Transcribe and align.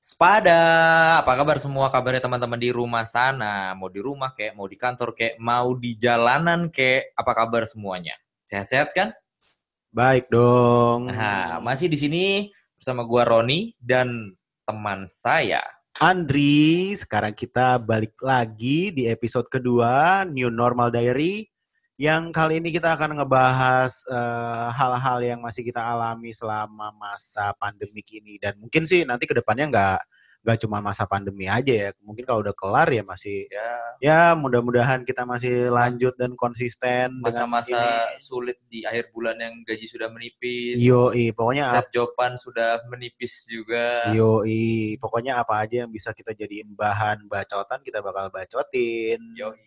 Spada, 0.00 1.20
apa 1.20 1.36
kabar 1.36 1.60
semua? 1.60 1.92
Kabarnya 1.92 2.24
teman-teman 2.24 2.56
di 2.56 2.72
rumah 2.72 3.04
sana, 3.04 3.76
mau 3.76 3.92
di 3.92 4.00
rumah 4.00 4.32
kayak, 4.32 4.56
mau 4.56 4.64
di 4.64 4.80
kantor 4.80 5.12
kayak, 5.12 5.36
mau 5.36 5.76
di 5.76 5.92
jalanan 5.92 6.72
kayak, 6.72 7.12
apa 7.12 7.32
kabar 7.36 7.68
semuanya? 7.68 8.16
Sehat-sehat 8.48 8.96
kan? 8.96 9.12
Baik 9.92 10.32
dong. 10.32 11.12
Nah, 11.12 11.60
masih 11.60 11.92
di 11.92 12.00
sini 12.00 12.48
bersama 12.80 13.04
gua 13.04 13.28
Roni 13.28 13.76
dan 13.76 14.32
teman 14.64 15.04
saya. 15.04 15.60
Andri, 16.00 16.96
sekarang 16.96 17.36
kita 17.36 17.76
balik 17.76 18.16
lagi 18.24 18.88
di 18.96 19.04
episode 19.04 19.52
kedua 19.52 20.24
New 20.24 20.48
Normal 20.48 20.88
Diary 20.88 21.49
yang 22.00 22.32
kali 22.32 22.64
ini 22.64 22.72
kita 22.72 22.96
akan 22.96 23.20
ngebahas 23.20 23.92
eh, 24.08 24.68
hal-hal 24.72 25.20
yang 25.20 25.40
masih 25.44 25.60
kita 25.68 25.84
alami 25.84 26.32
selama 26.32 26.96
masa 26.96 27.52
pandemik 27.60 28.08
ini 28.16 28.40
dan 28.40 28.56
mungkin 28.56 28.88
sih 28.88 29.04
nanti 29.04 29.28
ke 29.28 29.36
depannya 29.36 29.68
nggak 29.68 30.00
nggak 30.40 30.58
cuma 30.64 30.80
masa 30.80 31.04
pandemi 31.04 31.44
aja 31.44 31.68
ya 31.68 31.88
mungkin 32.00 32.24
kalau 32.24 32.40
udah 32.40 32.56
kelar 32.56 32.88
ya 32.88 33.04
masih 33.04 33.44
Ya, 33.52 33.76
ya 34.00 34.20
mudah-mudahan 34.32 35.04
kita 35.04 35.28
masih 35.28 35.68
lanjut 35.68 36.16
dan 36.16 36.32
konsisten 36.40 37.20
masa-masa 37.20 38.08
sulit 38.16 38.56
di 38.72 38.80
akhir 38.88 39.12
bulan 39.12 39.36
yang 39.36 39.60
gaji 39.68 39.84
sudah 39.84 40.08
menipis. 40.08 40.80
ini. 40.80 40.88
Yoi, 40.88 41.24
pokoknya 41.36 41.68
Set 41.68 41.92
jopan 41.92 42.40
sudah 42.40 42.80
menipis 42.88 43.44
juga. 43.44 44.08
Yoi, 44.16 44.96
pokoknya 44.96 45.36
apa 45.36 45.68
aja 45.68 45.84
yang 45.84 45.92
bisa 45.92 46.16
kita 46.16 46.32
jadiin 46.32 46.72
bahan 46.72 47.28
bacotan 47.28 47.84
kita 47.84 48.00
bakal 48.00 48.32
bacotin. 48.32 49.20
Yoi. 49.36 49.60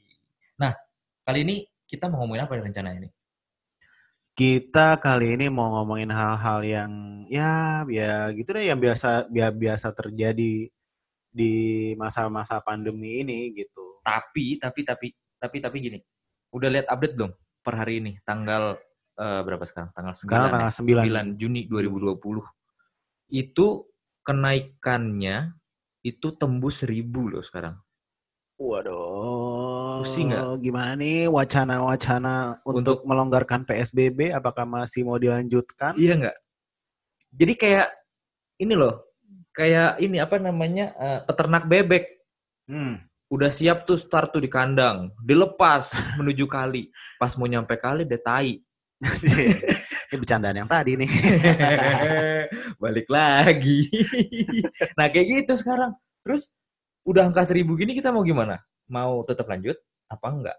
Nah, 0.57 0.73
kali 1.21 1.45
ini 1.45 1.57
kita 1.93 2.09
mau 2.09 2.25
ngomongin 2.25 2.49
apa 2.49 2.57
nih 2.57 2.65
rencananya 2.65 2.99
nih? 3.05 3.13
Kita 4.33 4.97
kali 4.97 5.37
ini 5.37 5.45
mau 5.53 5.69
ngomongin 5.77 6.09
hal-hal 6.09 6.65
yang 6.65 6.91
ya 7.29 7.85
ya 7.85 8.33
gitu 8.33 8.49
deh 8.49 8.65
yang 8.65 8.81
biasa 8.81 9.29
biasa 9.29 9.53
biasa 9.53 9.87
terjadi 9.93 10.73
di 11.29 11.53
masa-masa 11.93 12.57
pandemi 12.65 13.21
ini 13.21 13.53
gitu. 13.53 14.01
Tapi, 14.01 14.57
tapi, 14.57 14.81
tapi, 14.81 15.07
tapi, 15.37 15.57
tapi 15.61 15.77
gini. 15.77 15.99
Udah 16.49 16.69
lihat 16.73 16.89
update 16.89 17.13
belum 17.13 17.31
per 17.61 17.77
hari 17.77 18.01
ini? 18.01 18.17
Tanggal 18.25 18.81
eh, 19.21 19.41
berapa 19.45 19.65
sekarang? 19.69 19.93
Tanggal 19.93 20.13
9, 20.17 20.25
Sekarang 20.25 20.49
tanggal 20.49 20.73
ya? 20.73 21.33
9. 21.33 21.37
9 21.37 21.41
Juni 21.41 21.61
2020. 21.69 22.41
Itu 23.33 23.67
kenaikannya 24.25 25.57
itu 26.01 26.27
tembus 26.37 26.85
1000 26.85 27.33
loh 27.33 27.45
sekarang. 27.45 27.77
Waduh. 28.63 29.99
Pusing 29.99 30.31
nggak? 30.31 30.43
Gimana 30.63 30.91
nih 30.95 31.27
wacana-wacana 31.27 32.63
untuk, 32.63 33.03
melonggarkan 33.03 33.67
PSBB 33.67 34.31
apakah 34.31 34.63
masih 34.63 35.03
mau 35.03 35.19
dilanjutkan? 35.19 35.99
Iya 35.99 36.15
nggak? 36.15 36.37
Jadi 37.35 37.53
kayak 37.59 37.87
ini 38.63 38.73
loh, 38.79 39.03
kayak 39.51 39.99
ini 39.99 40.17
apa 40.23 40.39
namanya 40.39 40.95
eh, 40.95 41.19
peternak 41.27 41.67
bebek 41.67 42.07
Hmm. 42.63 42.95
udah 43.27 43.51
siap 43.51 43.83
tuh 43.83 43.99
start 43.99 44.31
tuh 44.31 44.39
di 44.39 44.47
kandang, 44.47 45.11
dilepas 45.19 45.91
menuju 46.19 46.47
kali. 46.47 46.87
Pas 47.19 47.35
mau 47.35 47.43
nyampe 47.43 47.75
kali 47.75 48.07
dia 48.07 48.15
tai. 48.23 48.63
Ini 50.07 50.15
bercandaan 50.15 50.63
yang 50.63 50.69
tadi 50.71 50.95
nih. 50.95 51.11
Balik 52.83 53.11
lagi. 53.11 53.91
nah 54.95 55.11
kayak 55.11 55.43
gitu 55.43 55.59
sekarang. 55.59 55.91
Terus 56.23 56.55
udah 57.03 57.29
angka 57.29 57.43
seribu 57.43 57.75
gini 57.75 57.95
kita 57.95 58.09
mau 58.11 58.23
gimana? 58.23 58.63
Mau 58.87 59.23
tetap 59.27 59.47
lanjut 59.47 59.75
apa 60.07 60.27
enggak? 60.31 60.57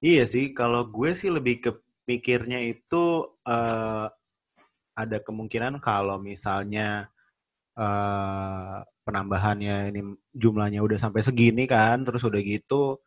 Iya 0.00 0.24
sih, 0.24 0.56
kalau 0.56 0.88
gue 0.88 1.12
sih 1.12 1.28
lebih 1.28 1.60
ke 1.60 1.70
pikirnya 2.08 2.64
itu 2.64 3.28
eh, 3.44 4.06
ada 4.96 5.18
kemungkinan 5.22 5.78
kalau 5.78 6.16
misalnya 6.18 7.12
eh, 7.76 8.78
penambahannya 9.04 9.92
ini 9.92 10.00
jumlahnya 10.32 10.80
udah 10.80 10.98
sampai 10.98 11.20
segini 11.20 11.64
kan, 11.68 12.02
terus 12.06 12.24
udah 12.24 12.40
gitu 12.40 12.98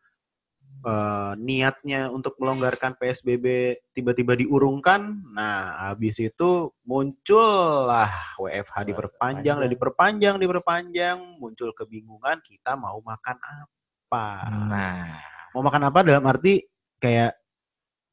eh, 0.84 1.32
niatnya 1.40 2.12
untuk 2.12 2.36
melonggarkan 2.36 2.94
PSBB 3.00 3.76
tiba-tiba 3.96 4.36
diurungkan, 4.36 5.24
nah 5.32 5.88
habis 5.90 6.20
itu 6.20 6.70
muncullah 6.84 8.36
WFH 8.36 8.76
diperpanjang 8.92 9.56
dan 9.64 9.68
diperpanjang 9.72 10.34
diperpanjang, 10.36 11.18
muncul 11.40 11.72
kebingungan 11.72 12.44
kita 12.44 12.76
mau 12.76 13.00
makan 13.00 13.36
apa. 13.40 14.26
Nah, 14.68 15.06
Mau 15.54 15.62
makan 15.62 15.86
apa 15.86 16.02
dalam 16.02 16.26
arti 16.26 16.66
kayak 16.98 17.38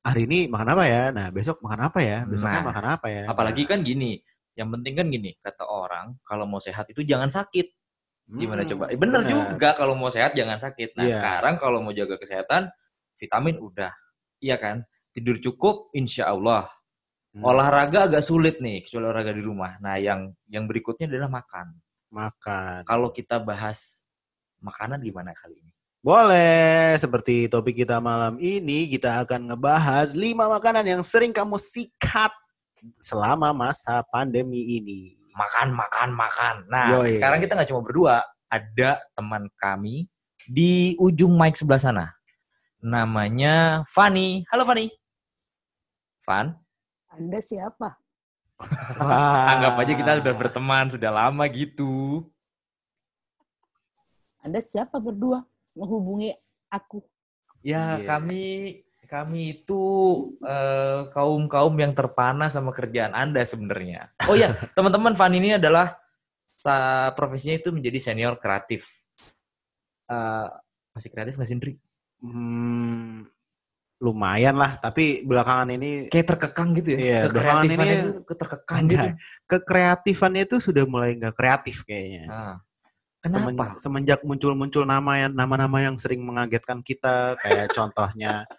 hari 0.06 0.30
ini 0.30 0.46
makan 0.46 0.78
apa 0.78 0.84
ya? 0.86 1.04
Nah, 1.10 1.28
besok 1.34 1.58
makan 1.66 1.90
apa 1.90 2.00
ya? 2.06 2.22
Besoknya 2.26 2.62
Nah, 2.62 2.68
makan 2.70 2.86
apa 2.98 3.08
ya? 3.10 3.24
apalagi 3.30 3.66
kan 3.66 3.82
gini. 3.82 4.22
Yang 4.54 4.70
penting 4.78 4.94
kan 5.00 5.08
gini, 5.08 5.32
kata 5.40 5.64
orang 5.64 6.20
kalau 6.28 6.46
mau 6.46 6.60
sehat 6.62 6.86
itu 6.92 7.02
jangan 7.02 7.32
sakit. 7.32 7.81
Gimana 8.32 8.64
Hmm, 8.64 8.70
coba? 8.72 8.84
Eh, 8.88 8.96
bener 9.00 9.22
juga 9.28 9.70
kalau 9.76 9.92
mau 9.92 10.08
sehat 10.08 10.32
jangan 10.32 10.56
sakit. 10.56 10.96
Nah 10.96 11.12
Iya. 11.12 11.16
sekarang 11.20 11.56
kalau 11.60 11.84
mau 11.84 11.92
jaga 11.92 12.16
kesehatan, 12.16 12.72
vitamin 13.20 13.60
udah, 13.60 13.92
iya 14.40 14.56
kan? 14.56 14.88
Tidur 15.12 15.36
cukup, 15.44 15.92
insya 15.92 16.32
Allah. 16.32 16.72
Hmm, 17.36 17.44
Olahraga 17.44 18.08
agak 18.08 18.24
sulit 18.24 18.60
nih, 18.64 18.84
kecuali 18.88 19.08
olahraga 19.12 19.32
di 19.36 19.44
rumah. 19.44 19.76
Nah 19.84 20.00
yang 20.00 20.32
yang 20.48 20.64
berikutnya 20.68 21.12
adalah 21.12 21.28
makan. 21.32 21.76
makan. 22.12 22.84
Kalau 22.84 23.08
kita 23.16 23.40
bahas 23.40 24.04
makanan 24.60 25.00
gimana 25.00 25.32
kali 25.32 25.64
ini? 25.64 25.72
Boleh, 26.04 26.98
seperti 27.00 27.48
topik 27.48 27.86
kita 27.86 28.04
malam 28.04 28.36
ini, 28.36 28.92
kita 28.92 29.24
akan 29.24 29.54
ngebahas 29.54 30.12
5 30.12 30.50
makanan 30.52 30.84
yang 30.84 31.02
sering 31.08 31.32
kamu 31.32 31.56
sikat 31.56 32.36
selama 33.00 33.56
masa 33.56 34.04
pandemi 34.12 34.76
ini. 34.76 35.21
Makan, 35.32 35.72
makan, 35.72 36.10
makan. 36.12 36.56
Nah 36.68 37.00
Yoi. 37.00 37.16
sekarang 37.16 37.40
kita 37.40 37.56
nggak 37.56 37.70
cuma 37.72 37.82
berdua, 37.82 38.16
ada 38.52 39.00
teman 39.16 39.48
kami 39.56 40.12
di 40.44 40.96
ujung 41.00 41.40
mic 41.40 41.56
sebelah 41.56 41.80
sana. 41.80 42.06
Namanya 42.82 43.86
Fani. 43.88 44.44
Halo 44.52 44.66
Fani. 44.66 44.92
Fan, 46.22 46.54
Anda 47.10 47.40
siapa? 47.42 47.98
Anggap 49.52 49.74
aja 49.82 49.94
kita 49.98 50.12
sudah 50.22 50.34
berteman 50.38 50.86
sudah 50.92 51.10
lama 51.10 51.50
gitu. 51.50 52.22
Anda 54.42 54.62
siapa 54.62 55.02
berdua 55.02 55.42
menghubungi 55.74 56.34
aku? 56.70 57.02
Ya, 57.62 58.02
Iya. 58.02 58.06
kami 58.06 58.44
kami 59.12 59.60
itu 59.60 59.84
kaum 61.12 61.52
kaum 61.52 61.76
yang 61.76 61.92
terpana 61.92 62.48
sama 62.48 62.72
kerjaan 62.72 63.12
Anda 63.12 63.44
sebenarnya. 63.44 64.16
Oh 64.32 64.40
ya, 64.40 64.56
teman-teman, 64.80 65.12
Van 65.20 65.36
ini 65.36 65.60
adalah 65.60 66.00
sa 66.48 67.10
profesinya 67.12 67.60
itu 67.60 67.76
menjadi 67.76 68.00
senior 68.00 68.40
kreatif. 68.40 68.88
Eh, 70.08 70.48
masih 70.96 71.12
kreatif 71.12 71.36
nggak 71.36 71.50
sih, 71.52 71.56
Indri? 71.60 71.74
Hmm, 72.24 73.28
lumayan 74.00 74.56
lah, 74.56 74.80
tapi 74.80 75.28
belakangan 75.28 75.76
ini 75.76 76.08
Kayak 76.08 76.38
terkekang 76.38 76.70
gitu 76.80 76.96
ya. 76.96 77.00
Iya, 77.04 77.20
belakangan 77.36 77.64
ini- 77.68 77.92
itu 78.00 78.10
terkekang 78.32 78.84
gitu. 78.88 79.08
Kekreatifannya 79.52 80.42
itu 80.48 80.58
sudah 80.64 80.88
mulai 80.88 81.20
nggak 81.20 81.36
kreatif 81.36 81.84
kayaknya. 81.84 82.32
Semen- 83.22 83.54
kenapa? 83.54 83.78
semenjak 83.78 84.26
muncul-muncul 84.26 84.82
nama 84.82 85.14
yang 85.14 85.34
nama-nama 85.38 85.78
yang 85.78 85.94
sering 86.02 86.26
mengagetkan 86.26 86.82
kita 86.82 87.38
kayak 87.38 87.70
contohnya 87.78 88.50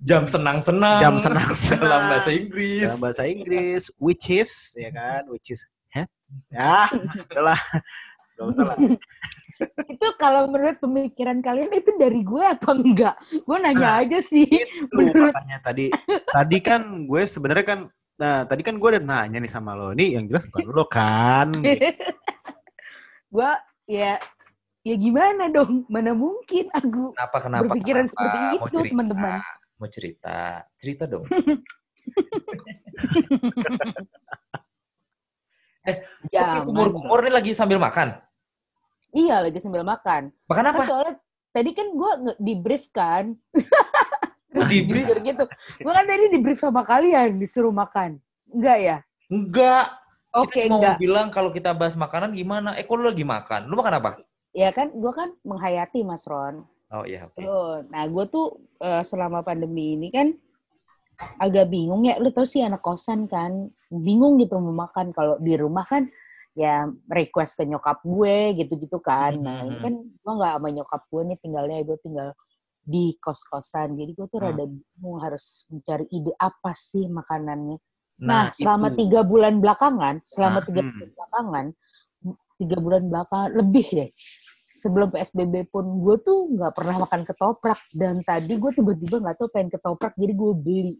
Jam 0.00 0.24
senang-senang. 0.24 0.98
Jam 0.98 1.14
senang-senang. 1.16 1.82
Dalam 1.82 2.02
bahasa 2.08 2.30
Inggris. 2.30 2.86
dalam 2.86 3.00
bahasa 3.00 3.22
Inggris 3.24 3.82
which 3.96 4.26
is 4.28 4.50
ya 4.74 4.88
kan 4.88 5.22
which 5.26 5.50
is 5.50 5.60
heh? 5.90 6.06
ya 6.48 6.86
udahlah 7.24 7.60
Gak 8.32 8.46
usah 8.46 8.64
lah 8.66 8.78
Itu 9.92 10.08
kalau 10.16 10.48
menurut 10.48 10.78
pemikiran 10.78 11.38
kalian 11.38 11.68
itu 11.70 11.92
dari 11.94 12.22
gue 12.22 12.40
apa 12.40 12.72
enggak? 12.72 13.12
Gue 13.44 13.56
nanya 13.58 13.76
Nah, 13.90 14.00
aja 14.00 14.18
sih. 14.18 14.48
itu 14.48 14.88
Menurut- 14.90 15.30
makanya 15.30 15.58
tadi 15.60 15.86
tadi 16.26 16.58
kan 16.58 16.80
gue 17.04 17.22
sebenarnya 17.24 17.66
kan 17.66 17.80
nah 18.16 18.44
tadi 18.44 18.60
kan 18.60 18.76
gue 18.76 18.88
udah 18.90 19.00
nanya 19.02 19.36
nih 19.36 19.48
sama 19.48 19.72
lo 19.72 19.92
nih 19.92 20.12
yang 20.14 20.24
jelas 20.26 20.44
bukan 20.46 20.64
lo 20.66 20.84
kan 20.84 21.48
gue 23.32 23.50
ya 23.86 24.16
ya 24.80 24.94
gimana 24.96 25.48
dong? 25.48 25.84
Mana 25.86 26.12
mungkin 26.12 26.68
aku 26.70 27.12
Kenapa 27.12 27.38
kenapa? 27.38 27.62
berpikiran 27.68 28.06
kenapa? 28.06 28.16
seperti 28.16 28.38
itu, 28.56 28.78
teman-teman. 28.88 29.32
Mau 29.80 29.88
cerita, 29.88 30.60
cerita 30.76 31.08
dong. 31.08 31.24
Ya, 36.28 36.60
kumur-kumur 36.60 37.24
nih 37.24 37.32
lagi 37.32 37.50
sambil 37.56 37.80
makan. 37.80 38.20
Iya 39.16 39.42
lagi 39.42 39.58
sambil 39.58 39.82
makan. 39.82 40.28
Makan 40.46 40.64
Kan 40.68 40.76
apa? 40.76 40.84
soalnya 40.86 41.14
tadi 41.50 41.72
kan 41.72 41.88
gue 41.88 42.10
di 42.36 42.54
brief 42.54 42.92
kan. 42.92 43.32
Di 44.70 44.84
brief? 44.84 45.08
Gitu. 45.24 45.44
Gue 45.80 45.92
kan 45.94 46.04
tadi 46.04 46.26
di 46.26 46.38
brief 46.42 46.60
sama 46.60 46.82
kalian 46.82 47.38
disuruh 47.40 47.72
makan. 47.72 48.20
Enggak 48.50 48.78
ya? 48.82 48.96
Enggak. 49.30 49.94
Oke, 50.36 50.66
enggak. 50.66 50.94
mau 50.94 51.00
bilang 51.00 51.26
kalau 51.30 51.50
kita 51.50 51.70
bahas 51.70 51.94
makanan 51.94 52.34
gimana? 52.34 52.74
Eh, 52.74 52.82
kok 52.82 52.94
lu 52.98 53.08
lagi 53.08 53.22
makan? 53.22 53.70
Lu 53.70 53.78
makan 53.78 53.98
apa? 54.02 54.10
Ya 54.50 54.74
kan, 54.74 54.90
gue 54.90 55.12
kan 55.14 55.32
menghayati 55.46 56.02
Mas 56.02 56.26
Ron. 56.26 56.66
Oh 56.90 57.06
iya. 57.06 57.30
Tuh, 57.32 57.86
nah 57.86 58.04
gue 58.10 58.24
tuh 58.26 58.46
eh, 58.82 59.02
selama 59.06 59.46
pandemi 59.46 59.94
ini 59.94 60.10
kan 60.10 60.34
agak 61.38 61.70
bingung 61.70 62.02
ya. 62.04 62.18
Lu 62.18 62.28
tau 62.34 62.44
sih 62.44 62.60
anak 62.60 62.82
kosan 62.82 63.30
kan, 63.30 63.70
bingung 63.88 64.36
gitu 64.42 64.58
mau 64.58 64.74
makan. 64.86 65.14
Kalau 65.14 65.38
di 65.38 65.54
rumah 65.54 65.86
kan 65.86 66.10
ya 66.58 66.90
request 67.06 67.62
ke 67.62 67.64
nyokap 67.64 68.02
gue 68.02 68.58
gitu-gitu 68.58 68.98
kan. 68.98 69.38
Nah, 69.38 69.62
ini 69.62 69.78
Mhm. 69.78 69.82
kan 69.86 69.94
gue 70.02 70.32
nggak 70.34 70.52
sama 70.58 70.68
nyokap 70.74 71.02
gue 71.06 71.22
nih 71.30 71.38
tinggalnya 71.38 71.76
gue 71.86 71.98
tinggal 72.02 72.28
di 72.82 73.14
kos-kosan. 73.22 73.94
Jadi 73.94 74.10
gue 74.18 74.26
tuh 74.26 74.40
Ah. 74.42 74.50
rada 74.50 74.64
bingung 74.66 75.18
harus 75.22 75.70
mencari 75.70 76.10
ide 76.10 76.34
apa 76.36 76.74
sih 76.74 77.06
makanannya. 77.06 77.78
Nah, 78.20 78.50
Nah, 78.50 78.52
selama 78.52 78.92
itu. 78.92 79.06
tiga 79.06 79.20
bulan 79.24 79.62
belakangan, 79.62 80.20
selama 80.26 80.58
Nah, 80.60 80.64
tiga 80.66 80.80
hmm. 80.82 80.90
bulan 80.92 81.10
belakangan, 81.16 81.66
tiga 82.60 82.76
bulan 82.82 83.02
belakangan 83.08 83.50
lebih 83.56 83.86
deh. 83.96 84.10
Sebelum 84.70 85.10
PSBB 85.10 85.66
pun 85.66 85.82
gue 85.98 86.14
tuh 86.22 86.46
nggak 86.54 86.78
pernah 86.78 87.02
makan 87.02 87.26
ketoprak 87.26 87.82
dan 87.90 88.22
tadi 88.22 88.54
gue 88.54 88.70
tiba-tiba 88.70 89.18
nggak 89.18 89.36
tahu 89.42 89.50
pengen 89.50 89.74
ketoprak 89.74 90.14
jadi 90.14 90.30
gue 90.30 90.52
beli. 90.54 90.94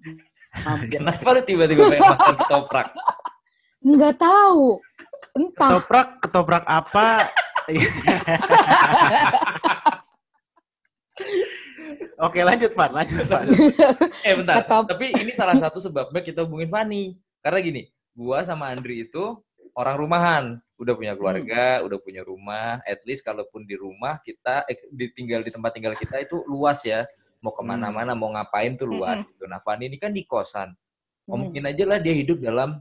Hampir. 0.51 0.91
Kenapa 0.99 1.39
lu 1.39 1.43
tiba-tiba 1.47 1.87
pengen 1.87 2.03
makan 2.11 2.35
ketoprak? 2.43 2.89
Nggak 3.79 4.15
tahu. 4.19 4.83
Entah. 5.39 5.71
Ketoprak, 5.71 6.09
ketoprak 6.19 6.65
apa? 6.67 7.31
Oke 12.21 12.41
lanjut 12.45 12.73
Van, 12.77 12.91
lanjut 12.93 13.25
Van. 13.29 13.47
Eh 14.27 14.35
bentar, 14.37 14.67
Ketop- 14.67 14.89
tapi 14.91 15.15
ini 15.15 15.33
salah 15.33 15.57
satu 15.57 15.81
sebabnya 15.81 16.21
kita 16.21 16.45
hubungin 16.45 16.69
Fani. 16.69 17.17
Karena 17.41 17.59
gini, 17.65 17.83
gua 18.13 18.45
sama 18.45 18.69
Andri 18.69 19.09
itu 19.09 19.41
orang 19.73 19.97
rumahan, 19.97 20.45
udah 20.81 20.95
punya 20.97 21.13
keluarga, 21.13 21.85
udah 21.85 21.99
punya 22.01 22.25
rumah. 22.25 22.81
At 22.89 23.05
least 23.05 23.21
kalaupun 23.21 23.69
di 23.69 23.77
rumah 23.77 24.17
kita, 24.25 24.65
eh, 24.65 24.81
ditinggal 24.89 25.45
di 25.45 25.53
tempat 25.53 25.77
tinggal 25.77 25.93
kita 25.93 26.17
itu 26.25 26.41
luas 26.49 26.81
ya. 26.81 27.05
Mau 27.45 27.53
ke 27.53 27.61
mana-mana, 27.61 28.17
mau 28.17 28.33
ngapain 28.33 28.73
tuh 28.81 28.89
luas. 28.89 29.21
Gitu. 29.21 29.45
Nah 29.45 29.61
Fani 29.61 29.93
ini 29.93 30.01
kan 30.01 30.09
di 30.09 30.25
kosan. 30.25 30.73
Hmm. 31.29 31.37
Mungkin 31.47 31.69
aja 31.69 31.85
lah 31.85 32.01
dia 32.01 32.17
hidup 32.17 32.41
dalam 32.41 32.81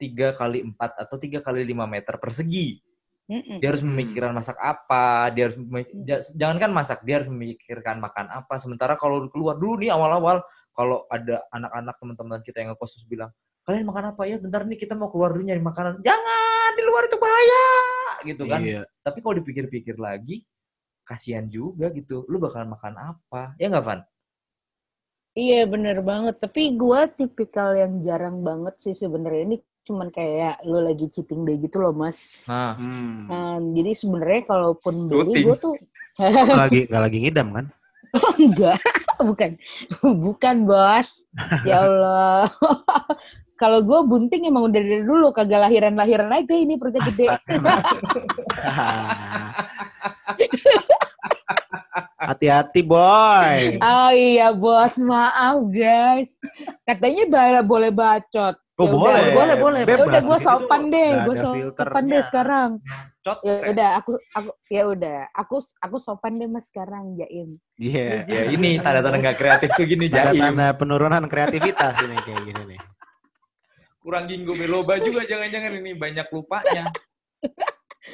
tiga 0.00 0.32
kali 0.32 0.64
empat 0.64 0.96
atau 0.96 1.16
tiga 1.20 1.44
kali 1.44 1.64
lima 1.64 1.84
meter 1.84 2.16
persegi. 2.16 2.80
Mm-mm. 3.26 3.58
Dia 3.58 3.74
harus 3.74 3.82
Hmm. 3.82 3.90
memikirkan 3.90 4.30
masak 4.30 4.54
apa, 4.62 5.34
dia 5.34 5.50
harus 5.50 5.58
memi- 5.58 5.90
ja- 6.06 6.22
jangankan 6.38 6.70
masak, 6.70 7.02
dia 7.02 7.18
harus 7.18 7.26
memikirkan 7.26 7.98
makan 7.98 8.30
apa. 8.30 8.54
Sementara 8.62 8.94
kalau 8.94 9.26
keluar 9.26 9.58
dulu 9.58 9.82
nih 9.82 9.90
awal-awal, 9.90 10.46
kalau 10.70 11.10
ada 11.10 11.42
anak-anak 11.50 11.94
teman-teman 11.98 12.38
kita 12.46 12.62
yang 12.62 12.70
ngekos 12.70 12.94
terus 12.94 13.06
bilang, 13.10 13.34
kalian 13.66 13.84
makan 13.90 14.14
apa 14.14 14.22
ya? 14.30 14.38
Bentar 14.38 14.62
nih 14.62 14.78
kita 14.78 14.94
mau 14.94 15.10
keluar 15.10 15.34
dulu 15.34 15.42
nyari 15.42 15.58
makanan. 15.58 15.98
Jangan 16.06 16.70
di 16.78 16.82
luar 16.86 17.02
itu 17.10 17.18
bahaya, 17.18 17.66
gitu 18.22 18.42
kan? 18.46 18.60
Iya. 18.62 18.82
Tapi 19.02 19.18
kalau 19.18 19.34
dipikir-pikir 19.42 19.98
lagi, 19.98 20.46
kasihan 21.02 21.50
juga 21.50 21.90
gitu. 21.90 22.22
Lu 22.30 22.38
bakalan 22.38 22.70
makan 22.70 22.94
apa? 22.94 23.58
Ya 23.58 23.66
nggak, 23.66 23.84
Van? 23.84 24.00
Iya 25.36 25.68
bener 25.68 26.00
banget. 26.00 26.40
Tapi 26.40 26.78
gue 26.78 27.00
tipikal 27.12 27.76
yang 27.76 28.00
jarang 28.00 28.40
banget 28.40 28.78
sih 28.80 28.94
sebenarnya 28.96 29.42
ini 29.52 29.56
cuman 29.86 30.10
kayak 30.10 30.66
lo 30.66 30.82
lagi 30.82 31.06
cheating 31.12 31.44
day 31.46 31.60
gitu 31.60 31.78
loh 31.78 31.92
mas. 31.92 32.32
Nah, 32.48 32.74
Hmm. 32.74 33.28
Nah, 33.28 33.54
jadi 33.76 33.92
sebenarnya 33.94 34.42
kalaupun 34.48 35.06
beli 35.06 35.44
gue 35.46 35.56
tuh 35.60 35.74
Nggak 36.16 36.56
lagi 36.56 36.80
nggak 36.88 37.02
lagi 37.04 37.18
ngidam 37.20 37.48
kan? 37.52 37.66
enggak, 38.40 38.80
bukan, 39.28 39.50
bukan 40.00 40.56
bos. 40.64 41.20
Ya 41.68 41.84
Allah. 41.84 42.48
Kalau 43.56 43.80
gue 43.80 44.00
bunting 44.04 44.52
emang 44.52 44.68
udah 44.68 44.80
dari 44.84 45.00
dulu 45.00 45.32
kagak 45.32 45.64
lahiran-lahiran 45.64 46.28
aja 46.28 46.52
ini 46.52 46.76
perutnya 46.76 47.00
gede. 47.08 47.26
Hati-hati 52.20 52.84
boy. 52.84 53.80
Oh 53.80 54.12
iya 54.12 54.52
bos, 54.52 55.00
maaf 55.00 55.64
guys. 55.72 56.28
Katanya 56.84 57.64
boleh 57.64 57.88
bacot. 57.88 58.60
Oh 58.76 58.84
Ya 58.84 58.92
udah, 58.92 59.00
boleh, 59.00 59.24
boleh, 59.32 59.56
boleh. 59.56 59.80
Ya 59.80 59.96
udah 59.96 60.04
Bebas, 60.04 60.24
gue 60.28 60.38
sopan 60.44 60.82
deh, 60.92 61.10
gue 61.24 61.36
sopan 61.40 62.04
deh 62.12 62.20
sekarang. 62.28 62.70
cot. 63.24 63.40
Ya 63.40 63.72
udah, 63.72 63.88
aku 63.98 64.12
aku 64.36 64.50
ya 64.68 64.82
udah, 64.84 65.18
aku 65.32 65.56
aku 65.80 65.96
sopan 65.96 66.36
deh 66.36 66.44
mas 66.44 66.68
sekarang 66.68 67.16
Jaim. 67.16 67.56
Iya. 67.80 68.28
Ya 68.28 68.42
ini 68.52 68.76
tanda-tanda 68.76 69.16
nggak 69.16 69.38
kreatif 69.40 69.72
tuh 69.74 69.88
gini, 69.88 70.12
Jaim. 70.12 70.36
Tanda-tanda 70.36 70.76
penurunan 70.76 71.24
kreativitas 71.24 72.04
ini 72.04 72.20
kayak 72.20 72.42
gini 72.44 72.62
nih. 72.76 72.80
Kurang 74.06 74.30
ginkgo 74.30 74.54
biloba 74.54 75.02
juga 75.02 75.26
jangan-jangan 75.26 75.82
ini 75.82 75.98
banyak 75.98 76.30
lupanya. 76.30 76.86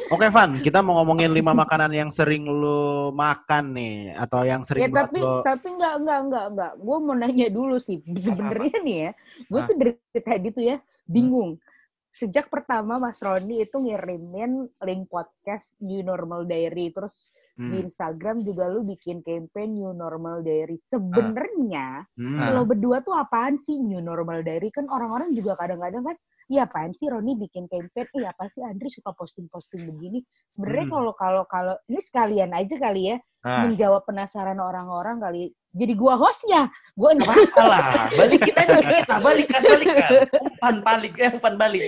Oke 0.09 0.33
Van, 0.33 0.57
kita 0.65 0.81
mau 0.81 0.97
ngomongin 0.97 1.29
lima 1.29 1.53
makanan 1.53 1.93
yang 1.93 2.09
sering 2.09 2.49
lu 2.49 3.13
makan 3.13 3.77
nih 3.77 4.17
atau 4.17 4.41
yang 4.41 4.65
Ya 4.65 4.69
sering 4.73 4.89
banget 4.89 5.13
tapi 5.13 5.21
lo 5.21 5.45
tapi 5.45 5.67
enggak 5.69 5.95
enggak 6.01 6.19
enggak 6.25 6.45
enggak. 6.49 6.73
Gue 6.81 6.97
mau 6.97 7.13
nanya 7.13 7.49
dulu 7.53 7.77
sih. 7.77 8.01
Sebenarnya 8.09 8.81
nih 8.81 8.97
ya, 9.05 9.11
gue 9.53 9.61
Ah. 9.61 9.67
tuh 9.69 9.77
dari 9.77 10.21
tadi 10.25 10.49
tuh 10.49 10.65
ya 10.65 10.77
bingung. 11.05 11.61
Sejak 12.09 12.49
pertama 12.49 12.97
Mas 12.97 13.21
Roni 13.21 13.69
itu 13.69 13.77
ngirimin 13.77 14.73
link 14.81 15.13
podcast 15.13 15.77
New 15.85 16.01
Normal 16.01 16.49
Diary, 16.49 16.89
terus 16.89 17.29
di 17.53 17.69
Hmm, 17.69 17.85
Instagram 17.85 18.41
juga 18.49 18.65
lu 18.73 18.81
bikin 18.89 19.21
campaign 19.21 19.77
New 19.77 19.93
Normal 19.93 20.41
Diary. 20.41 20.81
Sebenarnya 20.81 22.09
hmm. 22.17 22.41
Ah. 22.41 22.51
lo 22.57 22.65
berdua 22.65 23.05
tuh 23.05 23.13
apaan 23.13 23.61
sih 23.61 23.77
New 23.77 24.01
Normal 24.01 24.41
Diary? 24.41 24.73
Kan 24.73 24.89
orang-orang 24.89 25.37
juga 25.37 25.53
kadang-kadang 25.61 26.01
kan, 26.01 26.17
iya 26.49 26.65
apaan 26.65 26.97
sih 26.97 27.13
Roni 27.13 27.37
bikin 27.37 27.69
campaign? 27.69 28.09
Iya 28.17 28.33
apa 28.33 28.49
sih 28.49 28.65
Andri 28.65 28.89
suka 28.89 29.13
posting-posting 29.13 29.85
begini? 29.85 30.25
Sebenarnya 30.57 30.85
Hmm. 30.89 30.95
kalau 30.97 31.13
kalau 31.13 31.43
kalau 31.45 31.75
ini 31.93 32.01
sekalian 32.01 32.51
aja 32.57 32.77
kali 32.81 33.13
ya 33.13 33.17
Nah, 33.43 33.67
menjawab 33.67 34.07
penasaran 34.07 34.55
orang-orang 34.63 35.19
kali. 35.19 35.45
Jadi 35.75 35.93
gua 35.99 36.15
hostnya, 36.15 36.71
gua 36.95 37.11
Gak 37.19 37.27
apa-apa 37.27 37.63
lah. 37.67 38.07
Balikin 38.15 38.55
aja 38.55 38.79
kita. 38.79 39.15
Balikan, 39.19 39.61
balikan. 39.67 40.11
Umpan 40.47 40.77
balik. 40.87 41.13
Eh, 41.19 41.31
umpan 41.35 41.55
balik. 41.59 41.83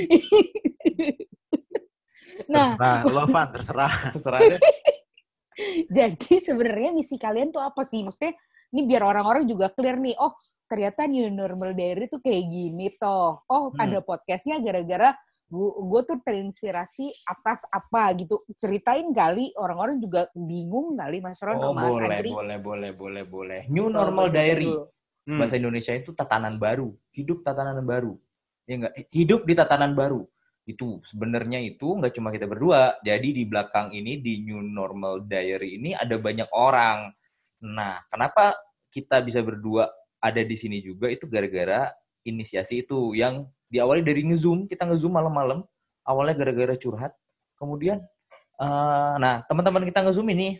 nah 2.50 2.74
lo 3.06 3.22
Van, 3.30 3.54
terserah. 3.54 4.10
Terserah 4.10 4.40
deh. 4.42 4.58
jadi 5.96 6.34
sebenarnya 6.40 6.90
misi 6.92 7.16
kalian 7.16 7.50
tuh 7.50 7.62
apa 7.62 7.82
sih? 7.82 8.02
Maksudnya 8.02 8.34
ini 8.74 8.82
biar 8.86 9.02
orang-orang 9.06 9.46
juga 9.46 9.70
clear 9.70 9.96
nih. 9.98 10.18
Oh 10.18 10.34
ternyata 10.64 11.04
New 11.04 11.28
Normal 11.28 11.76
Diary 11.76 12.08
tuh 12.08 12.18
kayak 12.18 12.44
gini 12.46 12.90
toh. 12.96 13.44
Oh 13.46 13.70
Hmm. 13.70 13.82
ada 13.84 13.98
podcastnya 14.00 14.58
gara-gara 14.58 15.14
gue 15.54 16.00
tuh 16.02 16.18
terinspirasi 16.24 17.14
atas 17.22 17.62
apa 17.70 18.10
gitu. 18.18 18.42
Ceritain 18.58 19.06
kali 19.14 19.54
orang-orang 19.54 20.02
juga 20.02 20.26
bingung 20.34 20.98
kali 20.98 21.22
Mas 21.22 21.38
Ron 21.38 21.60
Oh, 21.60 21.70
sama 21.70 21.78
Mas 21.78 21.90
boleh, 21.94 22.08
Andri. 22.10 22.30
boleh, 22.32 22.58
boleh, 22.58 22.90
boleh, 22.90 23.24
boleh. 23.28 23.60
New 23.70 23.86
Normal 23.86 24.32
Diary. 24.34 24.72
Hmm. 25.24 25.38
Bahasa 25.40 25.56
Indonesia 25.56 25.94
itu 25.94 26.10
tatanan 26.12 26.58
baru. 26.58 26.92
Hidup 27.14 27.46
tatanan 27.46 27.80
baru. 27.86 28.18
Ya 28.66 28.74
enggak? 28.80 28.92
Hidup 29.12 29.46
di 29.46 29.54
tatanan 29.54 29.92
baru. 29.94 30.26
Itu 30.64 31.04
sebenarnya 31.04 31.60
itu 31.60 31.92
nggak 31.96 32.16
cuma 32.16 32.32
kita 32.32 32.48
berdua. 32.48 32.96
Jadi 33.04 33.36
di 33.36 33.44
belakang 33.44 33.92
ini 33.92 34.20
di 34.20 34.40
New 34.44 34.64
Normal 34.64 35.28
Diary 35.28 35.76
ini 35.76 35.92
ada 35.92 36.16
banyak 36.16 36.48
orang. 36.52 37.12
Nah, 37.64 38.00
kenapa 38.08 38.56
kita 38.88 39.20
bisa 39.20 39.44
berdua 39.44 39.88
ada 40.24 40.40
di 40.40 40.56
sini 40.56 40.80
juga 40.80 41.12
itu 41.12 41.28
gara-gara 41.28 41.92
inisiasi 42.24 42.88
itu 42.88 43.12
yang 43.12 43.44
diawali 43.68 44.00
dari 44.00 44.24
ngezoom, 44.24 44.64
kita 44.64 44.88
ngezoom 44.88 45.12
malam-malam. 45.12 45.60
Awalnya 46.08 46.36
gara-gara 46.36 46.74
curhat. 46.80 47.12
Kemudian 47.60 48.00
eh, 48.60 49.14
nah, 49.20 49.44
teman-teman 49.44 49.84
kita 49.84 50.00
ngezoom 50.04 50.28
ini 50.32 50.56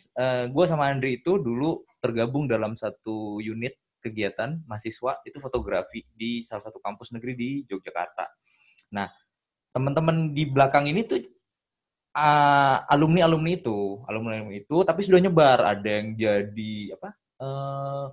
gue 0.52 0.64
sama 0.69 0.93
Andri 0.93 1.21
itu 1.21 1.40
dulu 1.40 1.85
tergabung 2.05 2.45
dalam 2.45 2.76
satu 2.76 3.40
unit 3.40 3.81
kegiatan 4.05 4.61
mahasiswa 4.69 5.25
itu 5.25 5.40
fotografi 5.40 6.05
di 6.12 6.45
salah 6.45 6.61
satu 6.69 6.76
kampus 6.76 7.17
negeri 7.17 7.33
di 7.33 7.50
Yogyakarta. 7.64 8.29
Nah, 8.93 9.09
teman-teman 9.75 10.31
di 10.31 10.47
belakang 10.47 10.87
ini 10.87 11.02
tuh 11.04 11.21
ah, 12.14 12.87
alumni-alumni 12.88 13.59
itu, 13.59 14.00
alumni-alumni 14.07 14.57
itu, 14.62 14.76
tapi 14.87 15.02
sudah 15.02 15.21
nyebar. 15.21 15.59
Ada 15.66 15.88
yang 16.00 16.09
jadi 16.14 16.75
apa? 16.95 17.09
eh 17.35 18.07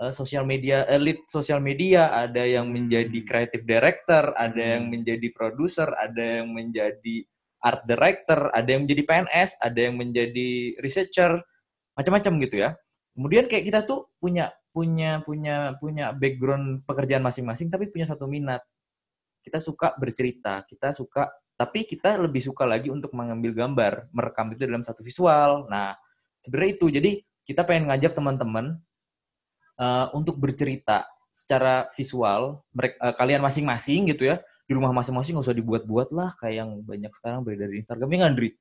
eh, 0.00 0.12
sosial 0.16 0.46
media, 0.48 0.86
elit 0.88 1.26
sosial 1.28 1.60
media, 1.60 2.14
ada 2.14 2.40
yang 2.46 2.72
menjadi 2.72 3.18
creative 3.26 3.64
director, 3.68 4.32
ada 4.38 4.62
yang 4.78 4.88
menjadi 4.88 5.28
produser, 5.34 5.90
ada 5.98 6.40
yang 6.40 6.54
menjadi 6.54 7.26
art 7.60 7.84
director, 7.84 8.48
ada 8.56 8.68
yang 8.72 8.88
menjadi 8.88 9.02
PNS, 9.04 9.50
ada 9.60 9.78
yang 9.78 9.94
menjadi 10.00 10.80
researcher, 10.80 11.44
macam-macam 11.92 12.32
gitu 12.48 12.56
ya. 12.56 12.70
Kemudian 13.12 13.44
kayak 13.52 13.64
kita 13.68 13.80
tuh 13.84 14.08
punya 14.16 14.48
punya 14.70 15.20
punya 15.26 15.74
punya 15.82 16.14
background 16.14 16.86
pekerjaan 16.86 17.26
masing-masing 17.26 17.68
tapi 17.68 17.90
punya 17.92 18.08
satu 18.08 18.24
minat. 18.24 18.64
Kita 19.40 19.58
suka 19.58 19.96
bercerita, 19.96 20.62
kita 20.68 20.92
suka 20.92 21.28
tapi 21.56 21.84
kita 21.84 22.16
lebih 22.16 22.40
suka 22.40 22.64
lagi 22.64 22.88
untuk 22.88 23.12
mengambil 23.12 23.52
gambar, 23.52 24.08
merekam 24.16 24.48
itu 24.56 24.64
dalam 24.64 24.80
satu 24.80 25.04
visual. 25.04 25.68
Nah, 25.68 25.92
sebenarnya 26.40 26.70
itu. 26.72 26.86
Jadi 26.88 27.10
kita 27.44 27.68
pengen 27.68 27.92
ngajak 27.92 28.16
teman-teman 28.16 28.80
eh, 29.76 30.06
untuk 30.16 30.40
bercerita 30.40 31.04
secara 31.28 31.92
visual, 31.92 32.64
mereka 32.72 33.12
kalian 33.14 33.44
masing-masing 33.44 34.08
gitu 34.12 34.26
ya 34.28 34.40
di 34.66 34.78
rumah 34.78 34.94
masing-masing 34.94 35.34
nggak 35.34 35.50
usah 35.50 35.58
dibuat-buat 35.58 36.14
lah 36.14 36.30
kayak 36.38 36.62
yang 36.62 36.70
banyak 36.86 37.10
sekarang 37.10 37.42
beredar 37.42 37.74
di 37.74 37.82
Instagram 37.82 38.06
ya 38.06 38.22
Andri 38.22 38.54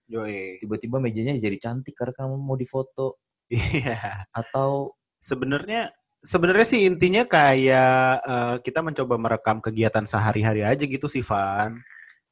tiba-tiba 0.58 0.98
mejanya 0.98 1.38
jadi 1.38 1.54
cantik 1.62 1.94
karena 1.94 2.18
kamu 2.18 2.34
mau 2.34 2.58
difoto 2.58 3.22
Iya. 3.54 4.26
atau 4.34 4.98
Sebenarnya 5.20 5.92
sebenarnya 6.24 6.68
sih 6.68 6.82
intinya 6.88 7.24
kayak 7.26 8.14
eh, 8.24 8.56
kita 8.66 8.80
mencoba 8.84 9.16
merekam 9.20 9.58
kegiatan 9.64 10.06
sehari-hari 10.08 10.64
aja 10.66 10.84
gitu 10.84 11.08
sih 11.08 11.24
Van. 11.24 11.80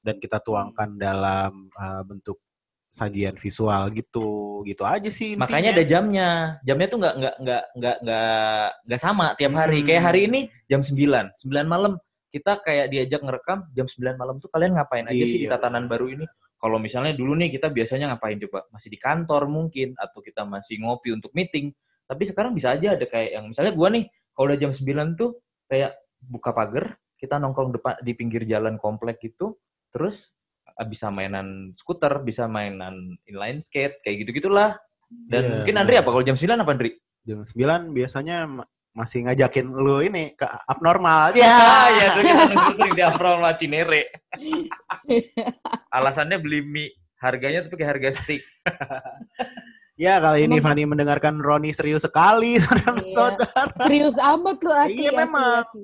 dan 0.05 0.23
kita 0.23 0.39
tuangkan 0.39 0.95
dalam 0.95 1.67
uh, 1.75 1.99
bentuk 2.07 2.39
sajian 2.87 3.35
visual 3.35 3.91
gitu 3.91 4.63
gitu 4.63 4.87
aja 4.87 5.09
sih 5.11 5.35
intinya. 5.35 5.45
Makanya 5.45 5.69
ada 5.75 5.83
jamnya. 5.83 6.29
Jamnya 6.63 6.87
tuh 6.87 6.99
nggak 7.03 7.15
nggak 7.19 7.35
nggak 7.43 7.63
nggak 7.77 7.97
nggak 8.01 8.67
nggak 8.87 9.01
sama 9.01 9.25
tiap 9.35 9.53
hari. 9.53 9.83
Hmm. 9.83 9.87
Kayak 9.91 10.03
hari 10.07 10.21
ini 10.31 10.39
jam 10.71 10.81
9. 10.81 10.95
9 11.35 11.67
malam 11.67 11.99
kita 12.31 12.59
kayak 12.63 12.87
diajak 12.91 13.21
ngerekam 13.23 13.59
jam 13.75 13.87
9 13.87 14.15
malam 14.15 14.35
tuh 14.39 14.49
kalian 14.51 14.79
ngapain 14.79 15.05
aja 15.11 15.23
sih 15.27 15.39
di 15.43 15.47
Iya. 15.47 15.59
tatanan 15.59 15.85
baru 15.91 16.07
ini? 16.11 16.25
Kalau 16.57 16.81
misalnya 16.81 17.13
dulu 17.13 17.37
nih 17.37 17.53
kita 17.53 17.69
biasanya 17.69 18.15
ngapain 18.15 18.41
coba? 18.47 18.65
Masih 18.73 18.89
di 18.89 18.97
kantor 18.97 19.45
mungkin 19.45 19.93
atau 19.99 20.19
kita 20.25 20.41
masih 20.47 20.81
ngopi 20.81 21.13
untuk 21.13 21.29
meeting. 21.37 21.69
Tapi 22.07 22.23
sekarang 22.23 22.55
bisa 22.55 22.71
aja 22.71 22.95
ada 22.95 23.03
kayak 23.03 23.29
yang 23.35 23.45
misalnya 23.51 23.73
gua 23.75 23.91
nih 23.91 24.07
kalau 24.31 24.47
udah 24.47 24.59
jam 24.59 24.71
9 24.71 24.87
tuh 25.13 25.37
kayak 25.67 25.91
buka 26.17 26.55
pagar, 26.55 26.95
kita 27.19 27.35
nongkrong 27.37 27.75
depan 27.75 27.99
di 27.99 28.15
pinggir 28.15 28.47
jalan 28.47 28.79
komplek 28.79 29.19
gitu, 29.19 29.59
terus 29.91 30.31
ah, 30.71 30.87
bisa 30.87 31.11
mainan 31.11 31.75
skuter, 31.75 32.23
bisa 32.23 32.47
mainan 32.47 32.95
inline 33.23 33.59
skate, 33.59 33.99
kayak 34.01 34.23
gitu-gitulah. 34.23 34.79
Dan 35.07 35.43
Iya, 35.43 35.53
mungkin 35.61 35.75
Andri 35.75 35.95
benar. 35.95 36.03
apa 36.03 36.09
kalau 36.11 36.25
jam 36.25 36.35
9 36.35 36.63
apa 36.63 36.71
Andri? 36.71 36.91
jam 37.27 37.43
9 37.43 37.91
biasanya 37.91 38.37
ma- 38.47 38.69
masih 38.95 39.27
ngajakin 39.27 39.67
lu 39.67 39.99
ini 39.99 40.31
ke 40.33 40.47
abnormal 40.65 41.35
Ya, 41.35 41.43
ya 41.43 41.75
ya 41.91 42.05
dulu 42.15 42.23
kita 42.23 42.71
sering 42.73 42.93
di 42.95 43.03
sama 43.03 43.51
Cinere. 43.53 44.01
Alasannya 45.97 46.37
beli 46.39 46.63
mie, 46.63 46.95
harganya 47.19 47.67
tuh 47.67 47.75
pakai 47.75 47.87
harga 47.87 48.09
stick. 48.15 48.41
ya 49.97 50.21
kali 50.21 50.45
ini 50.45 50.61
Fani 50.61 50.85
mendengarkan 50.85 51.41
Roni 51.41 51.73
serius 51.73 52.05
sekali 52.05 52.55
saudara 52.61 53.67
Serius 53.83 54.15
amat 54.21 54.57
lu 54.61 54.71
asli. 54.71 55.01
Iya, 55.03 55.11
memang. 55.11 55.65
asli. 55.65 55.83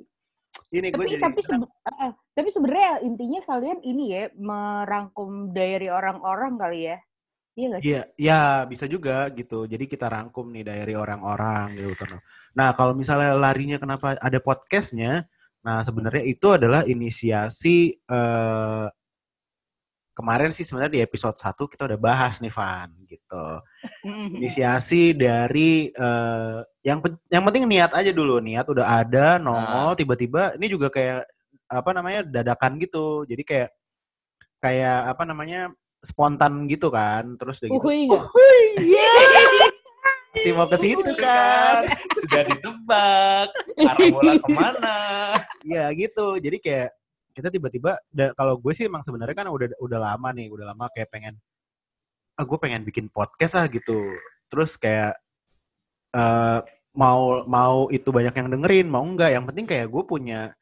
ini 0.73 0.87
gue 0.89 0.97
Tapi 0.97 1.09
jadi 1.17 1.21
tapi 1.21 1.41
sebe- 1.41 1.69
eh, 1.85 2.11
tapi 2.33 2.49
sebenarnya 2.49 2.91
intinya 3.05 3.41
kalian 3.45 3.79
ini 3.81 4.03
ya 4.09 4.23
merangkum 4.37 5.53
diary 5.53 5.89
orang-orang 5.89 6.57
kali 6.57 6.79
ya. 6.93 6.97
Iya 7.53 7.65
nggak 7.69 7.81
sih? 7.81 7.89
Iya, 7.89 8.01
ya 8.17 8.39
bisa 8.65 8.85
juga 8.89 9.29
gitu. 9.29 9.69
Jadi 9.69 9.85
kita 9.85 10.09
rangkum 10.09 10.49
nih 10.49 10.65
dari 10.65 10.93
orang-orang 10.97 11.77
gitu. 11.77 12.17
Nah, 12.57 12.73
kalau 12.73 12.97
misalnya 12.97 13.37
larinya 13.37 13.77
kenapa 13.77 14.17
ada 14.17 14.39
podcastnya, 14.41 15.29
nah 15.61 15.85
sebenarnya 15.85 16.25
itu 16.25 16.49
adalah 16.49 16.81
inisiasi 16.85 17.93
eh, 17.93 18.85
kemarin 20.13 20.53
sih 20.53 20.63
sebenarnya 20.63 21.01
di 21.01 21.01
episode 21.01 21.35
1 21.35 21.57
kita 21.57 21.89
udah 21.89 21.99
bahas 21.99 22.39
nih 22.39 22.53
Van 22.53 22.89
gitu. 23.09 23.45
Inisiasi 24.37 25.17
dari 25.17 25.89
eh, 25.89 26.59
yang 26.85 27.01
yang 27.27 27.43
penting 27.43 27.65
niat 27.65 27.91
aja 27.91 28.13
dulu, 28.13 28.37
niat 28.39 28.69
udah 28.69 29.03
ada, 29.03 29.41
nongol 29.41 29.97
tiba-tiba 29.97 30.53
ini 30.55 30.69
juga 30.69 30.87
kayak 30.93 31.25
apa 31.67 31.89
namanya 31.91 32.21
dadakan 32.23 32.77
gitu. 32.77 33.25
Jadi 33.25 33.43
kayak 33.43 33.69
kayak 34.61 34.99
apa 35.11 35.23
namanya 35.25 35.73
spontan 36.05 36.69
gitu 36.69 36.93
kan. 36.93 37.33
Terus 37.35 37.59
udah 37.65 37.69
gitu. 37.73 37.81
Uhuy 37.81 38.01
nggak? 38.77 39.73
Pasti 40.33 40.49
mau 40.59 40.67
ke 40.67 40.77
situ 40.81 41.11
kan. 41.15 41.87
Sudah 42.19 42.41
ditebak. 42.51 43.47
Arah 43.79 44.07
bola 44.11 44.33
ke 44.41 44.49
mana? 44.51 44.97
Iya 45.63 45.87
gitu. 45.95 46.35
Jadi 46.41 46.57
kayak 46.59 46.89
kita 47.33 47.49
tiba-tiba 47.49 47.97
kalau 48.37 48.55
gue 48.61 48.73
sih 48.77 48.85
emang 48.85 49.01
sebenarnya 49.01 49.33
kan 49.33 49.47
udah 49.49 49.73
udah 49.81 49.99
lama 49.99 50.29
nih, 50.31 50.47
udah 50.53 50.65
lama 50.73 50.85
kayak 50.93 51.09
pengen 51.09 51.35
ah 52.33 52.45
gue 52.45 52.57
pengen 52.61 52.81
bikin 52.85 53.09
podcast 53.09 53.57
ah 53.57 53.65
gitu. 53.67 53.97
Terus 54.49 54.77
kayak 54.77 55.17
eh 56.13 56.59
mau 56.93 57.41
mau 57.49 57.89
itu 57.89 58.09
banyak 58.13 58.33
yang 58.37 58.47
dengerin, 58.53 58.87
mau 58.87 59.01
enggak, 59.01 59.33
yang 59.33 59.45
penting 59.49 59.65
kayak 59.65 59.89
gue 59.89 60.03
punya 60.05 60.53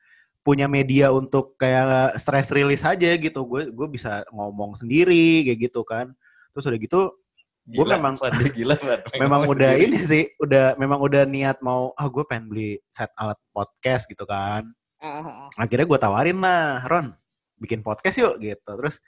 punya 0.42 0.66
media 0.66 1.12
untuk 1.14 1.54
kayak 1.60 2.16
stress 2.18 2.50
release 2.56 2.88
aja 2.88 3.20
gitu. 3.20 3.44
Gue 3.44 3.68
gue 3.70 3.88
bisa 3.92 4.24
ngomong 4.32 4.80
sendiri 4.80 5.44
kayak 5.46 5.60
gitu 5.72 5.84
kan. 5.84 6.16
Terus 6.56 6.66
udah 6.72 6.80
gitu 6.80 7.02
Gila, 7.62 8.02
memang- 8.02 8.18
Van, 8.18 8.34
dia 8.42 8.50
gila, 8.50 8.76
Van. 8.82 9.00
memang 9.24 9.42
udah 9.46 9.72
sendiri. 9.78 9.86
ini 9.94 10.00
sih, 10.02 10.24
udah 10.42 10.76
memang 10.82 10.98
udah 10.98 11.24
niat 11.30 11.62
mau 11.62 11.94
ah 11.94 12.10
gue 12.10 12.26
pengen 12.26 12.50
beli 12.50 12.82
set 12.90 13.14
alat 13.14 13.38
podcast 13.54 14.10
gitu 14.10 14.26
kan. 14.26 14.66
Ah, 15.02 15.10
ah, 15.18 15.28
ah. 15.28 15.50
Akhirnya 15.58 15.90
gue 15.90 16.00
tawarin 16.00 16.38
lah, 16.38 16.86
Ron, 16.86 17.12
bikin 17.58 17.82
podcast 17.82 18.22
yuk 18.22 18.38
gitu. 18.38 18.70
Terus 18.78 19.02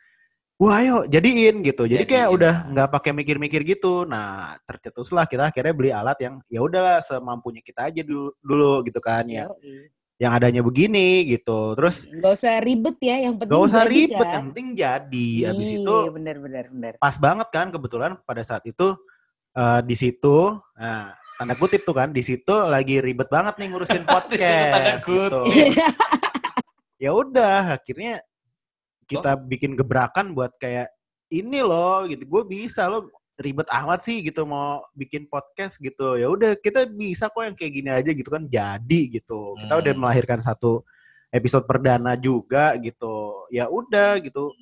wah 0.57 0.81
ayo 0.81 1.05
jadiin 1.05 1.61
gitu. 1.61 1.85
Jadi 1.85 2.03
kayak 2.03 2.27
Jadiin. 2.29 2.37
udah 2.41 2.53
nggak 2.73 2.89
pakai 2.89 3.11
mikir-mikir 3.13 3.61
gitu. 3.61 4.01
Nah, 4.03 4.57
tercetuslah 4.65 5.29
kita 5.29 5.53
akhirnya 5.53 5.73
beli 5.73 5.91
alat 5.93 6.17
yang 6.17 6.41
ya 6.49 6.65
udahlah 6.65 6.97
semampunya 7.05 7.61
kita 7.61 7.93
aja 7.93 8.01
dulu, 8.01 8.33
dulu 8.41 8.71
gitu 8.89 8.97
kan 8.97 9.23
ya. 9.29 9.45
Yoi. 9.61 9.93
Yang 10.21 10.31
adanya 10.39 10.61
begini 10.63 11.25
gitu. 11.29 11.73
Terus 11.77 12.05
Nggak 12.09 12.33
usah 12.37 12.53
ribet 12.61 12.97
ya, 13.01 13.15
yang 13.27 13.35
penting 13.37 13.53
gak 13.53 13.65
usah 13.65 13.81
jadi, 13.83 13.91
ribet, 13.91 14.17
kan? 14.23 14.33
yang 14.33 14.45
penting 14.49 14.67
jadi. 14.77 15.27
Abis 15.51 15.67
Iya, 15.67 15.77
itu 15.83 15.95
bener 16.09 16.35
bener 16.39 16.65
bener. 16.73 16.93
pas 16.97 17.15
banget 17.17 17.47
kan 17.53 17.67
kebetulan 17.73 18.11
pada 18.23 18.41
saat 18.45 18.63
itu 18.63 18.87
eh, 19.53 19.81
di 19.83 19.95
situ 19.97 20.37
nah 20.73 21.13
tanda 21.33 21.53
kutip 21.55 21.81
tuh 21.83 21.95
kan 21.95 22.09
di 22.09 22.21
situ 22.21 22.53
lagi 22.63 22.99
ribet 22.99 23.27
banget 23.27 23.57
nih 23.57 23.67
ngurusin 23.69 24.03
podcast 24.13 25.03
gitu. 25.03 25.41
kutip. 25.43 25.73
ya 27.01 27.11
udah 27.11 27.75
akhirnya 27.75 28.21
kita 29.03 29.35
bikin 29.35 29.75
gebrakan 29.75 30.31
buat 30.31 30.55
kayak 30.55 30.87
ini 31.27 31.59
loh 31.59 32.05
gitu. 32.07 32.23
Gue 32.23 32.43
bisa 32.45 32.85
lo 32.87 33.09
ribet 33.33 33.65
amat 33.67 34.05
sih 34.05 34.21
gitu 34.21 34.45
mau 34.45 34.85
bikin 34.93 35.25
podcast 35.25 35.75
gitu. 35.77 36.15
Ya 36.15 36.29
udah 36.29 36.53
kita 36.55 36.85
bisa 36.85 37.27
kok 37.27 37.43
yang 37.43 37.57
kayak 37.57 37.73
gini 37.73 37.89
aja 37.89 38.11
gitu 38.13 38.29
kan 38.29 38.45
jadi 38.45 39.01
gitu. 39.09 39.57
Kita 39.57 39.73
udah 39.81 39.91
Hmm. 39.91 40.01
melahirkan 40.01 40.39
satu 40.39 40.85
episode 41.29 41.65
perdana 41.65 42.13
juga 42.13 42.77
gitu. 42.77 43.43
Ya 43.49 43.65
udah 43.67 44.21
gitu. 44.21 44.53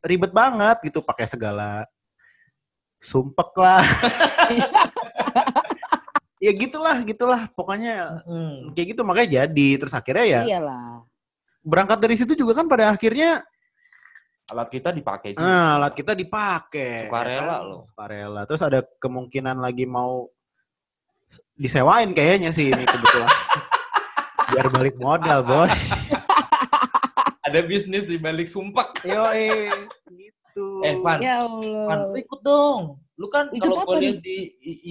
Ribet 0.00 0.32
banget 0.32 0.80
gitu 0.84 1.00
pakai 1.00 1.24
segala 1.24 1.84
sumpek 2.98 3.52
lah 3.54 3.84
ya 6.44 6.52
gitulah 6.52 7.00
gitulah 7.00 7.42
pokoknya 7.50 8.20
Hmm. 8.28 8.76
kayak 8.76 8.92
gitu 8.92 9.00
makanya 9.00 9.28
jadi 9.42 9.68
terus 9.80 9.96
akhirnya 9.96 10.26
ya 10.28 10.40
Iyalah. 10.44 11.00
berangkat 11.64 11.98
dari 11.98 12.14
situ 12.14 12.36
juga 12.36 12.52
kan 12.54 12.68
pada 12.68 12.92
akhirnya 12.92 13.40
Alat 14.44 14.68
kita 14.68 14.92
dipakai 14.92 15.32
juga. 15.32 15.40
Nah, 15.40 15.80
alat 15.80 15.96
kita 15.96 16.12
dipakai. 16.12 17.08
Sukarela 17.08 17.48
ya 17.48 17.64
loh. 17.64 17.80
Sukarela. 17.88 18.44
Terus 18.44 18.60
ada 18.60 18.84
kemungkinan 19.00 19.56
lagi 19.56 19.88
mau 19.88 20.28
disewain 21.56 22.12
kayaknya 22.12 22.52
sih 22.52 22.68
ini 22.68 22.84
kebetulan. 22.84 23.32
Biar 24.52 24.68
balik 24.68 25.00
modal, 25.00 25.40
Bos. 25.40 25.72
Ada 27.48 27.64
bisnis 27.64 28.04
di 28.04 28.20
balik 28.20 28.44
sumpah. 28.44 28.92
Yo, 29.00 29.24
gitu. 30.12 30.66
Eh, 30.82 31.00
Van, 31.00 31.18
Ya 31.20 31.40
Van, 31.40 31.64
Allah. 31.88 32.12
lu 32.12 32.16
ikut 32.18 32.40
dong. 32.40 33.00
Lu 33.16 33.26
kan 33.28 33.48
kalau 33.48 33.80
gue 33.82 33.96
lihat 33.98 34.20
di 34.20 34.36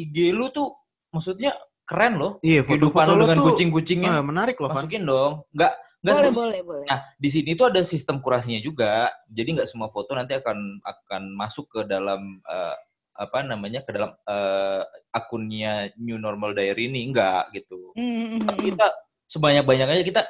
IG 0.01 0.33
lu 0.33 0.49
tuh 0.49 0.73
maksudnya 1.13 1.53
keren 1.85 2.17
loh. 2.17 2.31
Iya, 2.41 2.65
Kehidupan 2.65 3.05
foto-foto 3.05 3.13
lu 3.13 3.23
dengan 3.27 3.39
kucing-kucingnya. 3.45 4.09
wah, 4.09 4.23
menarik 4.25 4.57
loh, 4.57 4.71
Van. 4.71 4.75
Masukin 4.81 5.03
dong. 5.05 5.33
Enggak 5.53 5.73
enggak 6.03 6.15
Boleh, 6.19 6.31
boleh, 6.35 6.59
boleh. 6.67 6.85
Nah, 6.89 6.99
di 7.15 7.29
sini 7.31 7.55
tuh 7.55 7.71
ada 7.71 7.81
sistem 7.87 8.19
kurasinya 8.19 8.59
juga. 8.59 9.07
Jadi 9.31 9.49
nggak 9.55 9.69
semua 9.69 9.87
foto 9.87 10.11
nanti 10.17 10.35
akan 10.35 10.83
akan 10.83 11.23
masuk 11.37 11.69
ke 11.71 11.79
dalam 11.87 12.43
eh, 12.43 12.75
apa 13.13 13.45
namanya 13.45 13.85
ke 13.85 13.93
dalam 13.93 14.11
eh, 14.11 14.83
akunnya 15.13 15.93
New 16.01 16.17
Normal 16.17 16.57
Diary 16.57 16.89
ini 16.91 17.07
enggak 17.07 17.53
gitu. 17.55 17.93
Hmm, 17.95 18.03
hmm, 18.03 18.27
hmm, 18.35 18.39
Tapi 18.49 18.61
kita 18.73 18.87
sebanyak-banyaknya 19.29 20.03
kita 20.03 20.21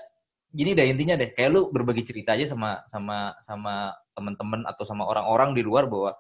gini 0.54 0.78
deh 0.78 0.86
intinya 0.86 1.18
deh 1.18 1.34
kayak 1.34 1.50
lu 1.50 1.62
berbagi 1.74 2.06
cerita 2.06 2.38
aja 2.38 2.46
sama 2.46 2.86
sama 2.86 3.34
sama 3.42 3.90
teman-teman 4.14 4.62
atau 4.70 4.86
sama 4.86 5.10
orang-orang 5.10 5.58
di 5.58 5.66
luar 5.66 5.90
bahwa 5.90 6.14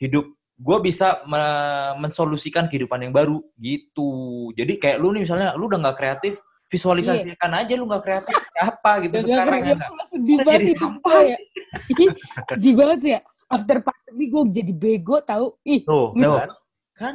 hidup 0.00 0.24
gue 0.58 0.76
bisa 0.82 1.22
me- 1.22 1.94
mensolusikan 2.00 2.66
kehidupan 2.66 2.98
yang 3.00 3.14
baru 3.14 3.38
gitu. 3.56 4.10
Jadi 4.52 4.74
kayak 4.76 4.98
lu 4.98 5.14
nih 5.14 5.22
misalnya 5.22 5.54
lu 5.54 5.70
udah 5.70 5.78
nggak 5.78 5.96
kreatif, 5.96 6.42
visualisasikan 6.66 7.50
aja 7.54 7.72
lu 7.72 7.86
nggak 7.86 8.02
kreatif 8.02 8.34
apa 8.52 8.92
gitu 9.00 9.14
Gak 9.16 9.24
sekarang 9.24 9.60
ngerti, 9.62 9.70
ya. 9.70 9.86
ya, 9.88 10.04
sedih 10.04 10.34
Udah 10.34 10.44
banget 10.44 10.60
jadi 10.60 10.74
sampah. 10.74 11.12
gue 11.14 11.22
ya. 11.24 11.38
sedih 12.50 12.74
banget 12.74 13.00
ya. 13.00 13.18
After 13.48 13.76
pandemi 13.80 14.24
gue 14.28 14.42
jadi 14.52 14.72
bego 14.74 15.16
tahu. 15.22 15.46
Ih, 15.62 15.80
Tuh, 15.82 16.12
Tuh. 16.12 16.36
kan? 16.36 16.50
kan 16.92 17.14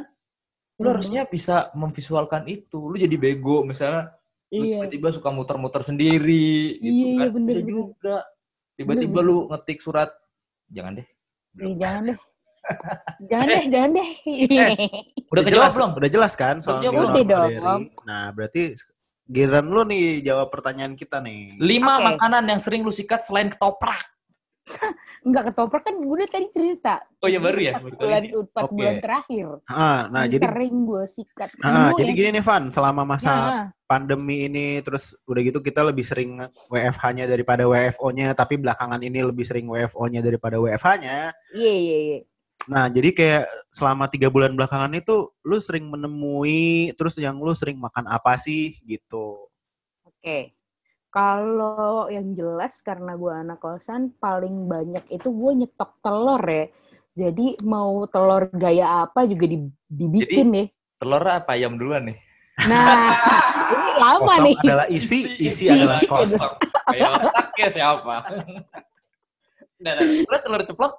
lu 0.74 0.88
harusnya 0.90 1.22
bisa 1.24 1.70
memvisualkan 1.70 2.48
itu 2.48 2.80
lu 2.80 2.96
jadi 2.96 3.14
bego 3.14 3.62
misalnya 3.62 4.10
lu 4.50 4.64
Iya. 4.64 4.86
tiba-tiba 4.88 5.08
suka 5.12 5.28
muter-muter 5.28 5.82
sendiri 5.82 6.80
gitu 6.80 6.88
Iya, 6.88 7.14
kan 7.14 7.20
iya, 7.20 7.28
bener, 7.30 7.54
bisa 7.54 7.60
bener. 7.60 7.70
juga 7.70 8.16
tiba-tiba 8.74 9.18
Bener, 9.20 9.28
lu 9.28 9.36
ngetik 9.50 9.78
surat 9.78 10.10
jangan 10.66 10.98
deh 10.98 11.06
Ih, 11.60 11.74
jangan 11.76 12.02
deh. 12.08 12.18
Jangan 13.30 13.46
deh, 13.48 13.64
jangan 13.70 13.90
deh. 13.96 14.10
udah 15.30 15.42
kejawab 15.46 15.64
jelas, 15.68 15.74
belum 15.76 15.90
Udah 16.00 16.10
jelas 16.10 16.32
kan 16.34 16.56
soal 16.60 16.80
Udah 16.80 16.90
Udah 17.12 17.24
dong. 17.24 17.80
Nah, 18.08 18.32
berarti 18.32 18.74
giliran 19.24 19.66
lu 19.72 19.82
nih 19.88 20.20
jawab 20.20 20.52
pertanyaan 20.52 20.92
kita 20.96 21.20
nih. 21.24 21.56
lima 21.56 21.96
Oke. 21.96 22.04
makanan 22.12 22.44
yang 22.44 22.60
sering 22.60 22.84
lu 22.84 22.92
sikat 22.92 23.24
selain 23.24 23.48
ketoprak 23.48 24.04
Enggak 25.26 25.52
ketoprak 25.52 25.84
kan 25.84 25.94
gue 25.96 26.08
udah 26.08 26.28
tadi 26.28 26.48
cerita. 26.52 27.00
Oh 27.20 27.28
iya 27.28 27.40
baru 27.40 27.60
ya? 27.60 27.74
Baru 27.80 27.96
kali 27.96 28.04
Bulan, 28.08 28.22
ini. 28.24 28.28
empat 28.32 28.62
Oke. 28.64 28.72
bulan 28.76 28.96
terakhir. 29.00 29.46
Ah, 29.68 30.00
nah 30.08 30.22
Yang 30.24 30.32
jadi 30.36 30.44
sering 30.48 30.74
gue 30.84 31.02
sikat. 31.04 31.50
ah, 31.64 31.90
jadi 31.96 32.10
ya. 32.12 32.16
gini 32.16 32.28
nih 32.40 32.44
Van, 32.44 32.64
selama 32.72 33.02
masa 33.04 33.32
Nah, 33.32 33.64
pandemi 33.84 34.48
ini 34.48 34.80
terus 34.80 35.12
udah 35.28 35.40
gitu 35.44 35.60
kita 35.60 35.84
lebih 35.84 36.04
sering 36.04 36.40
WFH-nya 36.72 37.24
daripada 37.28 37.64
WFO-nya, 37.68 38.32
tapi 38.32 38.56
belakangan 38.60 39.00
ini 39.04 39.20
lebih 39.24 39.44
sering 39.44 39.68
WFO-nya 39.68 40.20
daripada 40.24 40.56
WFH-nya. 40.60 41.32
iya 41.56 41.72
iya 41.72 41.98
iya. 42.08 42.18
Nah, 42.64 42.88
jadi 42.88 43.12
kayak 43.12 43.44
selama 43.68 44.08
tiga 44.08 44.32
bulan 44.32 44.56
belakangan 44.56 44.92
itu 44.96 45.28
lu 45.44 45.60
sering 45.60 45.84
menemui, 45.84 46.96
terus 46.96 47.16
yang 47.20 47.36
lu 47.36 47.52
sering 47.52 47.76
makan 47.76 48.08
apa 48.08 48.40
sih 48.40 48.80
gitu? 48.88 49.48
Oke. 50.08 50.56
Kalau 51.12 52.10
yang 52.10 52.34
jelas 52.34 52.82
karena 52.82 53.14
gue 53.14 53.30
anak 53.30 53.62
kosan 53.62 54.10
paling 54.18 54.66
banyak 54.66 55.06
itu 55.14 55.30
gue 55.30 55.52
nyetok 55.62 56.02
telur 56.02 56.42
ya. 56.42 56.66
Jadi 57.14 57.54
mau 57.62 58.02
telur 58.10 58.50
gaya 58.50 59.06
apa 59.06 59.22
juga 59.22 59.46
di- 59.46 59.70
dibikin 59.86 60.50
deh. 60.50 60.66
Telur 60.98 61.22
apa 61.22 61.54
ayam 61.54 61.78
duluan 61.78 62.10
nih? 62.10 62.18
Nah, 62.66 63.14
ini 63.78 63.88
lama 63.94 64.26
Kosong 64.26 64.46
nih. 64.50 64.56
adalah 64.58 64.86
isi, 64.90 65.18
isi 65.38 65.46
Isi. 65.46 65.64
adalah 65.70 66.02
kosong. 66.02 66.54
Kayak 66.90 67.10
otaknya 67.22 67.68
siapa? 67.70 68.16
Nah, 69.84 70.00
nah, 70.00 70.06
terus 70.06 70.40
telur 70.40 70.62
ceplok? 70.64 70.92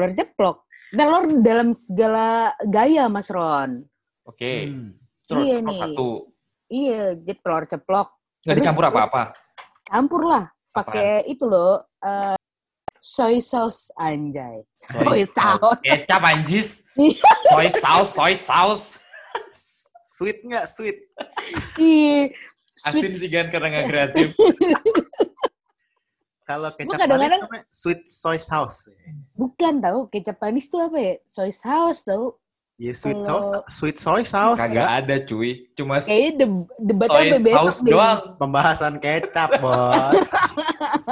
Telur 0.00 0.16
ceplok. 0.16 0.56
Telur 0.90 1.24
dalam 1.44 1.68
segala 1.76 2.26
gaya, 2.64 3.04
Mas 3.06 3.28
Ron. 3.28 3.84
Oke. 4.24 4.64
Hmm. 4.64 4.96
Telur 5.28 5.44
Iya 5.44 5.56
ceplok 5.60 5.68
nih. 5.68 5.80
satu. 5.84 6.08
Iya, 6.72 7.02
jadi 7.20 7.34
telur 7.36 7.64
ceplok. 7.68 8.08
Nggak 8.08 8.40
Terus- 8.40 8.56
dicampur 8.64 8.84
apa-apa? 8.88 9.22
Campur 9.84 10.22
lah. 10.24 10.44
Pakai 10.72 11.28
itu 11.28 11.44
loh, 11.44 11.84
eh, 12.00 12.38
soy 12.96 13.44
sauce 13.44 13.92
anjay. 13.92 14.64
Soy 14.80 15.28
sauce. 15.28 15.82
Kecap 15.84 16.22
anjis. 16.24 16.88
Iya. 16.96 17.20
Soy 17.52 17.68
sauce, 17.68 18.10
soy 18.16 18.32
sauce. 18.32 18.86
Sweet 20.00 20.40
nggak 20.40 20.64
sweet? 20.64 20.96
Ih, 21.76 22.32
Asin 22.80 23.12
sih 23.12 23.28
kan 23.28 23.52
karena 23.52 23.68
nggak 23.68 23.86
kreatif. 23.92 24.28
Kalau 26.50 26.70
kecap 26.74 26.98
manis 27.06 27.30
namanya 27.38 27.62
sweet 27.70 28.00
soy 28.04 28.38
sauce. 28.38 28.90
Bukan 29.32 29.78
tahu 29.78 29.98
kecap 30.10 30.34
manis 30.36 30.66
tuh 30.66 30.82
apa 30.82 30.98
ya? 30.98 31.14
Soy 31.22 31.54
sauce 31.54 32.02
tahu. 32.02 32.34
Ya 32.74 32.90
sweet 32.90 33.22
Kalau- 33.22 33.62
sauce, 33.62 33.70
sweet 33.70 33.96
soy 33.96 34.22
sauce. 34.24 34.58
Kagak 34.58 34.82
ya. 34.82 34.98
ada 34.98 35.16
cuy. 35.22 35.70
Cuma 35.72 36.02
Kayaknya 36.02 36.30
de- 36.42 36.66
debatnya 36.80 37.14
soy 37.14 37.28
besok 37.30 37.54
sauce 37.54 37.78
deh. 37.80 37.92
doang. 37.92 38.20
Pembahasan 38.34 38.94
kecap, 38.98 39.50
bos. 39.62 40.26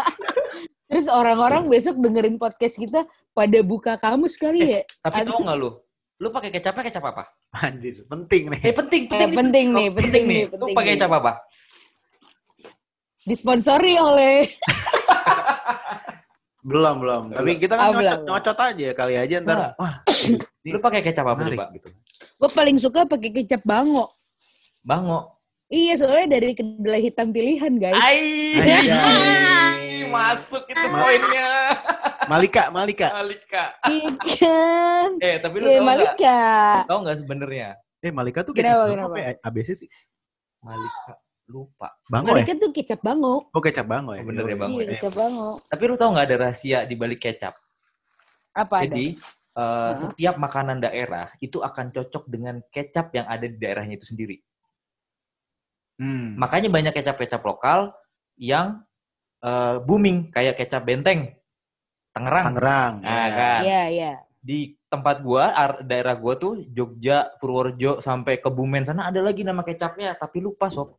Terus 0.88 1.06
orang-orang 1.06 1.68
besok 1.68 2.00
dengerin 2.00 2.34
podcast 2.34 2.74
kita 2.74 3.04
pada 3.30 3.58
buka 3.60 3.94
kamus 3.94 4.34
kali 4.34 4.74
ya. 4.74 4.82
Tapi 4.98 5.22
Aduh. 5.22 5.30
tau 5.30 5.40
nggak 5.44 5.56
lu? 5.56 5.70
Lu 6.18 6.28
pakai 6.32 6.50
kecapnya 6.50 6.82
kecap 6.82 7.04
apa? 7.06 7.30
Anjir, 7.54 8.02
penting 8.08 8.50
nih. 8.50 8.60
Eh 8.64 8.74
penting, 8.74 9.02
Eh, 9.06 9.10
penting, 9.12 9.36
penting 9.36 9.66
nih, 9.70 9.88
penting 9.92 10.22
nih, 10.26 10.42
Lu 10.48 10.52
penting 10.58 10.74
pakai 10.74 10.90
nih. 10.90 10.98
kecap 10.98 11.12
apa? 11.14 11.32
Disponsori 13.22 13.94
oleh 13.94 14.48
Belum, 16.60 16.96
belum. 16.98 17.22
Tapi 17.32 17.50
kita 17.56 17.72
Ah, 17.72 17.78
kan 17.80 17.86
nyocot, 17.94 18.02
belum. 18.18 18.26
nyocot 18.28 18.58
aja 18.58 18.88
kali 18.92 19.14
aja 19.14 19.36
ntar. 19.40 19.56
Nah. 19.56 19.70
Wah, 19.74 19.94
ini 20.22 20.36
Lu 20.68 20.78
pakai 20.78 21.00
kecap 21.00 21.24
apa, 21.24 21.40
Pak? 21.40 21.68
gitu. 21.74 21.88
gue 22.38 22.50
paling 22.50 22.76
suka 22.76 23.02
pakai 23.02 23.30
kecap 23.32 23.62
bango. 23.62 24.10
Bango. 24.80 25.38
Iya, 25.68 25.96
soalnya 25.96 26.34
dari 26.34 26.52
kedelai 26.52 27.02
hitam 27.02 27.28
pilihan, 27.28 27.72
guys. 27.74 27.92
Ai, 27.94 28.56
Anjay. 28.56 30.06
masuk 30.08 30.64
itu 30.64 30.86
Ma- 30.88 30.98
poinnya. 30.98 31.50
Malika, 32.26 32.62
Malika. 32.68 33.08
Malika. 33.14 33.64
Iya? 33.86 34.56
Eh, 35.18 35.36
tapi 35.36 35.54
lu 35.58 35.64
Iya, 35.64 35.76
tau 35.76 35.76
nggak? 35.76 35.86
Malika. 35.86 36.38
Tau 36.84 36.98
nggak 37.00 37.18
sebenarnya? 37.18 37.68
Eh, 37.98 38.08
Malika 38.10 38.40
tuh 38.40 38.52
Kenapa, 38.52 38.86
kecap 38.86 38.92
kenapa? 38.94 39.08
apa 39.10 39.18
ya? 39.18 39.30
ABC 39.42 39.68
sih? 39.76 39.88
Malika. 40.58 41.12
Lupa. 41.48 41.96
Bango 42.12 42.36
ya? 42.36 42.44
Malika 42.44 42.54
tuh 42.60 42.70
kecap 42.76 43.00
bango. 43.00 43.48
Oh, 43.50 43.62
kecap 43.64 43.88
bango 43.88 44.12
ya? 44.12 44.20
Oh, 44.20 44.28
bener 44.28 44.44
ya, 44.44 44.56
Bango 44.60 44.78
Iya, 44.78 44.84
ya. 44.84 44.90
kecap 45.00 45.12
bango. 45.16 45.48
Tapi 45.64 45.82
lu 45.88 45.94
tau 45.96 46.10
nggak 46.12 46.26
ada 46.28 46.36
rahasia 46.44 46.78
di 46.84 46.94
balik 46.94 47.24
kecap? 47.24 47.56
Apa 48.52 48.84
ada? 48.84 48.92
Jadi, 48.92 49.16
eh, 49.56 49.92
setiap 49.96 50.36
makanan 50.36 50.78
daerah 50.84 51.32
itu 51.40 51.64
akan 51.64 51.88
cocok 51.88 52.24
dengan 52.28 52.60
kecap 52.68 53.16
yang 53.16 53.26
ada 53.26 53.48
di 53.48 53.56
daerahnya 53.56 53.96
itu 53.96 54.06
sendiri. 54.06 54.36
Hmm. 55.98 56.36
Makanya 56.36 56.68
banyak 56.70 56.92
kecap-kecap 56.94 57.42
lokal 57.42 57.96
yang 58.36 58.84
eh, 59.40 59.76
booming 59.82 60.34
kayak 60.34 60.58
kecap 60.58 60.82
benteng, 60.84 61.32
Tangerang. 62.10 62.44
Tangerang. 62.50 62.94
Nah, 63.06 63.26
ya. 63.30 63.36
kan. 63.38 63.60
Iya, 63.62 63.82
iya. 63.88 64.12
Di 64.38 64.74
tempat 64.90 65.22
gua, 65.22 65.54
ar- 65.54 65.80
daerah 65.86 66.18
gua 66.18 66.34
tuh 66.34 66.66
Jogja, 66.74 67.30
Purworejo 67.38 68.02
sampai 68.02 68.42
Kebumen 68.42 68.82
sana 68.82 69.06
ada 69.06 69.22
lagi 69.22 69.46
nama 69.46 69.62
kecapnya, 69.62 70.18
tapi 70.18 70.42
lupa 70.42 70.66
sob. 70.66 70.98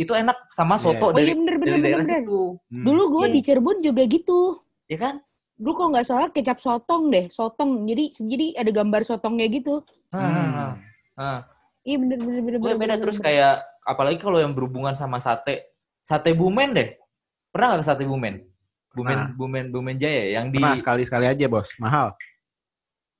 Itu 0.00 0.12
enak 0.12 0.48
sama 0.48 0.74
Iya. 0.74 0.82
soto 0.82 1.04
Oh 1.04 1.12
dari 1.12 1.28
iya 1.28 1.36
bener 1.36 1.54
bener 1.54 1.68
dari 1.68 1.76
bener. 1.76 1.84
daerah 1.84 2.04
bener. 2.06 2.20
situ. 2.24 2.40
Hmm. 2.66 2.84
Dulu 2.88 3.02
gue 3.10 3.20
Iya. 3.22 3.34
di 3.36 3.40
Cirebon 3.42 3.76
juga 3.80 4.02
gitu. 4.06 4.40
Ya 4.86 4.98
kan? 4.98 5.14
Dulu 5.54 5.72
kalau 5.74 5.88
nggak 5.92 6.06
salah 6.06 6.28
kecap 6.30 6.58
sotong 6.58 7.02
deh, 7.06 7.28
sotong. 7.28 7.70
Jadi 7.84 8.04
jadi 8.18 8.46
ada 8.56 8.70
gambar 8.70 9.02
sotongnya 9.02 9.46
gitu. 9.46 9.84
Nah, 10.08 10.24
Hmm. 10.24 10.72
nah. 11.14 11.38
Iya 11.80 11.96
bener 11.98 12.18
bener 12.18 12.40
bener. 12.40 12.56
Gue 12.56 12.64
bener, 12.66 12.76
beda 12.78 12.86
bener, 12.90 12.98
terus 12.98 13.16
bener. 13.16 13.26
kayak 13.26 13.54
apalagi 13.82 14.18
kalau 14.18 14.38
yang 14.38 14.52
berhubungan 14.52 14.92
sama 14.92 15.16
sate. 15.18 15.68
Sate 16.00 16.32
Bumen 16.32 16.72
deh. 16.72 16.96
Pernah 17.50 17.66
nggak 17.70 17.80
ke 17.80 17.86
sate 17.86 18.04
Bumen? 18.04 18.40
Bumen 18.90 19.06
Pernah. 19.14 19.36
Bumen 19.36 19.64
Bumen 19.68 19.96
Jaya 19.96 20.34
yang 20.34 20.48
di 20.48 20.58
Pernah 20.58 20.74
sekali-sekali 20.74 21.24
aja, 21.24 21.44
Bos. 21.46 21.68
Mahal. 21.76 22.16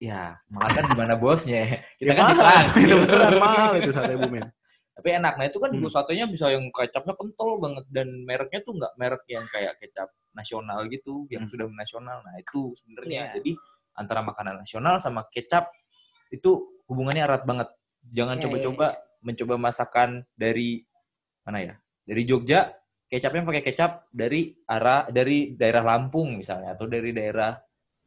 ya, 0.01 0.33
mahal 0.49 0.71
kan 0.73 0.85
gimana 0.89 1.13
bosnya? 1.13 1.85
Kita 2.01 2.09
Ya, 2.09 2.13
kan 2.17 2.25
mahal. 2.33 2.65
itu 2.81 2.95
beneran 2.97 3.35
mahal 3.37 3.71
itu 3.77 3.91
sate 3.93 4.17
bumen. 4.17 4.43
Tapi 5.01 5.09
enak. 5.17 5.35
Nah, 5.41 5.47
itu 5.49 5.57
kan 5.57 5.71
Hmm. 5.73 5.77
juga 5.81 5.89
satenya 5.97 6.29
bisa 6.29 6.47
yang 6.53 6.69
kecapnya 6.69 7.17
kental 7.17 7.51
banget 7.57 7.85
dan 7.89 8.09
mereknya 8.23 8.61
tuh 8.61 8.77
nggak 8.77 8.93
merek 9.01 9.25
yang 9.27 9.45
kayak 9.49 9.75
kecap 9.81 10.13
nasional 10.31 10.85
gitu, 10.87 11.25
yang 11.33 11.49
Hmm. 11.49 11.51
sudah 11.51 11.67
nasional. 11.73 12.21
Nah, 12.21 12.37
itu 12.37 12.77
sebenarnya. 12.77 13.33
Iya. 13.33 13.35
Jadi 13.41 13.53
antara 13.97 14.21
makanan 14.21 14.61
nasional 14.61 15.01
sama 15.01 15.25
kecap 15.33 15.73
itu 16.29 16.77
hubungannya 16.87 17.25
erat 17.25 17.43
banget. 17.43 17.69
Jangan 18.13 18.37
Iya, 18.39 18.43
coba-coba 18.47 18.87
mencoba 19.21 19.55
masakan 19.57 20.11
dari 20.33 20.85
mana 21.43 21.59
ya? 21.61 21.75
Dari 22.05 22.23
Jogja, 22.25 22.73
kecapnya 23.07 23.43
pakai 23.43 23.65
kecap 23.67 24.07
dari 24.09 24.55
arah 24.65 25.11
dari 25.11 25.53
daerah 25.53 25.83
Lampung 25.83 26.39
misalnya 26.39 26.77
atau 26.77 26.87
dari 26.87 27.11
daerah 27.11 27.57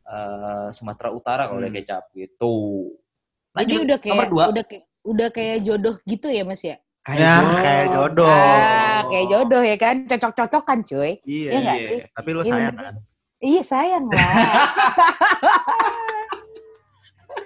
eh, 0.03 0.67
Sumatera 0.75 1.15
Utara 1.15 1.47
kalau 1.47 1.63
Hmm. 1.63 1.71
ada 1.71 1.79
kecap 1.79 2.03
gitu. 2.11 2.91
Jadi 3.55 3.71
Lanjut, 3.71 3.79
udah 3.87 3.97
nomor 4.03 4.03
kayak 4.19 4.31
dua. 4.35 4.45
udah 4.51 4.63
kayak 4.67 4.83
udah 5.03 5.27
kayak 5.29 5.63
jodoh 5.63 5.95
gitu 6.03 6.27
ya 6.27 6.43
Mas 6.43 6.63
ya? 6.63 6.79
Ya, 7.03 7.43
kayak 7.59 7.91
jodoh. 7.91 8.23
Ah, 8.31 9.03
kayak 9.11 9.27
jodoh 9.27 9.59
ya 9.59 9.75
kan, 9.75 10.07
cocok-cocokan 10.07 10.79
cuy. 10.87 11.19
Iya, 11.27 11.49
Iya 11.51 11.59
nggak 11.59 11.75
Iya. 11.75 11.87
sih? 11.91 11.99
Tapi 12.15 12.29
lu 12.31 12.41
Iya, 12.41 12.47
sayang 12.47 12.75
kan? 12.75 12.93
Iya 13.43 13.61
sayang 13.67 14.03
lah. 14.07 14.31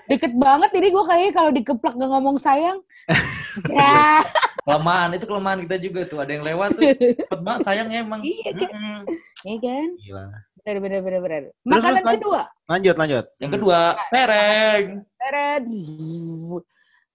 Deket 0.08 0.34
banget 0.38 0.72
ini 0.72 0.88
gue 0.88 1.04
kayaknya 1.04 1.32
kalau 1.34 1.52
dikeplak 1.52 1.96
gak 1.98 2.12
ngomong 2.12 2.38
sayang. 2.38 2.80
ya, 3.74 4.22
kelemahan 4.62 5.10
itu 5.18 5.26
kelemahan 5.26 5.60
kita 5.66 5.76
juga 5.82 6.00
tuh 6.06 6.20
ada 6.22 6.32
yang 6.32 6.46
lewat 6.46 6.78
tuh 6.78 6.84
cepet 6.94 7.40
banget 7.42 7.62
sayangnya 7.66 8.06
emang 8.06 8.22
iya 8.22 8.52
kan? 8.54 8.70
Mm-mm. 8.72 9.00
Iya 9.42 9.58
kan? 9.58 9.88
Gila. 9.98 10.24
Bener, 10.68 10.78
bener, 10.84 11.00
bener, 11.24 11.42
Makanan 11.64 12.04
terus, 12.04 12.16
kedua. 12.20 12.42
Lanjut, 12.68 12.96
lanjut. 13.00 13.26
yang 13.40 13.52
kedua 13.52 13.80
tereng 14.12 14.86
Teret. 15.18 15.64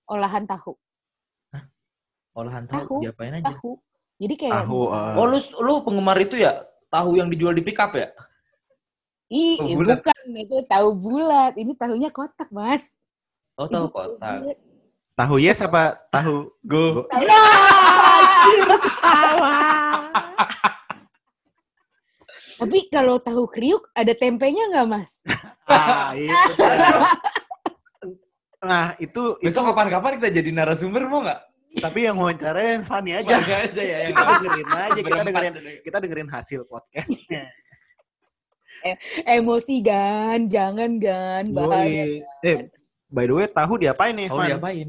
Olahan 0.06 0.44
tahu. 0.44 0.76
olahan 2.32 2.64
Tahu. 2.64 2.88
tahu 2.88 2.94
diapain 3.04 3.32
aja 3.34 3.52
Tahu. 3.52 3.76
Jadi 4.16 4.34
kayak 4.36 4.64
Tahu, 4.64 4.78
eh. 4.88 5.14
oh 5.20 5.26
lu 5.26 5.38
lu 5.60 5.72
penggemar 5.84 6.16
itu 6.16 6.38
ya 6.38 6.64
tahu 6.88 7.14
yang 7.14 7.28
dijual 7.28 7.52
di 7.52 7.60
pick 7.60 7.76
up 7.76 7.92
ya 7.92 8.08
Ih, 9.28 9.56
eh, 9.56 9.72
bulat. 9.72 10.00
bukan 10.00 10.16
itu 10.36 10.56
tahu 10.64 10.88
bulat. 10.94 11.52
Ini 11.56 11.72
tahunya 11.72 12.08
kotak, 12.08 12.48
Mas. 12.48 12.92
oh 13.54 13.64
tahu 13.64 13.84
Ini 13.84 13.90
kotak 13.90 14.32
bulat. 14.40 14.58
Tahu 15.12 15.34
yes 15.38 15.60
apa 15.60 15.92
tahu 16.08 16.48
go 16.62 17.04
Tahu. 17.04 17.26
Tapi 22.54 22.78
kalau 22.88 23.18
tahu 23.18 23.44
kriuk 23.44 23.88
ada 23.92 24.12
tempenya 24.12 24.68
nggak, 24.68 24.86
Mas? 24.88 25.20
Ah, 25.64 26.12
itu. 26.12 26.28
Nah, 28.62 28.94
itu 29.02 29.36
itu 29.42 29.50
besok 29.50 29.74
kapan-kapan 29.74 30.22
kita 30.22 30.28
jadi 30.30 30.50
narasumber 30.54 31.10
mau 31.10 31.26
nggak 31.26 31.52
tapi 31.80 32.04
yang 32.04 32.20
wawancarain 32.20 32.84
Fanny 32.84 33.16
aja. 33.18 33.40
Bangga 33.40 33.56
aja 33.64 33.82
ya 33.82 33.98
yang 34.04 34.12
Kita 34.12 34.22
dengerin 34.28 34.68
aja, 34.68 35.00
kita 35.00 35.22
dengerin 35.24 35.54
kita 35.80 35.96
dengerin 36.04 36.28
hasil 36.28 36.60
podcastnya. 36.68 37.44
Emosi 39.22 39.78
gan, 39.78 40.50
jangan 40.50 40.98
gan, 40.98 41.46
bahaya. 41.54 42.26
Eh, 42.42 42.66
by 43.06 43.30
the 43.30 43.34
way, 43.38 43.46
tahu 43.46 43.78
diapain 43.78 44.10
nih, 44.18 44.26
oh 44.26 44.42
Van? 44.42 44.58
diapain 44.58 44.88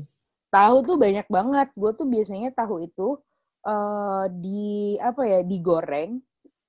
Tahu 0.49 0.75
tuh 0.81 0.97
banyak 0.97 1.27
banget. 1.29 1.67
Gue 1.77 1.91
tuh 1.93 2.09
biasanya 2.09 2.49
tahu 2.53 2.85
itu 2.85 3.17
eh 3.63 4.25
di 4.33 4.97
apa 4.99 5.23
ya 5.23 5.39
digoreng, 5.45 6.19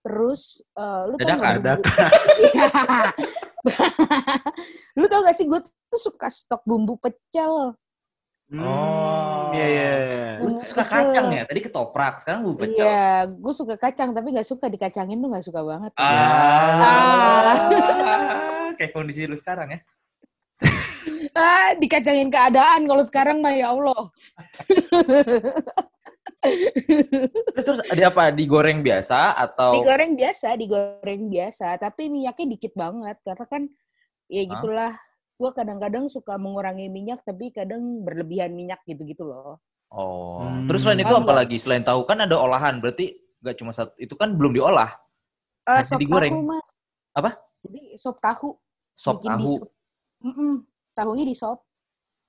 Terus 0.05 0.61
eh, 0.77 1.03
lu 1.09 1.15
tau 1.17 1.25
Dadakan. 1.25 1.41
nggak 1.41 1.81
bumbu- 1.81 1.89
Iya. 2.45 2.69
lu 5.01 5.05
tau 5.09 5.21
gak 5.25 5.33
sih 5.35 5.49
gue 5.49 5.61
tuh 5.65 5.97
suka 5.99 6.29
stok 6.29 6.61
bumbu 6.63 7.01
pecel. 7.01 7.73
Oh. 8.53 9.49
Iya, 9.57 9.65
iya, 9.67 9.89
iya. 10.05 10.37
Lu 10.45 10.61
suka 10.61 10.85
kacang 10.85 11.33
ya? 11.33 11.49
Tadi 11.49 11.65
ketoprak, 11.65 12.21
sekarang 12.21 12.45
bumbu 12.45 12.61
pecel. 12.63 12.85
Iya, 12.85 13.09
gue 13.33 13.55
suka 13.57 13.81
kacang 13.81 14.13
tapi 14.13 14.29
nggak 14.31 14.45
suka 14.45 14.69
dikacangin 14.69 15.17
tuh 15.17 15.29
nggak 15.33 15.47
suka 15.49 15.61
banget. 15.65 15.93
Ah. 15.97 17.65
Kayak 18.77 18.93
kondisi 18.93 19.25
lu 19.25 19.41
sekarang 19.41 19.73
ya. 19.73 19.81
Ah, 21.33 21.73
dikacangin 21.75 22.29
keadaan 22.29 22.85
kalau 22.85 23.03
sekarang 23.03 23.41
mah 23.41 23.57
ya 23.57 23.73
Allah. 23.73 24.13
Terus 27.55 27.65
terus 27.65 27.81
ada 27.85 28.05
apa? 28.09 28.33
Digoreng 28.33 28.81
biasa 28.81 29.37
atau 29.37 29.77
Digoreng 29.77 30.17
biasa, 30.17 30.57
digoreng 30.57 31.23
biasa, 31.29 31.77
tapi 31.77 32.09
minyaknya 32.09 32.47
dikit 32.57 32.73
banget 32.73 33.17
karena 33.25 33.47
kan 33.47 33.63
ya 34.29 34.43
gitulah. 34.49 34.93
Gue 35.35 35.51
kadang-kadang 35.51 36.07
suka 36.07 36.39
mengurangi 36.39 36.87
minyak 36.87 37.27
tapi 37.27 37.51
kadang 37.51 38.07
berlebihan 38.07 38.55
minyak 38.55 38.79
gitu-gitu 38.87 39.27
loh. 39.27 39.59
Oh. 39.91 40.41
Hmm. 40.47 40.71
Terus 40.71 40.87
selain 40.87 41.03
itu 41.03 41.11
Paham 41.11 41.27
apa 41.27 41.35
lagi? 41.35 41.57
Selain 41.59 41.83
tahu 41.83 42.07
kan 42.07 42.23
ada 42.23 42.39
olahan, 42.39 42.79
berarti 42.79 43.19
nggak 43.43 43.57
cuma 43.59 43.75
satu. 43.75 43.93
Itu 43.99 44.15
kan 44.15 44.35
belum 44.39 44.55
diolah. 44.55 44.95
Eh, 45.67 45.83
Hanya 45.83 45.87
sop 45.91 45.99
digoreng. 45.99 46.33
tahu, 46.35 46.43
Mas. 46.45 46.67
Apa? 47.15 47.31
Jadi 47.67 47.81
sop 47.99 48.17
tahu. 48.23 48.49
Sop 48.95 49.19
bikin 49.19 49.31
di 49.35 49.45
tahu. 49.45 49.55
sop. 49.59 49.69
Mm-mm, 50.25 50.53
tahunya 50.95 51.25
di 51.27 51.35
sop. 51.35 51.59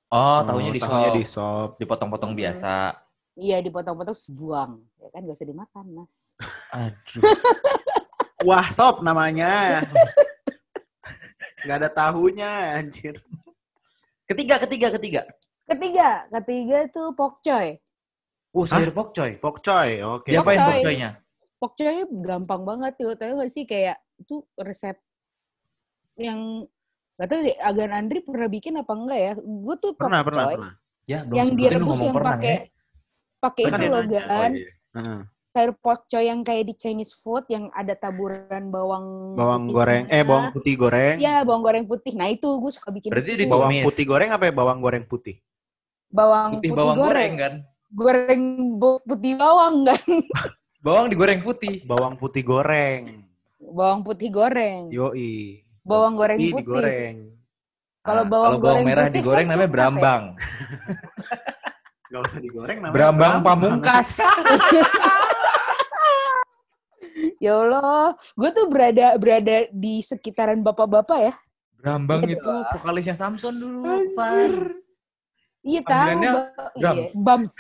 Oh, 0.10 0.40
tahunya 0.46 0.72
di 0.74 0.82
tahunya 0.82 1.10
sop. 1.10 1.18
di 1.18 1.24
sop. 1.26 1.70
Dipotong-potong 1.78 2.32
Hmm. 2.34 2.42
biasa. 2.42 2.74
Iya, 3.36 3.60
dipotong-potong 3.60 4.16
buang. 4.32 4.80
Ya 5.04 5.12
kan 5.12 5.28
gak 5.28 5.36
usah 5.36 5.48
dimakan, 5.52 5.86
Mas. 5.92 6.14
Aduh. 6.72 7.22
Wah, 8.48 8.68
sop 8.72 9.04
namanya. 9.04 9.84
Gak 11.68 11.78
ada 11.84 11.90
tahunya, 11.92 12.80
anjir. 12.80 13.20
Ketiga, 14.24 14.56
ketiga, 14.64 14.88
ketiga. 14.96 15.22
Ketiga, 15.68 16.30
ketiga 16.32 16.78
tuh 16.94 17.12
pokcoy. 17.12 17.76
Oh, 18.56 18.64
sayur 18.64 18.96
pokcoy. 18.96 19.36
Pokcoy, 19.36 20.00
oke. 20.00 20.32
Diapain 20.32 20.56
Pokcoy. 20.56 20.80
pokcoynya? 20.80 21.10
Pokcoy 21.60 21.96
gampang 22.24 22.62
banget 22.64 22.94
tuh. 22.96 23.20
Tahu 23.20 23.44
gak 23.44 23.52
sih 23.52 23.68
kayak 23.68 24.00
itu 24.16 24.48
resep 24.56 24.96
yang 26.16 26.64
gak 27.20 27.28
tahu 27.28 27.40
deh, 27.52 27.58
Agan 27.60 27.92
Andri 27.92 28.24
pernah 28.24 28.48
bikin 28.48 28.80
apa 28.80 28.94
enggak 28.96 29.20
ya? 29.20 29.34
Gue 29.44 29.76
tuh 29.84 29.92
Pernah, 30.00 30.24
pokcoy 30.24 30.32
pernah, 30.32 30.46
pernah. 30.56 30.74
Ya, 31.06 31.20
belum 31.28 31.38
yang 31.38 31.50
direbus 31.54 31.84
ngomong 31.84 32.08
yang 32.08 32.16
pernah 32.16 32.32
pakai 32.40 32.56
ya. 32.56 32.75
Pakai 33.46 33.64
Kan 33.70 33.80
itu 33.80 33.88
loh. 33.94 34.04
Gan. 34.06 34.26
Oh, 34.26 34.46
iya. 34.52 34.72
Heeh. 34.96 35.20
Sayur 35.56 35.72
pokcoy 35.80 36.28
yang 36.28 36.44
kayak 36.44 36.68
di 36.68 36.76
Chinese 36.76 37.16
food 37.16 37.48
yang 37.48 37.72
ada 37.72 37.96
taburan 37.96 38.68
bawang 38.68 39.38
Bawang 39.40 39.72
putih 39.72 39.76
goreng, 39.80 40.04
eh 40.12 40.24
bawang 40.28 40.48
putih 40.52 40.74
goreng. 40.76 41.16
Iya, 41.16 41.48
bawang 41.48 41.64
goreng 41.64 41.86
putih. 41.88 42.12
Nah, 42.12 42.28
itu 42.28 42.48
gue 42.60 42.72
suka 42.76 42.92
bikin 42.92 43.08
Berarti 43.16 43.32
itu. 43.34 43.40
di 43.40 43.46
Bawang 43.48 43.72
putih 43.88 44.04
goreng 44.04 44.30
apa 44.36 44.44
ya 44.50 44.54
bawang 44.54 44.80
goreng 44.84 45.04
putih? 45.08 45.40
bawang 46.12 46.60
Putih 46.60 46.70
putih, 46.72 46.80
bawang 46.80 46.98
goreng 47.00 47.08
goreng. 47.08 47.34
kan? 47.40 47.54
Goreng 47.96 48.44
putih 49.08 49.34
bawang 49.40 49.76
kan. 49.88 50.04
Bawang 50.86 51.06
digoreng 51.10 51.42
putih. 51.42 51.82
Bawang 51.82 52.14
putih 52.14 52.44
goreng. 52.46 53.26
Bawang 53.58 54.06
putih 54.06 54.30
goreng. 54.30 54.94
Yoi. 54.94 55.66
Bawang 55.82 56.14
goreng 56.14 56.38
putih 56.38 56.52
putih. 56.52 56.62
digoreng. 56.62 57.16
Kalau 58.06 58.22
Ah, 58.22 58.30
bawang 58.30 58.46
kalau 58.46 58.58
bawang 58.62 58.62
goreng 58.62 58.86
merah 58.86 59.06
putih 59.10 59.16
digoreng 59.18 59.48
kan 59.50 59.54
namanya 59.58 59.66
ya? 59.66 59.72
Gak 62.16 62.32
usah 62.32 62.40
digoreng 62.40 62.80
namanya. 62.80 62.96
Berambang 62.96 63.36
pamungkas. 63.44 64.10
Ya 67.40 67.56
Allah, 67.56 68.16
gue 68.36 68.50
tuh 68.52 68.66
berada 68.68 69.16
berada 69.16 69.68
di 69.72 70.00
sekitaran 70.00 70.60
bapak-bapak 70.60 71.20
ya. 71.20 71.34
Berambang 71.80 72.24
Iya 72.24 72.40
itu 72.40 72.54
vokalisnya 72.76 73.16
Samson 73.16 73.56
dulu, 73.56 73.84
Anjir. 73.86 74.16
Van. 74.16 74.52
Iya 75.62 75.82
tahu, 75.84 76.08
iya, 76.20 76.32
Bams. 76.82 77.14
Bams. 77.24 77.52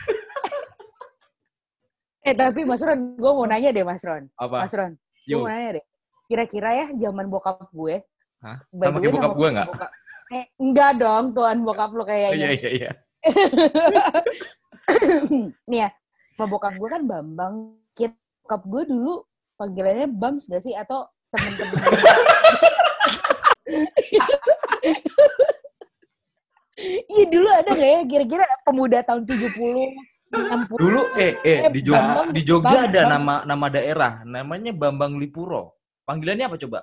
eh 2.27 2.33
tapi 2.33 2.63
Mas 2.63 2.81
Ron, 2.81 3.15
gue 3.15 3.31
mau 3.31 3.45
nanya 3.47 3.69
deh 3.71 3.83
Mas 3.83 4.03
Ron. 4.03 4.27
Apa? 4.35 4.63
Mas 4.63 4.73
Ron, 4.75 4.93
gue 4.97 5.37
mau 5.37 5.47
nanya 5.47 5.79
deh. 5.79 5.85
Kira-kira 6.25 6.69
ya 6.75 6.85
zaman 6.95 7.25
bokap 7.27 7.69
gue. 7.69 7.95
Hah? 8.43 8.57
Sama 8.75 8.97
kayak 8.99 9.13
bokap 9.13 9.33
gue 9.35 9.49
nggak? 9.55 9.67
bokap- 9.71 9.93
Eh, 10.25 10.45
enggak 10.57 10.91
dong, 10.97 11.31
tuan 11.31 11.61
bokap 11.61 11.93
lo 11.93 12.01
Oh, 12.01 12.05
kayaknya. 12.07 12.33
iya, 12.33 12.49
iya, 12.57 12.69
iya. 12.73 12.91
Nih 15.69 15.79
ya, 15.85 15.89
bokap 16.37 16.77
gue 16.77 16.89
kan 16.89 17.07
Bambang. 17.07 17.73
Bokap 17.95 18.61
gue 18.69 18.83
dulu 18.85 19.25
panggilannya 19.57 20.07
Bams 20.11 20.45
gak 20.45 20.61
sih? 20.61 20.77
Atau 20.77 21.09
temen-temen 21.33 21.73
Iya 26.85 27.25
dulu 27.31 27.47
ada 27.49 27.71
gak 27.71 27.89
ya 27.89 28.01
kira-kira 28.05 28.45
pemuda 28.67 28.99
tahun 29.01 29.25
70, 29.25 30.35
60. 30.35 30.75
Dulu 30.75 31.01
eh 31.15 31.39
eh 31.41 31.71
di 31.71 31.81
Jogja, 31.81 32.03
Bambang, 32.03 32.27
di 32.35 32.41
Jogja 32.43 32.77
Bams, 32.83 32.89
ada 32.91 33.01
nama 33.07 33.35
nama 33.47 33.67
daerah, 33.71 34.13
namanya 34.27 34.75
Bambang 34.75 35.15
Lipuro. 35.17 35.79
Panggilannya 36.05 36.45
apa 36.51 36.57
coba? 36.61 36.79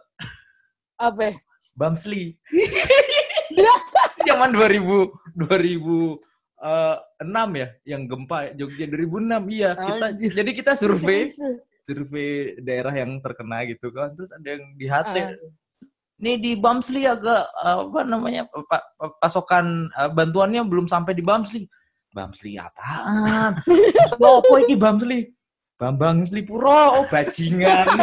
apa? 0.99 1.39
Bamsli. 1.77 2.35
Zaman 4.29 4.55
2000 4.55 6.32
2006 6.63 7.59
ya, 7.59 7.69
yang 7.85 8.03
gempa 8.07 8.39
Jogja 8.55 8.87
2006 8.87 9.51
iya 9.51 9.71
kita 9.75 10.07
Anjir. 10.09 10.31
jadi 10.31 10.51
kita 10.55 10.73
survei 10.73 11.35
survei 11.87 12.31
daerah 12.59 12.95
yang 12.95 13.19
terkena 13.19 13.67
gitu 13.67 13.91
kan 13.91 14.15
terus 14.15 14.31
ada 14.31 14.47
yang 14.47 14.65
di 14.79 14.87
HT 14.87 15.17
Ah. 15.19 15.31
nih 16.23 16.37
di 16.39 16.53
Bamsli 16.55 17.03
agak 17.03 17.51
apa 17.53 18.01
namanya 18.07 18.47
pa- 18.47 18.87
pa- 18.95 19.15
pasokan 19.19 19.91
eh, 19.91 20.07
bantuannya 20.09 20.63
belum 20.63 20.87
sampai 20.87 21.13
di 21.13 21.23
Bamsli 21.23 21.67
Bamsli 22.15 22.55
apaan 22.55 23.59
apa 24.15 24.55
ini 24.63 24.79
Bamsli 24.79 25.19
Bambang 25.75 26.23
Slipuro 26.23 27.03
oh 27.03 27.05
bajingan 27.11 27.91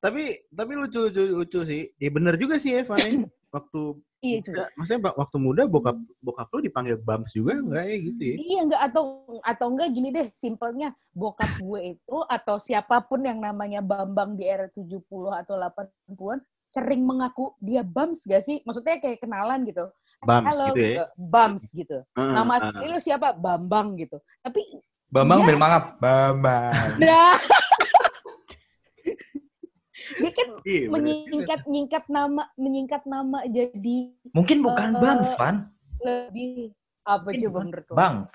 Tapi 0.00 0.32
tapi 0.48 0.72
lucu 0.80 0.96
lucu, 0.96 1.22
lucu 1.28 1.60
sih. 1.60 1.92
Ya 2.00 2.08
bener 2.08 2.40
juga 2.40 2.56
sih 2.56 2.72
ya, 2.72 2.88
Fanny. 2.88 3.20
Waktu 3.52 4.00
Iya 4.20 4.38
juga. 4.44 4.68
maksudnya 4.76 5.00
Pak, 5.08 5.14
waktu 5.16 5.36
muda 5.40 5.62
bokap 5.64 5.96
bokap 6.20 6.48
lu 6.52 6.60
dipanggil 6.60 7.00
Bams 7.00 7.32
juga 7.32 7.56
enggak 7.56 7.84
ya 7.88 7.96
gitu 8.04 8.20
ya? 8.20 8.36
Iya 8.36 8.58
enggak 8.68 8.82
atau 8.92 9.02
atau 9.40 9.66
enggak 9.72 9.88
gini 9.96 10.08
deh, 10.12 10.28
simpelnya 10.36 10.92
bokap 11.16 11.48
gue 11.56 11.96
itu 11.96 12.16
atau 12.28 12.60
siapa 12.60 13.00
pun 13.00 13.24
yang 13.24 13.40
namanya 13.40 13.80
Bambang 13.80 14.36
di 14.36 14.44
era 14.44 14.68
70 14.68 15.00
atau 15.32 15.56
80-an 15.56 16.38
sering 16.68 17.02
mengaku 17.02 17.56
dia 17.58 17.80
Bams 17.80 18.22
gak 18.28 18.44
sih? 18.44 18.60
Maksudnya 18.62 19.00
kayak 19.00 19.24
kenalan 19.24 19.64
gitu. 19.64 19.88
Bams 20.20 20.52
Halo, 20.52 20.66
gitu 20.68 20.80
ya. 20.84 20.92
eh, 21.00 21.08
Bams 21.16 21.64
gitu. 21.72 21.98
Heeh, 22.12 22.32
Nama 22.36 22.52
asli 22.60 22.86
lu 22.92 23.00
siapa? 23.00 23.32
Bambang 23.32 23.96
gitu. 23.96 24.20
Tapi 24.44 24.60
Bambang 25.08 25.42
Iya. 25.42 25.48
bermangap 25.48 25.84
Bambang 25.98 26.88
nah 27.00 27.34
dia 30.18 30.30
kan 30.34 30.48
Iya, 30.66 30.84
bener 30.88 30.98
menyingkat 30.98 31.60
nyingkat 31.70 32.04
nama 32.10 32.42
menyingkat 32.58 33.02
nama 33.06 33.38
jadi 33.46 33.98
mungkin 34.34 34.58
bukan 34.64 34.90
Eh, 34.96 35.00
Bams 35.00 35.30
Van 35.38 35.56
lebih 36.00 36.72
apa 37.04 37.28
Mungkin 37.30 37.42
coba 37.46 37.58
menurut? 37.62 37.94
Bangs 37.94 38.34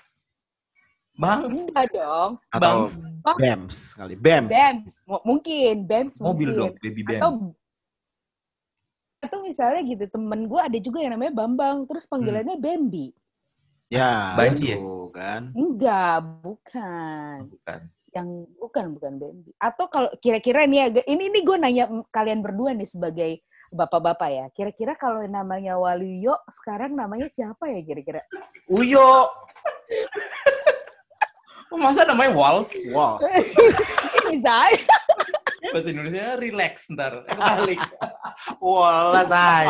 Bangs 1.16 1.56
Enggak 1.64 1.86
dong. 1.96 2.30
Atau 2.52 2.60
Bangs 2.60 2.92
Bams 3.40 3.76
kali. 3.96 4.14
Bams. 4.20 4.52
Bams, 4.52 4.92
M- 5.08 5.24
mungkin 5.24 5.74
Bams 5.88 6.14
mobil 6.20 6.48
mungkin. 6.52 6.60
dong 6.60 6.72
baby 6.84 7.02
band 7.02 7.22
Atau 7.24 7.32
atau 9.16 9.38
misalnya 9.42 9.80
gitu 9.82 10.04
temen 10.06 10.46
gue 10.46 10.60
ada 10.60 10.78
juga 10.78 11.02
yang 11.02 11.16
namanya 11.16 11.34
Bambang 11.34 11.88
terus 11.88 12.04
panggilannya 12.06 12.60
Bambi. 12.60 13.10
Ya, 13.88 14.34
Banci 14.36 14.74
ya? 14.74 14.78
kan. 15.10 15.42
Enggak, 15.56 16.14
bukan. 16.44 17.36
bukan 17.50 17.80
Yang 18.16 18.28
bukan 18.56 18.84
bukan 18.96 19.12
Bambi. 19.20 19.52
Atau 19.60 19.92
kalau 19.92 20.08
kira-kira 20.24 20.64
nih 20.64 20.88
agak 20.88 21.04
ini 21.04 21.28
ini 21.28 21.44
gue 21.44 21.56
nanya 21.60 21.84
kalian 22.08 22.40
berdua 22.40 22.72
nih 22.72 22.88
sebagai 22.88 23.44
bapak-bapak 23.68 24.30
ya. 24.32 24.46
Kira-kira 24.56 24.96
kalau 24.96 25.20
namanya 25.28 25.76
Waluyo 25.76 26.32
sekarang 26.48 26.96
namanya 26.96 27.28
siapa 27.28 27.68
ya 27.68 27.84
kira-kira? 27.84 28.24
Uyo 28.72 29.28
Oh, 31.66 31.74
masa 31.82 32.06
namanya 32.06 32.30
Wals? 32.30 32.70
Ini 32.78 34.38
bisa 34.38 34.70
aja. 34.70 34.86
Bahasa 35.74 35.90
Indonesia 35.90 36.38
relax 36.38 36.86
ntar. 36.94 37.26
Kebalik. 37.26 37.82
Walah 38.62 39.26
say. 39.34 39.66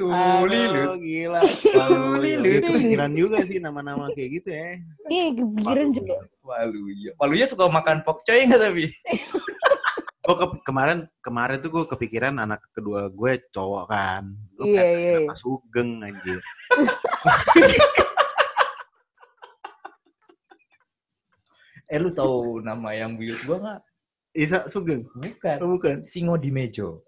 Tulilut. 0.00 0.86
Aduh, 0.88 0.96
gila. 0.96 1.40
Tulilut. 1.76 2.62
Pikiran 2.72 3.12
juga 3.12 3.38
sih 3.44 3.60
nama-nama 3.60 4.08
kayak 4.10 4.30
gitu 4.40 4.48
ya. 4.48 4.80
Iya, 5.06 5.26
kepikiran 5.36 5.88
juga. 5.92 6.14
Waluyo. 6.40 7.12
Waluyo 7.20 7.44
suka 7.44 7.68
makan 7.68 8.00
pokcoy 8.00 8.48
nggak 8.48 8.60
tapi? 8.64 8.84
Gue 10.20 10.36
ke- 10.36 10.62
kemarin 10.62 11.08
kemarin 11.24 11.58
tuh 11.58 11.72
gue 11.72 11.84
kepikiran 11.90 12.38
anak 12.38 12.60
kedua 12.70 13.10
gue 13.10 13.40
cowok 13.50 13.84
kan. 13.88 14.30
Gue 14.54 14.72
Iya, 14.72 14.84
iya, 14.86 15.10
iya. 15.20 15.28
Pas 15.28 15.36
Sugeng 15.36 16.00
anjir. 16.00 16.38
Eh 21.90 21.98
lu 21.98 22.14
tahu 22.14 22.62
nama 22.62 22.94
yang 22.94 23.18
buyut 23.18 23.34
gua 23.42 23.58
nggak? 23.58 23.80
Isa 24.30 24.58
Sugeng. 24.70 25.10
Bukan. 25.10 25.56
Oh, 25.58 25.74
bukan. 25.74 26.06
Singo 26.06 26.38
di 26.38 26.54
Mejo. 26.54 27.02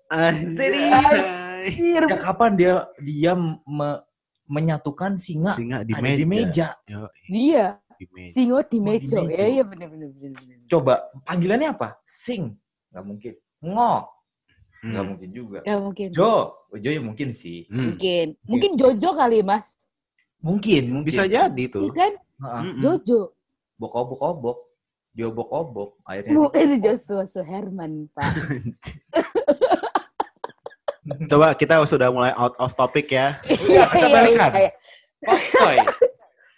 Serius. 0.51 1.23
Sejak 1.71 2.21
kapan 2.21 2.51
dia 2.55 2.73
dia 2.99 3.33
me- 3.37 4.03
menyatukan 4.45 5.17
singa, 5.17 5.55
Singa 5.55 5.87
di 5.87 5.95
ada 5.95 6.03
meja. 6.03 6.19
di 6.19 6.27
meja? 6.27 6.67
Yo, 6.85 7.01
Iya, 7.27 7.67
di 7.97 8.07
meja. 8.11 8.31
singo 8.31 8.59
di 8.59 8.65
Oh, 8.65 8.69
di 8.69 8.79
mejo. 8.81 9.17
mejo. 9.23 9.33
Ya, 9.33 9.47
iya 9.49 9.65
bener 9.65 9.87
bener. 9.89 10.09
bener. 10.13 10.37
Coba 10.67 10.93
panggilannya 11.25 11.69
apa? 11.73 11.97
Sing. 12.05 12.53
Nggak 12.91 13.05
mungkin. 13.07 13.33
Ngo. 13.63 13.95
Hmm. 14.83 15.15
mungkin 15.15 15.31
juga. 15.31 15.59
Ya 15.63 15.79
mungkin. 15.79 16.11
Jo. 16.11 16.59
Oh, 16.67 16.77
Jo 16.77 16.91
ya 16.91 16.99
mungkin 16.99 17.31
sih. 17.31 17.71
Hmm. 17.71 17.95
Mungkin. 17.95 18.27
Mungkin 18.51 18.71
Jojo 18.75 19.15
kali, 19.15 19.39
Mas. 19.41 19.79
Mungkin, 20.43 20.91
mungkin. 20.91 21.07
Bisa 21.07 21.23
jadi 21.31 21.63
tuh. 21.71 21.87
Iya 21.87 21.93
kan? 21.95 22.13
Heeh. 22.19 22.63
Mm-mm. 22.67 22.81
Jojo. 22.83 23.21
Bokobok-obok. 23.79 24.59
Jo 25.13 25.29
bokobok. 25.31 26.01
Akhirnya 26.03 26.35
Bu, 26.35 26.49
itu 26.51 26.77
Joshua 26.83 27.25
Suherman, 27.29 28.09
Pak. 28.11 28.27
Coba 31.03 31.59
kita 31.59 31.83
sudah 31.83 32.09
mulai 32.09 32.31
out 32.33 32.55
of 32.57 32.71
topic 32.73 33.11
ya. 33.11 33.43
Udah, 33.43 33.87
kita 33.91 34.07
Iya, 34.07 34.15
balikan. 34.15 34.51
iya, 34.55 34.61
iya. 34.61 34.73
Pokcoy. 35.23 35.77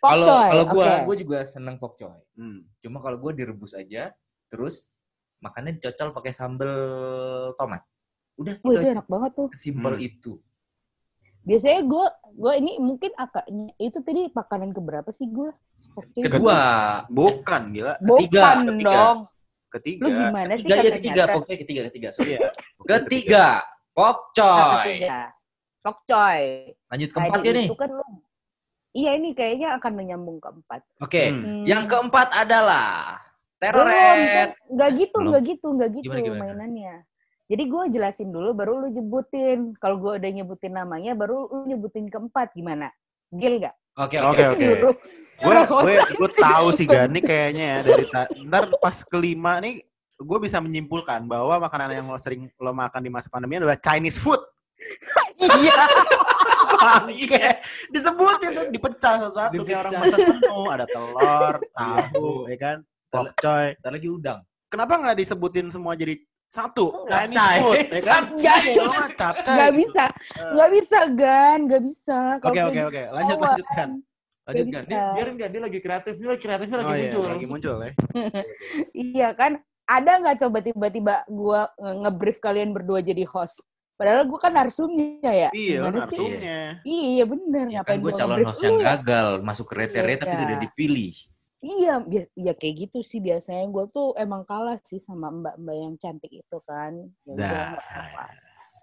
Kalau 0.04 0.26
kalau 0.28 0.64
gua 0.68 0.84
oke. 0.84 1.04
gua 1.08 1.16
juga 1.16 1.38
seneng 1.44 1.76
pokcoy. 1.80 2.20
Hmm. 2.36 2.60
Cuma 2.80 3.00
kalau 3.00 3.16
gua 3.16 3.32
direbus 3.32 3.72
aja 3.72 4.12
terus 4.52 4.92
makannya 5.40 5.76
dicocol 5.76 6.12
pakai 6.12 6.32
sambal 6.32 6.72
tomat. 7.56 7.80
Udah 8.36 8.60
Wah, 8.60 8.72
itu 8.74 8.86
enak 8.90 9.06
banget 9.08 9.30
tuh. 9.32 9.48
Simpel 9.56 9.96
Hmm. 9.96 10.04
itu. 10.04 10.32
Biasanya 11.44 11.84
gue, 11.84 12.06
gue 12.40 12.52
ini 12.56 12.72
mungkin 12.80 13.12
akaknya 13.14 13.76
itu 13.76 14.00
tadi 14.00 14.32
makanan 14.32 14.72
keberapa 14.72 15.12
sih 15.12 15.28
gue? 15.28 15.52
Kedua, 16.16 16.60
Bukan, 17.06 17.62
gila. 17.68 18.00
Bukan 18.00 18.16
ketiga, 18.24 18.48
ketiga. 18.64 18.88
dong. 18.96 19.18
Ketiga. 19.68 20.00
Lu 20.00 20.08
gimana 20.08 20.52
sih 20.56 20.64
ketiga 20.64 20.80
ya 20.80 20.92
ketiga, 20.96 21.22
pokoknya 21.28 21.58
ketiga, 21.60 21.80
ketiga. 21.92 22.08
Sorry. 22.16 22.28
Iya. 22.32 22.48
Ketiga, 22.80 23.44
Ah, 23.44 23.60
pokcoy. 23.94 24.98
ketiga. 24.98 25.20
Pokcoy. 25.80 26.42
Lanjut 26.88 27.08
keempat 27.10 27.38
ya 27.40 27.52
nih. 27.52 27.66
Itu 27.68 27.76
kan 27.76 27.90
lu 27.90 28.04
Iya 28.94 29.10
ini 29.18 29.34
kayaknya 29.34 29.74
akan 29.74 29.92
menyambung 29.92 30.38
keempat. 30.38 30.86
Oke, 30.98 31.26
Hmm. 31.26 31.42
Hmm. 31.42 31.64
yang 31.66 31.82
keempat 31.84 32.30
adalah 32.30 33.18
Belum, 33.58 33.90
teroret. 33.90 34.54
nggak 34.70 34.90
gitu, 34.94 35.16
Belum. 35.18 35.30
nggak 35.30 35.42
gitu, 35.44 35.66
nggak 35.68 35.90
gitu 35.92 36.04
Gimana, 36.06 36.22
gimana? 36.22 36.40
mainannya. 36.54 36.94
Jadi 37.44 37.62
gue 37.66 37.82
jelasin 37.90 38.30
dulu, 38.30 38.54
baru 38.54 38.78
lu 38.78 38.88
nyebutin. 38.88 39.74
Kalau 39.76 39.98
gue 39.98 40.14
udah 40.14 40.30
nyebutin 40.32 40.72
namanya, 40.72 41.12
baru 41.12 41.44
lu 41.44 41.66
nyebutin 41.66 42.06
keempat. 42.06 42.54
Gimana? 42.54 42.94
Gil 43.28 43.58
nggak? 43.58 43.74
Oke, 43.98 44.16
Oke, 44.16 44.42
oke. 44.48 44.66
Gue 45.34 45.54
gue 45.58 45.94
gue 46.14 46.30
tahu 46.32 46.66
sih 46.70 46.86
Gani 46.86 47.18
kayaknya 47.18 47.64
ya 47.66 47.78
dari 47.82 48.04
ta- 48.06 48.30
ntar 48.46 48.70
pas 48.78 49.02
kelima 49.02 49.58
nih 49.58 49.82
gue 50.14 50.38
bisa 50.38 50.62
menyimpulkan 50.62 51.26
bahwa 51.26 51.58
makanan 51.58 51.90
yang 51.90 52.06
lo 52.06 52.18
sering 52.18 52.46
lo 52.56 52.70
makan 52.70 53.02
di 53.02 53.10
masa 53.10 53.26
pandemi 53.26 53.58
adalah 53.58 53.74
Chinese 53.78 54.18
food. 54.18 54.38
Iya. 55.38 55.74
Disebutin 57.90 58.50
tuh 58.52 58.64
dipecah 58.70 59.14
satu-satu 59.26 59.62
kayak 59.64 59.80
orang 59.88 59.92
pesan 60.04 60.18
menu 60.36 60.58
ada 60.68 60.84
telur, 60.86 61.54
tahu, 61.72 62.30
ya 62.50 62.56
kan, 62.60 62.76
pokcoy. 63.08 63.66
Ntar 63.80 63.90
lagi 63.90 64.08
udang. 64.10 64.38
Kenapa 64.68 64.92
nggak 65.00 65.16
disebutin 65.18 65.66
semua 65.70 65.94
jadi 65.94 66.18
satu? 66.50 67.06
Chinese 67.08 67.48
food, 67.62 67.78
ya 67.88 68.02
kan? 68.02 68.22
Capcay. 69.14 69.54
Nggak 69.56 69.72
bisa, 69.74 70.04
nggak 70.52 70.70
bisa, 70.70 70.98
Gan. 71.16 71.58
Nggak 71.66 71.82
bisa. 71.82 72.18
Kalau 72.42 72.52
Oke 72.52 72.60
oke 72.62 72.80
oke, 72.92 73.02
lanjut 73.10 73.36
bawaan. 73.38 73.48
lanjut 73.50 73.68
kan. 73.74 73.90
Lanjut 74.44 74.66
Nggak 74.68 74.82
kan? 74.84 74.92
Dia, 74.92 75.04
biarin 75.16 75.34
kan, 75.40 75.48
dia 75.56 75.62
lagi 75.64 75.78
kreatif. 75.80 76.12
Dia 76.20 76.28
lagi 76.28 76.42
kreatifnya 76.44 76.76
lagi 76.84 76.84
Oh 76.84 76.94
iya, 76.94 77.08
muncul. 77.08 77.24
lagi 77.32 77.46
muncul 77.48 77.76
ya. 77.80 77.90
Iya 79.16 79.28
kan? 79.32 79.52
Ada 79.84 80.12
nggak 80.16 80.36
coba 80.40 80.58
tiba-tiba 80.60 81.14
gue 81.24 81.60
nge-brief 81.76 82.38
kalian 82.38 82.72
berdua 82.72 83.00
jadi 83.00 83.24
host? 83.24 83.60
Padahal 83.94 84.26
gue 84.26 84.38
kan 84.38 84.50
narsumnya 84.50 85.20
ya. 85.22 85.48
Iya, 85.52 85.78
Gimana 85.78 86.08
sih? 86.10 86.18
narsumnya. 86.18 86.60
Iya 86.82 87.24
bener. 87.24 87.66
Ya 87.68 87.78
Ngapain 87.78 87.92
kan 87.92 88.02
gue 88.02 88.10
gua 88.10 88.18
calon 88.18 88.38
host 88.42 88.60
yang 88.60 88.76
ya? 88.76 88.84
gagal. 88.96 89.28
Masuk 89.40 89.66
kriteria 89.68 90.16
tapi 90.18 90.34
Iya. 90.34 90.40
tidak 90.42 90.58
dipilih. 90.64 91.14
Iya, 91.64 91.94
ya 92.36 92.52
kayak 92.52 92.74
gitu 92.76 92.98
sih 93.00 93.20
biasanya 93.20 93.64
gue 93.64 93.84
tuh 93.88 94.12
emang 94.16 94.44
kalah 94.44 94.76
sih 94.84 95.00
sama 95.00 95.28
mbak-mbak 95.30 95.76
yang 95.78 95.94
cantik 95.96 96.32
itu 96.34 96.58
kan. 96.64 96.92
Ya 97.24 97.32
udah, 97.32 97.40
Dah. 97.40 97.52
nggak 97.70 97.80
apa-apa. 97.80 98.24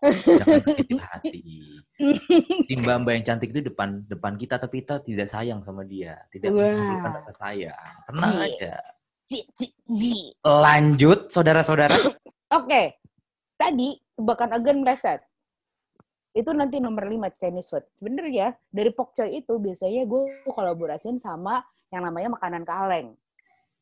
Jangan 0.02 0.48
berkecil 0.58 0.98
hati. 1.14 1.42
Si 2.62 2.74
mbak-mbak 2.74 3.14
yang 3.14 3.26
cantik 3.28 3.50
itu 3.52 3.62
depan 3.62 4.02
depan 4.06 4.34
kita 4.34 4.58
tapi 4.58 4.82
kita 4.82 4.98
tidak 5.02 5.28
sayang 5.28 5.62
sama 5.62 5.84
dia. 5.84 6.18
Tidak 6.30 6.50
menunjukkan 6.50 7.12
rasa 7.22 7.34
sayang. 7.36 7.78
Tenang 8.08 8.34
Cie. 8.34 8.46
aja. 8.58 8.74
Lanjut, 10.44 11.32
saudara-saudara. 11.32 11.96
Oke, 12.60 13.00
tadi 13.56 13.96
tebakan 14.15 14.60
agen 14.60 14.84
meleset. 14.84 15.24
Itu 16.32 16.56
nanti 16.56 16.80
nomor 16.80 17.08
5 17.08 17.39
Chinese 17.39 17.67
food. 17.72 17.84
Bener 18.00 18.28
ya, 18.32 18.56
dari 18.72 18.91
pokcoy 18.91 19.44
itu 19.44 19.60
biasanya 19.60 20.08
gue 20.08 20.48
kolaborasiin 20.48 21.20
sama 21.20 21.60
yang 21.91 22.08
namanya 22.08 22.32
makanan 22.32 22.63
kaleng. 22.63 23.08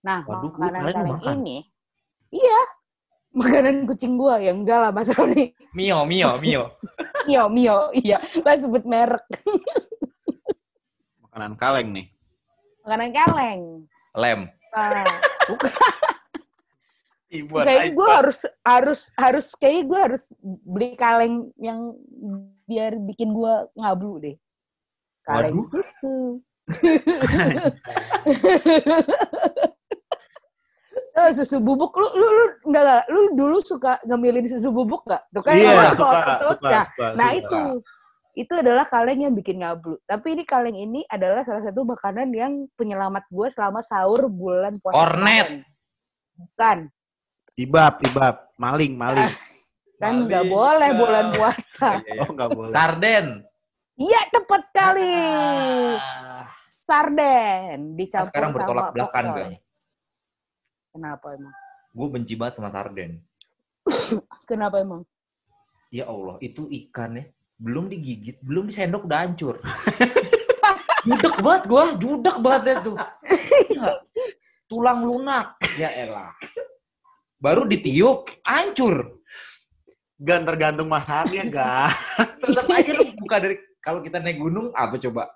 Nah, 0.02 0.26
Waduh, 0.26 0.54
makanan 0.58 0.82
kaleng 0.82 0.96
kaleng 0.98 1.18
makan? 1.22 1.36
ini, 1.46 1.58
iya, 2.34 2.60
makanan 3.38 3.86
kucing 3.86 4.18
gue 4.18 4.36
yang 4.50 4.66
enggak 4.66 4.80
lah 4.82 4.90
Mas 4.90 5.14
Roni. 5.14 5.54
Mio, 5.78 6.02
Mio, 6.10 6.42
Mio. 6.42 6.64
Mio, 7.30 7.44
Mio, 7.54 7.78
iya, 7.94 8.18
lah 8.42 8.58
sebut 8.58 8.82
merek. 8.82 9.26
Makanan 11.30 11.54
kaleng 11.54 11.90
nih. 11.94 12.08
Makanan 12.82 13.10
kaleng. 13.14 13.62
Lem. 14.18 14.50
Nah, 14.70 15.06
kayaknya 17.66 17.94
gue 17.94 18.10
harus 18.10 18.40
harus 18.66 19.00
harus 19.14 19.46
kayaknya 19.58 19.84
gue 19.86 20.00
harus 20.00 20.24
beli 20.42 20.96
kaleng 20.98 21.54
yang 21.62 21.94
biar 22.66 22.98
bikin 23.02 23.34
gue 23.34 23.54
ngablu 23.78 24.20
deh. 24.22 24.36
Kaleng 25.26 25.62
Waduh. 25.62 25.70
susu. 25.70 26.42
Eh, 31.20 31.32
susu 31.36 31.60
bubuk. 31.60 31.92
Lu 32.00 32.08
lu 32.16 32.28
lu 32.32 32.44
enggak 32.72 32.84
enggak. 32.86 33.04
Lu 33.12 33.22
dulu 33.36 33.58
suka 33.60 34.00
ngemilin 34.08 34.48
susu 34.48 34.72
bubuk 34.72 35.04
enggak? 35.04 35.22
Tuh 35.36 35.44
kan 35.44 35.54
Iya, 35.58 35.68
lu 35.68 35.84
suka, 36.00 36.20
terus 36.40 36.50
suka, 36.56 36.70
ya. 36.72 36.82
suka, 36.88 37.06
nah 37.20 37.30
suka. 37.30 37.40
itu 37.44 37.62
itu 38.39 38.56
adalah 38.56 38.88
kaleng 38.88 39.28
yang 39.28 39.36
bikin 39.36 39.60
ngablu 39.60 39.99
tapi 40.08 40.32
ini 40.39 40.43
kaleng 40.47 40.80
ini 40.80 41.04
adalah 41.12 41.43
salah 41.43 41.60
satu 41.67 41.84
makanan 41.84 42.32
yang 42.32 42.71
penyelamat 42.80 43.28
gue 43.28 43.47
selama 43.52 43.84
sahur 43.84 44.32
bulan 44.32 44.80
puasa 44.80 44.95
Kornet. 44.95 45.47
bukan 46.39 46.80
Ibab, 47.60 47.99
ibab, 48.08 48.36
maling, 48.56 48.95
maling. 48.95 49.36
kan 49.99 50.23
nggak 50.23 50.47
boleh 50.47 50.89
bulan 50.95 51.25
puasa 51.36 51.99
Iya, 52.08 52.12
iya. 52.15 52.21
Oh, 52.23 52.32
nggak 52.32 52.49
boleh. 52.56 52.71
Sarden. 52.71 53.28
Iya 53.99 54.21
tepat 54.32 54.62
sekali. 54.71 55.12
Ah. 55.99 56.47
Sarden 56.88 57.99
dicampur 57.99 58.32
sekarang 58.32 58.52
bertolak 58.56 58.86
sama 58.88 58.95
belakang. 58.95 59.25
Gang. 59.36 59.54
Kenapa 60.95 61.28
emang? 61.36 61.54
Gue 61.91 62.08
benci 62.08 62.34
banget 62.39 62.54
sama 62.63 62.71
sarden. 62.71 63.19
Kenapa 64.49 64.80
emang? 64.80 65.04
Ya 65.91 66.08
Allah, 66.08 66.39
itu 66.39 66.63
ikan 66.71 67.19
ya. 67.19 67.28
Belum 67.60 67.91
digigit, 67.91 68.39
belum 68.39 68.72
disendok 68.72 69.04
udah 69.04 69.19
hancur. 69.28 69.60
judek 71.08 71.36
banget 71.43 71.63
gue, 71.67 71.84
judek 72.00 72.38
banget 72.39 72.80
itu. 72.80 72.93
Ya, 73.76 74.00
tulang 74.72 75.04
lunak. 75.04 75.60
Ya 75.76 75.91
elah. 75.91 76.32
Baru 77.36 77.67
ditiup, 77.67 78.32
hancur. 78.48 79.19
Gan 80.19 80.48
tergantung 80.48 80.88
masaknya, 80.88 81.43
Gan. 81.52 81.91
Tetap 82.48 82.67
aja 82.72 82.91
lu 82.95 83.12
buka 83.19 83.43
dari, 83.43 83.56
kalau 83.84 84.00
kita 84.00 84.24
naik 84.24 84.39
gunung, 84.39 84.72
apa 84.72 84.95
coba? 84.95 85.28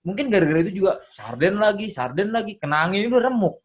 Mungkin 0.00 0.32
gara-gara 0.32 0.64
itu 0.64 0.80
juga 0.80 1.00
sarden 1.12 1.60
lagi, 1.60 1.92
sarden 1.92 2.32
lagi. 2.32 2.56
Kena 2.56 2.88
angin 2.88 3.08
udah 3.08 3.32
remuk. 3.32 3.60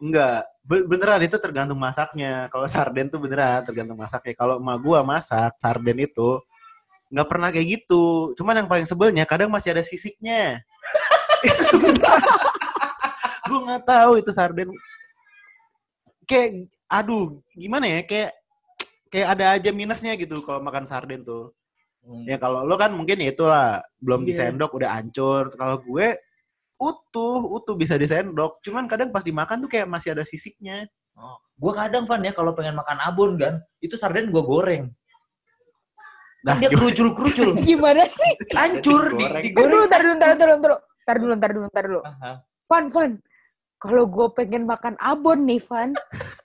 Enggak, 0.00 0.48
Be- 0.64 0.84
beneran 0.84 1.24
itu 1.24 1.36
tergantung 1.40 1.80
masaknya. 1.80 2.48
Kalau 2.52 2.68
sarden 2.68 3.08
tuh 3.08 3.20
beneran 3.20 3.64
tergantung 3.64 3.96
masaknya. 3.96 4.34
Kalau 4.36 4.60
emak 4.60 4.78
gua 4.84 5.00
masak 5.00 5.56
sarden 5.56 5.96
itu 6.02 6.40
nggak 7.08 7.28
pernah 7.28 7.48
kayak 7.52 7.66
gitu. 7.80 8.36
Cuman 8.36 8.64
yang 8.64 8.68
paling 8.68 8.88
sebelnya 8.88 9.24
kadang 9.24 9.48
masih 9.48 9.72
ada 9.72 9.84
sisiknya. 9.84 10.60
gua 13.48 13.60
nggak 13.64 13.84
tahu 13.84 14.12
itu 14.20 14.30
sarden. 14.32 14.68
Kayak, 16.28 16.68
aduh, 16.92 17.40
gimana 17.56 17.88
ya? 17.88 18.00
Kayak 18.04 18.36
kayak 19.08 19.28
ada 19.32 19.44
aja 19.56 19.70
minusnya 19.72 20.12
gitu 20.20 20.44
kalau 20.44 20.60
makan 20.60 20.84
sarden 20.84 21.24
tuh. 21.24 21.52
Ya 22.24 22.40
kalau 22.40 22.64
lo 22.64 22.76
kan 22.80 22.92
mungkin 22.92 23.20
ya 23.20 23.32
itulah 23.32 23.84
belum 24.00 24.24
Iya. 24.24 24.28
disendok 24.52 24.76
udah 24.76 24.90
hancur. 24.96 25.52
Kalau 25.56 25.76
gue 25.80 26.16
utuh, 26.78 27.40
utuh 27.52 27.76
bisa 27.76 28.00
disendok. 28.00 28.60
Cuman 28.64 28.88
kadang 28.88 29.12
pas 29.12 29.24
dimakan 29.24 29.64
tuh 29.64 29.70
kayak 29.72 29.88
masih 29.88 30.16
ada 30.16 30.24
sisiknya. 30.24 30.88
Gue 31.58 31.74
kadang 31.74 32.06
Van 32.06 32.22
ya 32.22 32.30
kalau 32.30 32.54
pengen 32.54 32.78
makan 32.78 33.02
abon 33.02 33.34
kan, 33.34 33.58
itu 33.82 33.98
sarden 33.98 34.30
gue 34.30 34.40
goreng. 34.40 34.94
Nah, 36.48 36.56
dia 36.56 36.68
kerucul-kerucul. 36.72 37.50
Gimana 37.68 38.08
sih? 38.08 38.32
Hancur 38.56 39.12
di, 39.12 39.24
Digoreng. 39.52 39.52
Tar 39.52 39.60
dulu, 39.68 39.84
digoreng. 39.84 39.88
tar 39.92 40.00
dulu, 40.00 40.14
tar 40.16 40.30
dulu, 40.32 40.76
tar 41.04 41.16
dulu. 41.20 41.34
Tar 41.36 41.50
dulu, 41.52 41.66
tar 41.68 41.84
dulu. 41.84 42.00
Fun, 42.64 42.84
fun. 42.88 43.10
Kalau 43.78 44.04
gue 44.08 44.26
pengen 44.34 44.64
makan 44.64 44.96
abon 44.98 45.44
nih, 45.44 45.60
Van. 45.68 45.92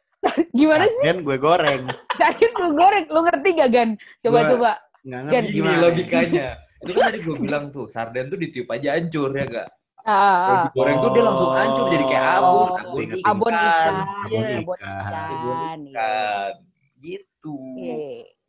Gimana 0.58 0.86
sih? 0.86 1.04
Kan 1.08 1.24
gue 1.24 1.38
goreng. 1.40 1.84
Tadi 2.16 2.44
lu 2.52 2.68
goreng, 2.76 3.06
lu 3.10 3.20
ngerti 3.24 3.50
gak, 3.58 3.70
Gan? 3.72 3.90
Coba-coba. 4.20 4.72
Gan, 5.04 5.24
ngerti 5.28 5.52
Gini 5.52 5.56
gimana. 5.60 5.80
logikanya. 5.82 6.48
Itu 6.84 6.92
kan 6.94 7.02
tadi 7.12 7.20
gue 7.24 7.36
bilang 7.40 7.64
tuh, 7.72 7.88
sarden 7.88 8.28
tuh 8.28 8.36
ditiup 8.36 8.68
aja 8.72 9.00
hancur 9.00 9.32
ya 9.32 9.46
gak? 9.48 9.68
Ah, 10.04 10.12
Kalau 10.12 10.52
ah, 10.52 10.64
digoreng 10.68 10.98
tuh 11.00 11.10
dia 11.16 11.24
langsung 11.24 11.52
hancur 11.56 11.86
jadi 11.88 12.06
kayak 12.12 12.26
abon. 12.28 12.52
Oh, 12.52 12.76
abon 12.76 13.08
abon 13.24 13.54
ikan, 13.56 13.96
Iya, 14.28 14.44
abon 14.60 14.78
ikan. 14.78 14.92
ikan. 15.00 15.80
iya. 15.80 15.96
ikan. 15.96 16.54
Gitu. 17.00 17.56
Iya. 17.80 17.96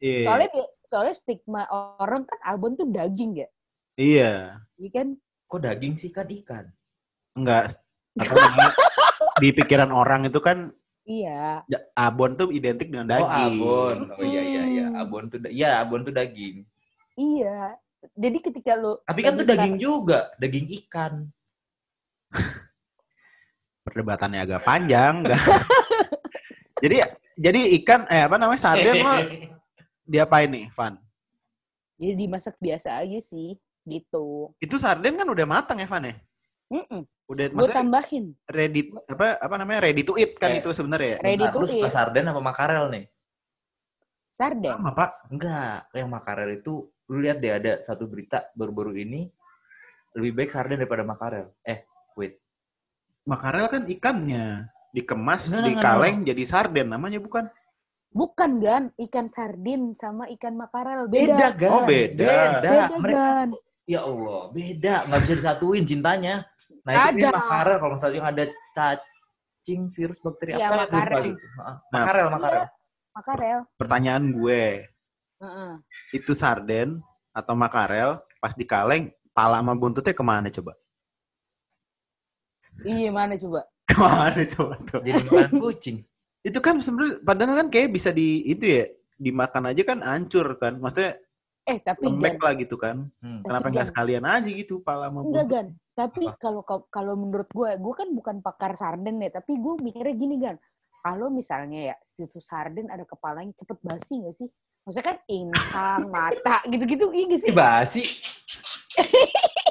Iya. 0.02 0.20
Soalnya 0.26 0.48
soalnya 0.84 1.12
stigma 1.12 1.64
orang 1.98 2.22
kan 2.22 2.38
abon 2.44 2.76
tuh 2.76 2.86
daging 2.86 3.40
ya, 3.40 3.48
Iya. 3.96 4.60
iya 4.76 4.90
kan? 4.92 5.08
Kok 5.44 5.60
daging 5.60 5.94
sih 5.96 6.08
kan 6.08 6.28
ikan? 6.28 6.64
Enggak. 7.32 7.72
Apa 8.14 8.32
namanya? 8.32 8.72
di 9.34 9.48
pikiran 9.50 9.90
orang 9.90 10.28
itu 10.28 10.38
kan 10.38 10.70
Iya. 11.04 11.64
abon 11.92 12.32
tuh 12.34 12.48
identik 12.48 12.88
dengan 12.88 13.08
Oh 13.08 13.12
daging. 13.12 13.54
abon. 13.58 13.98
Oh 14.14 14.24
iya 14.24 14.42
iya 14.42 14.62
iya. 14.66 14.86
Abon 14.94 15.24
tuh, 15.26 15.38
iya 15.48 15.70
abon 15.78 16.00
tuh 16.00 16.12
daging. 16.12 16.64
Iya. 17.14 17.76
Jadi 18.14 18.38
ketika 18.40 18.76
lu 18.76 19.00
Tapi 19.02 19.20
kan 19.20 19.32
tuh 19.34 19.46
daging 19.46 19.76
juga, 19.76 20.28
daging 20.36 20.68
ikan. 20.84 21.28
Perdebatannya 23.84 24.40
agak 24.42 24.64
panjang. 24.64 25.24
enggak. 25.24 25.40
jadi 26.84 26.96
jadi 27.36 27.60
ikan 27.80 28.04
eh 28.08 28.24
apa 28.24 28.36
namanya 28.36 28.60
sarden 28.60 28.96
lo 29.00 29.12
diapain 30.04 30.48
nih, 30.48 30.68
Van? 30.72 30.94
Jadi 31.96 32.12
dimasak 32.16 32.56
biasa 32.58 33.00
aja 33.00 33.18
sih, 33.18 33.56
gitu. 33.84 34.52
Itu 34.58 34.76
sarden 34.76 35.16
kan 35.16 35.28
udah 35.28 35.46
matang 35.46 35.80
ya, 35.80 35.88
Van 35.88 36.04
ya? 36.04 36.14
Mm-mm. 36.68 37.02
Udah 37.24 37.44
Gue 37.48 37.68
tambahin. 37.72 38.36
ready 38.44 38.92
apa 39.08 39.40
apa 39.40 39.54
namanya 39.56 39.88
ready 39.88 40.04
to 40.04 40.12
eat 40.16 40.36
kan 40.36 40.52
Eh, 40.52 40.60
itu 40.60 40.68
sebenarnya. 40.72 41.16
Ready 41.24 41.44
Bentar, 41.48 41.56
to 41.56 41.72
eat. 41.72 41.88
sarden 41.88 42.24
apa 42.28 42.40
makarel 42.40 42.84
nih? 42.92 43.04
Sarden. 44.34 44.74
Sama, 44.76 44.90
Pak. 44.92 45.10
Enggak, 45.30 45.78
yang 45.94 46.08
makarel 46.10 46.58
itu 46.58 46.84
lu 47.08 47.16
lihat 47.20 47.38
deh 47.40 47.52
ada 47.52 47.72
satu 47.80 48.04
berita 48.04 48.48
baru-baru 48.52 48.96
ini 48.98 49.28
lebih 50.16 50.32
baik 50.36 50.50
sarden 50.52 50.80
daripada 50.80 51.04
makarel. 51.06 51.48
Eh, 51.62 51.86
wait. 52.12 52.40
Makarel 53.24 53.72
kan 53.72 53.82
ikannya 53.88 54.68
dikemas, 54.92 55.48
Enggak, 55.48 55.58
enggak, 55.58 55.68
dikaleng 55.80 56.16
jadi 56.28 56.42
sarden 56.44 56.88
namanya 56.92 57.18
bukan? 57.24 57.48
Bukan 58.14 58.62
gan, 58.62 58.94
ikan 58.94 59.27
sardin 59.27 59.90
sama 59.90 60.31
ikan 60.38 60.55
makarel 60.55 61.11
Beda, 61.11 61.35
beda. 61.35 61.48
Gan. 61.59 61.70
Oh, 61.74 61.83
beda. 61.83 62.22
Beda. 62.22 62.61
Beda, 62.62 62.96
Mereka 63.03 63.18
Gan. 63.18 63.48
ya 63.90 64.00
Allah, 64.07 64.40
beda, 64.55 64.94
nggak 65.11 65.20
bisa 65.27 65.35
disatuin 65.35 65.83
cintanya. 65.83 66.46
Nah, 66.87 66.92
itu 67.11 67.27
Ada. 67.27 67.31
makarel 67.35 67.77
kalau 67.83 67.94
misalnya 67.98 68.20
ada 68.22 68.44
cacing 68.70 69.90
virus 69.90 70.18
bakteri 70.22 70.55
Iya, 70.55 70.66
apa 70.70 70.74
makarel. 70.87 71.20
Heeh. 71.27 71.77
Makarel, 71.90 72.27
makarel. 72.31 72.62
Iya, 72.62 72.66
makarel. 73.18 73.59
Pertanyaan 73.74 74.24
gue, 74.31 74.64
Heeh. 75.42 75.72
itu 76.14 76.33
sarden 76.38 77.03
atau 77.35 77.55
makarel 77.59 78.22
pas 78.38 78.55
dikaleng 78.55 79.11
pala 79.35 79.59
sama 79.59 79.74
buntutnya 79.74 80.14
ke 80.14 80.22
mana 80.22 80.55
coba? 80.55 80.79
Iya, 82.87 83.11
mana 83.11 83.35
coba? 83.35 83.66
Ke 83.90 83.96
mana 83.98 84.42
coba 84.46 84.74
tuh? 84.87 85.03
Jadi 85.03 85.22
makan 85.29 85.50
kucing. 85.59 85.98
Itu 86.44 86.61
kan 86.61 86.78
sebenarnya 86.78 87.24
padahal 87.24 87.64
kan 87.64 87.68
kayak 87.72 87.88
bisa 87.90 88.12
di 88.12 88.44
itu 88.44 88.64
ya 88.68 88.85
dimakan 89.16 89.72
aja 89.72 89.83
kan 89.83 89.98
hancur 90.04 90.61
kan, 90.61 90.76
maksudnya 90.76 91.16
Eh, 91.64 91.80
tapi 91.80 92.04
lembek 92.04 92.37
lah 92.44 92.52
gitu 92.61 92.76
kan. 92.76 93.09
Hmm. 93.24 93.40
Kenapa 93.40 93.72
nggak 93.72 93.88
sekalian 93.88 94.24
aja 94.28 94.44
gitu 94.44 94.85
pala 94.85 95.09
sama 95.09 95.24
enggak? 95.24 95.46
Gan. 95.48 95.66
Tapi 95.96 96.28
kalau 96.37 96.61
kalau 96.92 97.16
menurut 97.16 97.48
gue, 97.48 97.70
gue 97.80 97.94
kan 97.96 98.09
bukan 98.12 98.37
pakar 98.44 98.76
sarden 98.76 99.16
ya, 99.24 99.33
tapi 99.33 99.57
gue 99.57 99.74
mikirnya 99.80 100.12
gini 100.12 100.37
Gan. 100.37 100.61
Kalau 101.00 101.33
misalnya 101.33 101.92
ya, 101.92 101.96
situ 102.04 102.37
sarden 102.37 102.92
ada 102.92 103.09
kepalanya 103.09 103.57
cepet 103.57 103.80
basi 103.80 104.20
gak 104.20 104.37
sih? 104.37 104.48
Maksudnya 104.85 105.07
kan 105.09 105.16
insang, 105.28 106.00
mata, 106.12 106.61
gitu-gitu, 106.68 107.09
iya 107.16 107.37
sih? 107.40 107.52
Basi. 107.52 108.04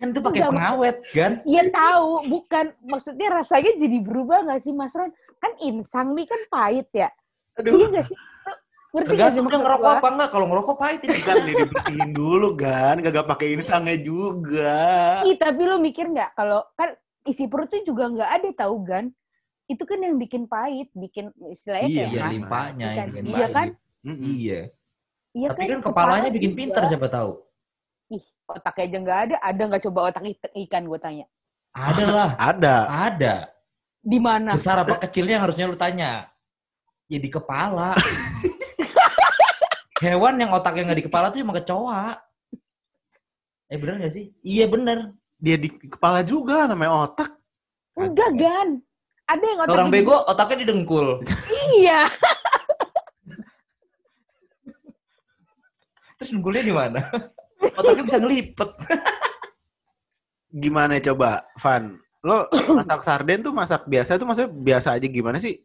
kan 0.00 0.16
itu 0.16 0.20
pakai 0.24 0.42
pengawet, 0.48 0.96
kan? 1.12 1.32
Iya 1.44 1.62
tahu, 1.68 2.24
bukan 2.24 2.72
maksudnya 2.88 3.28
rasanya 3.36 3.76
jadi 3.76 3.98
berubah 4.00 4.48
gak 4.48 4.64
sih 4.64 4.72
Mas 4.72 4.96
Ron? 4.96 5.12
Kan 5.36 5.52
insang 5.60 6.16
nih 6.16 6.24
kan 6.24 6.40
pahit 6.48 6.88
ya. 6.88 7.12
Iya 7.60 7.86
gak 7.92 8.06
sih? 8.08 8.16
Ngerti 8.90 9.14
gak 9.14 9.30
sih 9.36 9.40
maksud 9.44 9.60
ngerokok 9.60 9.86
gua? 9.86 9.98
apa 10.00 10.08
enggak. 10.08 10.28
Kalau 10.32 10.46
ngerokok 10.48 10.76
pahit 10.80 11.00
ini. 11.04 11.20
Kan 11.20 11.36
dia 11.44 11.54
dibersihin 11.54 12.10
dulu 12.16 12.48
kan, 12.56 12.94
gak 13.04 13.28
pakai 13.28 13.46
insangnya 13.60 14.00
juga. 14.00 14.80
Ih, 15.28 15.36
tapi 15.36 15.60
lu 15.68 15.76
mikir 15.76 16.08
nggak 16.08 16.32
kalau 16.32 16.64
kan 16.74 16.96
isi 17.28 17.44
perut 17.44 17.68
tuh 17.68 17.84
juga 17.84 18.08
nggak 18.08 18.30
ada 18.40 18.48
tahu 18.56 18.76
Gan? 18.88 19.12
Itu 19.68 19.84
kan 19.84 20.00
yang 20.00 20.16
bikin 20.16 20.48
pahit, 20.48 20.88
bikin 20.96 21.30
istilahnya 21.52 21.86
Iya, 21.86 22.04
kayak 22.08 22.10
Iya, 22.10 22.24
limpahnya 22.32 22.88
bikin 23.04 23.24
Iya 23.28 23.36
pahit. 23.36 23.52
kan? 23.54 23.68
Mm-mm. 24.00 24.24
Iya. 24.24 24.60
Iya 25.30 25.48
Tapi 25.54 25.62
kan 25.70 25.80
kepalanya 25.84 26.30
bikin 26.32 26.52
juga. 26.56 26.58
pinter 26.64 26.82
siapa 26.88 27.06
tahu. 27.06 27.30
Ih, 28.10 28.24
otaknya 28.44 28.84
aja 28.84 28.98
nggak 28.98 29.20
ada. 29.24 29.36
Ada 29.40 29.62
nggak 29.64 29.82
coba 29.86 30.00
otak 30.10 30.24
ik- 30.26 30.54
ikan 30.66 30.82
gue 30.84 30.98
tanya? 30.98 31.26
Ada 31.70 32.04
lah, 32.06 32.30
Ada. 32.50 32.74
ada. 33.06 33.34
Di 34.00 34.18
mana? 34.18 34.56
Besar 34.56 34.82
apa 34.82 34.96
kecilnya 34.98 35.38
yang 35.38 35.44
harusnya 35.46 35.70
lu 35.70 35.76
tanya. 35.76 36.26
Ya 37.06 37.18
di 37.18 37.28
kepala. 37.28 37.94
Hewan 40.02 40.40
yang 40.40 40.50
otaknya 40.50 40.90
nggak 40.90 40.98
di 40.98 41.06
kepala 41.06 41.28
tuh 41.28 41.38
cuma 41.38 41.54
kecoa. 41.54 42.16
Eh 43.68 43.78
bener 43.78 44.00
gak 44.00 44.10
sih? 44.10 44.32
Iya 44.40 44.66
bener. 44.66 45.14
Dia 45.36 45.54
di 45.54 45.68
kepala 45.70 46.24
juga 46.24 46.66
namanya 46.66 47.06
otak. 47.06 47.30
Enggak, 47.94 48.32
Gan. 48.34 48.68
Ada 49.28 49.44
yang 49.44 49.58
otak 49.62 49.70
Orang 49.70 49.88
di- 49.88 49.94
bego 49.94 50.16
otaknya 50.24 50.56
di 50.64 50.66
dengkul. 50.66 51.08
Iya. 51.76 52.08
Terus 56.16 56.30
dengkulnya 56.32 56.64
di 56.64 56.74
mana? 56.74 57.00
Otaknya 57.60 58.04
bisa 58.04 58.18
ngelipet. 58.18 58.70
Gimana 60.50 60.98
coba, 60.98 61.46
Van? 61.56 61.94
Lo 62.20 62.50
masak 62.78 63.00
sarden 63.00 63.40
tuh 63.40 63.52
masak 63.54 63.86
biasa 63.86 64.18
tuh 64.18 64.26
maksudnya 64.26 64.50
biasa 64.50 64.88
aja 64.98 65.06
gimana 65.06 65.38
sih? 65.40 65.56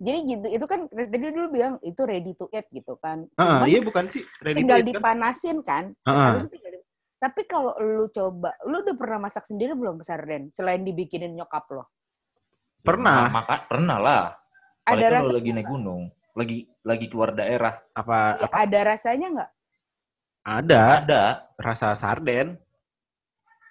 Jadi 0.00 0.18
gitu, 0.32 0.46
itu 0.48 0.64
kan 0.64 0.88
tadi 0.88 1.28
dulu 1.28 1.48
bilang 1.52 1.76
itu 1.84 2.00
ready 2.08 2.32
to 2.32 2.48
eat 2.50 2.64
gitu 2.72 2.96
kan. 2.96 3.28
Heeh, 3.36 3.58
Cuman 3.60 3.68
iya 3.68 3.80
bukan 3.84 4.04
sih 4.08 4.24
ready 4.40 4.56
to 4.56 4.58
tinggal 4.64 4.78
eat 4.80 4.86
kan? 4.86 4.92
dipanasin 4.96 5.58
kan. 5.60 5.84
Tinggal 6.02 6.48
di- 6.48 6.78
Tapi 7.20 7.44
kalau 7.44 7.76
lu 7.76 8.08
coba, 8.08 8.56
lu 8.64 8.80
udah 8.80 8.96
pernah 8.96 9.28
masak 9.28 9.44
sendiri 9.44 9.76
belum 9.76 10.00
sarden? 10.00 10.48
Selain 10.56 10.80
dibikinin 10.80 11.36
nyokap 11.36 11.68
lo. 11.68 11.84
Pernah. 12.80 13.28
Maka, 13.28 13.68
pernah 13.68 13.98
lah. 14.00 14.24
Ada 14.88 15.20
rasa 15.20 15.28
kalau 15.28 15.36
lagi 15.36 15.50
naik 15.52 15.68
gunung. 15.68 16.08
Lagi 16.32 16.64
lagi 16.80 17.06
keluar 17.12 17.36
daerah. 17.36 17.76
Apa, 17.92 18.40
Ya, 18.40 18.48
apa 18.48 18.56
ada 18.64 18.78
rasanya 18.96 19.26
nggak? 19.36 19.50
Ada 20.50 20.82
Ada. 20.98 21.22
rasa 21.56 21.94
sarden? 21.94 22.58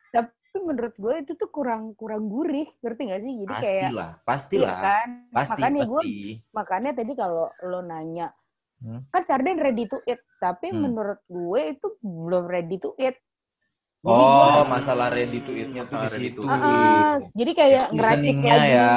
Tapi 0.10 0.32
menurut 0.60 0.96
gue 0.96 1.14
itu 1.20 1.34
tuh 1.36 1.50
kurang 1.50 1.94
kurang 1.94 2.26
gurih, 2.26 2.66
ngerti 2.80 3.02
nggak 3.06 3.22
sih? 3.22 3.34
Jadi 3.36 3.54
kayak 3.54 3.84
Pastilah. 3.84 4.12
Pastilah. 4.24 4.72
iya 4.72 4.88
kan. 4.88 5.10
Pasti, 5.30 5.60
makanya 5.60 5.82
gue 5.84 6.02
pasti. 6.02 6.16
makanya 6.50 6.92
tadi 6.96 7.14
kalau 7.14 7.48
lo 7.62 7.82
nanya 7.82 8.28
Hmm. 8.80 9.04
kan 9.12 9.22
sarden 9.22 9.60
ready 9.60 9.86
to 9.86 10.00
eat, 10.06 10.24
tapi 10.40 10.72
Hmm. 10.72 10.80
menurut 10.82 11.20
gue 11.26 11.62
itu 11.70 11.88
belum 12.00 12.48
ready 12.48 12.80
to 12.80 12.96
eat. 12.96 13.20
Jadi 14.00 14.08
Oh, 14.16 14.64
gua- 14.64 14.72
masalah 14.72 15.12
ready 15.12 15.44
to 15.44 15.52
eat-nya 15.52 15.84
tuh 15.84 16.00
di 16.00 16.08
situ. 16.10 16.40
to 16.40 16.48
ah, 16.48 17.20
jadi 17.36 17.52
kayak 17.52 17.86
ngeracik 17.92 18.36
lagi. 18.40 18.72
ya. 18.72 18.96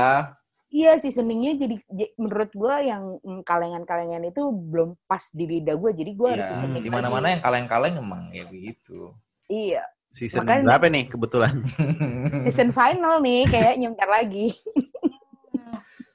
Iya 0.72 0.96
seasoningnya 0.96 1.52
jadi 1.60 1.76
menurut 2.16 2.48
gue 2.50 2.74
yang 2.82 3.20
mm, 3.20 3.44
kalengan-kalengan 3.44 4.24
itu 4.24 4.40
belum 4.48 4.96
pas 5.04 5.20
di 5.28 5.44
lidah 5.44 5.76
gue, 5.76 5.90
jadi 5.92 6.10
gue 6.10 6.28
harus 6.30 6.42
Iya, 6.42 6.52
seasoning 6.56 6.80
di 6.80 6.88
mana-mana 6.88 7.28
yang 7.28 7.44
kaleng-kaleng 7.44 7.94
emang 7.94 8.32
ya 8.32 8.48
begitu. 8.48 9.12
Iya, 9.46 9.84
Season 10.08 10.44
Makanya- 10.44 10.64
berapa 10.66 10.86
nih 10.88 11.04
kebetulan? 11.08 11.54
season 12.48 12.72
final 12.72 13.20
nih 13.20 13.44
kayaknya 13.46 13.92
ntar 13.92 14.08
lagi. 14.08 14.52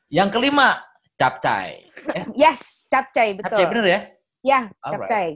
yang 0.07 0.29
kelima, 0.29 0.81
capcay. 1.13 1.85
Eh, 2.13 2.25
Yes, 2.33 2.85
capcay 2.87 3.33
betul. 3.33 3.53
capcay 3.53 3.65
bener 3.67 3.85
ya? 3.85 3.99
Ya, 4.41 4.59
Alright. 4.79 5.05
capcay. 5.05 5.27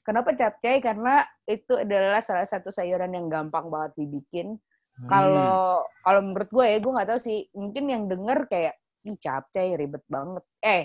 Kenapa 0.00 0.30
capcay? 0.32 0.76
Karena 0.80 1.14
itu 1.44 1.76
adalah 1.76 2.20
salah 2.20 2.44
satu 2.44 2.68
sayuran 2.70 3.10
yang 3.10 3.28
gampang 3.28 3.68
banget 3.68 3.92
dibikin. 3.98 4.56
Hmm. 4.96 5.08
Kalau 5.08 5.64
kalau 6.00 6.20
menurut 6.22 6.48
gue 6.48 6.64
ya, 6.66 6.78
gue 6.78 6.92
nggak 6.92 7.08
tahu 7.08 7.20
sih. 7.20 7.48
Mungkin 7.52 7.84
yang 7.86 8.02
denger 8.06 8.46
kayak, 8.46 8.74
ih 9.04 9.16
capcay 9.16 9.76
ribet 9.76 10.04
banget. 10.06 10.44
Eh, 10.60 10.84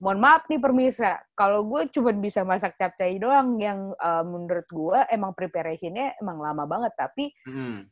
mohon 0.00 0.18
maaf 0.18 0.48
nih 0.48 0.58
permisa. 0.58 1.20
Kalau 1.32 1.62
gue 1.66 1.86
cuma 1.92 2.10
bisa 2.12 2.40
masak 2.42 2.74
capcay 2.76 3.20
doang, 3.20 3.60
yang 3.60 3.92
eh, 3.94 4.24
menurut 4.24 4.66
gue 4.66 4.98
emang 5.10 5.36
preparationnya 5.36 6.16
emang 6.18 6.40
lama 6.40 6.64
banget. 6.66 6.92
Tapi 6.96 7.24
Hmm. 7.46 7.86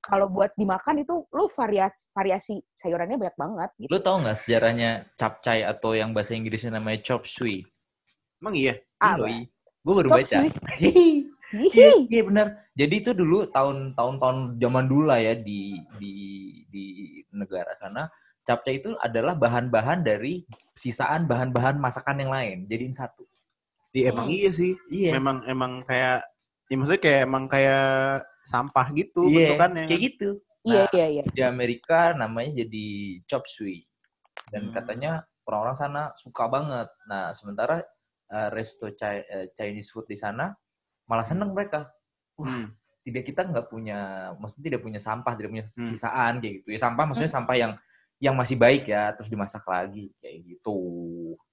kalau 0.00 0.32
buat 0.32 0.56
dimakan 0.56 1.04
itu 1.04 1.28
lu 1.28 1.44
variasi 1.52 2.08
variasi 2.10 2.54
sayurannya 2.72 3.20
banyak 3.20 3.36
banget. 3.36 3.70
Gitu. 3.76 3.90
Lu 3.92 3.98
tau 4.00 4.16
nggak 4.18 4.38
sejarahnya 4.38 4.90
capcay 5.14 5.60
atau 5.62 5.92
yang 5.92 6.16
bahasa 6.16 6.32
Inggrisnya 6.32 6.80
namanya 6.80 7.04
chop 7.04 7.28
suey? 7.28 7.62
Emang 8.40 8.56
iya. 8.56 8.80
Ah, 8.98 9.16
Gue 9.80 9.94
baru 9.96 10.08
Chop 10.12 10.18
baca. 10.20 10.38
Iya, 11.50 12.06
iya 12.06 12.22
benar. 12.22 12.46
Jadi 12.78 12.94
itu 13.02 13.10
dulu 13.10 13.46
tahun-tahun 13.50 14.14
tahun 14.22 14.38
zaman 14.62 14.84
dulu 14.86 15.10
lah 15.10 15.18
ya 15.18 15.34
di 15.34 15.82
di 15.98 16.12
di 16.70 16.84
negara 17.34 17.74
sana 17.74 18.06
capcay 18.46 18.78
itu 18.82 18.94
adalah 18.98 19.34
bahan-bahan 19.34 20.02
dari 20.02 20.42
sisaan 20.74 21.26
bahan-bahan 21.26 21.76
masakan 21.78 22.22
yang 22.22 22.32
lain. 22.32 22.58
Jadiin 22.70 22.94
satu. 22.94 23.26
Iya 23.90 24.14
emang 24.14 24.30
iya 24.30 24.50
sih. 24.54 24.72
Iya. 24.90 25.18
Memang 25.18 25.42
emang 25.50 25.72
kayak 25.82 26.22
ya 26.70 26.74
maksudnya 26.78 27.02
kayak 27.02 27.20
emang 27.26 27.44
kayak 27.50 27.86
sampah 28.46 28.86
gitu 28.94 29.26
Iya, 29.26 29.54
bentukannya. 29.54 29.84
kayak 29.90 30.02
gitu. 30.06 30.28
Iya, 30.62 30.82
Nah, 30.86 30.88
iya, 30.94 31.06
iya. 31.10 31.22
Di 31.34 31.42
Amerika 31.42 32.14
namanya 32.14 32.62
jadi 32.62 32.86
chop 33.26 33.44
suey. 33.50 33.82
Dan 34.50 34.70
Hmm. 34.70 34.74
katanya 34.74 35.12
orang-orang 35.46 35.76
sana 35.78 36.02
suka 36.14 36.46
banget. 36.46 36.88
Nah, 37.10 37.34
sementara 37.34 37.82
eh, 38.30 38.48
resto 38.54 38.86
Chi- 38.94 39.26
eh, 39.26 39.50
Chinese 39.58 39.90
food 39.90 40.06
di 40.06 40.14
sana 40.14 40.54
malah 41.10 41.26
seneng 41.26 41.50
mereka. 41.50 41.90
Hmm. 42.32 42.72
tidak 43.00 43.26
kita 43.26 43.42
nggak 43.42 43.66
punya 43.66 43.98
maksudnya 44.34 44.70
tidak 44.70 44.80
punya 44.80 44.96
sampah 44.98 45.32
tidak 45.34 45.50
punya 45.50 45.64
Hmm. 45.66 45.88
sisaan 45.88 46.32
kayak 46.36 46.54
gitu 46.58 46.68
ya 46.70 46.78
sampah 46.78 47.04
maksudnya 47.04 47.28
sampah 47.28 47.52
yang 47.54 47.72
yang 48.18 48.32
masih 48.32 48.54
baik 48.54 48.84
ya 48.86 49.12
terus 49.12 49.26
dimasak 49.26 49.60
lagi 49.62 50.08
kayak 50.18 50.38
gitu 50.46 50.76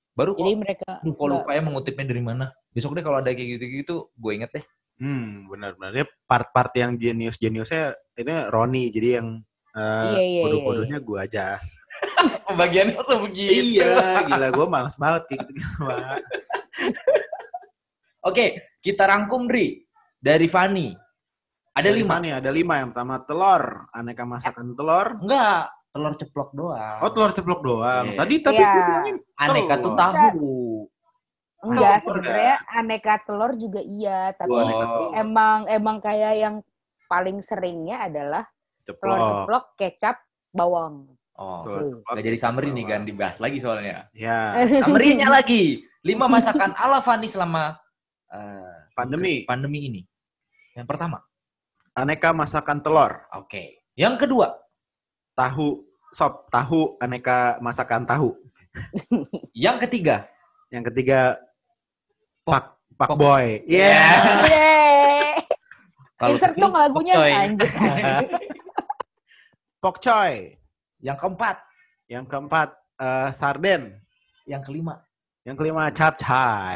baru 0.10 0.32
kok 0.32 0.40
Jadi 0.40 0.54
mereka 0.56 0.90
lupa 1.02 1.16
nggak- 1.18 1.32
lupa 1.34 1.50
ya 1.50 1.62
mengutipnya 1.62 2.06
dari 2.06 2.20
mana 2.22 2.46
besok 2.70 2.94
deh 2.94 3.02
kalau 3.02 3.18
ada 3.18 3.28
kayak 3.30 3.50
gitu 3.54 3.66
gitu 3.74 3.96
gue 4.14 4.32
inget 4.34 4.52
deh 4.54 4.66
Hmm, 4.98 5.46
benar-benar. 5.46 5.94
Dia 5.94 6.06
part-part 6.24 6.74
yang 6.74 6.96
jenius-jeniusnya 6.96 7.84
itu 8.16 8.34
Roni, 8.50 8.90
jadi 8.90 9.22
yang 9.22 9.46
eh, 9.72 10.10
Iya, 10.10 10.22
iya, 10.24 10.42
bodoh-bodohnya 10.42 10.98
gue 11.00 11.18
aja. 11.22 11.46
pembagiannya 12.48 12.94
langsung 12.96 13.22
begitu 13.24 13.78
iya, 13.78 14.26
gila 14.26 14.50
gue 14.50 14.66
males 14.68 14.96
banget 14.96 15.22
kayak 15.28 15.40
gitu-gitu. 15.44 15.86
Oke 18.28 18.60
kita 18.84 19.08
rangkum 19.08 19.48
Dri 19.48 19.80
dari 20.20 20.52
Fani 20.52 21.08
ada 21.78 21.94
Dari 21.94 22.02
lima 22.02 22.16
nih? 22.18 22.32
Ada 22.42 22.50
lima. 22.50 22.74
Yang 22.82 22.90
pertama 22.90 23.16
telur, 23.22 23.64
aneka 23.94 24.24
masakan 24.26 24.74
telur. 24.74 25.08
enggak 25.22 25.70
telur 25.94 26.14
ceplok 26.18 26.50
doang 26.54 27.00
Oh, 27.06 27.10
telur 27.14 27.32
ceplok 27.34 27.62
doang. 27.62 28.06
Iya. 28.14 28.18
Tadi 28.18 28.36
tapi 28.42 28.62
bilangin 28.62 29.16
aneka 29.38 29.76
tuh 29.78 29.94
tahu 29.94 30.18
enggak 31.58 31.98
sebenarnya 32.06 32.56
aneka 32.70 33.14
telur 33.26 33.52
juga 33.58 33.82
iya, 33.82 34.30
tapi 34.34 34.54
telur. 34.58 35.14
emang 35.18 35.60
emang 35.70 35.98
kayak 36.02 36.34
yang 36.38 36.56
paling 37.06 37.42
seringnya 37.46 38.10
adalah 38.10 38.44
telur 38.82 38.98
ceplok. 38.98 39.30
ceplok, 39.30 39.66
kecap, 39.78 40.18
bawang. 40.54 41.14
oh 41.38 41.62
Tuh. 41.62 42.02
ceplok. 42.02 42.14
Gak 42.14 42.24
jadi 42.26 42.38
summary 42.42 42.70
nih 42.74 42.86
kan 42.90 43.02
dibahas 43.06 43.38
lagi 43.38 43.58
soalnya 43.62 44.10
Ya, 44.18 44.66
Summary-nya 44.82 45.30
lagi. 45.30 45.86
Lima 46.02 46.26
masakan 46.42 46.74
ala 46.74 47.02
Fani 47.06 47.30
selama 47.30 47.78
eh, 48.30 48.76
Pandemi. 48.94 49.46
pandemi 49.46 49.80
ini. 49.88 50.02
Yang 50.74 50.88
pertama, 50.88 51.22
aneka 51.94 52.32
masakan 52.32 52.80
telur. 52.82 53.26
oke. 53.34 53.82
Yang 53.98 54.16
kedua, 54.26 54.54
Tahu 55.34 55.86
sop, 56.10 56.50
tahu 56.50 56.98
aneka 56.98 57.62
masakan 57.62 58.06
tahu. 58.06 58.34
yang 59.54 59.78
ketiga, 59.78 60.26
Yang 60.70 60.94
ketiga 60.94 61.38
pak 62.44 62.74
pak 62.98 63.10
Pok- 63.14 63.20
boy. 63.22 63.62
Iya. 63.66 64.02
Yeah. 64.50 65.34
Kalau 66.18 66.34
Insert 66.34 66.58
dong 66.58 66.74
lagunya 66.74 67.14
pokcoy. 67.14 67.34
anjir. 67.34 67.70
Pok 69.78 69.98
choy. 70.02 70.34
Yang 70.98 71.18
keempat, 71.22 71.58
Yang 72.10 72.26
keempat 72.26 72.70
eh, 72.98 73.30
sarden. 73.32 74.02
yang 74.50 74.62
kelima. 74.66 75.06
Yang 75.48 75.56
kelima 75.64 75.88
capcay. 75.96 76.76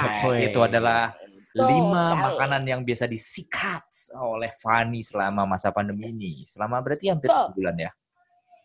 Chop 0.00 0.12
suey. 0.24 0.48
Itu 0.48 0.64
adalah 0.64 1.12
lima 1.52 2.16
makanan 2.16 2.64
yang 2.64 2.80
biasa 2.80 3.04
disikat 3.04 3.84
oleh 4.16 4.48
Fani 4.56 5.04
selama 5.04 5.44
masa 5.44 5.68
pandemi 5.68 6.08
ini. 6.08 6.48
Selama 6.48 6.80
berarti 6.80 7.12
hampir 7.12 7.28
Betul. 7.28 7.60
bulan 7.60 7.76
ya. 7.76 7.92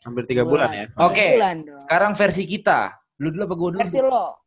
hampir 0.06 0.22
tiga 0.30 0.46
bulan, 0.46 0.70
ya. 0.70 0.86
Oke. 1.02 1.34
Bulan 1.34 1.66
dong. 1.66 1.82
Sekarang 1.82 2.14
versi 2.14 2.46
kita. 2.46 2.94
Lu 3.18 3.34
dulu 3.34 3.42
apa 3.50 3.56
gue 3.58 3.70
dulu? 3.74 3.80
Versi 3.82 4.00
lo. 4.06 4.38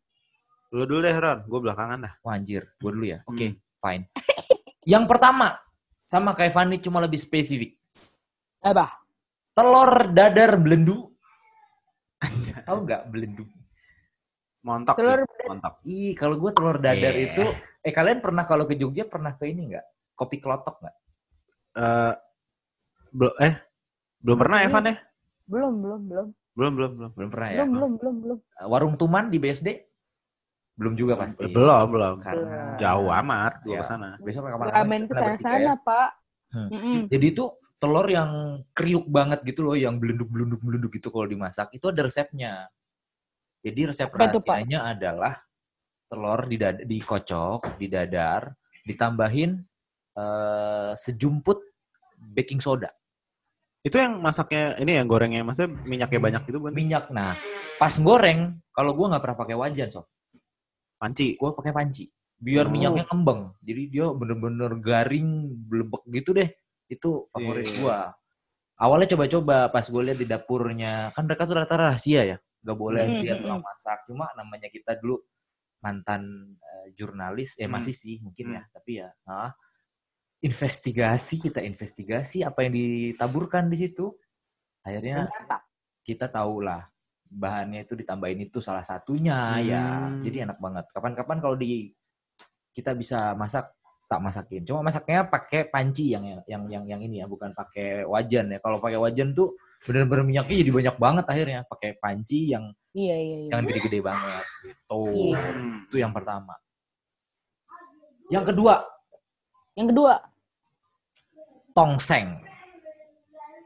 Lu 0.70 0.86
dulu 0.86 1.00
deh 1.02 1.16
Ron, 1.18 1.38
gue 1.50 1.60
belakangan 1.66 1.98
dah. 1.98 2.12
Wah, 2.22 2.38
anjir, 2.38 2.62
gue 2.78 2.90
dulu 2.94 3.02
ya. 3.10 3.18
Oke, 3.26 3.46
Hmm. 3.50 3.54
fine. 3.82 4.04
yang 4.86 5.10
pertama, 5.10 5.58
sama 6.06 6.38
kayak 6.38 6.54
Fani 6.54 6.78
cuma 6.78 7.02
lebih 7.02 7.18
spesifik. 7.18 7.74
Apa? 8.62 9.02
telur 9.50 10.14
dadar 10.14 10.54
belendu. 10.62 11.10
Tahu 12.62 12.78
nggak 12.86 13.10
belendu? 13.10 13.42
Montok. 14.58 14.94
Telur 14.98 15.22
ya, 15.22 15.46
montok. 15.46 15.74
Ih, 15.86 16.12
kalau 16.18 16.34
gue 16.36 16.50
telur 16.50 16.76
dadar 16.82 17.14
Yeah. 17.14 17.26
itu, 17.30 17.44
eh 17.86 17.92
kalian 17.94 18.18
pernah 18.18 18.42
kalau 18.42 18.66
ke 18.66 18.74
Jogja 18.74 19.06
pernah 19.06 19.38
ke 19.38 19.46
ini 19.46 19.70
nggak? 19.74 19.86
Kopi 20.18 20.42
kelotok 20.42 20.82
nggak? 20.82 20.96
Eh 21.78 22.12
belum 23.08 23.34
eh 23.40 23.54
belum 24.20 24.36
pernah 24.36 24.58
Evan 24.66 24.84
ya? 24.90 24.94
Belum, 25.48 25.72
belum, 25.80 26.00
belum. 26.10 26.28
Belum, 26.58 26.72
belum, 26.74 26.90
belum. 26.98 27.10
Belum 27.14 27.30
pernah 27.30 27.48
ya? 27.48 27.56
Belum, 27.62 27.70
belum, 27.70 27.92
belum, 27.96 28.14
belum. 28.18 28.38
Warung 28.66 28.94
Tuman 28.98 29.30
di 29.30 29.38
BSD? 29.38 29.68
Belum 30.74 30.94
juga 30.98 31.14
pasti. 31.14 31.46
Belum, 31.46 31.86
belum. 31.90 32.16
Karena 32.18 32.74
Jauh 32.82 33.10
amat 33.14 33.62
gua 33.62 33.78
Ya. 33.78 33.80
ke 33.82 33.86
sana. 33.86 34.08
Besok 34.18 34.46
kapan 34.46 34.66
Ramen 34.74 35.02
ke 35.06 35.14
sana-sana, 35.14 35.74
Pak. 35.78 36.10
Hmm. 36.50 37.06
Jadi 37.06 37.26
itu 37.30 37.44
telur 37.78 38.06
yang 38.10 38.62
kriuk 38.74 39.06
banget 39.06 39.42
gitu 39.46 39.62
loh, 39.62 39.78
yang 39.78 40.02
belenduk-belenduk-belenduk 40.02 40.98
gitu 40.98 41.14
kalau 41.14 41.30
dimasak. 41.30 41.70
Itu 41.70 41.94
ada 41.94 42.02
resepnya. 42.02 42.66
Jadi 43.68 43.80
resep 43.92 44.08
rahasianya 44.08 44.96
adalah 44.96 45.34
telur 46.08 46.40
di 46.48 46.56
dikocok, 46.58 47.76
didadar, 47.76 48.48
ditambahin 48.84 49.60
eh, 50.18 50.90
sejumput 50.96 51.58
baking 52.34 52.58
soda. 52.58 52.90
Itu 53.84 53.94
yang 53.94 54.18
masaknya 54.18 54.74
ini 54.82 54.98
yang 54.98 55.06
gorengnya 55.06 55.46
maksudnya 55.46 55.70
minyaknya 55.86 56.20
banyak 56.20 56.42
gitu 56.50 56.58
bukan? 56.58 56.74
Minyak. 56.74 57.14
Nah, 57.14 57.32
pas 57.78 57.94
goreng, 58.02 58.58
kalau 58.74 58.90
gua 58.96 59.14
nggak 59.14 59.22
pernah 59.22 59.38
pakai 59.38 59.56
wajan, 59.56 59.88
sob. 59.92 60.06
Panci. 60.98 61.38
Gua 61.38 61.54
pakai 61.54 61.70
panci. 61.70 62.04
Biar 62.38 62.66
Oh. 62.66 62.72
minyaknya 62.74 63.06
ngembang. 63.06 63.54
Jadi 63.62 63.82
dia 63.86 64.10
bener-bener 64.10 64.70
garing, 64.82 65.46
belebek 65.70 66.02
gitu 66.10 66.30
deh. 66.34 66.50
Itu 66.90 67.30
favorit 67.30 67.70
Iya. 67.70 67.76
gua. 67.78 67.98
Awalnya 68.78 69.14
coba-coba 69.18 69.56
pas 69.74 69.82
gue 69.82 70.02
lihat 70.06 70.18
di 70.22 70.26
dapurnya, 70.30 71.10
kan 71.10 71.26
mereka 71.26 71.50
tuh 71.50 71.58
rata 71.58 71.74
rahasia 71.74 72.22
ya, 72.22 72.36
nggak 72.64 72.78
boleh 72.78 73.04
Hmm, 73.06 73.22
lihat 73.22 73.38
hmm, 73.40 73.46
orang 73.48 73.62
masak. 73.62 73.98
Cuma 74.08 74.26
namanya 74.34 74.68
kita 74.68 74.98
dulu 74.98 75.18
mantan 75.78 76.22
eh, 76.58 76.86
jurnalis, 76.98 77.54
eh 77.58 77.66
Hmm. 77.70 77.78
masih 77.78 77.94
sih 77.94 78.16
mungkin 78.18 78.50
Hmm. 78.50 78.56
ya, 78.58 78.62
tapi 78.74 78.92
ya 78.98 79.08
ah, 79.30 79.50
investigasi 80.38 81.42
kita 81.42 81.60
investigasi 81.62 82.46
apa 82.46 82.62
yang 82.66 82.74
ditaburkan 82.74 83.66
di 83.66 83.76
situ. 83.78 84.14
Akhirnya 84.86 85.26
Ternyata. 85.26 85.56
kita 86.06 86.26
tahu 86.30 86.62
lah 86.62 86.86
bahannya 87.28 87.84
itu 87.84 87.92
ditambahin 87.98 88.48
itu 88.48 88.58
salah 88.62 88.82
satunya 88.86 89.58
ya. 89.60 89.84
Hmm. 90.08 90.22
Jadi 90.24 90.36
enak 90.48 90.58
banget. 90.62 90.84
Kapan-kapan 90.94 91.38
kalau 91.42 91.56
di 91.58 91.90
kita 92.72 92.94
bisa 92.94 93.34
masak 93.34 93.74
tak 94.08 94.24
masakin. 94.24 94.64
Cuma 94.64 94.80
masaknya 94.80 95.28
pakai 95.28 95.68
panci 95.68 96.16
yang 96.16 96.24
yang 96.48 96.64
yang 96.70 96.84
yang 96.88 97.00
ini 97.04 97.20
ya, 97.20 97.26
bukan 97.28 97.52
pakai 97.52 98.08
wajan 98.08 98.56
ya. 98.56 98.58
Kalau 98.62 98.80
pakai 98.80 98.96
wajan 98.96 99.36
tuh 99.36 99.52
bener-bener 99.86 100.24
minyaknya 100.26 100.56
jadi 100.66 100.72
banyak 100.74 100.96
banget 100.98 101.24
akhirnya. 101.28 101.60
Pakai 101.68 101.90
panci 101.98 102.50
yang 102.50 102.72
Iya, 102.96 103.16
iya, 103.20 103.36
iya. 103.46 103.48
yang 103.54 103.62
gede-gede 103.68 104.00
banget 104.02 104.44
gitu. 104.64 105.00
Iya. 105.12 105.40
Itu 105.86 105.96
yang 106.00 106.12
pertama. 106.12 106.54
Yang 108.28 108.44
kedua, 108.52 108.74
Yang 109.78 109.88
kedua, 109.94 110.14
tongseng. 111.70 112.42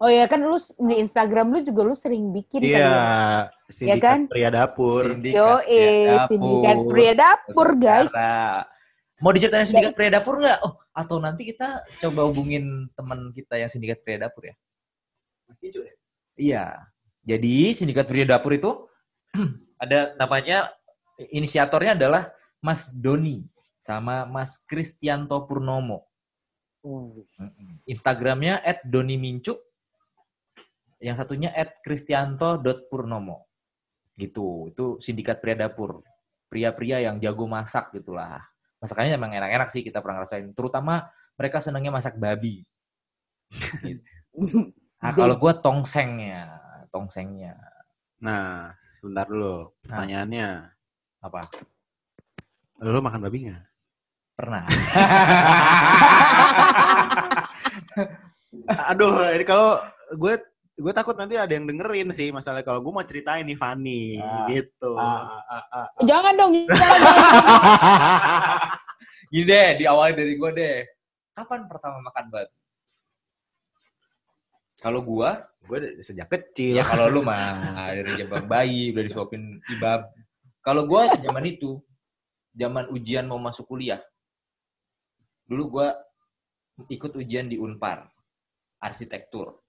oh 0.02 0.10
ya 0.10 0.26
kan 0.26 0.42
lu 0.42 0.58
di 0.58 0.94
Instagram 0.98 1.54
lu 1.54 1.62
juga 1.62 1.80
lu 1.86 1.94
sering 1.96 2.34
bikin 2.34 2.58
kan 2.60 2.68
Iya, 2.68 2.82
ya? 2.82 3.72
sindikat 3.72 4.02
kan? 4.02 4.20
pria 4.28 4.50
dapur. 4.50 5.02
Sindikat 5.14 5.38
Yo, 5.38 5.50
eh, 5.64 6.18
sindikat 6.28 6.76
pria 6.90 7.12
dapur, 7.16 7.68
guys. 7.78 8.12
Mau 9.22 9.30
diceritain 9.30 9.64
sindikat 9.64 9.94
pria 9.94 10.10
dapur 10.10 10.42
nggak? 10.42 10.58
Oh, 10.66 10.74
atau 10.90 11.22
nanti 11.22 11.46
kita 11.48 11.86
coba 12.02 12.26
hubungin 12.26 12.90
teman 12.92 13.30
kita 13.30 13.54
yang 13.56 13.70
sindikat 13.70 14.02
pria 14.02 14.18
dapur 14.26 14.50
ya? 14.50 14.54
Iya. 16.42 16.66
Jadi 17.22 17.70
sindikat 17.70 18.10
pria 18.10 18.26
dapur 18.26 18.50
itu 18.50 18.70
ada 19.82 20.18
namanya 20.18 20.74
inisiatornya 21.30 21.94
adalah 21.94 22.34
Mas 22.58 22.90
Doni 22.90 23.46
sama 23.78 24.26
Mas 24.26 24.58
Kristianto 24.66 25.38
Purnomo. 25.46 26.10
Instagramnya 27.86 28.58
@donimincu. 28.82 29.54
Yang 30.98 31.16
satunya 31.22 31.50
@kristianto.purnomo. 31.82 33.46
Gitu. 34.18 34.74
Itu 34.74 34.98
sindikat 34.98 35.38
pria 35.38 35.54
dapur. 35.54 36.02
Pria-pria 36.50 37.06
yang 37.06 37.22
jago 37.22 37.46
masak 37.46 37.94
gitulah. 37.94 38.42
Masakannya 38.82 39.14
emang 39.14 39.30
enak-enak 39.30 39.70
sih 39.70 39.86
kita 39.86 40.02
pernah 40.02 40.22
ngerasain. 40.22 40.50
Terutama 40.58 41.06
mereka 41.38 41.62
senangnya 41.62 41.94
masak 41.94 42.18
babi. 42.18 42.66
Nah, 45.02 45.10
kalau 45.10 45.34
gue 45.34 45.52
tongsengnya, 45.58 46.46
tongsengnya 46.94 47.58
Nah, 48.22 48.70
sebentar 49.02 49.26
dulu. 49.26 49.74
Pertanyaannya, 49.82 50.48
apa? 51.26 51.42
lu 52.82 52.98
makan 52.98 53.22
babi 53.22 53.46
nggak? 53.50 53.62
Pernah. 54.34 54.66
Aduh, 58.90 59.22
ini 59.34 59.44
kalau 59.46 59.78
gue 60.18 60.34
gue 60.72 60.92
takut 60.94 61.14
nanti 61.14 61.38
ada 61.38 61.52
yang 61.54 61.62
dengerin 61.68 62.10
sih 62.10 62.32
masalah 62.34 62.66
kalau 62.66 62.82
gue 62.82 62.90
mau 62.90 63.06
ceritain 63.06 63.46
nih 63.46 63.54
Fanny 63.54 64.18
Ah, 64.18 64.50
gitu. 64.50 64.98
Jangan 66.02 66.34
dong, 66.34 66.50
jangan. 66.54 66.74
Gini 69.32 69.46
deh, 69.46 69.68
diawali 69.82 70.12
dari 70.14 70.34
gue 70.34 70.50
deh. 70.54 70.84
Kapan 71.34 71.68
pertama 71.70 72.02
makan 72.02 72.30
batu? 72.34 72.61
Kalau 74.82 74.98
gua, 75.06 75.46
gue 75.62 76.02
sejak 76.02 76.26
kecil. 76.26 76.74
ya 76.74 76.82
kalau 76.82 77.06
lu 77.06 77.22
mah 77.22 77.54
dari 77.94 78.18
zaman 78.18 78.50
bayi 78.50 78.90
udah 78.90 79.04
disuapin 79.06 79.62
ibab. 79.70 80.10
Kalau 80.58 80.82
gua 80.90 81.06
zaman 81.22 81.46
itu, 81.46 81.78
zaman 82.50 82.90
ujian 82.90 83.30
mau 83.30 83.38
masuk 83.38 83.70
kuliah. 83.70 84.02
Dulu 85.46 85.78
gua 85.78 85.94
ikut 86.90 87.14
ujian 87.14 87.46
di 87.46 87.62
Unpar, 87.62 88.10
arsitektur. 88.82 89.62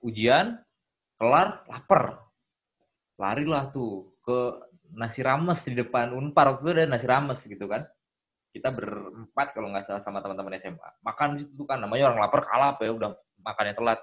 Ujian, 0.00 0.56
kelar, 1.20 1.68
lapar. 1.68 2.24
Larilah 3.20 3.68
tuh 3.68 4.16
ke 4.24 4.38
nasi 4.96 5.20
rames 5.20 5.60
di 5.68 5.76
depan 5.76 6.16
Unpar. 6.16 6.56
Waktu 6.56 6.62
itu 6.64 6.72
ada 6.72 6.88
nasi 6.88 7.04
rames 7.04 7.44
gitu 7.44 7.68
kan. 7.68 7.84
Kita 8.52 8.68
berempat 8.68 9.56
kalau 9.56 9.72
nggak 9.72 9.84
salah 9.84 10.02
sama 10.04 10.20
teman-teman 10.20 10.56
SMA. 10.60 10.88
Makan 11.00 11.40
di 11.40 11.48
situ 11.48 11.64
kan, 11.64 11.80
namanya 11.80 12.12
orang 12.12 12.20
lapar 12.28 12.44
kalap 12.44 12.76
ya, 12.84 12.92
udah 12.92 13.16
makannya 13.42 13.74
telat. 13.74 14.00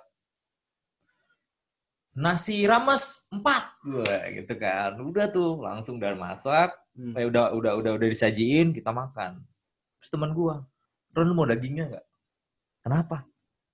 Nasi 2.19 2.67
rames 2.67 3.29
empat, 3.31 3.79
Wah, 3.85 4.23
gitu 4.33 4.53
kan. 4.59 4.97
Udah 4.99 5.31
tuh 5.31 5.61
langsung 5.63 6.01
udah 6.01 6.11
masak, 6.19 6.75
Hmm. 6.97 7.15
eh, 7.15 7.23
udah 7.23 7.55
udah 7.55 7.79
udah 7.79 7.91
udah 7.95 8.07
disajiin, 8.11 8.75
kita 8.75 8.91
makan. 8.91 9.39
Terus 10.03 10.09
teman 10.11 10.35
gua, 10.35 10.67
Ron 11.15 11.31
mau 11.31 11.47
dagingnya 11.47 11.87
nggak? 11.87 12.05
Kenapa? 12.83 13.23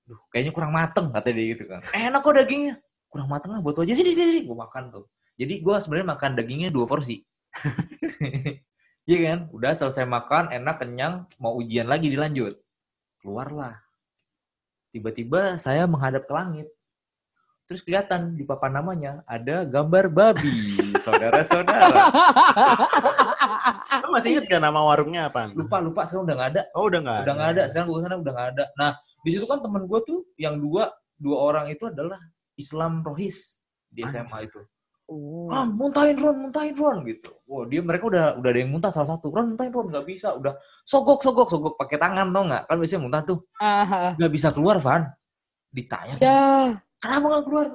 Duh, 0.05 0.19
kayaknya 0.29 0.53
kurang 0.53 0.77
mateng 0.77 1.09
kata 1.09 1.33
dia 1.33 1.45
gitu 1.57 1.65
kan. 1.65 1.81
Enak 1.89 2.21
kok 2.21 2.37
dagingnya. 2.37 2.75
Kurang 3.09 3.25
mateng 3.31 3.57
lah 3.57 3.61
buat 3.65 3.81
aja 3.81 3.97
sini 3.97 4.13
sini. 4.13 4.25
sini. 4.29 4.41
Gua 4.45 4.69
makan 4.69 4.93
tuh. 4.93 5.05
Jadi 5.41 5.53
gua 5.65 5.81
sebenarnya 5.81 6.13
makan 6.13 6.31
dagingnya 6.37 6.69
dua 6.69 6.85
porsi. 6.85 7.25
Iya 9.05 9.17
kan? 9.21 9.39
Udah 9.53 9.77
selesai 9.77 10.01
makan, 10.09 10.49
enak, 10.49 10.81
kenyang, 10.81 11.29
mau 11.37 11.53
ujian 11.61 11.85
lagi 11.85 12.09
dilanjut. 12.09 12.57
Keluarlah. 13.21 13.84
Tiba-tiba 14.95 15.59
saya 15.59 15.83
menghadap 15.83 16.23
ke 16.23 16.31
langit. 16.31 16.71
Terus 17.67 17.83
kelihatan 17.83 18.39
di 18.39 18.47
papan 18.47 18.79
namanya 18.79 19.27
ada 19.27 19.67
gambar 19.67 20.07
babi, 20.07 20.55
saudara-saudara. 21.03 21.99
Lo 23.99 24.07
masih 24.15 24.39
inget 24.39 24.47
gak 24.47 24.63
nama 24.63 24.79
warungnya 24.79 25.27
apa? 25.27 25.51
Lupa 25.51 25.83
lupa 25.83 26.07
sekarang 26.07 26.31
udah 26.31 26.35
nggak 26.39 26.51
ada, 26.55 26.63
Oh 26.71 26.87
udah 26.87 26.99
nggak? 27.03 27.19
udah 27.27 27.33
nggak 27.35 27.51
ada. 27.59 27.63
Sekarang 27.67 27.87
gue 27.91 27.99
sana 28.07 28.15
udah 28.23 28.33
nggak 28.39 28.49
ada. 28.55 28.65
Nah 28.79 28.91
di 29.19 29.29
situ 29.35 29.43
kan 29.43 29.59
temen 29.59 29.83
gue 29.83 29.99
tuh 30.07 30.19
yang 30.39 30.55
dua 30.63 30.95
dua 31.19 31.37
orang 31.43 31.67
itu 31.67 31.83
adalah 31.91 32.21
Islam 32.55 33.03
Rohis 33.03 33.59
di 33.91 34.07
SMA 34.07 34.47
itu. 34.47 34.63
Oh. 35.11 35.51
Ron, 35.51 35.75
muntahin 35.75 36.15
Ron, 36.15 36.37
muntahin 36.47 36.75
Ron 36.79 37.03
gitu. 37.03 37.34
Wah, 37.55 37.63
dia 37.71 37.79
mereka 37.79 38.11
udah 38.11 38.35
udah 38.35 38.49
ada 38.51 38.59
yang 38.59 38.67
muntah 38.75 38.91
salah 38.91 39.15
satu. 39.15 39.31
Ron, 39.31 39.55
muntahin 39.55 39.71
Ron, 39.71 39.87
nggak 39.87 40.03
bisa. 40.03 40.35
Udah 40.35 40.59
sogok, 40.83 41.23
sogok, 41.23 41.47
sogok 41.47 41.79
pakai 41.79 41.95
tangan 41.95 42.27
tau 42.35 42.43
nggak? 42.43 42.63
Kan 42.67 42.75
biasanya 42.83 43.01
muntah 43.07 43.21
tuh. 43.23 43.39
Ah, 43.63 44.11
Nggak 44.19 44.31
bisa 44.35 44.51
keluar, 44.51 44.75
Van. 44.83 45.07
Ditanya 45.71 46.19
sama, 46.19 46.27
ya. 46.27 46.35
kenapa 46.99 47.25
nggak 47.31 47.45
keluar? 47.47 47.67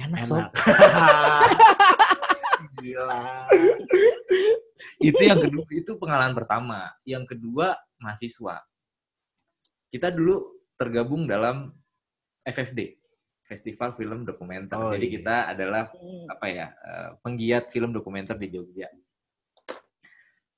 Enak, 0.00 0.20
sob. 0.24 0.40
Enak. 0.48 1.50
Gila. 2.80 3.20
itu 4.96 5.22
yang 5.22 5.40
kedua, 5.44 5.64
itu 5.68 5.92
pengalaman 6.00 6.32
pertama. 6.32 6.88
Yang 7.04 7.36
kedua, 7.36 7.76
mahasiswa. 8.00 8.64
Kita 9.92 10.08
dulu 10.08 10.56
tergabung 10.80 11.28
dalam 11.28 11.68
FFD, 12.48 12.96
Festival 13.52 13.92
Film 13.92 14.24
Dokumenter. 14.24 14.80
Oh, 14.80 14.96
Jadi 14.96 15.06
iya. 15.06 15.14
kita 15.20 15.36
adalah 15.52 15.92
apa 16.26 16.46
ya 16.48 16.66
eh, 16.72 17.10
penggiat 17.20 17.68
film 17.68 17.92
dokumenter 17.92 18.40
di 18.40 18.48
Jogja. 18.48 18.88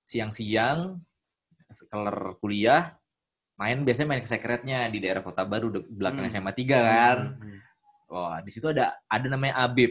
Siang-siang 0.06 1.00
sekelar 1.74 2.38
kuliah 2.38 2.94
main 3.58 3.82
biasanya 3.82 4.08
main 4.14 4.22
ke 4.22 4.30
sekretnya 4.30 4.86
di 4.86 5.02
daerah 5.02 5.22
Kota 5.22 5.42
Baru 5.42 5.74
de- 5.74 5.86
belakang 5.86 6.22
Hmm. 6.22 6.30
SMA 6.32 6.52
3 6.54 6.78
kan. 6.78 7.18
Hmm. 7.34 7.58
Wah, 8.06 8.38
di 8.38 8.50
situ 8.54 8.70
ada 8.70 8.94
ada 9.10 9.26
namanya 9.26 9.66
Abib. 9.66 9.90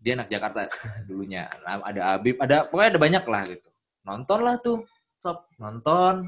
Dia 0.00 0.18
anak 0.18 0.26
Jakarta 0.26 0.66
dulunya. 1.06 1.46
Nah, 1.62 1.86
Ada 1.86 2.18
Abib, 2.18 2.34
ada 2.40 2.66
pokoknya 2.66 2.90
ada 2.96 3.00
banyak 3.00 3.24
lah 3.26 3.42
gitu. 3.46 3.68
Nonton 4.00 4.40
lah 4.40 4.56
tuh, 4.58 4.78
sob, 5.20 5.44
nonton, 5.60 6.24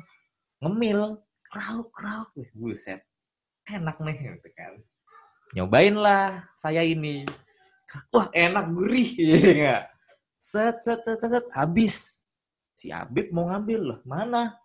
ngemil, 0.60 1.18
krauk 1.48 1.88
krauk, 1.90 2.28
Wih, 2.36 2.52
buset, 2.52 3.00
enak 3.64 3.96
nih 3.96 4.36
gitu 4.36 4.48
kan. 4.52 4.76
Nyobain 5.52 5.92
lah 5.92 6.48
saya 6.56 6.80
ini. 6.80 7.28
Wah 8.08 8.32
enak 8.32 8.72
gurih, 8.72 9.10
nggak? 9.20 9.84
Set, 10.42 10.82
set, 10.82 11.00
set, 11.06 11.22
set, 11.22 11.30
set, 11.38 11.46
habis. 11.54 12.26
Si 12.74 12.90
Abib 12.90 13.30
mau 13.30 13.46
ngambil 13.46 13.80
loh, 13.80 13.98
mana? 14.02 14.58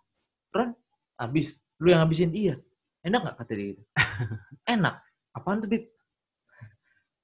Ron, 0.50 0.74
habis. 1.14 1.62
Lu 1.78 1.94
yang 1.94 2.02
habisin? 2.02 2.34
Iya. 2.34 2.58
Enak 3.06 3.20
nggak 3.22 3.36
kata 3.38 3.52
dia 3.54 3.66
gitu? 3.72 3.82
enak. 4.74 4.98
Apaan 5.38 5.62
tuh, 5.62 5.70
Bib? 5.70 5.86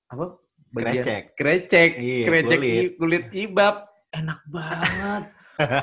Apa? 0.07 0.39
Krecek. 0.71 1.23
Krecek. 1.35 1.91
Iya, 1.99 2.25
Krecek 2.31 2.59
kulit. 2.63 2.91
kulit 2.95 3.25
ibab. 3.35 3.77
Enak 4.15 4.41
banget. 4.47 5.23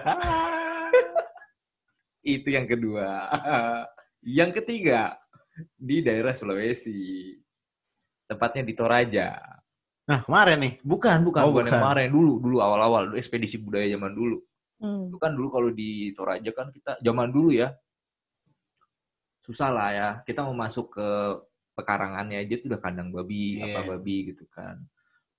Itu 2.39 2.47
yang 2.55 2.71
kedua. 2.71 3.27
yang 4.23 4.55
ketiga, 4.55 5.19
di 5.75 5.99
daerah 5.99 6.31
Sulawesi. 6.31 7.35
Tepatnya 8.31 8.63
di 8.63 8.71
Toraja. 8.71 9.35
Nah 10.07 10.23
kemarin 10.23 10.57
nih. 10.63 10.73
Bukan, 10.79 11.19
bukan, 11.27 11.41
Oh, 11.43 11.51
bukan, 11.51 11.67
yang 11.67 11.75
bukan. 11.75 11.83
kemarin. 11.83 12.07
Dulu, 12.07 12.33
dulu 12.39 12.57
awal-awal. 12.63 13.11
Dulu 13.11 13.17
ekspedisi 13.19 13.59
budaya 13.59 13.91
zaman 13.91 14.15
dulu. 14.15 14.39
Hmm. 14.79 15.11
Itu 15.11 15.17
kan 15.19 15.35
dulu 15.35 15.51
kalau 15.51 15.69
di 15.69 16.15
Toraja 16.15 16.49
kan 16.55 16.71
kita, 16.71 16.95
zaman 17.03 17.27
dulu 17.29 17.51
ya, 17.51 17.75
susah 19.43 19.69
lah 19.69 19.89
ya. 19.91 20.09
Kita 20.23 20.45
mau 20.47 20.55
masuk 20.55 20.95
ke 20.95 21.07
pekarangannya 21.75 22.39
aja 22.41 22.55
tuh 22.61 22.67
udah 22.71 22.81
kandang 22.81 23.09
babi, 23.11 23.59
Iya. 23.59 23.77
apa 23.83 23.97
babi 23.97 24.31
gitu 24.33 24.45
kan. 24.49 24.79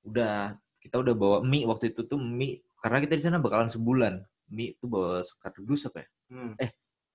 Udah, 0.05 0.57
kita 0.82 0.99
udah 0.99 1.14
bawa 1.14 1.36
mie 1.43 1.64
waktu 1.64 1.95
itu 1.95 2.05
tuh 2.07 2.18
mie. 2.18 2.61
Karena 2.82 2.99
kita 2.99 3.14
di 3.14 3.22
sana 3.22 3.38
bakalan 3.38 3.70
sebulan. 3.70 4.20
Mie 4.51 4.74
itu 4.76 4.84
bawa 4.90 5.22
sekardus 5.22 5.86
apa 5.88 6.03
ya? 6.05 6.09
Hmm. 6.28 6.55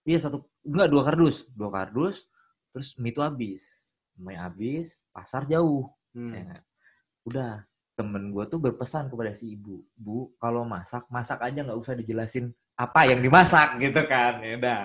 Iya 0.07 0.19
satu, 0.23 0.47
enggak 0.63 0.87
dua 0.87 1.01
kardus, 1.03 1.43
dua 1.51 1.67
kardus, 1.67 2.23
terus 2.71 2.95
mie 2.95 3.11
itu 3.11 3.19
habis, 3.19 3.86
mie 4.17 4.37
habis, 4.37 5.01
pasar 5.13 5.45
jauh, 5.45 5.87
Hmm. 6.17 6.33
ya? 6.33 6.57
Udah, 7.27 7.51
temen 7.93 8.33
gue 8.33 8.43
tuh 8.49 8.57
berpesan 8.61 9.09
kepada 9.09 9.33
si 9.33 9.53
ibu, 9.53 9.85
bu 9.97 10.33
kalau 10.37 10.65
masak 10.65 11.05
masak 11.09 11.41
aja 11.41 11.65
nggak 11.65 11.77
usah 11.81 11.97
dijelasin 11.97 12.53
apa 12.77 13.09
yang 13.09 13.21
dimasak 13.21 13.77
gitu 13.81 14.01
kan, 14.05 14.37
ya 14.41 14.57
udah. 14.57 14.81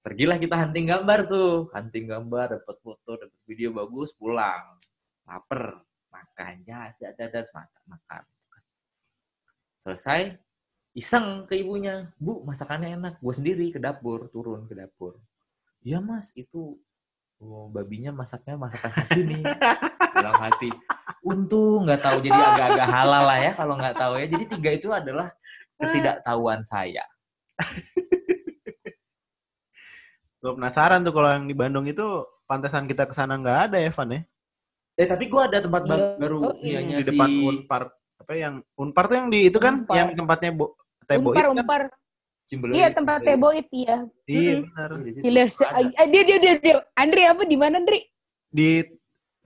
Pergilah 0.00 0.40
kita 0.40 0.56
hunting 0.56 0.88
gambar 0.88 1.28
tuh, 1.28 1.68
hunting 1.76 2.08
gambar, 2.08 2.56
dapat 2.56 2.76
foto, 2.80 3.10
dapat 3.20 3.40
video 3.44 3.76
bagus, 3.76 4.16
pulang, 4.16 4.80
lapar, 5.28 5.84
makan 6.08 6.64
ya, 6.64 6.88
ada 6.88 7.28
makan, 7.28 7.82
makan. 7.84 8.22
Selesai, 9.84 10.40
iseng 10.96 11.44
ke 11.44 11.60
ibunya, 11.60 12.08
bu 12.16 12.40
masakannya 12.48 12.96
enak, 12.96 13.14
gue 13.20 13.34
sendiri 13.36 13.68
ke 13.68 13.76
dapur, 13.76 14.32
turun 14.32 14.64
ke 14.64 14.72
dapur. 14.72 15.20
Iya 15.84 16.00
mas, 16.00 16.32
itu 16.32 16.80
oh, 17.40 17.66
babinya 17.72 18.12
masaknya 18.12 18.54
masakan 18.54 18.90
khas 18.92 19.08
sini. 19.10 19.40
Dalam 20.14 20.36
hati, 20.38 20.70
untung 21.24 21.88
nggak 21.88 22.00
tahu 22.04 22.20
jadi 22.20 22.36
agak-agak 22.36 22.88
halal 22.88 23.24
lah 23.24 23.38
ya 23.40 23.52
kalau 23.56 23.74
nggak 23.80 23.96
tahu 23.96 24.12
ya. 24.20 24.26
Jadi 24.28 24.44
tiga 24.56 24.70
itu 24.76 24.88
adalah 24.92 25.28
ketidaktahuan 25.80 26.60
saya. 26.62 27.04
Gue 30.40 30.52
penasaran 30.56 31.04
tuh 31.04 31.12
kalau 31.12 31.28
yang 31.36 31.44
di 31.44 31.52
Bandung 31.52 31.84
itu 31.84 32.04
pantesan 32.48 32.88
kita 32.88 33.04
ke 33.04 33.12
sana 33.12 33.36
nggak 33.36 33.58
ada 33.70 33.76
ya, 33.76 33.90
Van 33.92 34.08
ya? 34.08 34.20
Eh 34.96 35.06
tapi 35.08 35.28
gue 35.28 35.40
ada 35.40 35.58
tempat 35.60 35.82
Iya. 35.84 35.96
baru 36.16 36.38
Oh, 36.40 36.54
iya. 36.60 36.80
Yang 36.80 36.84
di 36.84 37.04
si 37.04 37.08
depan 37.12 37.28
Unpar 37.44 37.82
apa 38.20 38.32
yang 38.36 38.54
Unpar 38.76 39.04
tuh 39.08 39.16
yang 39.16 39.28
di 39.32 39.48
itu 39.48 39.58
kan 39.60 39.84
Unpar. 39.84 39.96
yang 39.96 40.08
tempatnya 40.16 40.50
Bo 40.52 40.76
Tebo 41.08 41.32
itu 41.32 41.40
kan? 41.40 41.88
Cimbelui. 42.50 42.82
Iya, 42.82 42.90
tempat 42.90 43.22
teboit, 43.22 43.66
iya. 43.70 44.02
Iya 44.26 44.58
Mm-mm. 44.58 44.62
benar. 44.66 44.90
Di 45.06 45.10
situ. 45.14 45.22
Gila, 45.22 45.42
eh, 45.46 46.06
dia, 46.10 46.22
dia, 46.26 46.38
dia, 46.42 46.54
dia. 46.58 46.76
Andri 46.98 47.22
apa 47.22 47.42
di 47.46 47.54
mana, 47.54 47.78
Andri? 47.78 48.02
Di 48.50 48.82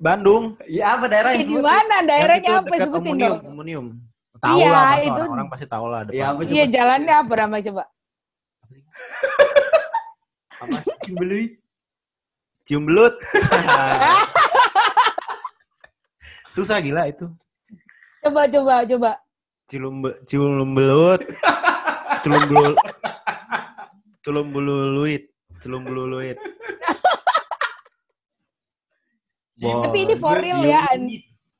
Bandung. 0.01 0.57
Iya 0.65 0.97
apa 0.97 1.05
daerah 1.13 1.31
yang 1.37 1.45
di 1.45 1.61
mana? 1.61 1.97
Daerahnya 2.01 2.51
apa? 2.65 2.75
Sebutin 2.81 3.13
Omnium, 3.13 3.29
dong. 3.29 3.41
Omnium. 3.53 3.87
Tahu 4.41 4.57
Iya, 4.57 4.71
lah, 4.73 4.93
itu- 5.05 5.29
orang 5.29 5.49
pasti 5.53 5.67
tahu 5.69 5.87
lah. 5.93 6.01
Iya, 6.09 6.25
apa 6.33 6.41
Iya, 6.49 6.65
jalannya 6.73 7.15
apa 7.21 7.33
nama 7.37 7.57
coba? 7.61 7.85
Apa? 10.65 10.77
Ciumbelui. 11.05 11.45
Cium 12.65 12.89
belut. 12.89 13.13
Susah 16.49 16.81
gila 16.81 17.13
itu. 17.13 17.29
Coba, 18.25 18.49
coba, 18.49 18.75
coba. 18.89 19.13
Cium 19.69 20.01
cium 20.25 20.73
belut. 20.73 21.21
Cium 22.25 22.41
belut. 22.49 22.77
Celum 24.25 24.47
bulu 24.49 24.75
luit. 24.97 25.29
Celum 25.61 25.85
bulu 25.85 26.09
luit. 26.09 26.41
Tapi 29.55 29.99
ini 30.03 30.15
for 30.17 30.37
real 30.37 30.61
ya, 30.61 30.89
An. 30.91 31.09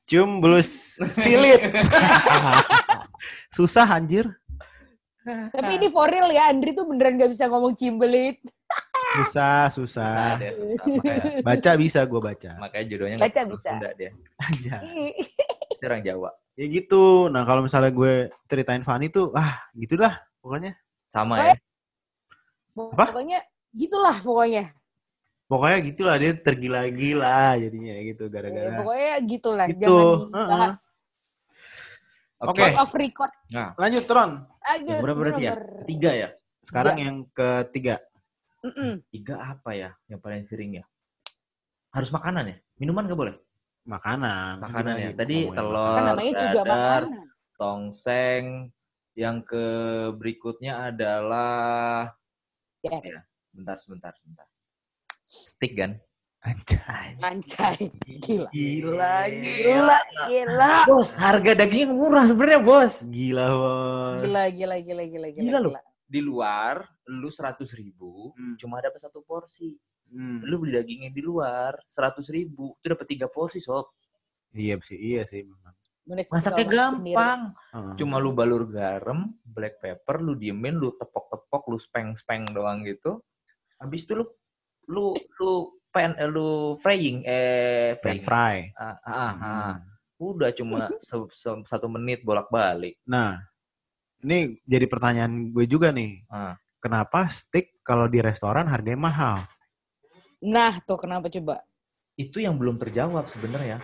Cium 0.05 0.37
bulu 0.37 0.57
s- 0.57 0.97
silit. 1.13 1.61
Susah 3.49 3.87
anjir. 3.87 4.29
Tapi 5.25 5.71
ini 5.77 5.89
for 5.89 6.05
real 6.05 6.29
ya, 6.29 6.53
Andri 6.53 6.73
tuh 6.73 6.85
beneran 6.85 7.17
gak 7.17 7.33
bisa 7.33 7.49
ngomong 7.49 7.73
cimbelit. 7.73 8.37
Susah, 9.15 9.71
Susah 9.73 10.05
susah. 10.05 10.29
dia, 10.37 10.51
susah. 10.51 10.85
Makanya, 10.85 11.41
Baca 11.41 11.71
bisa 11.79 11.99
gue 12.03 12.19
baca. 12.19 12.51
makanya 12.59 12.85
jodohnya 12.85 13.17
Baca 13.17 13.31
nggak 13.31 13.47
bisa. 13.55 13.69
Sunda 13.71 13.89
dia. 13.95 14.09
Aja. 14.37 14.75
Orang 15.81 16.01
Jawa. 16.03 16.29
Ya 16.53 16.65
gitu. 16.67 17.31
Nah 17.31 17.41
kalau 17.41 17.63
misalnya 17.63 17.89
gue 17.89 18.13
ceritain 18.45 18.83
Fanny 18.83 19.07
tuh, 19.07 19.31
ah 19.33 19.65
gitu 19.73 19.95
dah 19.95 20.13
pokoknya. 20.45 20.77
Sama 21.09 21.33
Oh, 21.33 21.41
ya. 21.41 21.55
Apa? 22.77 23.05
Pokoknya 23.09 23.39
gitulah 23.73 24.17
pokoknya. 24.21 24.65
Pokoknya 25.45 25.77
gitulah 25.81 26.15
dia 26.17 26.31
tergila-gila 26.37 27.57
jadinya 27.57 27.93
gitu 28.01 28.23
Eh, 28.25 28.29
gara-gara. 28.29 28.77
pokoknya 28.77 29.13
gitulah. 29.25 29.65
Gitu. 29.69 29.81
Jangan 29.81 30.29
dibahas. 30.29 30.77
Oke. 32.45 32.61
Out 32.61 32.77
of 32.83 32.91
record. 32.93 33.31
Nah, 33.49 33.69
Lanjut 33.79 34.03
Tron. 34.05 34.31
Yang 34.85 34.99
berapa 35.01 35.17
berarti 35.17 35.43
ya? 35.43 35.53
Ketiga 35.81 36.11
ya? 36.13 36.29
Sekarang 36.61 36.97
yang 36.99 37.15
ketiga. 37.31 37.95
Mm-mm. 38.65 38.97
Tiga 39.09 39.35
apa 39.39 39.77
ya 39.77 39.89
yang 40.09 40.19
paling 40.19 40.41
sering 40.45 40.81
ya? 40.81 40.85
Harus 41.93 42.09
makanan 42.09 42.49
ya? 42.49 42.57
Minuman 42.81 43.05
nggak 43.05 43.17
boleh? 43.17 43.35
Makanan. 43.85 44.57
Makanan 44.59 44.93
ya. 44.99 45.09
Tadi 45.13 45.37
telur, 45.47 45.93
Kan 45.95 46.03
namanya 46.09 46.33
juga 46.33 46.61
dadar, 46.65 47.01
makanan. 47.05 47.27
tongseng. 47.55 48.45
Yang 49.15 49.37
ke 49.47 49.65
berikutnya 50.13 50.91
adalah 50.91 52.11
Ya. 52.83 52.99
ya, 53.01 53.19
bentar 53.49 53.79
sebentar 53.79 54.11
sebentar. 54.19 54.45
Stick 55.25 55.73
kan? 55.73 55.97
Anjay. 56.45 57.17
Anjay. 57.17 57.89
Gila. 58.05 58.53
Gila, 58.53 59.15
Gila, 59.33 59.97
gila. 60.29 60.71
Bos, 60.85 61.17
harga 61.17 61.57
dagingnya 61.57 61.89
murah 61.89 62.29
sebenarnya, 62.29 62.61
Bos. 62.61 63.09
Gila 63.09 63.45
bos. 63.49 64.21
Gila, 64.21 64.43
gila, 64.53 64.75
gila, 64.77 65.03
gila, 65.09 65.27
gila. 65.33 65.41
Gila 65.49 65.59
loh. 65.65 65.73
Di 66.05 66.21
luar, 66.21 66.85
lu 67.09 67.33
seratus 67.33 67.73
ribu, 67.73 68.29
Hmm. 68.37 68.53
cuma 68.61 68.77
dapat 68.77 69.01
satu 69.01 69.25
porsi. 69.25 69.73
Hmm. 70.13 70.45
Lu 70.45 70.61
beli 70.61 70.77
dagingnya 70.77 71.09
di 71.09 71.25
luar, 71.25 71.81
seratus 71.89 72.29
ribu, 72.29 72.77
itu 72.77 72.85
dapat 72.93 73.07
tiga 73.09 73.25
porsi, 73.25 73.57
sob. 73.57 73.89
Iya 74.53 74.77
sih, 74.85 75.01
iya 75.01 75.25
sih 75.25 75.41
memang. 75.41 75.73
Bener, 76.05 76.21
Masaknya 76.29 76.61
sendiri. 76.61 76.77
gampang. 76.77 77.41
Heeh. 77.73 77.93
Cuma 77.97 78.21
lu 78.21 78.29
balur 78.31 78.69
garam, 78.69 79.33
black 79.41 79.81
pepper, 79.81 80.21
lu 80.21 80.37
diemin, 80.37 80.77
lu 80.77 80.93
tepok-tepok, 80.93 81.65
lu 81.67 81.77
speng-speng 81.77 82.45
doang 82.49 82.85
gitu. 82.85 83.25
Habis 83.81 84.05
itu 84.05 84.13
lu 84.13 84.25
lu 84.85 85.05
lu 85.41 85.53
pen 85.89 86.13
eh, 86.15 86.29
lu 86.29 86.77
frying 86.77 87.25
eh 87.25 87.97
Pan 87.97 88.21
frying. 88.21 88.21
fry. 88.21 88.55
Ah, 88.77 88.95
ah, 89.01 89.11
ah. 89.11 89.33
Hmm. 89.33 89.77
Udah 90.15 90.53
cuma 90.53 90.85
se- 91.01 91.31
se- 91.33 91.65
satu 91.65 91.89
menit 91.89 92.21
bolak-balik. 92.21 93.01
Nah, 93.03 93.41
ini 94.21 94.61
jadi 94.61 94.85
pertanyaan 94.85 95.49
gue 95.49 95.65
juga 95.65 95.89
nih. 95.89 96.21
Ah. 96.29 96.53
Kenapa 96.77 97.25
steak 97.27 97.81
kalau 97.81 98.05
di 98.05 98.21
restoran 98.21 98.69
harganya 98.69 99.01
mahal? 99.01 99.37
Nah, 100.39 100.77
tuh 100.85 101.01
kenapa 101.01 101.33
coba? 101.33 101.65
Itu 102.13 102.37
yang 102.37 102.55
belum 102.55 102.77
terjawab 102.77 103.25
sebenarnya. 103.25 103.81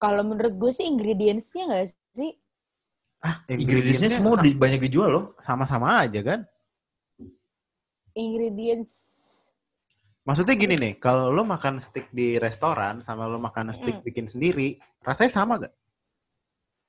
Kalau 0.00 0.24
menurut 0.24 0.56
gue 0.56 0.72
sih 0.72 0.88
ingredients-nya 0.88 1.64
nggak 1.68 1.86
sih? 2.16 2.32
Ingredientsnya 3.52 4.16
semua 4.16 4.40
sama- 4.40 4.44
di, 4.48 4.50
banyak 4.56 4.80
dijual 4.80 5.10
loh. 5.12 5.24
sama-sama 5.44 6.00
aja 6.00 6.20
kan? 6.24 6.40
Ingredients 8.16 8.96
Maksudnya 10.20 10.52
gini 10.52 10.76
nih, 10.76 10.92
kalau 11.00 11.32
lo 11.32 11.42
makan 11.42 11.80
steak 11.80 12.12
di 12.12 12.36
restoran 12.36 13.00
sama 13.00 13.24
lo 13.24 13.40
makan 13.40 13.72
steak 13.72 14.00
Mm. 14.00 14.04
bikin 14.04 14.26
sendiri, 14.28 14.68
rasanya 15.00 15.32
sama 15.32 15.56
gak? 15.58 15.72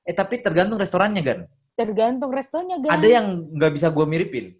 Eh 0.04 0.14
tapi 0.14 0.40
tergantung 0.40 0.80
restorannya 0.80 1.22
kan. 1.22 1.40
tergantung 1.72 2.28
restonya 2.28 2.76
kan. 2.84 2.92
Ada 2.92 3.08
yang 3.08 3.26
nggak 3.56 3.72
bisa 3.72 3.88
gue 3.88 4.04
miripin. 4.04 4.52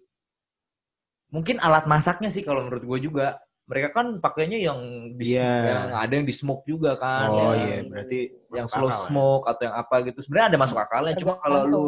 Mungkin 1.29 1.61
alat 1.61 1.85
masaknya 1.85 2.33
sih 2.33 2.41
kalau 2.41 2.65
menurut 2.65 2.81
gue 2.83 2.99
juga. 3.05 3.37
Mereka 3.63 3.89
kan 3.91 4.07
pakainya 4.19 4.59
yang 4.59 4.79
di 5.15 5.39
Iya. 5.39 5.51
yang 5.63 5.83
ada 5.95 6.13
yang 6.13 6.27
di 6.27 6.35
smoke 6.35 6.63
juga 6.63 6.99
kan. 6.99 7.27
Oh 7.27 7.55
iya, 7.55 7.79
berarti 7.81 8.19
yang 8.51 8.67
slow 8.67 8.91
akal 8.91 8.99
ya. 8.99 9.03
smoke 9.07 9.45
atau 9.47 9.61
yang 9.63 9.75
apa 9.77 9.95
gitu. 10.03 10.19
Sebenarnya 10.19 10.47
ada 10.51 10.59
masuk 10.59 10.77
akalnya. 10.77 11.15
Cuma 11.15 11.33
kalau 11.39 11.61
lu 11.63 11.83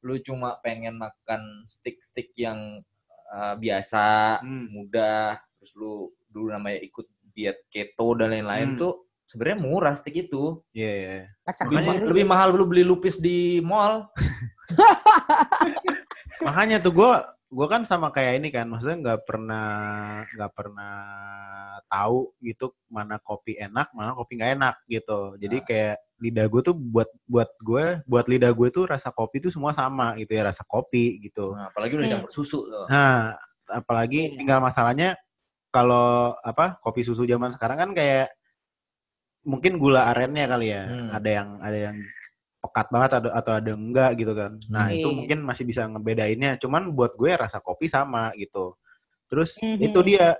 lu 0.00 0.14
cuma 0.22 0.56
pengen 0.58 0.94
makan 0.94 1.42
stick-stick 1.66 2.32
yang 2.32 2.80
uh, 3.28 3.54
biasa, 3.54 4.38
Hmm. 4.40 4.70
mudah, 4.70 5.36
terus 5.58 5.74
lu 5.74 6.08
dulu 6.26 6.48
namanya 6.48 6.80
ikut 6.80 7.04
diet 7.34 7.60
keto 7.68 8.14
dan 8.14 8.32
lain-lain 8.32 8.72
Hmm. 8.72 8.80
tuh 8.80 8.92
sebenarnya 9.26 9.58
murah 9.60 9.92
stick 9.92 10.16
itu. 10.16 10.64
Iya, 10.72 10.92
iya. 10.94 11.18
Masak 11.44 11.68
Lebih, 11.68 11.76
sendiri. 11.76 11.98
ma- 12.00 12.08
lebih 12.08 12.24
mahal 12.24 12.48
lu 12.50 12.64
beli 12.64 12.82
lupis 12.82 13.20
di 13.20 13.60
mall. 13.60 14.08
Makanya 16.46 16.78
tuh 16.78 16.92
gue 16.94 17.12
gue 17.48 17.66
kan 17.66 17.80
sama 17.82 18.12
kayak 18.12 18.44
ini 18.44 18.48
kan, 18.52 18.68
maksudnya 18.68 18.96
nggak 19.00 19.20
pernah 19.24 19.68
nggak 20.36 20.52
pernah 20.52 20.94
tahu 21.88 22.36
gitu 22.44 22.76
mana 22.92 23.16
kopi 23.16 23.56
enak, 23.56 23.88
mana 23.96 24.12
kopi 24.12 24.36
nggak 24.36 24.52
enak 24.60 24.76
gitu. 24.84 25.34
Jadi 25.40 25.56
Nah. 25.56 25.64
kayak 25.64 25.96
lidah 26.18 26.46
gue 26.50 26.60
tuh 26.60 26.74
buat 26.76 27.08
buat 27.24 27.50
gue 27.62 27.84
buat 28.04 28.26
lidah 28.28 28.52
gue 28.52 28.68
tuh 28.68 28.84
rasa 28.84 29.08
kopi 29.08 29.40
tuh 29.40 29.48
semua 29.48 29.72
sama 29.72 30.12
gitu 30.20 30.36
ya 30.36 30.44
rasa 30.52 30.60
kopi 30.68 31.24
gitu. 31.24 31.56
Nah, 31.56 31.72
apalagi 31.72 31.96
udah 31.96 32.04
Hmm. 32.04 32.14
campur 32.20 32.30
susu 32.34 32.68
tuh. 32.68 32.84
Nah, 32.90 33.32
apalagi 33.72 34.20
Iya. 34.28 34.36
tinggal 34.36 34.58
masalahnya 34.60 35.16
kalau 35.72 36.36
apa 36.44 36.76
kopi 36.84 37.00
susu 37.00 37.24
zaman 37.24 37.48
sekarang 37.56 37.78
kan 37.80 37.90
kayak 37.96 38.28
mungkin 39.46 39.80
gula 39.80 40.12
arennya 40.12 40.44
kali 40.44 40.68
ya. 40.68 40.84
Hmm. 40.84 41.08
Ada 41.16 41.28
yang 41.32 41.48
ada 41.64 41.78
yang 41.78 41.96
pekat 42.58 42.90
banget 42.90 43.10
atau 43.22 43.30
atau 43.30 43.52
ada 43.54 43.72
enggak 43.72 44.10
gitu 44.18 44.32
kan. 44.34 44.58
Nah, 44.66 44.90
Hmm. 44.90 44.96
itu 44.98 45.08
Iya. 45.08 45.16
mungkin 45.16 45.38
masih 45.46 45.64
bisa 45.64 45.82
ngebedainnya. 45.86 46.58
Cuman 46.58 46.90
buat 46.92 47.14
gue 47.14 47.30
rasa 47.38 47.62
kopi 47.62 47.86
sama 47.86 48.34
gitu. 48.34 48.74
Terus 49.30 49.56
Mhm. 49.62 49.84
itu 49.92 49.98
dia 50.02 50.34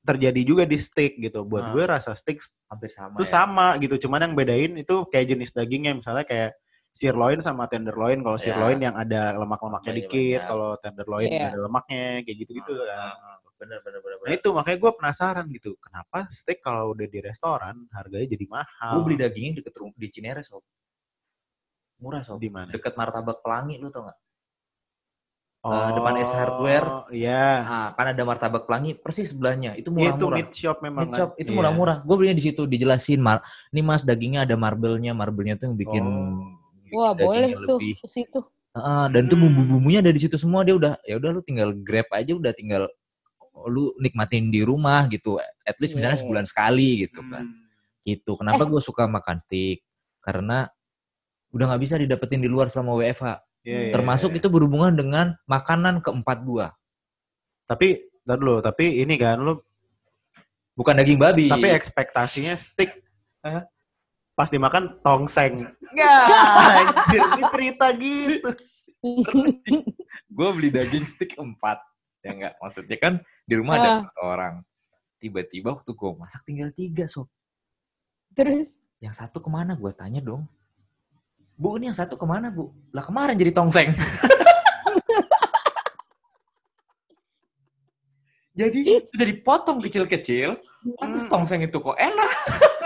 terjadi 0.00 0.40
juga 0.40 0.64
di 0.64 0.80
steak 0.80 1.20
gitu. 1.20 1.44
Buat 1.44 1.64
Ah. 1.68 1.72
gue 1.76 1.84
rasa 1.84 2.16
steak 2.16 2.40
Hampir 2.72 2.88
sama 2.88 3.20
itu 3.20 3.24
ya. 3.28 3.32
sama 3.36 3.66
gitu. 3.76 4.08
Cuman 4.08 4.24
yang 4.24 4.34
bedain 4.34 4.72
itu 4.80 4.96
kayak 5.12 5.36
jenis 5.36 5.52
dagingnya 5.52 5.92
misalnya 6.00 6.24
kayak 6.24 6.56
sirloin 6.90 7.38
sama 7.44 7.68
tenderloin. 7.68 8.24
Kalau 8.24 8.40
Ya. 8.40 8.44
sirloin 8.48 8.80
yang 8.80 8.96
ada 8.96 9.36
lemak-lemaknya 9.36 9.92
dikit, 10.00 10.40
kalau 10.48 10.80
tenderloin 10.80 11.28
Iya. 11.28 11.52
ada 11.52 11.58
lemaknya 11.60 12.24
kayak 12.24 12.36
gitu-gitu 12.40 12.72
Ah, 12.80 12.86
kan. 12.88 12.98
ah, 13.12 13.36
ah. 13.36 13.36
Bener, 13.60 13.76
bener, 13.84 14.00
bener. 14.00 14.16
Nah 14.24 14.32
itu 14.32 14.48
makanya 14.56 14.78
gue 14.80 14.92
penasaran 14.96 15.44
gitu. 15.52 15.76
Kenapa 15.84 16.24
steak 16.32 16.64
kalau 16.64 16.96
udah 16.96 17.04
di 17.04 17.20
restoran 17.20 17.84
harganya 17.92 18.32
jadi 18.32 18.46
mahal? 18.48 18.92
Gue 18.96 19.12
beli 19.12 19.16
dagingnya 19.20 19.60
deket 19.60 19.76
di 20.00 20.08
Cinere, 20.08 20.40
sob. 20.40 20.64
Murah, 22.00 22.24
sob. 22.24 22.40
di 22.40 22.48
mana? 22.48 22.72
Deket 22.72 22.96
Martabak 22.96 23.44
Pelangi, 23.44 23.76
lu 23.76 23.92
tau 23.92 24.08
gak? 24.08 24.18
Eh, 25.60 25.88
depan 25.92 26.16
S 26.16 26.32
Hardware. 26.32 27.12
Iya. 27.12 27.44
Nah, 27.60 27.88
kan 27.92 28.06
ada 28.16 28.22
Martabak 28.24 28.64
Pelangi, 28.64 28.96
persis 28.96 29.28
sebelahnya. 29.28 29.76
Itu 29.76 29.92
Itu 29.92 30.00
murah-murah. 30.16 30.36
meat 30.40 30.50
shop 30.56 30.76
memang. 30.80 31.00
Meat 31.04 31.12
kan? 31.12 31.18
shop, 31.20 31.30
itu 31.36 31.50
Iya. 31.52 31.56
murah-murah. 31.60 31.96
Gue 32.00 32.14
belinya 32.16 32.36
di 32.40 32.44
situ, 32.48 32.62
dijelasin. 32.64 33.20
Mar 33.20 33.44
ini 33.68 33.84
mas, 33.84 34.00
dagingnya 34.00 34.48
ada 34.48 34.56
marble-nya. 34.56 35.12
Marble-nya 35.12 35.60
tuh 35.60 35.68
yang 35.68 35.76
bikin... 35.76 36.04
Oh. 36.08 36.56
Wah, 36.96 37.12
boleh 37.12 37.52
tuh 37.68 37.76
ke 37.76 38.08
situ. 38.08 38.40
Heeh, 38.72 39.04
dan 39.12 39.22
tuh 39.28 39.36
Hmm. 39.36 39.52
bumbu-bumbunya 39.52 40.00
ada 40.00 40.08
di 40.08 40.18
situ 40.18 40.40
semua. 40.40 40.64
Dia 40.64 40.74
udah, 40.80 40.96
ya 41.04 41.20
udah 41.20 41.28
lu 41.28 41.44
tinggal 41.44 41.76
grab 41.76 42.08
aja, 42.10 42.32
udah 42.32 42.50
tinggal 42.56 42.88
lu 43.68 43.92
nikmatin 44.00 44.48
di 44.48 44.64
rumah 44.64 45.04
gitu. 45.12 45.36
At 45.62 45.76
least 45.76 45.92
misalnya 45.92 46.16
Iya. 46.16 46.24
sebulan 46.24 46.48
sekali 46.48 47.04
gitu 47.04 47.20
kan. 47.20 47.44
Hmm. 47.44 47.68
Gitu. 48.00 48.32
Kenapa 48.32 48.64
Eh. 48.64 48.68
gue 48.72 48.80
suka 48.80 49.04
makan 49.04 49.36
steak? 49.38 49.84
Karena 50.24 50.72
udah 51.50 51.64
nggak 51.70 51.82
bisa 51.82 51.94
didapetin 51.98 52.40
di 52.42 52.48
luar 52.50 52.70
selama 52.70 52.98
WFH. 52.98 53.26
Iya, 53.60 53.78
iya, 53.90 53.92
Termasuk 53.92 54.30
iya. 54.32 54.38
itu 54.40 54.48
berhubungan 54.48 54.94
dengan 54.94 55.36
makanan 55.44 56.00
keempat 56.00 56.38
gua. 56.46 56.72
Tapi, 57.68 58.02
ntar 58.24 58.40
dulu. 58.40 58.58
Tapi 58.64 59.04
ini 59.04 59.14
kan 59.20 59.38
lu. 59.38 59.60
Bukan 60.74 60.96
daging 60.96 61.20
babi. 61.20 61.46
Tapi 61.50 61.68
ekspektasinya 61.76 62.56
steak. 62.56 63.04
Hah? 63.44 63.68
Pas 64.32 64.48
dimakan 64.48 64.96
tongseng. 65.04 65.68
Ya, 65.92 66.16
anjir, 66.80 67.20
ini 67.20 67.44
cerita 67.52 67.86
gitu. 67.92 68.50
gue 70.36 70.48
beli 70.56 70.70
daging 70.72 71.04
stick 71.04 71.36
empat. 71.36 71.82
Ya 72.24 72.32
enggak, 72.36 72.54
maksudnya 72.60 72.96
kan 72.96 73.12
di 73.44 73.54
rumah 73.56 73.76
ada 73.76 73.88
Ah. 73.88 73.96
empat 74.04 74.16
orang. 74.20 74.54
Tiba-tiba 75.20 75.76
waktu 75.76 75.92
gue 75.92 76.10
masak 76.16 76.40
tinggal 76.48 76.72
tiga, 76.72 77.04
sob. 77.04 77.28
Terus 78.32 78.80
Yang 79.00 79.24
satu 79.24 79.40
ke 79.40 79.48
mana? 79.48 79.72
Gue 79.80 79.96
tanya 79.96 80.20
dong. 80.20 80.44
Bu, 81.60 81.76
ini 81.76 81.92
yang 81.92 81.98
satu 81.98 82.16
ke 82.16 82.24
mana, 82.24 82.48
Bu? 82.48 82.72
Lah 82.88 83.04
kemarin 83.04 83.36
jadi 83.36 83.52
tongseng. 83.52 83.92
jadi 88.56 88.80
udah 89.12 89.26
dipotong 89.28 89.78
kecil-kecil, 89.78 90.56
pantes 90.96 91.24
Hmm. 91.24 91.30
tongseng 91.30 91.60
itu 91.60 91.76
kok 91.76 91.96
enak. 91.96 92.30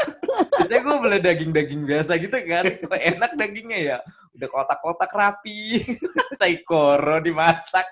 Biasanya 0.59 0.81
gue 0.83 0.97
beli 0.99 1.19
daging-daging 1.23 1.83
biasa 1.87 2.19
gitu 2.19 2.35
kan, 2.35 2.65
kok 2.67 2.99
enak 2.99 3.31
dagingnya 3.39 3.79
ya. 3.79 3.99
Udah 4.35 4.49
kotak-kotak 4.51 5.11
rapi, 5.11 5.87
saikoro 6.39 7.23
dimasak. 7.23 7.87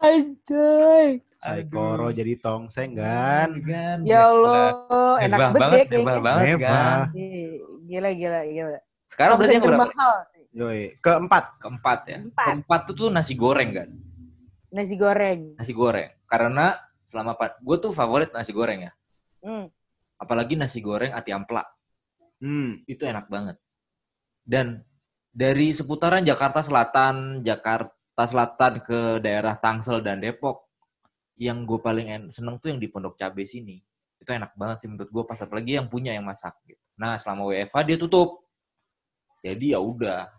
Anjay. 0.00 1.20
Saikoro 1.36 2.08
Aduh. 2.08 2.16
jadi 2.16 2.40
tongseng 2.40 2.96
kan. 2.96 3.52
Kan, 3.60 3.98
Ya 4.08 4.32
Allah, 4.32 5.20
enak 5.20 5.38
banget 5.52 5.60
banget, 5.60 5.76
ya 5.76 5.84
kayaknya. 5.92 6.20
banget 6.24 6.56
kan. 6.58 6.98
Gila, 7.84 8.10
gila, 8.12 8.40
gila. 8.48 8.80
Sekarang 9.06 9.38
berarti 9.38 9.56
yang 9.58 9.64
berapa? 9.64 9.86
termahal. 9.86 10.14
Yoi. 10.56 10.82
Keempat. 10.98 11.44
Keempat 11.60 12.00
ya. 12.08 12.18
Empat. 12.22 12.46
Keempat 12.48 12.80
tuh 12.90 12.94
tuh 12.94 13.08
nasi 13.12 13.34
goreng 13.36 13.70
kan. 13.74 13.88
Nasi 14.72 14.94
goreng. 14.98 15.40
Nasi 15.56 15.72
goreng. 15.72 16.08
Karena 16.26 16.74
selama 17.06 17.38
gue 17.38 17.76
tuh 17.78 17.92
favorit 17.94 18.30
nasi 18.34 18.50
goreng 18.50 18.90
ya. 18.90 18.92
Hmm. 19.44 19.70
Apalagi 20.18 20.58
nasi 20.58 20.82
goreng 20.82 21.14
ati 21.14 21.30
ampla. 21.30 21.62
Hmm. 22.42 22.82
Itu 22.88 23.06
enak 23.06 23.28
banget. 23.30 23.56
Dan 24.42 24.82
dari 25.30 25.76
seputaran 25.76 26.24
Jakarta 26.24 26.64
Selatan, 26.64 27.44
Jakarta 27.44 28.24
Selatan 28.24 28.80
ke 28.80 29.20
daerah 29.20 29.54
Tangsel 29.60 30.00
dan 30.00 30.24
Depok, 30.24 30.66
yang 31.36 31.68
gue 31.68 31.76
paling 31.76 32.06
en- 32.08 32.30
seneng 32.32 32.56
tuh 32.56 32.72
yang 32.72 32.80
di 32.80 32.88
Pondok 32.88 33.20
Cabe 33.20 33.44
sini. 33.44 33.76
Itu 34.16 34.32
enak 34.32 34.56
banget 34.56 34.84
sih 34.84 34.88
menurut 34.88 35.12
gue 35.12 35.24
pas 35.28 35.36
apalagi 35.36 35.76
yang 35.76 35.86
punya 35.86 36.16
yang 36.16 36.24
masak. 36.24 36.56
Gitu. 36.64 36.80
Nah 36.96 37.20
selama 37.20 37.52
WFH 37.52 37.76
dia 37.84 37.98
tutup. 38.00 38.45
Jadi 39.44 39.72
ya 39.74 39.80
udah. 39.80 40.30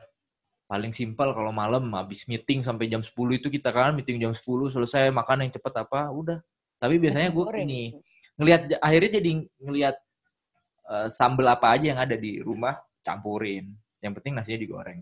Paling 0.67 0.91
simpel 0.91 1.31
kalau 1.31 1.55
malam 1.55 1.87
habis 1.95 2.27
meeting 2.27 2.59
sampai 2.59 2.91
jam 2.91 2.99
10 2.99 3.15
itu 3.39 3.47
kita 3.47 3.71
kan 3.71 3.95
meeting 3.95 4.19
jam 4.19 4.35
10 4.35 4.43
selesai 4.67 5.07
makan 5.15 5.47
yang 5.47 5.51
cepet 5.55 5.73
apa 5.79 6.11
udah. 6.11 6.43
Tapi 6.75 6.99
biasanya 6.99 7.31
gue 7.31 7.45
ini 7.63 7.95
ngelihat 8.35 8.75
akhirnya 8.83 9.11
jadi 9.17 9.31
ngelihat 9.63 9.95
eh, 10.91 11.07
sambel 11.07 11.47
apa 11.47 11.71
aja 11.71 11.95
yang 11.95 11.99
ada 12.03 12.19
di 12.19 12.43
rumah 12.43 12.75
campurin. 12.99 13.71
Yang 14.03 14.13
penting 14.19 14.33
nasinya 14.35 14.59
digoreng. 14.59 14.99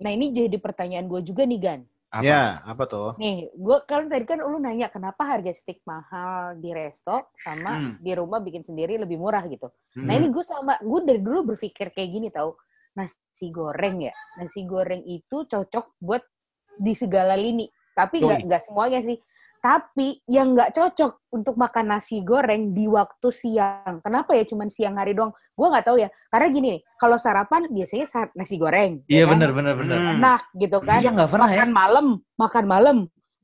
Nah 0.00 0.10
ini 0.12 0.32
jadi 0.32 0.56
pertanyaan 0.56 1.06
gue 1.08 1.20
juga 1.20 1.44
nih 1.44 1.60
Gan. 1.60 1.80
Apa? 2.06 2.22
Ya, 2.24 2.62
apa 2.64 2.86
tuh? 2.88 3.12
Nih, 3.20 3.50
gue 3.52 3.76
kan 3.84 4.08
tadi 4.08 4.24
kan 4.24 4.38
lu 4.40 4.56
nanya 4.56 4.88
kenapa 4.88 5.26
harga 5.26 5.52
steak 5.52 5.82
mahal 5.84 6.56
di 6.56 6.70
resto 6.72 7.28
sama 7.42 7.76
Hmm. 7.76 7.92
di 8.00 8.14
rumah 8.16 8.40
bikin 8.40 8.62
sendiri 8.64 8.96
lebih 8.96 9.20
murah 9.20 9.44
gitu. 9.50 9.68
Hmm. 9.92 10.06
Nah 10.08 10.14
ini 10.16 10.32
gue 10.32 10.40
sama, 10.40 10.78
gue 10.80 11.00
dari 11.04 11.20
dulu 11.20 11.52
berpikir 11.52 11.92
kayak 11.92 12.08
gini 12.08 12.28
tau, 12.32 12.56
nasi 12.96 13.46
goreng 13.52 14.00
ya, 14.00 14.14
nasi 14.40 14.64
goreng 14.64 15.04
itu 15.04 15.44
cocok 15.44 16.00
buat 16.00 16.24
di 16.80 16.96
segala 16.96 17.36
lini. 17.36 17.68
Tapi 17.92 18.20
nggak 18.24 18.40
nggak 18.48 18.62
semuanya 18.64 19.00
sih. 19.04 19.16
Tapi 19.56 20.20
yang 20.30 20.52
nggak 20.54 20.76
cocok 20.76 21.32
untuk 21.32 21.56
makan 21.58 21.96
nasi 21.96 22.20
goreng 22.22 22.76
di 22.76 22.86
waktu 22.86 23.28
siang. 23.32 23.98
Kenapa 24.04 24.36
ya 24.36 24.44
cuman 24.46 24.68
siang 24.68 25.00
hari 25.00 25.16
doang? 25.16 25.32
Gue 25.56 25.66
nggak 25.72 25.86
tahu 25.90 25.96
ya. 25.98 26.08
Karena 26.28 26.46
gini 26.52 26.66
nih, 26.76 26.80
kalau 27.00 27.16
sarapan 27.16 27.66
biasanya 27.72 28.06
sa- 28.06 28.30
nasi 28.36 28.60
goreng. 28.60 29.02
Iya 29.08 29.24
ya 29.24 29.24
kan? 29.26 29.32
benar 29.36 29.50
benar 29.56 29.74
benar. 29.74 29.96
Hmm. 29.98 30.12
Enak 30.20 30.42
gitu 30.60 30.78
kan. 30.84 31.00
Iya 31.02 31.10
nggak 31.12 31.30
pernah 31.32 31.48
ya. 31.48 31.56
makan 31.56 31.70
malam, 31.72 32.06
makan 32.36 32.64
malam. 32.68 32.98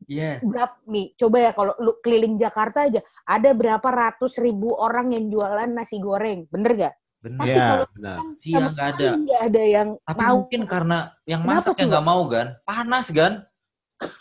Iya. 0.07 0.38
Berapa 0.42 0.76
nih? 0.86 1.07
Coba 1.18 1.36
ya 1.38 1.50
kalau 1.57 1.72
lu 1.80 1.92
keliling 2.03 2.34
Jakarta 2.38 2.86
aja, 2.86 3.00
ada 3.26 3.50
berapa 3.55 3.88
ratus 3.88 4.38
ribu 4.38 4.74
orang 4.74 5.14
yang 5.14 5.30
jualan 5.30 5.70
nasi 5.70 5.98
goreng, 6.03 6.46
bener 6.50 6.72
gak? 6.74 6.94
Benar. 7.23 7.39
Tapi 7.39 7.49
Ya, 7.49 7.62
kalau 7.64 7.87
benar. 7.95 8.16
Siang 8.35 8.66
nggak 8.66 8.89
ada. 8.93 9.09
nggak 9.14 9.41
ada 9.47 9.62
yang 9.62 9.89
Tapi 9.97 10.20
mau. 10.20 10.35
mungkin 10.37 10.62
karena 10.66 10.99
yang 11.23 11.41
Kenapa 11.41 11.55
masak 11.62 11.75
yang 11.79 11.89
nggak 11.89 12.05
mau 12.05 12.23
kan, 12.27 12.47
panas 12.62 13.07
kan. 13.09 13.33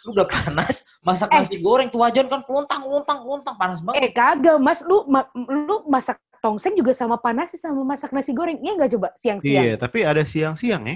Lu 0.05 0.09
udah 0.13 0.27
panas, 0.27 0.75
masak 1.07 1.27
Eh. 1.27 1.37
nasi 1.41 1.55
goreng 1.57 1.89
tuh 1.89 1.99
wajan 1.99 2.29
kan 2.29 2.45
peluntang, 2.45 2.81
peluntang, 2.81 3.19
peluntang, 3.19 3.55
panas 3.57 3.79
banget. 3.81 3.97
Eh 3.99 4.11
kagak, 4.11 4.57
Mas, 4.57 4.79
lu 4.81 5.01
ma- 5.05 5.25
lu 5.33 5.81
masak 5.85 6.21
tongseng 6.37 6.73
juga 6.73 6.93
sama 6.93 7.17
panas 7.17 7.49
sih 7.49 7.57
sama 7.57 7.81
masak 7.83 8.09
nasi 8.11 8.29
goreng. 8.31 8.61
Iya 8.61 8.77
nggak 8.77 8.91
coba 8.91 9.07
siang-siang? 9.15 9.65
Iya, 9.65 9.73
tapi 9.75 10.05
ada 10.05 10.21
siang-siang 10.21 10.85
ya. 10.85 10.95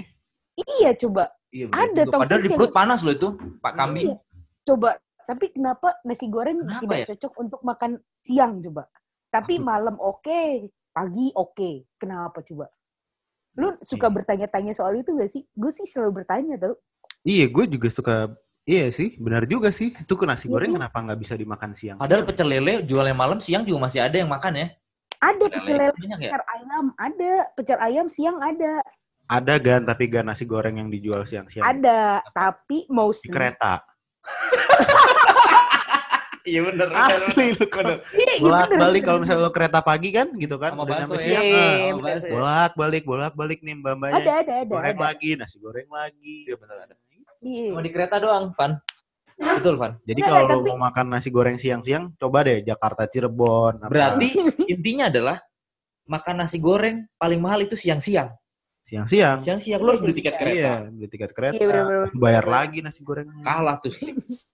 Iya 0.56 0.90
coba. 0.96 1.34
Iya, 1.50 1.66
ada 1.68 1.82
bener 1.92 2.06
tongseng 2.06 2.22
Padahal 2.22 2.42
di 2.42 2.50
perut 2.52 2.72
panas 2.72 3.00
loh 3.02 3.12
itu, 3.12 3.28
Pak 3.58 3.72
Kambing. 3.74 4.06
Iya. 4.06 4.16
Coba. 4.64 4.90
Tapi 5.26 5.44
kenapa 5.50 5.88
nasi 6.00 6.26
goreng 6.26 6.62
Kenapa 6.62 6.82
tidak 6.86 6.96
ya? 6.96 7.06
cocok 7.10 7.32
untuk 7.36 7.60
makan 7.60 7.90
siang 8.22 8.62
coba? 8.62 8.86
Tapi 9.26 9.58
malam 9.58 9.98
oke, 9.98 10.70
pagi 10.96 11.28
oke. 11.36 11.92
Kenapa 12.00 12.40
coba? 12.40 12.72
Lu 13.60 13.76
suka 13.84 14.08
Iya. 14.08 14.14
bertanya-tanya 14.16 14.72
soal 14.72 14.96
itu 14.96 15.12
gak 15.12 15.28
sih? 15.28 15.44
Gue 15.52 15.68
sih 15.68 15.84
selalu 15.84 16.24
bertanya 16.24 16.56
tau. 16.56 16.80
Iya, 17.20 17.52
gue 17.52 17.64
juga 17.68 17.88
suka. 17.92 18.32
Iya 18.66 18.90
sih, 18.90 19.14
benar 19.20 19.46
juga 19.46 19.70
sih. 19.70 19.94
Itu 19.94 20.18
ke 20.18 20.26
nasi 20.26 20.50
goreng 20.50 20.74
iya. 20.74 20.76
kenapa 20.82 20.98
nggak 20.98 21.20
bisa 21.22 21.38
dimakan 21.38 21.70
siang? 21.70 22.02
Padahal 22.02 22.26
pecel 22.26 22.50
lele 22.50 22.82
jualnya 22.82 23.14
malam, 23.14 23.38
siang 23.38 23.62
juga 23.62 23.86
masih 23.86 24.02
ada 24.02 24.16
yang 24.18 24.26
makan 24.26 24.58
ya. 24.58 24.66
Ada 25.16 25.44
Pecel 25.48 25.76
lele 25.78 25.86
ya. 25.86 25.92
pecel 25.94 26.42
ayam, 26.50 26.84
ada. 26.98 27.32
Pecel 27.54 27.78
ayam 27.78 28.06
siang 28.10 28.36
ada. 28.42 28.82
Ada 29.26 29.54
gan, 29.58 29.82
tapi 29.86 30.10
gan 30.10 30.26
nasi 30.26 30.44
goreng 30.46 30.82
yang 30.82 30.90
dijual 30.90 31.22
siang-siang. 31.22 31.62
Ada. 31.62 32.26
Tapi 32.30 32.86
Di 32.86 32.92
mostly. 32.92 33.30
kereta. 33.30 33.86
Iya 36.46 36.60
bener. 36.62 36.88
Asli 37.10 37.46
lu 37.50 37.66
Iya, 37.66 37.94
iya 38.14 38.38
bolak 38.38 38.70
balik 38.72 39.02
kalau 39.02 39.18
misalnya 39.18 39.42
lo 39.42 39.50
kereta 39.50 39.80
pagi 39.80 40.10
kan 40.10 40.30
gitu 40.32 40.56
kan 40.56 40.72
Sama 40.72 40.82
udah 40.82 40.94
bakso 40.96 41.12
nyampe 41.12 41.18
ya. 41.18 41.26
siang 41.26 41.44
Iya, 41.44 41.58
bakso. 41.92 42.00
bener. 42.00 42.30
bolak 42.32 42.72
balik 42.72 43.02
bolak 43.04 43.34
balik 43.34 43.58
nih 43.60 43.74
mbak 43.74 43.94
mbaknya 43.96 44.16
Ada, 44.16 44.32
ada, 44.38 44.52
ada. 44.56 44.70
goreng 44.70 44.94
ada. 44.94 45.04
lagi 45.04 45.28
nasi 45.34 45.56
goreng 45.58 45.88
lagi 45.88 46.36
Iya 46.46 46.56
bener 46.56 46.76
ada. 46.80 46.94
Iya. 47.38 47.68
Cuma 47.68 47.80
di 47.80 47.90
kereta 47.90 48.16
doang, 48.16 48.44
Van. 48.52 48.72
Betul, 49.36 49.74
Van. 49.76 49.92
jadi 50.00 50.20
kalau 50.22 50.40
tapi- 50.48 50.70
mau 50.70 50.78
makan 50.80 51.06
nasi 51.10 51.28
goreng 51.28 51.56
siang-siang 51.56 52.14
coba 52.16 52.38
deh 52.40 52.62
Jakarta 52.62 53.04
Cirebon 53.04 53.82
apa- 53.82 53.90
Berarti 53.90 54.28
intinya 54.72 55.10
adalah 55.10 55.36
makan 56.04 56.36
nasi 56.38 56.56
goreng 56.56 57.04
paling 57.14 57.36
mahal 57.36 57.60
itu 57.60 57.74
siang-siang. 57.74 58.30
Siang-siang 58.86 59.34
Siang-siang 59.34 59.82
lu 59.82 59.90
harus 59.90 59.98
beli 59.98 60.14
tiket 60.14 60.34
kereta. 60.36 60.54
iya 60.54 60.74
beli 60.86 61.08
tiket 61.08 61.30
kereta 61.32 61.58
Iya, 61.58 61.66
bener-bener. 61.66 62.08
bayar 62.14 62.44
lagi 62.46 62.78
nasi 62.78 63.02
goreng 63.02 63.26
Kalah 63.42 63.82
tuh. 63.82 63.90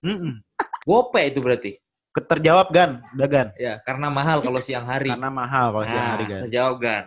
Mm-mm. 0.00 0.40
Gope 0.82 1.20
itu 1.22 1.38
berarti. 1.38 1.72
keterjawab 2.10 2.68
gan 2.68 2.90
udah 3.12 3.24
gan 3.26 3.48
Ya, 3.56 3.80
karena 3.80 4.08
mahal 4.08 4.40
kalau 4.40 4.60
siang 4.60 4.84
hari. 4.84 5.08
karena 5.08 5.28
mahal 5.28 5.68
kalau 5.70 5.84
siang 5.84 6.00
Nah, 6.00 6.10
hari 6.10 6.24
gan 6.26 6.40
terjawab 6.44 6.76
kan. 6.78 7.04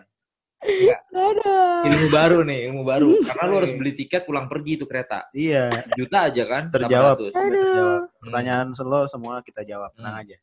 Aduh. 1.11 1.85
Ilmu 1.85 2.07
baru 2.09 2.39
nih, 2.41 2.59
ilmu 2.69 2.81
baru. 2.81 3.09
Karena 3.27 3.43
lu 3.45 3.55
harus 3.55 3.69
beli 3.71 3.93
tiket 3.93 4.25
pulang 4.25 4.49
pergi 4.49 4.71
itu 4.75 4.85
kereta. 4.85 5.29
iya 5.29 5.69
Sejuta 5.77 6.25
aja 6.25 6.43
kan? 6.43 6.63
Terjawab. 6.69 7.21
800. 7.21 7.29
Sudah 7.29 7.37
Aduh. 7.37 7.53
terjawab. 7.53 8.01
pertanyaan 8.17 8.67
lo 8.79 8.99
semua 9.05 9.35
kita 9.41 9.61
jawab 9.61 9.93
tenang 9.93 10.13
Hmm. 10.13 10.21
aja. 10.21 10.37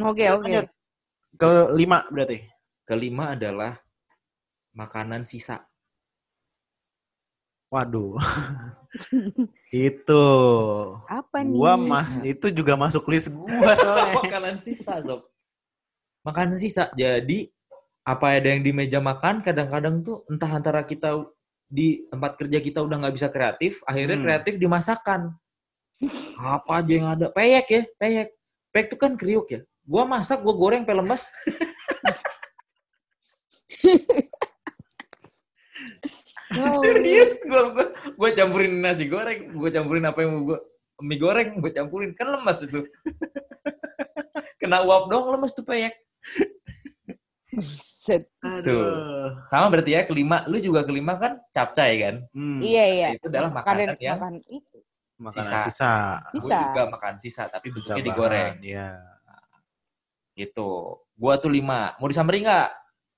Oke, 0.00 0.24
oke. 0.28 0.46
Lanjut. 0.46 0.66
kelima 1.34 2.02
berarti 2.08 2.38
Kelima 2.82 3.34
adalah 3.34 3.76
makanan 4.78 5.26
sisa. 5.26 5.66
waduh 7.68 8.16
itu 9.68 10.24
Apa 11.04 11.44
nih? 11.44 11.52
gua 11.52 11.76
mas 11.76 12.16
itu 12.24 12.48
juga 12.48 12.80
masuk 12.80 13.04
list 13.12 13.28
gua 13.28 13.76
soalnya 13.76 14.16
makanan 14.24 14.56
sisa, 14.56 15.04
Sob. 15.04 15.28
Makanan 16.24 16.56
sisa. 16.56 16.88
Jadi 16.96 17.52
apa 18.00 18.40
ada 18.40 18.48
yang 18.48 18.64
di 18.64 18.72
meja 18.72 19.04
makan 19.04 19.44
kadang-kadang 19.44 20.00
tuh 20.00 20.24
entah 20.32 20.48
antara 20.48 20.80
kita 20.80 21.28
di 21.68 22.08
tempat 22.08 22.40
kerja 22.40 22.56
kita 22.64 22.80
udah 22.80 23.04
nggak 23.04 23.16
bisa 23.20 23.28
kreatif, 23.28 23.84
akhirnya 23.84 24.16
Hmm. 24.16 24.24
kreatif 24.24 24.54
dimasakan. 24.56 25.36
Apa 26.40 26.80
aja 26.80 26.88
yang 26.94 27.08
ada? 27.12 27.28
Peyek 27.28 27.66
ya, 27.68 27.82
peyek. 28.00 28.28
Peyek 28.72 28.86
tuh 28.88 28.96
kan 28.96 29.12
kriuk 29.12 29.44
ya. 29.52 29.60
Gua 29.84 30.08
masak, 30.08 30.40
gua 30.40 30.56
goreng 30.56 30.88
pelemes. 30.88 31.28
Oh, 36.48 36.80
Serius, 36.80 37.44
gua, 37.44 37.68
gua, 37.68 37.86
gua 38.16 38.28
campurin 38.32 38.72
nasi 38.80 39.04
goreng, 39.04 39.52
gua 39.52 39.68
campurin 39.68 40.04
apa 40.04 40.24
yang 40.24 40.32
mau 40.32 40.42
gua 40.48 40.58
mie 40.98 41.20
goreng, 41.20 41.60
gua 41.60 41.68
campurin 41.68 42.16
kan 42.16 42.32
lemas 42.32 42.64
itu. 42.64 42.88
Kena 44.56 44.80
uap 44.80 45.08
dong 45.08 45.28
lemes 45.28 45.52
tuh 45.52 45.60
peyek. 45.62 45.92
set. 47.74 48.28
aduh 48.38 49.34
Sama 49.44 49.68
berarti 49.68 49.92
ya 49.92 50.04
kelima, 50.04 50.44
lu 50.46 50.56
juga 50.56 50.84
kelima 50.84 51.16
kan 51.16 51.36
capcay 51.50 51.92
kan? 51.98 52.14
Hmm, 52.30 52.60
Iya, 52.60 52.84
iya. 52.86 53.08
Itu 53.12 53.28
adalah 53.28 53.50
makanan 53.50 53.92
Makanan, 53.92 54.00
yang 54.00 54.16
makan 54.16 54.34
itu. 54.46 54.78
makanan 55.18 55.44
sisa. 55.44 55.58
sisa, 55.66 55.92
gue 56.30 56.40
Sisa. 56.40 56.58
juga 56.62 56.82
makan 56.86 57.14
sisa 57.18 57.42
tapi 57.50 57.66
bentuknya 57.68 58.04
digoreng 58.04 58.54
Iya. 58.62 58.88
gitu. 60.32 60.96
Gua 61.12 61.34
tuh 61.36 61.50
lima. 61.50 61.92
Mau 61.98 62.06
disamperin 62.06 62.46
nggak? 62.46 62.68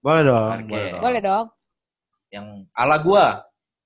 boleh 0.01 0.23
dong 0.25 0.51
Oke. 0.57 0.65
boleh 0.67 0.89
dong. 0.89 1.03
Boleh 1.05 1.21
dong. 1.21 1.47
Yang 2.31 2.47
ala 2.73 2.97
gua, 2.99 3.27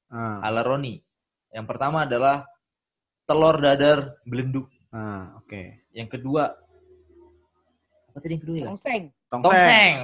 Ah, 0.06 0.38
ala 0.42 0.62
Roni. 0.62 1.00
Yang 1.48 1.66
pertama 1.66 2.04
adalah 2.04 2.46
telur 3.24 3.56
dadar 3.56 4.14
belenduk. 4.22 4.68
ah, 4.88 5.34
oke 5.36 5.82
Yang 5.90 6.08
kedua 6.12 6.54
apa 8.06 8.18
tadi 8.20 8.32
yang 8.32 8.42
kedua 8.42 8.56
ya? 8.56 8.66
Tongseng. 8.70 9.02
tongseng 9.26 9.42
Tongseng. 9.50 9.96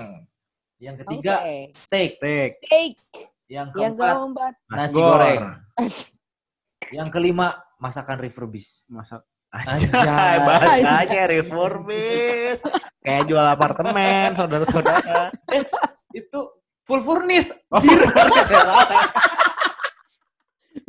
Yang 0.79 0.97
ketiga 0.99 1.35
Tongseng. 1.39 1.69
steak. 1.71 2.11
steak 2.11 2.51
Steak. 2.61 2.93
Yang 3.47 3.67
Yang 3.71 3.93
keempat 3.95 4.15
keempat. 4.17 4.53
nasi 4.69 4.95
goreng. 4.97 5.43
Yang 6.91 7.09
kelima 7.11 7.49
masakan 7.77 8.19
refurbis. 8.19 8.83
masak 8.87 9.23
Anjay. 9.51 10.39
bahasanya 10.47 11.23
reformis 11.29 12.63
kayak 13.01 13.27
jual 13.27 13.43
apartemen 13.45 14.31
saudara-saudara 14.39 15.35
Itu 16.11 16.60
full 16.85 17.01
furnish. 17.01 17.49
Oh, 17.69 17.79
Jir. 17.79 18.01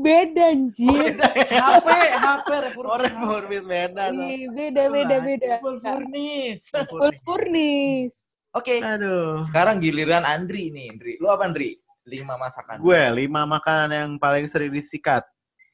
Beda 0.02 0.50
anjir. 0.50 1.14
HP, 1.46 1.90
HP 2.18 2.48
Oh, 2.82 2.98
reformis 2.98 3.62
beda. 3.62 4.10
Iya, 4.10 4.50
beda, 4.50 4.84
beda, 4.90 5.16
beda. 5.22 5.52
Furnis. 5.62 6.74
Full 6.74 7.14
furnis. 7.22 8.26
Oke, 8.52 8.82
Aduh. 8.82 9.38
sekarang 9.46 9.78
giliran 9.80 10.26
Andri 10.26 10.74
nih, 10.74 10.92
Andri. 10.92 11.14
Lu 11.22 11.30
apa, 11.30 11.46
Andri? 11.46 11.78
Lima 12.04 12.34
masakan. 12.36 12.82
Gue 12.82 12.98
lima 13.14 13.46
makanan 13.46 13.90
yang 13.94 14.10
paling 14.18 14.50
sering 14.50 14.74
disikat. 14.74 15.22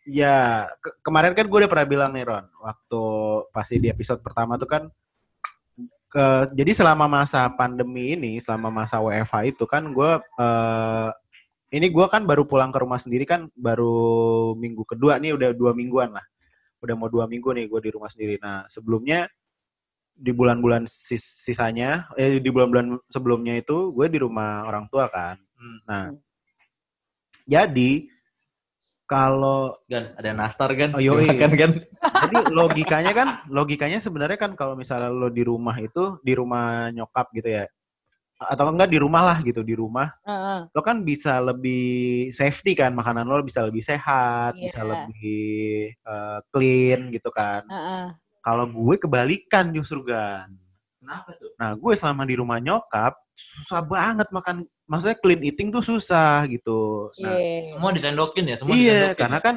Ya, 0.03 0.67
ke- 0.83 0.95
kemarin 1.03 1.31
kan 1.35 1.47
gue 1.47 1.57
udah 1.63 1.71
pernah 1.71 1.87
bilang 1.87 2.11
nih 2.15 2.23
Ron, 2.27 2.47
waktu 2.63 3.03
pasti 3.51 3.75
di 3.75 3.87
episode 3.91 4.19
pertama 4.23 4.55
tuh 4.55 4.67
kan 4.67 4.83
ke 6.07 6.25
jadi 6.55 6.71
selama 6.71 7.05
masa 7.05 7.47
pandemi 7.51 8.15
ini, 8.15 8.39
selama 8.39 8.71
masa 8.71 8.99
WFH 9.03 9.55
itu 9.55 9.63
kan 9.67 9.91
gue 9.91 10.11
eh 10.39 11.09
ini 11.67 11.91
gue 11.91 12.05
kan 12.07 12.23
baru 12.23 12.47
pulang 12.47 12.71
ke 12.71 12.79
rumah 12.79 12.95
sendiri 12.95 13.27
kan 13.27 13.51
baru 13.51 14.55
minggu 14.55 14.87
kedua 14.87 15.19
nih 15.19 15.35
udah 15.35 15.49
dua 15.51 15.75
mingguan 15.75 16.15
lah. 16.15 16.23
Udah 16.79 16.95
mau 16.95 17.11
dua 17.11 17.27
minggu 17.27 17.51
nih 17.51 17.67
gue 17.67 17.79
di 17.83 17.91
rumah 17.91 18.07
sendiri. 18.07 18.39
Nah, 18.39 18.63
sebelumnya 18.71 19.27
di 20.17 20.31
bulan-bulan 20.33 20.89
sis- 20.89 21.45
sisanya 21.45 22.09
eh 22.17 22.41
di 22.41 22.49
bulan-bulan 22.49 22.97
sebelumnya 23.11 23.53
itu 23.59 23.93
gue 23.93 24.07
di 24.09 24.17
rumah 24.17 24.65
orang 24.65 24.87
tua 24.89 25.11
kan. 25.11 25.37
Hmm. 25.59 25.79
Nah, 25.85 26.05
jadi 27.43 28.07
kalau 29.07 29.73
Gan, 29.87 30.11
ada 30.19 30.35
nastar 30.35 30.69
kan? 30.75 30.91
Oh, 30.93 31.01
yoi. 31.01 31.23
Dimakan 31.23 31.51
kan? 31.55 31.71
jadi 32.27 32.35
logikanya 32.51 33.11
kan 33.15 33.27
logikanya 33.47 34.03
sebenarnya 34.03 34.35
kan 34.35 34.51
kalau 34.53 34.75
misalnya 34.75 35.07
lo 35.07 35.31
di 35.31 35.41
rumah 35.41 35.75
itu 35.79 36.19
di 36.19 36.33
rumah 36.35 36.91
nyokap 36.91 37.31
gitu 37.31 37.47
ya 37.47 37.65
atau 38.37 38.69
enggak 38.69 38.89
di 38.93 38.99
rumah 39.01 39.21
lah 39.25 39.37
gitu 39.41 39.65
di 39.65 39.73
rumah 39.73 40.13
Heeh. 40.21 40.69
lo 40.69 40.81
kan 40.81 41.01
bisa 41.01 41.41
lebih 41.41 42.29
safety 42.29 42.77
kan 42.77 42.93
makanan 42.93 43.25
lo 43.25 43.41
bisa 43.41 43.65
lebih 43.65 43.81
sehat 43.81 44.53
Iya. 44.53 44.61
bisa 44.69 44.79
lebih 44.85 45.41
eh, 45.93 46.39
clean 46.53 47.09
gitu 47.09 47.33
kan 47.33 47.65
Heeh. 47.65 48.13
kalau 48.43 48.69
gue 48.69 48.95
kebalikan 48.97 49.73
justru 49.73 50.05
kan 50.05 50.53
Kenapa 51.01 51.33
tuh? 51.33 51.49
nah 51.57 51.73
gue 51.73 51.93
selama 51.97 52.23
di 52.25 52.35
rumah 52.37 52.57
nyokap 52.57 53.13
susah 53.33 53.81
banget 53.81 54.29
makan 54.29 54.65
maksudnya 54.87 55.17
clean 55.19 55.41
eating 55.43 55.67
tuh 55.69 55.83
susah 55.83 56.47
gitu 56.47 57.11
nah, 57.19 57.35
Iya. 57.35 57.75
Semua 57.75 57.91
disendokin 57.91 58.45
ya? 58.47 58.55
Semua 58.55 58.73
iya, 58.73 59.11
disendokin. 59.13 59.19
karena 59.19 59.39
kan 59.43 59.55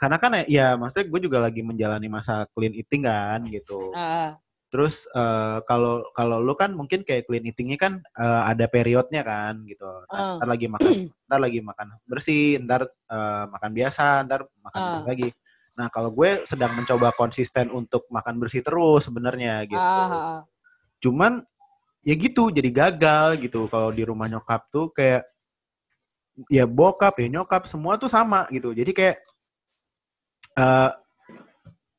karena 0.00 0.16
kan 0.16 0.30
ya, 0.32 0.42
ya 0.48 0.66
maksudnya 0.80 1.06
gue 1.12 1.20
juga 1.20 1.38
lagi 1.44 1.60
menjalani 1.60 2.08
masa 2.08 2.48
clean 2.56 2.72
eating 2.72 3.04
kan 3.04 3.44
gitu. 3.44 3.92
Heeh. 3.92 4.32
Terus 4.70 5.04
eh, 5.12 5.58
kalau 5.66 6.06
kalau 6.14 6.38
lu 6.40 6.54
kan 6.56 6.70
mungkin 6.72 7.02
kayak 7.04 7.26
clean 7.28 7.44
eatingnya 7.44 7.76
kan 7.76 7.92
eh, 8.00 8.42
ada 8.48 8.64
periodnya 8.70 9.20
kan 9.20 9.60
gitu. 9.66 9.84
Ntar, 10.08 10.16
Ah. 10.16 10.34
ntar 10.40 10.48
lagi 10.48 10.66
makan, 10.70 10.88
ntar 11.28 11.40
lagi 11.42 11.60
makan 11.60 11.86
bersih, 12.08 12.62
ntar 12.64 12.86
eh, 12.88 13.44
makan 13.50 13.70
biasa, 13.76 14.06
ntar 14.24 14.40
makan 14.62 14.80
bersih 14.80 15.04
lagi. 15.10 15.28
Nah 15.76 15.86
kalau 15.92 16.10
gue 16.14 16.30
sedang 16.48 16.72
mencoba 16.72 17.12
konsisten 17.12 17.68
untuk 17.68 18.08
makan 18.08 18.40
bersih 18.40 18.62
terus 18.64 19.04
sebenarnya 19.04 19.68
gitu. 19.68 19.76
Ah, 19.76 20.46
Cuman 21.02 21.44
ya 22.00 22.14
gitu 22.16 22.48
jadi 22.48 22.70
gagal 22.72 23.44
gitu 23.44 23.68
kalau 23.68 23.92
di 23.92 24.02
rumah 24.04 24.26
nyokap 24.28 24.68
tuh 24.72 24.88
kayak 24.92 25.28
ya 26.48 26.64
bokap 26.64 27.20
ya 27.20 27.26
nyokap 27.28 27.68
semua 27.68 28.00
tuh 28.00 28.08
sama 28.08 28.48
gitu. 28.48 28.72
Jadi 28.72 28.92
kayak 28.96 29.16
eh 30.56 30.90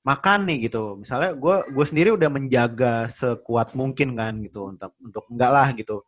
makan 0.01 0.39
nih 0.49 0.71
gitu. 0.71 0.97
Misalnya 0.97 1.37
gue 1.37 1.55
gue 1.69 1.85
sendiri 1.85 2.09
udah 2.15 2.29
menjaga 2.31 3.05
sekuat 3.11 3.77
mungkin 3.77 4.17
kan 4.17 4.33
gitu 4.41 4.73
untuk 4.73 4.91
untuk 4.97 5.25
enggak 5.29 5.51
lah 5.53 5.67
gitu. 5.77 6.01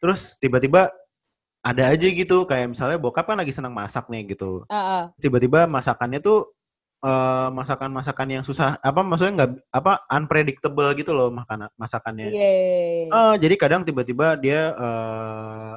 Terus 0.00 0.36
tiba-tiba 0.36 0.92
ada 1.60 1.92
aja 1.92 2.08
gitu 2.08 2.48
kayak 2.48 2.72
misalnya 2.72 2.96
bokap 2.96 3.28
kan 3.28 3.36
lagi 3.40 3.52
senang 3.52 3.72
masak 3.72 4.08
nih 4.12 4.36
gitu. 4.36 4.64
ah. 4.72 5.04
Tiba-tiba 5.20 5.64
masakannya 5.68 6.20
tuh 6.20 6.52
eh, 7.00 7.48
masakan-masakan 7.52 8.28
yang 8.40 8.44
susah 8.44 8.76
apa 8.80 9.00
maksudnya 9.00 9.44
nggak 9.44 9.52
apa 9.72 9.92
unpredictable 10.12 10.90
gitu 10.96 11.12
loh 11.16 11.32
makanan 11.32 11.72
masakannya. 11.80 12.28
Iya. 12.32 12.52
Eh, 13.08 13.34
jadi 13.40 13.54
kadang 13.56 13.82
tiba-tiba 13.84 14.36
dia 14.36 14.72
eh 14.76 15.74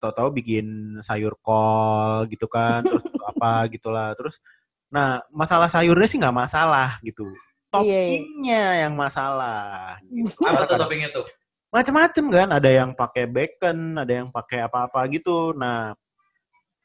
tahu-tahu 0.00 0.28
bikin 0.38 0.98
sayur 1.00 1.34
kol 1.40 2.28
gitu 2.30 2.46
kan, 2.46 2.84
terus 2.84 3.02
apa 3.30 3.66
gitulah. 3.72 4.12
Terus 4.14 4.38
nah, 4.92 5.24
masalah 5.32 5.66
sayurnya 5.66 6.08
sih 6.08 6.18
nggak 6.20 6.36
masalah 6.36 7.00
gitu. 7.02 7.26
Toppingnya 7.72 8.86
yang 8.86 8.94
masalah. 8.94 9.98
Gitu. 10.06 10.30
Apa 10.46 10.68
tuh 10.68 10.78
toppingnya 10.78 11.10
tuh? 11.10 11.26
Macem-macem 11.74 12.24
kan, 12.30 12.48
ada 12.54 12.70
yang 12.70 12.94
pakai 12.94 13.26
bacon, 13.26 13.98
ada 14.00 14.12
yang 14.22 14.28
pakai 14.30 14.64
apa-apa 14.64 15.02
gitu. 15.12 15.52
Nah, 15.52 15.92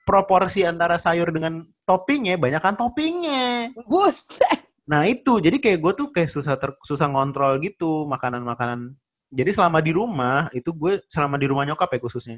proporsi 0.05 0.65
antara 0.65 0.97
sayur 0.97 1.29
dengan 1.29 1.65
toppingnya, 1.85 2.37
banyak 2.37 2.61
kan 2.61 2.75
toppingnya. 2.75 3.75
Buset. 3.85 4.65
Nah 4.89 5.07
itu, 5.07 5.39
jadi 5.39 5.55
kayak 5.61 5.79
gue 5.79 5.93
tuh 5.93 6.07
kayak 6.11 6.29
susah 6.33 6.57
ter, 6.57 6.73
susah 6.83 7.07
ngontrol 7.07 7.61
gitu 7.63 8.09
makanan-makanan. 8.09 8.97
Jadi 9.31 9.51
selama 9.55 9.79
di 9.79 9.91
rumah 9.95 10.51
itu 10.51 10.75
gue 10.75 10.99
selama 11.07 11.39
di 11.39 11.47
rumah 11.47 11.63
nyokap 11.63 11.87
ya 11.95 11.99
khususnya, 12.03 12.37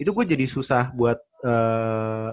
itu 0.00 0.08
gue 0.08 0.24
jadi 0.24 0.46
susah 0.48 0.94
buat 0.96 1.20
eh, 1.44 2.30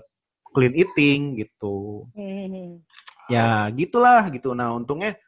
clean 0.55 0.74
eating 0.76 1.41
gitu. 1.43 2.07
Hmm. 2.16 2.80
Ya 3.28 3.68
gitulah 3.76 4.32
gitu. 4.32 4.55
Nah 4.55 4.72
untungnya 4.72 5.20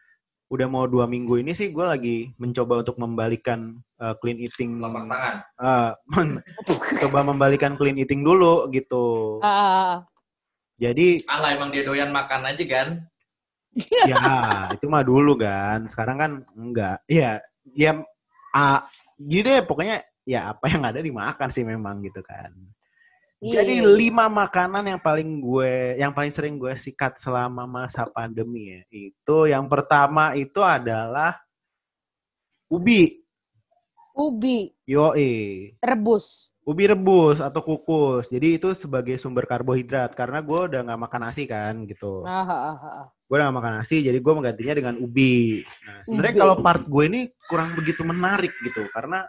udah 0.54 0.68
mau 0.70 0.86
dua 0.86 1.10
minggu 1.10 1.42
ini 1.42 1.58
sih 1.58 1.74
gue 1.74 1.82
lagi 1.82 2.18
mencoba 2.38 2.86
untuk 2.86 3.02
membalikan 3.02 3.74
eh, 3.98 4.14
clean 4.22 4.38
eating. 4.38 4.78
Tangan. 4.78 5.42
eh, 5.42 5.92
men- 6.14 6.42
coba 7.02 7.20
membalikan 7.26 7.74
clean 7.74 7.98
eating 7.98 8.22
dulu 8.22 8.70
gitu. 8.70 9.42
Ah. 9.42 10.06
Jadi 10.78 11.26
Alah 11.26 11.58
emang 11.58 11.74
dia 11.74 11.82
doyan 11.82 12.14
makan 12.14 12.54
aja 12.54 12.66
kan? 12.70 12.88
ya 14.10 14.70
itu 14.70 14.86
mah 14.86 15.02
dulu 15.02 15.34
kan 15.34 15.90
sekarang 15.90 16.18
kan 16.22 16.32
enggak 16.54 17.02
ya 17.10 17.42
ya 17.74 18.06
ah, 18.54 18.86
gini 19.18 19.42
deh 19.42 19.66
pokoknya 19.66 20.06
ya 20.30 20.54
apa 20.54 20.70
yang 20.70 20.86
ada 20.86 21.02
dimakan 21.02 21.50
sih 21.50 21.66
memang 21.66 22.06
gitu 22.06 22.22
kan 22.22 22.54
jadi 23.52 23.84
Iya. 23.84 23.92
lima 24.00 24.26
makanan 24.32 24.96
yang 24.96 25.02
paling 25.04 25.44
gue 25.44 26.00
yang 26.00 26.16
paling 26.16 26.32
sering 26.32 26.56
gue 26.56 26.72
sikat 26.80 27.20
selama 27.20 27.68
masa 27.68 28.08
pandemi 28.08 28.72
ya 28.72 28.82
itu 28.88 29.38
yang 29.52 29.68
pertama 29.68 30.32
itu 30.40 30.64
adalah 30.64 31.44
ubi. 32.72 33.20
Ubi. 34.14 34.72
Yoi. 34.86 35.32
Rebus. 35.82 36.50
ubi 36.64 36.88
rebus 36.88 37.44
atau 37.44 37.60
kukus. 37.60 38.32
Jadi 38.32 38.56
itu 38.56 38.72
sebagai 38.72 39.20
sumber 39.20 39.44
karbohidrat 39.44 40.16
karena 40.16 40.40
gue 40.40 40.72
udah 40.72 40.80
nggak 40.88 41.02
makan 41.04 41.22
nasi 41.28 41.44
kan 41.44 41.84
gitu. 41.84 42.24
Ah, 42.24 42.40
ah, 42.40 42.72
ah, 42.72 42.78
ah. 43.04 43.08
gue 43.28 43.36
udah 43.36 43.52
gak 43.52 43.58
makan 43.60 43.74
nasi 43.84 44.00
jadi 44.00 44.16
gue 44.16 44.32
menggantinya 44.32 44.72
dengan 44.72 44.96
ubi. 44.96 45.60
Nah 45.84 46.08
sebenarnya 46.08 46.36
kalau 46.40 46.56
part 46.64 46.88
gue 46.88 47.04
ini 47.04 47.22
kurang 47.52 47.76
begitu 47.76 48.08
menarik 48.08 48.56
gitu 48.64 48.88
karena 48.96 49.28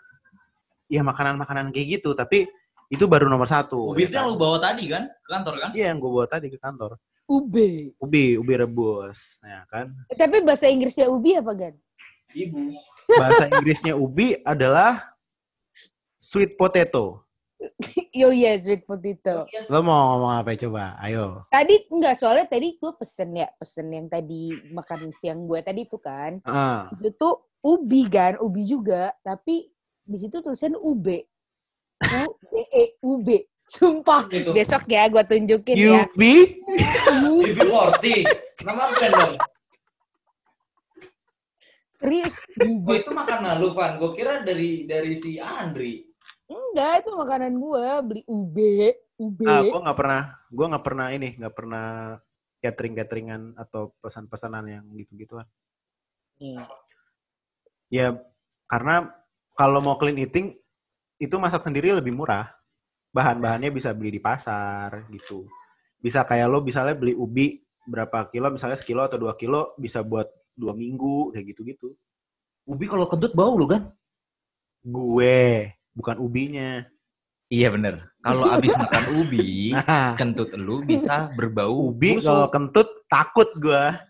ya 0.87 1.03
makanan-makanan 1.03 1.75
kayak 1.75 1.99
gitu 1.99 2.15
tapi 2.15 2.47
itu 2.95 3.05
baru 3.05 3.27
nomor 3.27 3.45
satu 3.45 3.91
Ubi 3.91 4.05
itu 4.05 4.11
ya 4.11 4.17
yang 4.17 4.27
kan? 4.27 4.33
lu 4.33 4.39
bawa 4.39 4.57
tadi 4.59 4.85
kan? 4.87 5.03
Ke 5.05 5.29
kantor 5.31 5.55
kan? 5.59 5.71
iya 5.73 5.85
yang 5.91 5.99
gue 5.99 6.11
bawa 6.11 6.27
tadi 6.27 6.47
ke 6.49 6.57
kantor 6.57 6.91
Ubi. 7.25 7.89
ubi 7.97 8.37
ubi 8.37 8.55
rebus 8.55 9.41
ya 9.41 9.65
kan 9.67 9.91
Eh, 10.07 10.15
Tapi 10.15 10.41
bahasa 10.41 10.67
Inggrisnya 10.67 11.07
ubi 11.07 11.33
apa, 11.33 11.53
Gan? 11.53 11.75
Ibu. 12.31 12.61
bahasa 13.11 13.45
Inggrisnya 13.49 13.95
ubi 13.95 14.37
adalah 14.43 15.15
sweet 16.19 16.55
potato 16.55 17.23
Yo 18.13 18.29
iya, 18.29 18.55
sweet 18.55 18.85
potato. 18.85 19.49
lo 19.67 19.79
mau 19.81 19.97
ngomong 20.13 20.37
apa 20.37 20.53
coba 20.55 21.01
ayo 21.01 21.49
Tadi 21.49 21.89
enggak, 21.89 22.15
soalnya 22.15 22.45
tadi 22.47 22.77
gue 22.77 22.93
pesen 22.93 23.31
ya, 23.35 23.49
pesen 23.55 23.89
yang 23.89 24.07
tadi 24.07 24.43
makan 24.69 25.09
siang 25.11 25.47
gue 25.47 25.61
tadi 25.61 25.83
itu 25.83 25.97
kan. 25.97 26.45
ah 26.45 26.93
Itu 26.93 27.09
tuh 27.15 27.35
ubi 27.63 28.05
kan, 28.07 28.37
ubi 28.37 28.61
juga, 28.63 29.17
tapi 29.21 29.73
di 30.03 30.17
situ 30.19 30.39
tulisan 30.39 30.77
ub. 30.77 31.07
U 32.01 32.23
B 32.43 32.53
E 32.69 32.85
U 33.01 33.13
B. 33.19 33.29
Sumpah, 33.65 34.29
Gitu. 34.29 34.53
besok 34.53 34.85
ya 34.87 35.09
gue 35.09 35.25
tunjukin 35.25 35.75
ya. 35.75 36.05
ubi 36.07 36.61
Ibu 37.43 37.65
40. 37.65 38.23
Nama 38.63 38.83
brand 38.89 39.15
dong. 39.15 39.35
Serius, 41.97 42.35
Oh, 42.61 42.69
UB. 42.85 42.87
itu 42.93 43.11
makanan 43.11 43.57
lu, 43.57 43.73
Van. 43.73 43.97
Gue 43.97 44.13
kira 44.13 44.45
dari 44.45 44.85
dari 44.85 45.17
si 45.17 45.41
Andri. 45.41 46.05
Enggak, 46.45 47.03
itu 47.03 47.11
makanan 47.17 47.57
gue. 47.57 47.85
Beli 48.05 48.23
UB, 48.27 48.57
UB. 49.17 49.41
ah 49.45 49.63
gue 49.63 49.81
nggak 49.81 49.97
pernah 49.97 50.23
gue 50.45 50.67
nggak 50.69 50.85
pernah 50.85 51.07
ini 51.09 51.29
nggak 51.35 51.55
pernah 51.55 51.87
catering 52.59 52.95
cateringan 52.95 53.43
atau 53.55 53.95
pesan-pesanan 53.99 54.65
yang 54.69 54.85
gitu-gituan 54.93 55.47
Hmm. 56.35 56.67
Ya, 57.89 58.19
karena 58.67 59.07
kalau 59.55 59.79
mau 59.79 59.95
clean 59.95 60.19
eating 60.19 60.59
itu 61.19 61.35
masak 61.39 61.63
sendiri 61.63 61.95
lebih 61.95 62.15
murah. 62.15 62.51
Bahan-bahannya 63.15 63.71
bisa 63.71 63.95
beli 63.95 64.19
di 64.19 64.21
pasar 64.23 65.07
gitu. 65.11 65.47
Bisa 66.03 66.27
kayak 66.27 66.51
lo 66.51 66.59
misalnya 66.61 66.99
beli 66.99 67.15
ubi 67.15 67.63
berapa 67.87 68.27
kilo, 68.33 68.51
misalnya 68.51 68.79
sekilo 68.81 69.07
atau 69.07 69.21
dua 69.21 69.39
kilo 69.39 69.77
bisa 69.79 70.03
buat 70.03 70.27
dua 70.55 70.75
minggu 70.75 71.35
kayak 71.35 71.55
gitu-gitu. 71.55 71.95
Ubi 72.65 72.89
kalau 72.89 73.07
kentut 73.07 73.37
bau 73.37 73.55
lu 73.55 73.69
kan? 73.69 73.93
Gue 74.83 75.71
bukan 75.95 76.17
ubinya. 76.19 76.83
Iya 77.53 77.71
bener. 77.71 78.11
Kalau 78.25 78.51
abis 78.51 78.73
makan 78.83 79.05
ubi, 79.21 79.77
Nah, 79.77 80.17
kentut 80.17 80.51
lu 80.57 80.81
bisa 80.83 81.31
berbau 81.37 81.93
ubi 81.93 82.19
kalau 82.19 82.49
kentut 82.49 82.89
takut 83.07 83.49
gua. 83.61 84.01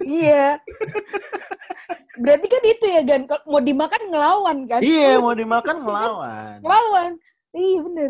Iya. 0.00 0.60
Berarti 2.14 2.46
kan 2.46 2.62
itu 2.62 2.84
ya, 2.86 3.00
Gan. 3.02 3.22
Kalau 3.24 3.42
mau 3.46 3.60
dimakan 3.60 4.02
ngelawan 4.08 4.56
kan? 4.64 4.80
Iya, 4.80 5.18
mau 5.18 5.32
dimakan 5.32 5.76
ngelawan. 5.80 6.56
Ngelawan. 6.60 7.10
Iya 7.50 7.78
bener. 7.82 8.08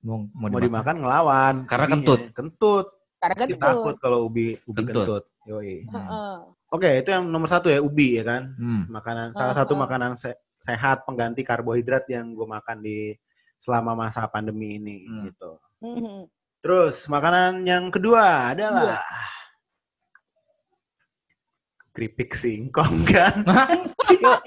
Mau, 0.00 0.16
mau, 0.30 0.46
Mau 0.46 0.48
dimakan. 0.50 0.64
dimakan 0.64 0.96
ngelawan. 0.98 1.54
Karena 1.64 1.84
Ubinya. 1.84 1.94
kentut. 1.96 2.20
Kentut. 2.32 2.86
Karena 3.16 3.34
Dia 3.40 3.48
itu. 3.50 3.56
takut 3.58 3.94
kalau 3.98 4.18
ubi 4.22 4.46
ubi 4.64 4.76
Kentut. 4.78 5.04
kentut. 5.06 5.24
Yoi. 5.44 5.84
Hmm. 5.84 5.94
Heeh. 5.94 6.36
Oke, 6.70 6.90
itu 6.98 7.08
yang 7.08 7.24
nomor 7.24 7.46
satu 7.46 7.68
ya 7.68 7.78
ubi 7.78 8.16
ya 8.16 8.24
kan. 8.24 8.42
Hmm. 8.54 8.82
Makanan 8.88 9.32
salah 9.32 9.50
Ah, 9.50 9.56
satu 9.56 9.72
makanan 9.74 10.12
se- 10.14 10.36
sehat 10.58 11.04
pengganti 11.04 11.40
karbohidrat 11.40 12.08
yang 12.08 12.32
gue 12.32 12.44
makan 12.44 12.80
di 12.80 13.12
selama 13.58 13.92
masa 13.94 14.24
pandemi 14.26 14.76
ini 14.76 15.04
Hmm. 15.04 15.22
gitu. 15.24 15.50
Mhm. 15.80 16.18
Terus 16.60 17.04
makanan 17.06 17.60
yang 17.62 17.88
kedua 17.88 18.50
adalah 18.50 19.04
keripik 21.94 22.34
singkong 22.34 23.06
kan. 23.14 23.46
Lu 23.46 24.18
yang, 24.18 24.42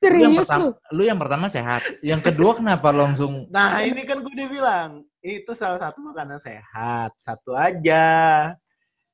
Serius 0.00 0.32
pertama, 0.40 0.64
lu? 0.64 0.70
lu 0.90 1.02
yang 1.04 1.20
pertama 1.20 1.46
sehat. 1.46 1.84
Yang 2.00 2.20
kedua 2.26 2.56
kenapa 2.56 2.88
langsung 2.88 3.44
Nah 3.48 3.84
ini 3.84 4.00
kan 4.02 4.18
gue 4.18 4.32
udah 4.32 4.48
bilang 4.48 4.90
itu 5.20 5.52
salah 5.52 5.76
satu 5.76 6.00
makanan 6.00 6.40
sehat 6.40 7.12
satu 7.14 7.52
aja. 7.52 8.08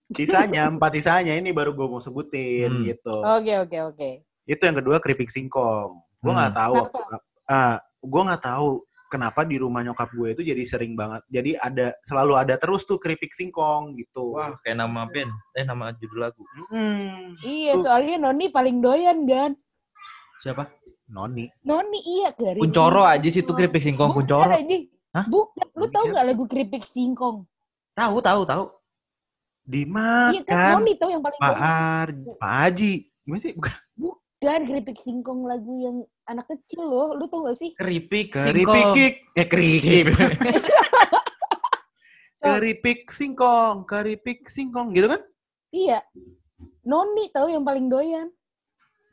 Sisanya 0.09 0.67
empat 0.73 0.95
sisanya 0.95 1.35
ini 1.35 1.51
baru 1.51 1.75
gue 1.75 1.85
mau 1.85 1.99
sebutin 1.99 2.71
Hmm. 2.71 2.85
gitu. 2.87 3.17
Oke, 3.19 3.53
oke, 3.59 3.79
oke. 3.85 4.11
Itu 4.47 4.63
yang 4.63 4.79
kedua 4.79 5.03
keripik 5.03 5.27
singkong. 5.27 5.99
Gue 6.23 6.31
Hmm. 6.31 6.39
nggak 6.39 6.55
tahu. 6.55 6.75
Kenapa? 6.87 7.27
Ah, 7.47 7.77
gue 7.99 8.23
nggak 8.23 8.43
tahu 8.43 8.69
kenapa 9.17 9.49
di 9.49 9.57
rumah 9.57 9.81
nyokap 9.81 10.13
gue 10.13 10.29
itu 10.37 10.43
jadi 10.45 10.63
sering 10.69 10.93
banget. 10.93 11.25
Jadi 11.33 11.57
ada 11.57 11.97
selalu 12.05 12.37
ada 12.37 12.61
terus 12.61 12.85
tuh 12.85 13.01
keripik 13.01 13.33
singkong 13.33 13.97
gitu. 13.97 14.37
wah 14.37 14.53
kayak 14.61 14.85
nama 14.85 15.09
band, 15.09 15.33
eh 15.57 15.65
nama 15.65 15.97
judul 15.97 16.29
lagu. 16.29 16.45
Hmm. 16.69 17.33
Iya, 17.41 17.81
Tuh. 17.81 17.89
soalnya 17.89 18.29
Noni 18.29 18.53
paling 18.53 18.85
doyan, 18.85 19.25
Gan. 19.25 19.57
Siapa? 20.45 20.69
Noni. 21.09 21.49
Noni 21.65 22.01
iya, 22.05 22.37
Garin. 22.37 22.61
Kuncoro 22.61 23.09
aja 23.09 23.25
sih 23.25 23.41
itu 23.41 23.53
keripik 23.57 23.81
singkong 23.81 24.13
Bukan, 24.13 24.29
Kuncoro. 24.29 24.53
anjing. 24.53 24.85
Hah? 25.17 25.25
Bukan. 25.25 25.67
Lu 25.73 25.87
tahu 25.89 26.05
nggak 26.13 26.27
lagu 26.29 26.45
keripik 26.45 26.85
singkong? 26.85 27.49
Tahu 27.97 28.21
tahu 28.21 28.45
tahu. 28.45 28.65
Iya 29.67 30.43
kan, 30.47 30.47
Dimakan 30.47 30.73
Noni 30.79 30.93
tahu 30.95 31.11
yang 31.11 31.23
paling 31.25 31.41
Pak 31.41 31.51
doyan. 31.51 31.65
Ar, 31.65 32.09
Pak 32.39 32.53
Haji. 32.63 32.93
Gimana 33.25 33.41
sih? 33.41 33.53
Bukan. 33.57 33.86
Bukan 34.37 34.69
keripik 34.69 35.01
singkong 35.01 35.49
lagu 35.49 35.81
yang 35.81 35.97
anak 36.29 36.45
kecil 36.45 36.85
loh. 36.85 37.17
Lu 37.17 37.25
tahu 37.25 37.49
gak 37.49 37.57
sih? 37.57 37.73
Keripik 37.73 38.37
Keripik 38.37 38.69
singkong. 38.69 38.95
Eh 39.33 39.47
keripik. 39.49 40.13
keripik 42.45 43.01
singkong, 43.09 43.77
keripik 43.89 44.45
singkong 44.47 44.93
gitu 44.93 45.09
kan? 45.09 45.25
Iya. 45.73 46.05
Noni 46.85 47.33
tahu 47.33 47.49
yang 47.49 47.65
paling 47.65 47.89
doyan. 47.89 48.29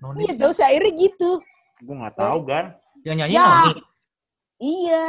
Noni. 0.03 0.27
Iya, 0.27 0.33
tahu 0.35 0.51
syairnya 0.51 0.91
gitu. 0.91 1.39
Gue 1.79 1.95
nggak 1.95 2.15
tahu 2.19 2.39
kan. 2.43 2.75
Yang 3.07 3.15
nyanyi 3.23 3.33
Ya. 3.33 3.47
Noni. 3.47 3.71
Iya. 4.59 5.07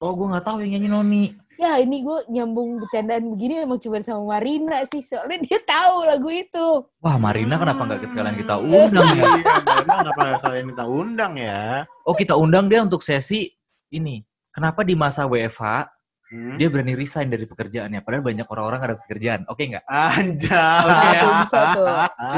Oh, 0.00 0.16
gue 0.16 0.32
nggak 0.32 0.44
tahu 0.48 0.64
yang 0.64 0.80
nyanyi 0.80 0.88
Noni. 0.88 1.24
Ya, 1.60 1.76
ini 1.76 2.00
gue 2.00 2.24
nyambung 2.32 2.80
bercandaan 2.80 3.36
begini 3.36 3.68
emang 3.68 3.76
cuma 3.76 4.00
sama 4.00 4.24
Marina 4.32 4.80
sih. 4.88 5.04
Soalnya 5.04 5.44
dia 5.44 5.60
tahu 5.60 6.08
lagu 6.08 6.32
itu. 6.32 6.66
Wah, 7.04 7.20
Marina 7.20 7.60
kenapa 7.60 7.84
nggak 7.84 8.08
sekalian 8.08 8.32
kita 8.32 8.56
Hmm. 8.56 8.72
undang 8.88 9.04
ya? 9.12 9.24
Iya, 9.28 9.54
Mbak 9.60 9.84
kenapa 9.84 10.40
kalian 10.40 10.64
minta 10.64 10.84
undang 10.88 11.32
ya? 11.36 11.84
Oh, 12.08 12.16
kita 12.16 12.32
undang 12.32 12.72
dia 12.72 12.80
untuk 12.80 13.04
sesi 13.04 13.52
ini. 13.92 14.24
Kenapa 14.50 14.88
di 14.88 14.96
masa 14.96 15.28
WFH 15.28 15.92
Hmm? 16.32 16.56
dia 16.56 16.72
berani 16.72 16.96
resign 16.96 17.28
dari 17.28 17.44
pekerjaannya? 17.44 18.00
Padahal 18.00 18.24
banyak 18.24 18.46
orang-orang 18.48 18.80
ada 18.80 18.94
pekerjaan. 18.96 19.44
Oke 19.52 19.68
nggak? 19.68 19.84
Anjay. 19.84 20.80
Oke 20.80 21.06
ya. 21.12 21.22
Bisa 21.44 21.60
tuh. 21.76 21.86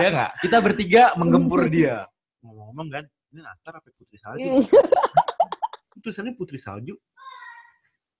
Iya 0.02 0.08
nggak? 0.10 0.30
Kita 0.42 0.56
bertiga 0.58 1.02
menggempur 1.14 1.70
dia. 1.70 2.10
Ngomong-ngomong 2.42 2.90
kan, 2.90 3.04
ini 3.30 3.38
Nastar 3.38 3.78
apa 3.78 3.86
Putri 3.94 4.18
Salju? 4.18 4.66
Itu 5.94 5.98
tulisannya 6.02 6.34
Putri 6.34 6.58
Salju. 6.58 6.98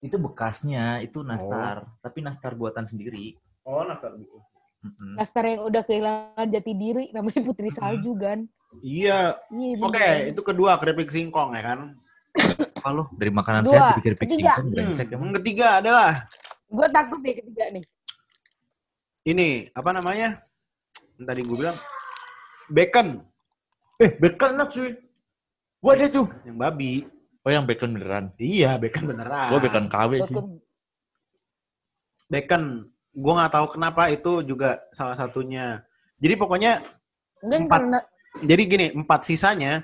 Itu 0.03 0.18
bekasnya, 0.18 0.98
itu 0.98 1.22
nastar. 1.22 1.86
Tapi 1.98 2.18
nastar 2.20 2.53
buatan 2.53 2.84
sendiri. 2.84 3.38
Oh, 3.62 3.86
Nastar 3.86 4.18
gitu. 4.18 4.42
Mm-mm. 4.82 5.14
Nastar 5.14 5.46
yang 5.46 5.62
udah 5.62 5.80
kehilangan 5.80 6.46
jati 6.50 6.72
diri 6.74 7.05
namanya 7.14 7.38
Putri 7.40 7.70
Salju 7.70 8.18
kan. 8.18 8.42
Iya. 8.76 9.38
Iya. 9.48 9.78
Oke, 9.78 9.94
bener. 9.94 10.34
itu 10.34 10.40
kedua 10.42 10.74
keripik 10.76 11.07
singkong 11.07 11.55
ya 11.55 11.62
kan. 11.64 11.94
Kalau 12.74 13.07
dari 13.14 13.30
makanan 13.30 13.62
Dua. 13.62 13.94
dipikir 13.94 14.18
pikir 14.18 14.34
Ketiga. 14.34 14.53
singkong 14.53 14.70
brengsek 14.72 15.07
Hmm. 15.07 15.22
Yang 15.22 15.32
ketiga 15.38 15.66
adalah 15.78 16.26
Gue 16.66 16.88
takut 16.88 17.20
deh 17.20 17.34
ketiga 17.36 17.64
nih. 17.70 17.84
ini 19.22 19.48
apa 19.70 19.90
namanya? 19.92 20.42
Yang 21.14 21.24
Tadi 21.24 21.40
gue 21.44 21.57
bilang 21.57 21.78
bacon 22.66 23.09
Eh, 23.96 24.11
bacon 24.18 24.50
enak 24.53 24.68
cuy. 24.68 24.90
Gua 25.78 25.92
ada 25.94 26.07
tuh. 26.09 26.26
yang 26.42 26.59
babi. 26.59 27.07
Oh, 27.43 27.51
yang 27.51 27.66
bacon 27.66 27.99
beneran. 27.99 28.24
Iya, 28.38 28.78
bacon 28.78 29.05
beneran. 29.11 29.51
Gua 29.51 29.59
bacon 29.59 29.86
KW 29.90 30.12
cuy. 30.22 30.30
Bacon. 30.30 30.47
Bacon. 32.28 32.62
Gue 33.12 33.32
nggak 33.34 33.53
tahu 33.53 33.66
kenapa 33.76 34.09
itu 34.09 34.40
juga 34.43 34.80
salah 34.90 35.12
satunya. 35.12 35.84
Jadi 36.16 36.34
pokoknya 36.34 36.80
Mungkin 37.43 37.66
Empat. 37.66 37.74
karena 37.76 37.99
jadi 38.40 38.62
gini 38.64 38.86
empat 38.95 39.20
sisanya 39.26 39.82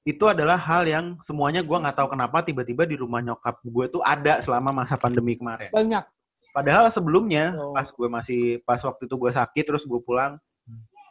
itu 0.00 0.24
adalah 0.24 0.56
hal 0.56 0.86
yang 0.86 1.18
semuanya 1.20 1.60
gue 1.60 1.74
nggak 1.74 1.92
tahu 1.92 2.08
kenapa 2.08 2.40
tiba-tiba 2.40 2.86
di 2.86 2.96
rumah 2.96 3.20
nyokap 3.20 3.60
gue 3.60 3.84
tuh 3.90 4.00
ada 4.00 4.38
selama 4.40 4.72
masa 4.72 4.94
pandemi 4.96 5.36
kemarin. 5.36 5.68
banyak. 5.68 6.06
Padahal 6.50 6.88
sebelumnya 6.88 7.52
Oh. 7.52 7.74
pas 7.74 7.84
gue 7.84 8.08
masih 8.08 8.40
pas 8.62 8.80
waktu 8.80 9.04
itu 9.04 9.14
gue 9.14 9.30
sakit 9.30 9.64
terus 9.66 9.84
gue 9.84 10.00
pulang 10.00 10.38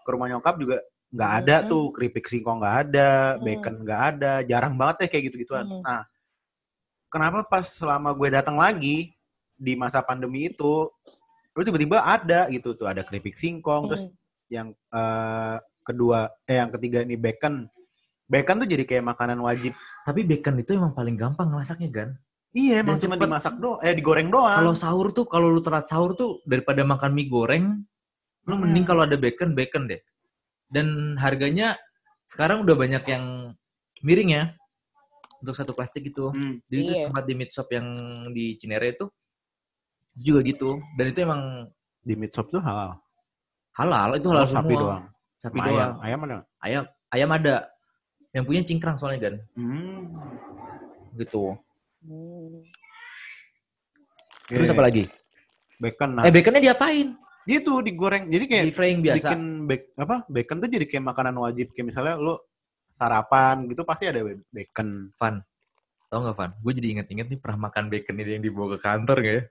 ke 0.01 0.09
rumah 0.09 0.25
nyokap 0.25 0.55
juga 0.57 0.79
nggak 1.09 1.31
ada 1.41 1.55
Hmm. 1.61 1.67
tuh 1.67 1.83
keripik 1.91 2.25
singkong 2.25 2.61
nggak 2.61 2.77
ada, 2.87 3.09
Hmm. 3.35 3.41
bacon 3.41 3.75
nggak 3.81 4.01
ada, 4.13 4.31
jarang 4.45 4.73
banget 4.77 4.95
ya 5.01 5.07
kayak 5.09 5.23
gitu-gituan. 5.31 5.65
Hmm. 5.65 5.81
Nah, 5.81 6.01
kenapa 7.09 7.41
pas 7.43 7.65
selama 7.65 8.13
gue 8.13 8.29
datang 8.29 8.57
lagi 8.57 9.13
di 9.53 9.73
masa 9.73 9.99
pandemi 9.99 10.47
itu, 10.47 10.87
lu 11.51 11.61
tiba-tiba 11.65 11.99
ada 11.99 12.47
gitu 12.47 12.77
tuh 12.77 12.87
ada 12.87 13.01
keripik 13.01 13.35
singkong, 13.35 13.89
terus 13.89 14.03
Hmm. 14.05 14.13
yang 14.49 14.67
eh, 14.89 15.55
kedua 15.81 16.29
eh 16.45 16.57
yang 16.57 16.69
ketiga 16.69 17.01
ini 17.01 17.17
bacon. 17.17 17.65
Bacon 18.29 18.61
tuh 18.61 18.69
jadi 18.69 18.85
kayak 18.85 19.05
makanan 19.09 19.41
wajib. 19.41 19.73
Tapi 20.05 20.21
bacon 20.21 20.61
itu 20.61 20.77
emang 20.77 20.93
paling 20.93 21.17
gampang 21.17 21.49
masaknya, 21.49 21.89
Gan. 21.89 22.09
Iya, 22.49 22.81
emang 22.85 22.97
Dan 22.97 23.09
cuma 23.09 23.15
cepet. 23.17 23.25
dimasak 23.25 23.53
doang, 23.57 23.81
eh 23.81 23.93
digoreng 23.93 24.29
doang. 24.29 24.53
Kalau 24.53 24.73
sahur 24.77 25.09
tuh, 25.13 25.25
kalau 25.25 25.49
lu 25.49 25.61
telat 25.61 25.85
sahur 25.85 26.13
tuh 26.13 26.41
daripada 26.45 26.81
makan 26.81 27.13
mie 27.13 27.25
goreng, 27.25 27.65
lu 28.45 28.53
Hmm. 28.53 28.61
mending 28.65 28.85
kalau 28.85 29.01
ada 29.05 29.17
bacon, 29.17 29.53
bacon 29.53 29.89
deh. 29.89 30.01
Dan 30.69 31.17
harganya 31.17 31.75
sekarang 32.29 32.61
udah 32.61 32.75
banyak 32.77 33.03
yang 33.09 33.25
miring 33.99 34.31
ya. 34.31 34.43
Untuk 35.39 35.55
satu 35.55 35.71
plastik 35.73 36.05
gitu. 36.05 36.29
Hmm. 36.29 36.59
Jadi 36.67 36.79
itu 36.79 36.93
Iya. 36.93 37.03
tempat 37.09 37.23
di 37.25 37.33
meat 37.33 37.51
shop 37.51 37.67
yang 37.71 37.87
di 38.29 38.53
Cinere 38.55 38.93
itu 38.93 39.05
juga 40.13 40.39
gitu. 40.43 40.69
Dan 40.93 41.05
itu 41.09 41.19
emang 41.23 41.41
di 41.99 42.13
meat 42.13 42.31
shop 42.31 42.49
tuh 42.49 42.61
halal. 42.61 42.99
halal, 43.71 44.19
itu 44.19 44.27
halal 44.27 44.43
Oh, 44.43 44.49
semua. 44.51 44.59
sapi 44.59 44.73
doang. 44.75 45.03
Sapi 45.39 45.55
Sama 45.55 45.67
doang. 45.71 45.79
Ayam, 45.79 45.91
ayam 46.03 46.19
ada. 46.19 46.37
Ayam, 46.59 46.83
ayam 47.09 47.29
ada. 47.31 47.55
Yang 48.29 48.43
punya 48.43 48.61
cingkrang 48.67 48.97
soalnya 48.99 49.19
kan. 49.23 49.35
Hmm. 49.55 50.03
Gitu. 51.15 51.43
Hmm. 52.03 52.59
Terus 54.51 54.69
apa 54.69 54.83
lagi? 54.83 55.07
Bacon. 55.79 56.09
Nah, 56.11 56.23
Eh 56.27 56.31
baconnya 56.33 56.59
diapain? 56.59 57.15
Gitu 57.43 57.79
digoreng. 57.79 58.27
Jadi 58.27 58.45
kayak 58.45 58.65
Di 58.65 58.73
frying 58.73 58.99
biasa. 58.99 59.15
bikin 59.27 59.41
bac- 59.63 59.91
apa? 59.95 60.15
Bacon 60.25 60.57
tuh 60.57 60.69
jadi 60.69 60.85
kayak 60.85 61.05
makanan 61.05 61.35
wajib. 61.37 61.71
Kayak 61.71 61.87
misalnya 61.87 62.15
lu 62.15 62.35
sarapan 62.91 63.63
gitu 63.65 63.81
pasti 63.83 64.05
ada 64.05 64.19
bacon. 64.45 65.13
Van. 65.13 65.35
Tau 66.05 66.19
gak 66.21 66.35
Van? 66.35 66.51
Gue 66.57 66.73
jadi 66.73 66.87
inget-inget 66.91 67.27
nih 67.27 67.37
pernah 67.37 67.69
makan 67.69 67.87
bacon 67.87 68.15
ini 68.17 68.31
yang 68.31 68.43
dibawa 68.43 68.67
ke 68.73 68.79
kantor 68.79 69.17
gak 69.19 69.35
ya? 69.35 69.43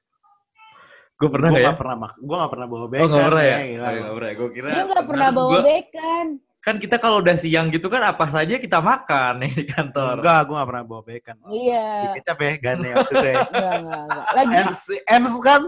Gue 1.15 1.29
pernah 1.29 1.49
Gue 1.49 1.57
gak 1.57 1.63
ya? 1.63 1.69
gak 1.69 1.79
pernah 1.79 1.97
mak 1.99 2.13
gue 2.17 2.37
gak 2.37 2.51
pernah 2.51 2.67
bawa 2.67 2.79
Oh 2.79 2.89
bacon. 2.89 3.09
gak 3.09 3.27
pernah 3.27 3.45
ya? 3.45 3.57
gila. 3.61 3.87
Oh, 3.87 3.93
gak 3.95 4.15
pernah. 4.15 4.31
Gue 4.35 4.49
kira. 4.53 4.69
Dia 4.69 4.83
nggak 4.85 5.05
pernah 5.07 5.29
bawa 5.31 5.49
gua- 5.49 5.65
bacon. 5.65 6.27
Kan 6.69 6.77
kita 6.77 7.01
kalau 7.01 7.25
udah 7.25 7.33
siang 7.33 7.73
gitu 7.73 7.89
kan 7.89 8.05
apa 8.05 8.29
saja 8.29 8.61
kita 8.61 8.77
makan 8.79 9.41
nih 9.41 9.53
di 9.61 9.65
kantor. 9.65 10.21
Enggak, 10.21 10.41
gue 10.45 10.55
gak 10.55 10.69
pernah 10.69 10.85
bawa 10.85 11.01
bacon. 11.01 11.37
Iya. 11.49 11.89
Dikecap 12.13 12.39
ya, 12.39 12.53
gane 12.61 12.89
waktu 12.93 13.13
itu 13.15 13.25
ya. 13.25 13.37
Enggak, 13.41 13.73
enggak, 13.81 14.03
enggak. 14.05 14.27
Lagi 14.37 14.53
Ens, 14.61 14.83
ens 15.09 15.33
kan. 15.41 15.61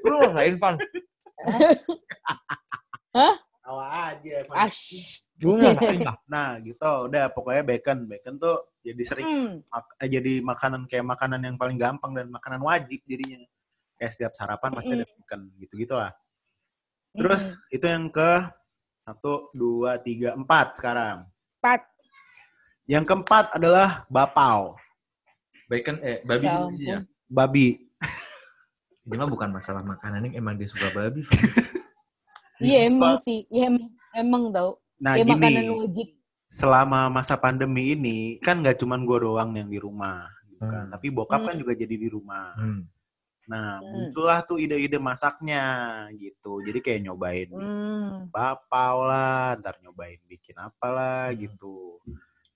Lu 0.00 0.14
ngerasain 0.16 0.56
Van? 0.56 0.74
Tawa 3.60 3.84
aja. 3.92 4.34
Van. 4.48 4.56
ash. 4.56 4.84
Gue 5.36 5.54
ngerasain 5.58 6.00
lah. 6.00 6.16
Nah 6.24 6.48
gitu, 6.60 6.90
udah 7.04 7.24
pokoknya 7.28 7.62
bacon. 7.62 7.98
Bacon 8.06 8.34
tuh 8.36 8.56
jadi 8.80 9.02
sering 9.04 9.26
Hmm. 9.26 9.52
mak- 9.68 9.94
eh, 10.00 10.08
jadi 10.08 10.32
makanan 10.40 10.80
kayak 10.88 11.04
makanan 11.04 11.40
yang 11.42 11.56
paling 11.56 11.76
gampang 11.76 12.12
dan 12.12 12.32
makanan 12.32 12.60
wajib 12.60 13.04
jadinya. 13.04 13.44
Kayak 13.96 14.12
setiap 14.16 14.32
sarapan 14.32 14.70
pasti 14.72 14.92
ada 14.92 15.04
bacon 15.04 15.40
gitu-gitu 15.58 15.92
lah. 15.92 16.12
Terus 17.12 17.52
Hmm. 17.52 17.68
itu 17.70 17.84
yang 17.84 18.08
ke 18.08 18.30
satu, 19.04 19.52
dua, 19.52 20.00
tiga, 20.00 20.32
empat 20.32 20.80
sekarang. 20.80 21.28
Empat. 21.60 21.84
Yang 22.88 23.04
keempat 23.04 23.52
adalah 23.52 24.08
bapau. 24.08 24.80
Bacon, 25.68 25.96
eh, 26.00 26.24
babi 26.24 26.44
Ya 26.48 26.56
ya. 26.80 26.98
Babi. 27.28 27.84
Ini 29.04 29.20
mah 29.20 29.28
bukan 29.28 29.52
masalah 29.52 29.84
makanan, 29.84 30.24
ini 30.24 30.40
emang 30.40 30.56
dia 30.56 30.64
suka 30.64 30.88
babi. 30.96 31.20
Iya 32.56 32.88
emang 32.88 33.20
sih, 33.20 33.44
ya 33.52 33.68
emang, 33.68 33.92
emang 34.16 34.42
tau. 34.48 34.80
Nah 34.96 35.20
ya 35.20 35.24
makanan 35.28 35.52
gini, 35.68 35.76
wajib. 35.84 36.08
selama 36.48 37.12
masa 37.12 37.36
pandemi 37.36 37.92
ini 37.92 38.38
kan 38.40 38.62
nggak 38.64 38.80
cuman 38.80 39.04
gue 39.04 39.18
doang 39.20 39.50
yang 39.52 39.68
di 39.68 39.76
rumah, 39.76 40.24
gitu 40.48 40.64
kan. 40.64 40.88
Hmm. 40.88 40.92
Tapi 40.96 41.06
bokap 41.12 41.44
kan 41.44 41.52
Hmm. 41.52 41.60
juga 41.60 41.72
jadi 41.76 41.92
di 41.98 42.08
rumah. 42.08 42.56
Hmm. 42.56 42.88
Nah 43.44 43.78
Hmm. 43.78 44.08
muncullah 44.08 44.40
tuh 44.44 44.56
ide-ide 44.56 44.96
masaknya 44.96 45.64
gitu. 46.16 46.64
Jadi 46.64 46.78
kayak 46.80 47.00
nyobain 47.04 47.48
Hmm. 47.52 48.32
bakpao 48.32 49.04
lah, 49.04 49.56
ntar 49.60 49.76
nyobain 49.84 50.20
bikin 50.24 50.56
apalah 50.56 51.28
Hmm. 51.28 51.38
gitu. 51.44 52.00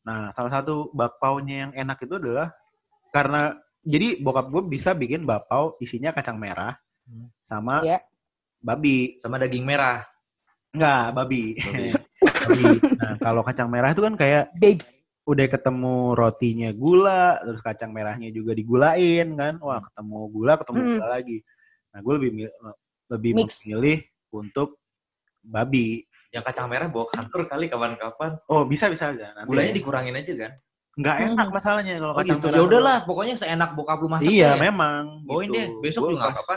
Nah 0.05 0.33
salah 0.33 0.49
satu 0.51 0.89
bakpaunya 0.91 1.69
yang 1.69 1.73
enak 1.77 1.99
itu 2.01 2.17
adalah 2.17 2.53
karena 3.13 3.53
jadi 3.85 4.21
bokap 4.21 4.49
gue 4.49 4.63
bisa 4.69 4.93
bikin 4.93 5.25
bakpao 5.25 5.77
isinya 5.79 6.13
kacang 6.13 6.41
merah 6.41 6.77
Hmm. 7.05 7.29
sama 7.45 7.85
Ya. 7.85 8.01
babi. 8.61 9.21
Sama 9.21 9.37
daging 9.37 9.65
merah. 9.65 10.05
Enggak, 10.73 11.05
babi. 11.17 11.57
Babi. 11.57 11.91
babi. 12.45 12.67
Nah, 13.01 13.13
kalau 13.17 13.41
kacang 13.41 13.69
merah 13.73 13.93
itu 13.93 14.05
kan 14.05 14.15
kayak 14.15 14.53
Babes. 14.53 14.89
Udah 15.29 15.47
ketemu 15.47 16.17
rotinya 16.17 16.71
gula, 16.73 17.37
terus 17.45 17.61
kacang 17.61 17.93
merahnya 17.93 18.33
juga 18.33 18.57
digulain 18.57 19.29
kan. 19.37 19.61
Wah, 19.61 19.85
ketemu 19.85 20.19
gula, 20.33 20.53
ketemu 20.57 20.79
Mm. 20.81 20.91
gula 20.97 21.07
lagi. 21.13 21.39
Nah, 21.93 21.99
gue 22.01 22.13
lebih 22.17 22.31
lebih 23.09 23.33
Mix. 23.37 23.61
memilih 23.65 23.99
untuk 24.33 24.81
babi. 25.45 26.09
Yang 26.33 26.45
kacang 26.53 26.69
merah 26.69 26.89
bawa 26.89 27.09
kantor 27.09 27.45
kali 27.45 27.69
kapan-kapan. 27.69 28.41
Oh, 28.49 28.65
bisa 28.65 28.89
bisa 28.89 29.13
aja. 29.13 29.33
Nanti 29.37 29.49
Gulanya 29.49 29.73
dikurangin 29.77 30.17
aja 30.17 30.33
kan. 30.37 30.53
nggak 30.99 31.17
enak 31.31 31.47
Mhm. 31.47 31.55
masalahnya 31.55 31.95
kalau 32.03 32.11
Oh 32.11 32.19
kacang 32.19 32.39
gitu. 32.43 32.47
merah. 32.51 32.59
Ya 32.59 32.63
udahlah, 32.67 32.97
pokoknya 33.07 33.35
seenak 33.39 33.71
bokap 33.79 34.03
lu 34.03 34.09
masak 34.11 34.33
Iya, 34.35 34.59
deh. 34.59 34.67
memang. 34.67 35.23
Bawain 35.23 35.47
gitu. 35.47 35.55
deh, 35.55 35.67
besok 35.79 36.01
Gua 36.03 36.11
juga 36.11 36.19
nggak 36.25 36.35
apa-apa. 36.35 36.57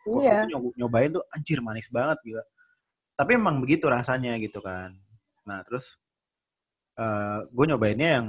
Iya. 0.00 0.36
nyobain 0.76 1.10
tuh 1.12 1.24
anjir 1.32 1.58
manis 1.64 1.88
banget 1.88 2.18
gitu. 2.26 2.42
Tapi 3.16 3.30
emang 3.36 3.56
begitu 3.62 3.84
rasanya 3.88 4.36
gitu 4.36 4.60
kan. 4.60 4.92
Nah, 5.48 5.64
terus 5.64 5.96
eh 7.00 7.38
gue 7.48 7.64
nyobainnya 7.64 8.08
yang 8.20 8.26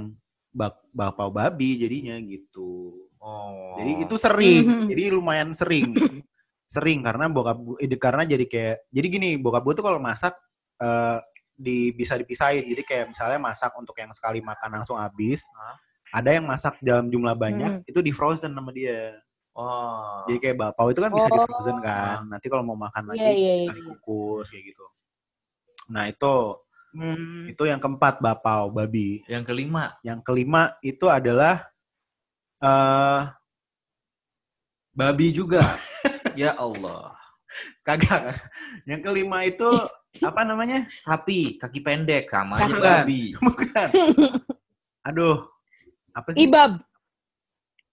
bak 0.48 0.80
bakpao 0.92 1.28
babi 1.28 1.76
jadinya 1.76 2.16
gitu. 2.20 2.96
Oh. 3.20 3.76
Jadi 3.78 4.02
itu 4.02 4.14
sering, 4.18 4.64
Mhm. 4.66 4.86
jadi 4.90 5.02
lumayan 5.12 5.50
sering. 5.52 5.92
sering 6.72 7.04
karena 7.04 7.28
bokap 7.28 7.58
gue, 7.60 7.76
eh, 7.84 8.00
karena 8.00 8.24
jadi 8.24 8.44
kayak, 8.48 8.76
jadi 8.88 9.06
gini, 9.06 9.30
bokap 9.36 9.60
gue 9.62 9.74
tuh 9.76 9.84
kalau 9.84 10.00
masak 10.00 10.32
eh 10.80 11.20
di 11.52 11.92
bisa 11.92 12.16
dipisahin. 12.18 12.64
Jadi 12.66 12.82
kayak 12.82 13.06
misalnya 13.12 13.38
masak 13.38 13.70
untuk 13.76 13.94
yang 13.94 14.10
sekali 14.10 14.40
makan 14.42 14.80
langsung 14.82 14.96
habis. 14.98 15.44
Hah? 15.54 15.76
Ada 16.12 16.40
yang 16.40 16.44
masak 16.44 16.74
dalam 16.82 17.06
jumlah 17.08 17.36
banyak, 17.36 17.72
Hmm. 17.80 17.88
itu 17.88 18.00
di 18.02 18.10
frozen 18.10 18.52
sama 18.52 18.72
dia. 18.72 19.14
Oh. 19.52 20.24
Jadi 20.26 20.38
kayak 20.40 20.56
bakpao 20.58 20.88
itu 20.88 20.98
kan 20.98 21.12
bisa 21.12 21.28
di 21.28 21.38
Oh. 21.38 21.44
frozen 21.46 21.76
kan. 21.78 22.24
Nanti 22.26 22.48
kalau 22.48 22.64
mau 22.64 22.74
makan 22.74 23.12
lagi 23.12 23.20
Iya, 23.20 23.32
iya, 23.32 23.54
iya. 23.62 23.68
kali 23.68 23.80
kukus 23.84 24.48
kayak 24.48 24.64
gitu. 24.72 24.84
Nah 25.88 26.08
itu 26.08 26.34
Hmm. 26.92 27.48
itu 27.48 27.64
yang 27.64 27.80
keempat 27.80 28.20
bakpao 28.20 28.68
babi. 28.68 29.24
Yang 29.24 29.48
kelima, 29.48 29.96
Yang 30.04 30.20
kelima 30.28 30.76
itu 30.84 31.08
adalah 31.08 31.64
eh 32.60 33.20
babi 34.92 35.26
juga. 35.32 35.64
ya 36.40 36.52
Allah. 36.56 37.16
kagak. 37.84 38.36
Yang 38.88 39.00
kelima 39.04 39.44
itu 39.44 39.68
apa 40.20 40.44
namanya? 40.44 40.88
Sapi, 41.00 41.56
kaki 41.56 41.80
pendek, 41.80 42.28
sama 42.28 42.60
aja 42.60 42.76
babi. 42.76 43.32
Bukan. 43.44 43.88
Aduh. 45.08 45.48
Apa 46.12 46.36
sih? 46.36 46.44
Ibab. 46.44 46.76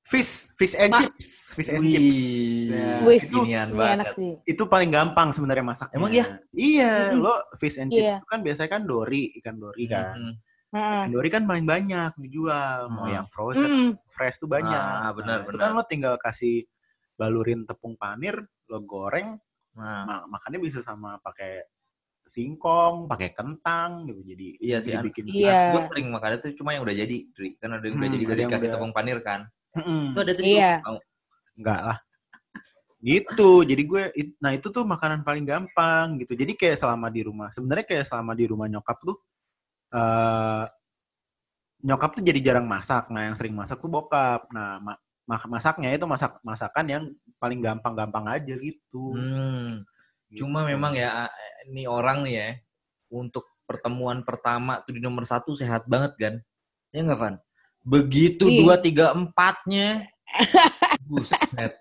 Fish, 0.09 0.49
fish 0.57 0.73
and 0.73 0.89
Ma- 0.89 0.99
chips, 0.99 1.53
fish 1.53 1.69
and 1.69 1.85
chips. 1.85 2.17
Ya, 2.65 3.05
Wih, 3.05 3.21
itu 3.21 3.29
Ginian 3.39 3.69
Ini 3.69 3.77
banget. 3.77 3.93
enak 3.95 4.07
sih. 4.15 4.31
itu 4.43 4.63
paling 4.65 4.89
gampang 4.89 5.29
sebenarnya 5.29 5.61
masaknya. 5.63 5.95
Emang 5.95 6.09
iya? 6.09 6.25
Iya, 6.49 6.93
Mm-mm. 7.07 7.21
lo 7.21 7.33
fish 7.55 7.77
and 7.77 7.89
chips 7.89 8.01
Iya. 8.03 8.17
itu 8.17 8.27
kan 8.27 8.39
biasanya 8.41 8.69
kan 8.71 8.81
dori, 8.83 9.29
ikan 9.37 9.55
dori 9.55 9.85
kan. 9.85 10.17
Hmm. 10.17 10.33
Heeh. 10.71 11.01
Ikan 11.03 11.11
dori 11.11 11.29
kan 11.29 11.43
paling 11.45 11.61
banyak 11.63 12.11
dijual, 12.17 12.89
mau 12.89 13.05
Hmm. 13.05 13.13
yang 13.13 13.27
frozen, 13.27 13.69
Mm. 13.69 13.89
fresh 14.07 14.37
tuh 14.37 14.45
banyak. 14.45 14.73
Ah, 14.73 15.09
benar, 15.11 15.29
Nah, 15.35 15.45
itu 15.45 15.49
benar. 15.53 15.61
kan 15.63 15.69
lo 15.71 15.83
tinggal 15.85 16.15
kasih 16.17 16.65
balurin 17.13 17.63
tepung 17.63 17.93
panir, 17.93 18.33
lo 18.65 18.79
goreng, 18.81 19.37
Nah, 19.71 20.03
ma- 20.03 20.25
makannya 20.27 20.59
bisa 20.59 20.81
sama 20.81 21.15
pakai 21.19 21.63
singkong, 22.25 23.05
pakai 23.05 23.31
kentang 23.31 24.05
gitu. 24.05 24.21
Jadi 24.23 24.47
Iya 24.59 24.77
sih, 24.79 24.91
jadi 24.91 25.05
bikin 25.05 25.25
Iya. 25.27 25.71
gue 25.71 25.81
sering 25.83 26.09
makan 26.09 26.35
itu 26.35 26.47
cuma 26.55 26.73
yang 26.73 26.81
udah 26.81 26.93
jadi, 26.93 27.17
Dri. 27.29 27.53
Kan 27.55 27.71
ada 27.71 27.81
yang 27.81 27.95
udah 27.95 28.03
Hmm, 28.03 28.15
jadi 28.15 28.25
udah 28.25 28.37
dikasih 28.39 28.67
udah- 28.67 28.75
tepung 28.75 28.91
panir 28.91 29.21
kan. 29.21 29.45
Mm-mm. 29.77 30.13
Itu 30.15 30.19
ada 30.25 30.33
tuh 30.33 30.45
Iya. 30.45 30.73
mau. 30.81 30.97
enggak 31.59 31.81
lah. 31.83 31.97
Gitu. 32.99 33.51
Jadi 33.63 33.83
gue 33.83 34.03
it- 34.15 34.37
nah 34.39 34.51
itu 34.55 34.67
tuh 34.71 34.83
makanan 34.83 35.23
paling 35.23 35.43
gampang 35.43 36.19
gitu. 36.23 36.35
Jadi 36.35 36.55
kayak 36.55 36.79
selama 36.79 37.07
di 37.11 37.21
rumah, 37.23 37.51
sebenarnya 37.51 37.85
kayak 37.87 38.05
selama 38.07 38.31
di 38.35 38.45
rumah 38.47 38.67
nyokap 38.67 38.97
tuh 39.03 39.17
eh 39.89 40.65
nyokap 41.79 42.11
tuh 42.19 42.23
jadi 42.23 42.39
jarang 42.43 42.67
masak. 42.67 43.07
Nah, 43.07 43.27
yang 43.31 43.35
sering 43.39 43.55
masak 43.55 43.79
tuh 43.79 43.87
bokap. 43.87 44.51
Nah, 44.51 44.83
ma- 44.83 44.99
ma- 45.23 45.49
masaknya 45.51 45.95
itu 45.95 46.03
masak 46.03 46.35
masakan 46.43 46.85
yang 46.91 47.03
paling 47.39 47.63
gampang-gampang 47.63 48.25
aja 48.27 48.53
gitu. 48.59 49.15
Hmm. 49.15 49.87
Gitu. 50.27 50.43
Cuma 50.43 50.67
memang 50.67 50.91
ya 50.93 51.31
ini 51.67 51.87
orang 51.87 52.27
nih 52.27 52.33
ya 52.35 52.49
untuk 53.09 53.47
pertemuan 53.63 54.21
pertama 54.27 54.81
tuh 54.83 54.97
di 54.97 55.01
nomor 55.01 55.23
satu 55.23 55.55
sehat 55.55 55.87
banget 55.87 56.13
kan? 56.19 56.33
Ya 56.91 56.99
nggak 57.05 57.19
Van? 57.19 57.35
Begitu 57.81 58.45
Iya. 58.45 58.59
dua 58.59 58.75
tiga 58.77 59.05
empatnya, 59.11 60.05
buset. 61.01 61.79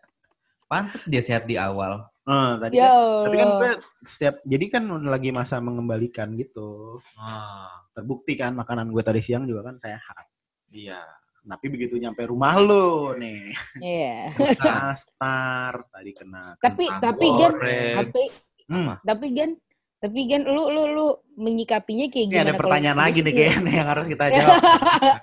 Pantes 0.69 1.05
dia 1.05 1.21
sehat 1.21 1.45
di 1.45 1.57
awal. 1.57 2.05
Eh, 2.23 2.53
tadi 2.61 2.77
Ya 2.77 2.93
kan, 2.93 3.25
tapi 3.25 3.37
kan 3.37 3.49
gue 3.57 3.71
setiap 4.05 4.35
jadi 4.45 4.65
kan 4.69 4.85
lagi 5.03 5.33
masa 5.33 5.57
mengembalikan 5.59 6.29
gitu. 6.35 7.01
Ah, 7.17 7.73
Terbukti 7.91 8.37
kan 8.37 8.53
makanan 8.53 8.93
gue 8.93 9.01
tadi 9.01 9.21
siang 9.21 9.49
juga 9.49 9.65
kan 9.65 9.77
sehat. 9.77 10.29
iya. 10.69 11.01
Tapi 11.41 11.65
begitu 11.67 11.97
nyampe 11.97 12.29
rumah 12.29 12.61
lo 12.61 13.17
nih, 13.17 13.57
Iya. 13.81 14.29
nastar 14.61 15.81
tadi 15.89 16.13
kena. 16.13 16.53
Tapi 16.61 16.85
tapi 17.01 17.27
Gen, 17.33 17.53
tapi 17.97 18.23
Hmm, 18.69 19.01
tapi 19.01 19.27
Gen, 19.33 19.57
tapi 19.99 20.31
Gen 20.31 20.47
lu 20.47 20.71
lu 20.71 20.83
lu 20.89 21.07
menyikapinya 21.35 22.07
kayak 22.07 22.25
ini 22.25 22.33
gimana? 22.33 22.43
ada 22.43 22.53
kalau 22.55 22.61
pertanyaan 22.63 22.99
lagi 22.99 23.19
nih 23.19 23.35
kayaknya 23.35 23.73
yang 23.75 23.89
harus 23.91 24.07
kita 24.07 24.25
jawab. 24.39 24.59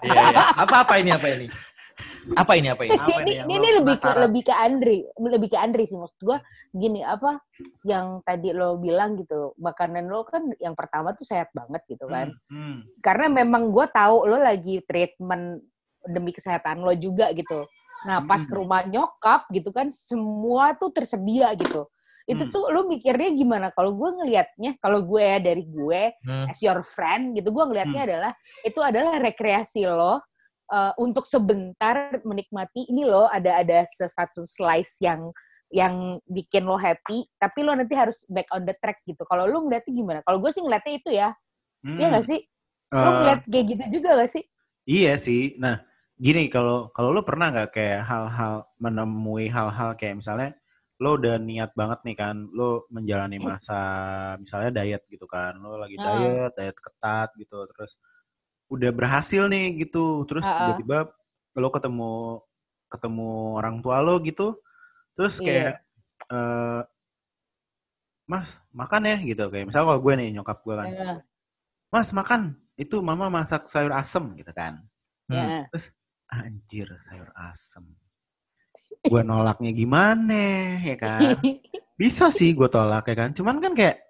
Iya, 0.03 0.21
iya. 0.31 0.43
Apa 0.59 0.75
apa 0.83 0.93
ini 0.99 1.09
apa 1.11 1.27
ini? 1.31 1.47
Apa 2.35 2.51
ini 2.59 2.67
apa 2.67 2.83
ini? 2.83 2.91
Apa 2.91 3.23
ini, 3.23 3.31
ini, 3.39 3.39
lo 3.39 3.55
ini 3.55 3.69
lebih 3.79 3.95
ke 3.95 4.09
lebih 4.19 4.41
ke 4.43 4.53
Andri, 4.53 4.97
lebih 5.15 5.47
ke 5.47 5.57
Andri 5.57 5.83
sih 5.87 5.95
maksud 5.95 6.19
gua 6.21 6.43
gini 6.69 6.99
apa 6.99 7.39
yang 7.87 8.19
tadi 8.21 8.51
lo 8.51 8.75
bilang 8.75 9.15
gitu 9.15 9.55
makanan 9.55 10.11
lo 10.11 10.27
kan 10.27 10.43
yang 10.59 10.75
pertama 10.75 11.15
tuh 11.15 11.23
sehat 11.23 11.55
banget 11.55 11.79
gitu 11.87 12.03
kan 12.05 12.35
Hmm, 12.51 12.83
hmm. 12.83 12.99
karena 12.99 13.31
memang 13.31 13.71
gua 13.71 13.87
tahu 13.87 14.27
lo 14.27 14.35
lagi 14.35 14.83
treatment 14.83 15.63
demi 16.03 16.35
kesehatan 16.35 16.83
lo 16.83 16.91
juga 16.91 17.31
gitu 17.31 17.63
nah 18.03 18.19
pas 18.21 18.37
Hmm. 18.37 18.49
ke 18.51 18.53
rumah 18.53 18.81
nyokap 18.83 19.47
gitu 19.49 19.71
kan 19.71 19.87
semua 19.89 20.75
tuh 20.75 20.91
tersedia 20.91 21.49
gitu 21.55 21.87
itu 22.25 22.41
Hmm. 22.41 22.53
tuh 22.53 22.63
lo 22.73 22.89
mikirnya 22.89 23.29
gimana 23.37 23.69
kalau 23.69 23.93
gue 23.93 24.09
ngelihatnya 24.17 24.81
kalau 24.81 25.05
gue 25.05 25.21
ya 25.21 25.37
dari 25.37 25.61
gue 25.61 26.01
Hmm. 26.25 26.49
as 26.49 26.57
your 26.59 26.81
friend 26.81 27.37
gitu 27.37 27.53
gue 27.53 27.63
ngelihatnya 27.69 28.01
Hmm. 28.01 28.09
adalah 28.09 28.31
itu 28.65 28.79
adalah 28.81 29.15
rekreasi 29.21 29.85
lo 29.85 30.17
uh, 30.73 30.93
untuk 30.97 31.29
sebentar 31.29 32.17
menikmati 32.25 32.89
ini 32.89 33.05
lo 33.05 33.29
ada 33.29 33.61
ada 33.61 33.85
satu 33.85 34.41
slice 34.41 34.97
yang 35.05 35.29
yang 35.69 36.17
bikin 36.25 36.65
lo 36.65 36.77
happy 36.77 37.29
tapi 37.37 37.61
lo 37.61 37.77
nanti 37.77 37.93
harus 37.93 38.25
back 38.25 38.49
on 38.49 38.65
the 38.65 38.73
track 38.81 39.01
gitu 39.05 39.21
kalau 39.29 39.45
lo 39.45 39.61
ngeliatnya 39.65 39.93
gimana 39.93 40.19
kalau 40.25 40.41
gue 40.41 40.49
sih 40.49 40.61
ngeliatnya 40.65 40.93
itu 40.97 41.11
ya 41.13 41.29
Hmm. 41.85 42.01
Iya 42.01 42.17
gak 42.17 42.25
sih 42.25 42.41
lo 42.89 42.97
Eh, 43.05 43.13
ngeliat 43.21 43.41
kayak 43.45 43.65
gitu 43.69 43.83
juga 44.01 44.09
gak 44.17 44.31
sih 44.33 44.43
Iya 44.85 45.17
sih. 45.17 45.57
Nah, 45.57 45.81
gini 46.13 46.45
kalau 46.49 46.93
kalau 46.93 47.09
lu 47.09 47.25
pernah 47.25 47.49
nggak 47.49 47.73
kayak 47.73 48.05
hal-hal 48.05 48.69
menemui 48.77 49.49
hal-hal 49.49 49.97
kayak 49.97 50.21
misalnya 50.21 50.53
lo 50.95 51.19
udah 51.19 51.35
niat 51.35 51.75
banget 51.75 51.99
nih 52.07 52.15
kan, 52.15 52.35
lo 52.55 52.87
menjalani 52.87 53.35
masa 53.35 53.79
misalnya 54.39 54.71
diet 54.79 55.03
gitu 55.11 55.27
kan, 55.27 55.59
lo 55.59 55.75
lagi 55.75 55.99
diet, 55.99 56.55
diet 56.55 56.77
ketat 56.79 57.35
gitu, 57.35 57.67
terus 57.75 57.99
udah 58.71 58.91
berhasil 58.95 59.45
nih 59.51 59.75
gitu, 59.85 60.23
terus 60.23 60.47
Ah, 60.47 60.51
ah. 60.51 60.59
tiba-tiba 60.71 60.97
lo 61.59 61.67
ketemu 61.71 62.11
ketemu 62.87 63.29
orang 63.59 63.75
tua 63.83 63.99
lo 63.99 64.15
gitu, 64.23 64.55
terus 65.19 65.35
Iya. 65.43 65.45
kayak 65.45 65.73
eh 66.31 66.81
Mas 68.25 68.57
makan 68.73 69.05
ya 69.05 69.17
gitu 69.21 69.43
kayak 69.53 69.69
misalnya 69.69 69.85
kalau 69.93 70.01
gue 70.01 70.13
nih 70.17 70.29
nyokap 70.33 70.57
gue 70.65 70.75
kan, 70.79 70.87
Ya, 70.89 71.13
Mas 71.93 72.09
makan 72.09 72.41
itu 72.79 72.97
mama 73.03 73.29
masak 73.29 73.69
sayur 73.69 73.93
asem 73.93 74.23
gitu 74.39 74.49
kan. 74.55 74.81
Hmm. 75.29 75.69
ya. 75.69 75.79
anjir 76.25 76.89
sayur 77.05 77.29
asem 77.37 77.85
gue 79.05 79.21
nolaknya 79.21 79.71
gimana 79.71 80.43
ya 80.79 80.95
kan 80.95 81.37
bisa 81.93 82.27
sih 82.29 82.51
gue 82.51 82.65
tolak 82.65 83.05
ya 83.05 83.15
kan 83.15 83.29
cuman 83.31 83.57
kan 83.57 83.71
kayak 83.71 84.01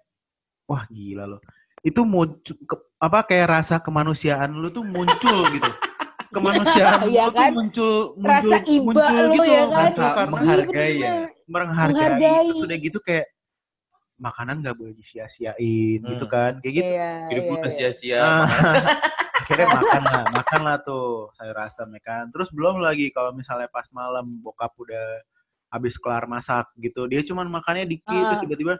wah 0.64 0.84
gila 0.86 1.24
loh 1.26 1.40
itu 1.80 2.02
muncul 2.02 2.56
ke- 2.58 2.84
apa 2.96 3.22
kayak 3.24 3.46
rasa 3.52 3.78
kemanusiaan 3.78 4.50
lu 4.52 4.68
tuh 4.68 4.82
muncul 4.82 5.46
gitu 5.50 5.70
kemanusiaan 6.28 7.06
Iya 7.06 7.24
lu 7.24 7.30
tuh 7.30 7.38
kan? 7.38 7.50
muncul 7.52 7.92
muncul 8.16 8.50
Rasa 8.50 8.56
iba 8.66 8.82
muncul 8.82 9.16
lu 9.22 9.32
gitu 9.32 9.44
ya 9.46 9.64
kan? 9.64 9.78
Rasa 9.86 10.04
menghargai 10.26 10.74
Iya, 10.74 10.90
ya. 10.98 11.12
bener. 11.12 11.28
menghargai, 11.46 11.94
Menghargai. 11.94 12.46
terus 12.50 12.64
udah 12.64 12.78
gitu 12.82 12.98
kayak 12.98 13.26
makanan 14.16 14.56
nggak 14.58 14.74
boleh 14.74 14.92
disia-siain 14.92 16.00
Hmm. 16.00 16.10
gitu 16.10 16.26
kan 16.26 16.52
kayak 16.58 16.74
gitu 16.74 16.88
Iya, 16.88 17.10
Hidup 17.30 17.36
iya, 17.38 17.46
lu 17.46 17.54
udah 17.54 17.70
iya. 17.70 17.76
sia-sia. 17.92 18.24
Ah, 19.46 19.54
akhirnya 19.54 19.68
makan 19.70 20.02
lah 20.02 20.24
makan 20.34 20.60
lah 20.60 20.76
tuh 20.82 21.06
sayur 21.32 21.54
asam 21.62 21.86
ya 21.94 22.02
kan 22.02 22.24
terus 22.28 22.50
belum 22.50 22.82
lagi 22.82 23.14
kalau 23.14 23.30
misalnya 23.30 23.70
pas 23.70 23.86
malam 23.90 24.26
bokap 24.42 24.74
udah 24.74 25.22
habis 25.70 25.94
kelar 25.96 26.26
masak 26.26 26.66
gitu 26.76 27.06
dia 27.06 27.22
cuman 27.22 27.46
makannya 27.46 27.86
dikit 27.86 28.10
Ah. 28.10 28.34
terus 28.34 28.42
tiba-tiba 28.42 28.74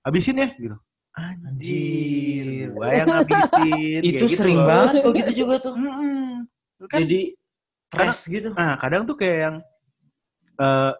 habisin 0.00 0.40
ya 0.40 0.48
gitu 0.56 0.76
Anjir. 1.12 2.72
gua 2.72 2.88
yang 2.92 3.08
habisin 3.10 4.00
Itu 4.00 4.24
gitu 4.24 4.36
sering 4.36 4.60
loh. 4.60 4.68
banget 4.68 4.92
kok 5.00 5.12
gitu 5.16 5.32
juga 5.34 5.54
tuh. 5.58 5.72
Mm-mm. 5.72 6.44
Kan, 6.88 7.00
Jadi 7.04 7.20
stress 7.88 8.20
gitu. 8.26 8.48
nah 8.52 8.76
kadang 8.76 9.04
tuh 9.04 9.16
kayak 9.16 9.38
yang 9.38 9.56
eh 10.56 10.92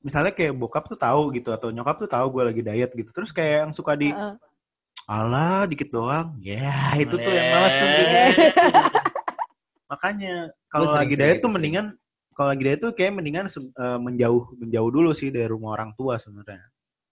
misalnya 0.00 0.30
kayak 0.30 0.54
bokap 0.54 0.86
tuh 0.86 0.94
tahu 0.94 1.34
gitu 1.34 1.50
atau 1.50 1.70
nyokap 1.70 1.98
tuh 1.98 2.10
tahu 2.10 2.26
gue 2.30 2.42
lagi 2.50 2.62
diet 2.62 2.90
gitu 2.90 3.10
terus 3.10 3.30
kayak 3.30 3.66
yang 3.66 3.72
suka 3.74 3.94
di 3.94 4.10
Heeh. 4.10 4.34
Alah, 5.10 5.66
dikit 5.66 5.90
doang. 5.90 6.38
Ya, 6.38 6.94
itu 6.94 7.18
tuh 7.18 7.32
yang 7.34 7.48
malas 7.50 7.74
tuh. 7.74 7.88
gitu. 7.90 8.16
Makanya 9.90 10.34
kalau 10.70 10.86
lagi 10.86 11.14
diet 11.18 11.42
tuh 11.42 11.50
gitu, 11.50 11.56
mendingan 11.58 11.86
kalau 12.30 12.54
lagi 12.54 12.62
diet 12.62 12.78
tuh 12.78 12.94
kayak 12.94 13.12
mendingan 13.18 13.50
eh, 13.50 13.98
menjauh 13.98 14.54
menjauh 14.54 14.90
dulu 14.94 15.10
sih 15.10 15.34
dari 15.34 15.50
rumah 15.50 15.74
orang 15.74 15.90
tua 15.98 16.14
sebenarnya. 16.14 16.62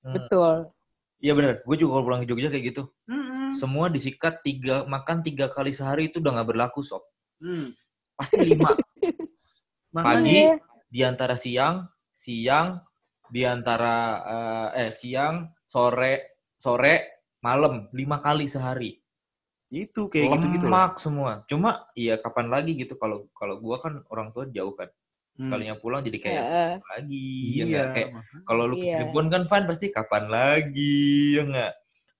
Hmm. 0.06 0.14
Betul. 0.14 0.70
Iya 1.18 1.32
bener. 1.34 1.54
Gue 1.66 1.74
juga 1.74 1.98
kalau 1.98 2.04
pulang 2.06 2.22
ke 2.22 2.28
Jogja 2.30 2.48
kayak 2.54 2.64
gitu. 2.70 2.82
Hmm. 3.10 3.50
Semua 3.50 3.90
disikat 3.90 4.38
tiga 4.46 4.86
makan 4.86 5.26
tiga 5.26 5.50
kali 5.50 5.74
sehari 5.74 6.06
itu 6.06 6.22
udah 6.22 6.38
nggak 6.38 6.48
berlaku 6.54 6.86
sob. 6.86 7.02
Hmm. 7.42 7.74
Pasti 8.14 8.38
lima. 8.46 8.78
Pagi, 9.98 10.46
Iya. 10.46 10.54
di 10.86 11.00
antara 11.02 11.34
siang, 11.34 11.82
siang, 12.14 12.78
di 13.26 13.42
antara 13.42 13.96
eh, 14.22 14.86
eh 14.86 14.90
siang, 14.94 15.50
sore, 15.66 16.38
sore, 16.54 17.17
malam, 17.40 17.86
lima 17.92 18.18
kali 18.18 18.46
sehari. 18.46 18.98
itu 19.68 20.08
kayak 20.08 20.40
gitu-gitu 20.40 20.64
loh. 20.64 20.72
Lemak 20.80 20.96
semua. 20.96 21.32
Cuma 21.44 21.84
iya 21.92 22.16
kapan 22.16 22.48
lagi 22.48 22.72
gitu 22.72 22.96
kalau 22.96 23.28
kalau 23.36 23.60
gua 23.60 23.76
kan 23.84 24.00
orang 24.08 24.32
tua 24.32 24.48
jauh 24.48 24.72
kan. 24.72 24.88
Hmm. 25.36 25.52
Kalinya 25.52 25.76
pulang 25.76 26.00
jadi 26.00 26.16
kayak 26.18 26.40
kapan 26.40 26.88
lagi 26.88 27.28
ya 27.28 27.52
Iya, 27.52 27.64
nggak? 27.68 27.86
kayak 27.92 28.08
kalau 28.48 28.64
lu 28.64 28.74
ke 28.74 28.88
Iya. 28.88 28.96
Cirebon 29.04 29.26
kan 29.28 29.42
Van 29.44 29.64
pasti 29.68 29.86
kapan 29.92 30.24
lagi 30.26 30.96
ya 31.36 31.42
enggak? 31.44 31.72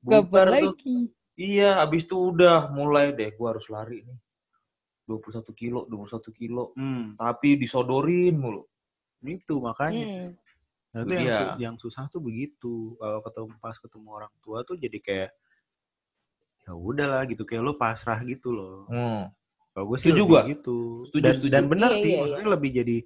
Kapan 0.04 0.46
lagi? 0.52 0.94
Iya, 1.40 1.70
abis 1.80 2.02
itu 2.04 2.16
udah 2.20 2.68
mulai 2.68 3.16
deh 3.16 3.32
gua 3.32 3.56
harus 3.56 3.64
lari 3.72 4.04
nih. 4.04 4.18
21 5.08 5.56
kilo, 5.56 5.88
21 5.88 6.28
kilo. 6.36 6.76
Hmm, 6.76 7.16
Tapi 7.16 7.56
disodorin 7.56 8.36
mulu. 8.36 8.68
itu 9.24 9.56
makanya. 9.56 10.04
Hmm. 10.04 10.30
Nah, 10.88 11.00
Itu 11.00 11.10
itu 11.10 11.20
yang, 11.20 11.28
su- 11.34 11.56
yang 11.58 11.76
susah 11.76 12.04
tuh 12.08 12.18
begitu. 12.18 12.96
Kalau 12.96 13.20
ketemu 13.20 13.52
pas 13.58 13.76
ketemu 13.76 14.08
orang 14.10 14.32
tua 14.38 14.58
tuh 14.62 14.74
jadi 14.74 14.98
kayak 14.98 15.30
ya 16.60 16.72
udahlah 16.72 17.24
gitu 17.24 17.42
kayak 17.42 17.62
lu 17.62 17.74
pasrah 17.74 18.20
gitu 18.22 18.50
loh. 18.50 18.84
Hmm. 18.86 19.28
Kalau 19.70 19.84
gue 19.86 19.98
sih 19.98 20.10
gua. 20.12 20.42
gitu. 20.44 21.06
Setuju, 21.06 21.22
dan, 21.22 21.32
setuju. 21.34 21.50
dan 21.50 21.64
benar 21.66 21.90
Iya, 21.90 21.96
sih, 21.96 22.02
iya, 22.02 22.10
iya. 22.10 22.20
maksudnya 22.24 22.48
lebih 22.50 22.70
jadi 22.74 22.98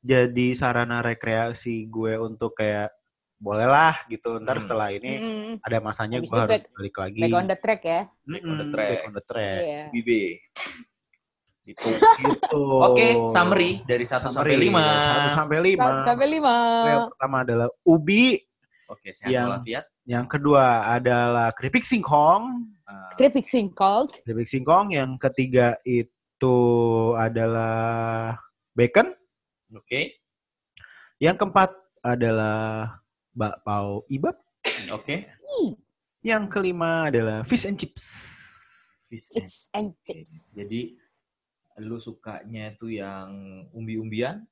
jadi 0.00 0.46
sarana 0.52 0.98
rekreasi 1.00 1.84
gue 1.86 2.12
untuk 2.18 2.54
kayak 2.54 2.92
bolehlah 3.36 4.06
gitu. 4.06 4.38
Ntar 4.38 4.56
Hmm. 4.56 4.64
setelah 4.64 4.88
ini 4.88 5.12
Hmm. 5.14 5.52
ada 5.60 5.78
masanya 5.78 6.18
Habis 6.18 6.30
gue 6.30 6.38
harus 6.38 6.52
back- 6.54 6.70
balik 6.72 6.96
lagi. 6.96 7.20
Back 7.20 7.34
on 7.34 7.46
the 7.46 7.58
track 7.58 7.82
ya. 7.82 8.00
Back 8.24 8.42
on 8.42 8.56
the 8.56 8.66
track. 8.68 8.88
back 8.90 9.02
on 9.02 9.12
the 9.12 9.24
track. 9.24 9.60
Iya. 9.60 9.82
BB. 9.90 10.10
Gitu. 11.64 11.88
Gitu. 12.20 12.60
Oke, 12.60 13.24
summary 13.32 13.80
dari 13.82 14.04
1 14.04 14.20
sampai 14.28 14.56
5. 14.60 14.84
Satu 14.84 15.28
sampai 15.32 15.58
lima. 15.64 15.84
Sa- 16.04 16.04
Sampai 16.12 16.26
lima. 16.28 16.56
Yang 16.84 17.04
pertama 17.16 17.36
adalah 17.40 17.68
ubi, 17.82 18.36
Oke, 18.84 19.08
sehat 19.10 19.32
Yang- 19.32 19.48
walafiat. 19.48 19.84
yang 20.04 20.26
kedua 20.28 20.64
adalah 20.92 21.48
keripik 21.56 21.82
singkong, 21.82 22.68
Ah, 22.84 23.08
Keripik 23.16 23.48
singkong. 23.48 24.12
keripik 24.28 24.44
singkong, 24.44 24.92
yang 24.92 25.16
ketiga 25.16 25.80
itu 25.82 26.56
adalah 27.16 28.36
bacon, 28.76 29.08
Oke. 29.72 30.20
yang 31.16 31.32
keempat 31.34 31.72
adalah 32.04 33.00
bakpao 33.32 34.04
ibab, 34.12 34.36
Oke. 34.92 35.32
yang 36.20 36.44
kelima 36.44 37.08
adalah 37.08 37.40
fish 37.40 37.64
and 37.64 37.80
chips. 37.80 38.04
Fish 39.08 39.32
and 39.32 39.48
and 39.72 39.88
chips. 40.04 40.28
chips. 40.28 40.52
Jadi 40.52 40.80
lu 41.78 41.98
sukanya 41.98 42.70
tuh 42.78 42.90
yang 42.90 43.28
umbi-umbian, 43.74 44.46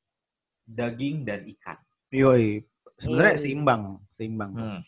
daging 0.66 1.23
dan 1.23 1.47
ikan. 1.59 1.78
Yoi, 2.11 2.66
sebenarnya 2.99 3.35
Yoi. 3.39 3.43
seimbang, 3.43 3.82
seimbang. 4.11 4.53
Hmm. 4.53 4.81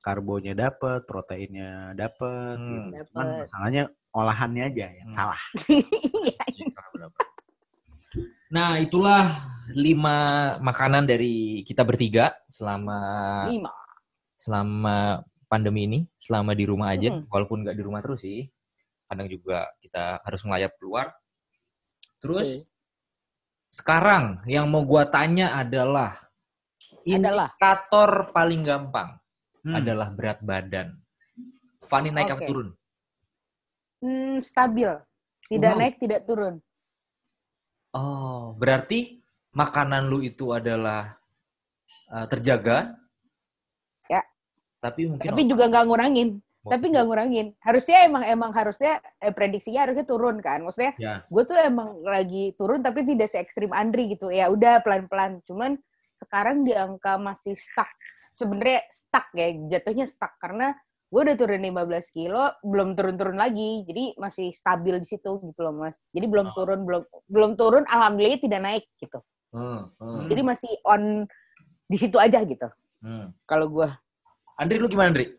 Karbonya 0.00 0.54
dapet, 0.54 1.02
proteinnya 1.04 1.90
dapet. 1.92 2.56
Hmm. 2.56 2.94
gitu. 2.94 3.10
Cuman 3.10 3.26
masalahnya 3.42 3.82
olahannya 4.14 4.62
aja 4.70 4.86
yang 4.94 5.08
Hmm. 5.10 5.16
salah. 5.16 5.40
Iya. 6.26 6.42
Nah, 8.46 8.78
itulah 8.78 9.26
lima 9.74 10.16
makanan 10.62 11.04
dari 11.04 11.66
kita 11.66 11.82
bertiga 11.82 12.30
selama 12.46 12.98
Lima. 13.50 13.70
selama 14.38 15.20
pandemi 15.50 15.84
ini, 15.84 15.98
selama 16.16 16.54
di 16.54 16.64
rumah 16.64 16.94
aja, 16.94 17.10
Hmm. 17.10 17.26
walaupun 17.26 17.66
nggak 17.66 17.76
di 17.76 17.82
rumah 17.82 18.00
terus 18.00 18.22
sih. 18.22 18.46
Kadang 19.06 19.26
juga 19.26 19.66
kita 19.82 20.22
harus 20.22 20.40
ngelayap 20.46 20.72
keluar. 20.78 21.10
Terus 22.18 22.48
Oke. 22.60 22.68
sekarang 23.70 24.40
yang 24.48 24.66
mau 24.68 24.82
gua 24.82 25.04
tanya 25.06 25.52
adalah 25.56 26.16
Adalah. 27.04 27.50
indikator 27.52 28.10
paling 28.32 28.62
gampang 28.64 29.10
Hmm. 29.66 29.74
adalah 29.82 30.08
berat 30.14 30.38
badan. 30.46 30.94
Fanny 31.90 32.14
naik 32.14 32.30
apa 32.30 32.42
Oke. 32.42 32.48
turun? 32.48 32.68
Hmm, 33.98 34.38
stabil. 34.38 34.90
Tidak 35.50 35.72
Wow. 35.74 35.78
naik, 35.82 35.94
tidak 35.98 36.20
turun. 36.22 36.54
Oh, 37.90 38.54
berarti 38.54 39.18
makanan 39.50 40.06
lu 40.06 40.22
itu 40.22 40.54
adalah 40.54 41.18
uh, 42.10 42.26
terjaga. 42.30 42.94
Ya. 44.06 44.22
Tapi 44.78 45.10
mungkin 45.10 45.34
Tapi 45.34 45.42
juga 45.50 45.66
nggak 45.66 45.84
ngurangin. 45.90 46.38
Tapi 46.68 46.84
nggak 46.90 47.06
ngurangin. 47.06 47.46
Harusnya 47.58 47.96
emang 48.02 48.22
emang 48.22 48.50
harusnya 48.50 48.92
eh, 49.18 49.30
prediksinya 49.30 49.84
harusnya 49.84 50.02
turun 50.02 50.36
kan. 50.38 50.62
Maksudnya 50.62 50.92
Ya. 50.96 51.14
gue 51.24 51.42
tuh 51.42 51.54
emang 51.54 52.02
lagi 52.02 52.54
turun 52.54 52.80
tapi 52.80 53.02
tidak 53.02 53.28
se 53.28 53.38
ekstrim 53.38 53.70
Andri 53.70 54.10
gitu. 54.10 54.28
Ya 54.28 54.48
udah 54.48 54.80
pelan-pelan. 54.80 55.42
Cuman 55.44 55.78
sekarang 56.16 56.62
di 56.62 56.72
angka 56.72 57.16
masih 57.16 57.54
stuck. 57.54 57.88
Sebenarnya 58.28 58.84
stuck 58.88 59.26
ya. 59.32 59.48
Jatuhnya 59.70 60.04
stuck 60.04 60.34
karena 60.36 60.74
gue 61.06 61.20
udah 61.22 61.36
turun 61.38 61.62
15 61.62 61.76
kilo, 62.10 62.50
belum 62.60 62.92
turun-turun 62.92 63.38
lagi. 63.38 63.86
Jadi 63.86 64.18
masih 64.18 64.50
stabil 64.50 64.98
di 64.98 65.06
situ 65.06 65.38
gitu 65.40 65.60
loh 65.60 65.72
mas. 65.72 66.10
Jadi 66.10 66.26
belum 66.26 66.50
Oh. 66.50 66.54
turun, 66.54 66.82
belum 66.82 67.02
belum 67.26 67.50
turun. 67.54 67.84
Alhamdulillah 67.86 68.38
tidak 68.38 68.60
naik 68.60 68.84
gitu. 68.96 69.22
Hmm, 69.54 69.88
hmm, 69.96 70.26
Jadi 70.28 70.42
masih 70.42 70.72
on 70.82 71.24
di 71.86 71.96
situ 71.96 72.18
aja 72.18 72.42
gitu. 72.42 72.66
hmm. 73.00 73.30
Kalau 73.44 73.70
gue. 73.70 73.88
Andri 74.56 74.76
lu 74.76 74.88
gimana, 74.88 75.12
Andri? 75.12 75.30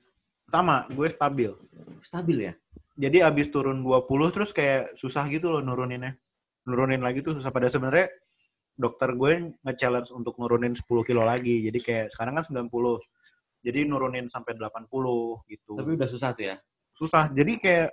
Pertama, 0.48 0.88
gue 0.88 1.08
stabil. 1.12 1.52
Stabil 2.00 2.38
ya? 2.48 2.54
Jadi 2.96 3.20
abis 3.20 3.52
turun 3.52 3.84
20 3.84 4.32
terus 4.34 4.56
kayak 4.56 4.96
susah 4.96 5.28
gitu 5.28 5.52
loh 5.52 5.60
nuruninnya. 5.60 6.16
Nurunin 6.64 7.04
lagi 7.04 7.20
tuh 7.20 7.36
susah. 7.36 7.52
Pada 7.52 7.68
sebenarnya 7.68 8.08
dokter 8.80 9.12
gue 9.12 9.60
nge-challenge 9.60 10.16
untuk 10.16 10.40
nurunin 10.40 10.72
10 10.72 10.88
kilo 11.04 11.28
lagi. 11.28 11.68
Jadi 11.68 11.80
kayak 11.84 12.06
sekarang 12.16 12.40
kan 12.40 12.48
90. 12.48 12.72
Jadi 13.60 13.80
nurunin 13.84 14.32
sampai 14.32 14.56
80 14.56 14.88
gitu. 15.52 15.74
Tapi 15.76 15.92
udah 16.00 16.10
susah 16.10 16.32
tuh 16.32 16.46
ya. 16.48 16.56
susah. 16.98 17.30
Jadi 17.30 17.62
kayak 17.62 17.90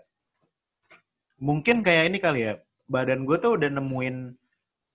mungkin 1.43 1.85
kayak 1.85 2.05
ini 2.09 2.19
kali 2.23 2.41
ya. 2.49 2.55
Badan 2.89 3.29
gue 3.29 3.37
tuh 3.37 3.61
udah 3.61 3.69
nemuin 3.69 4.17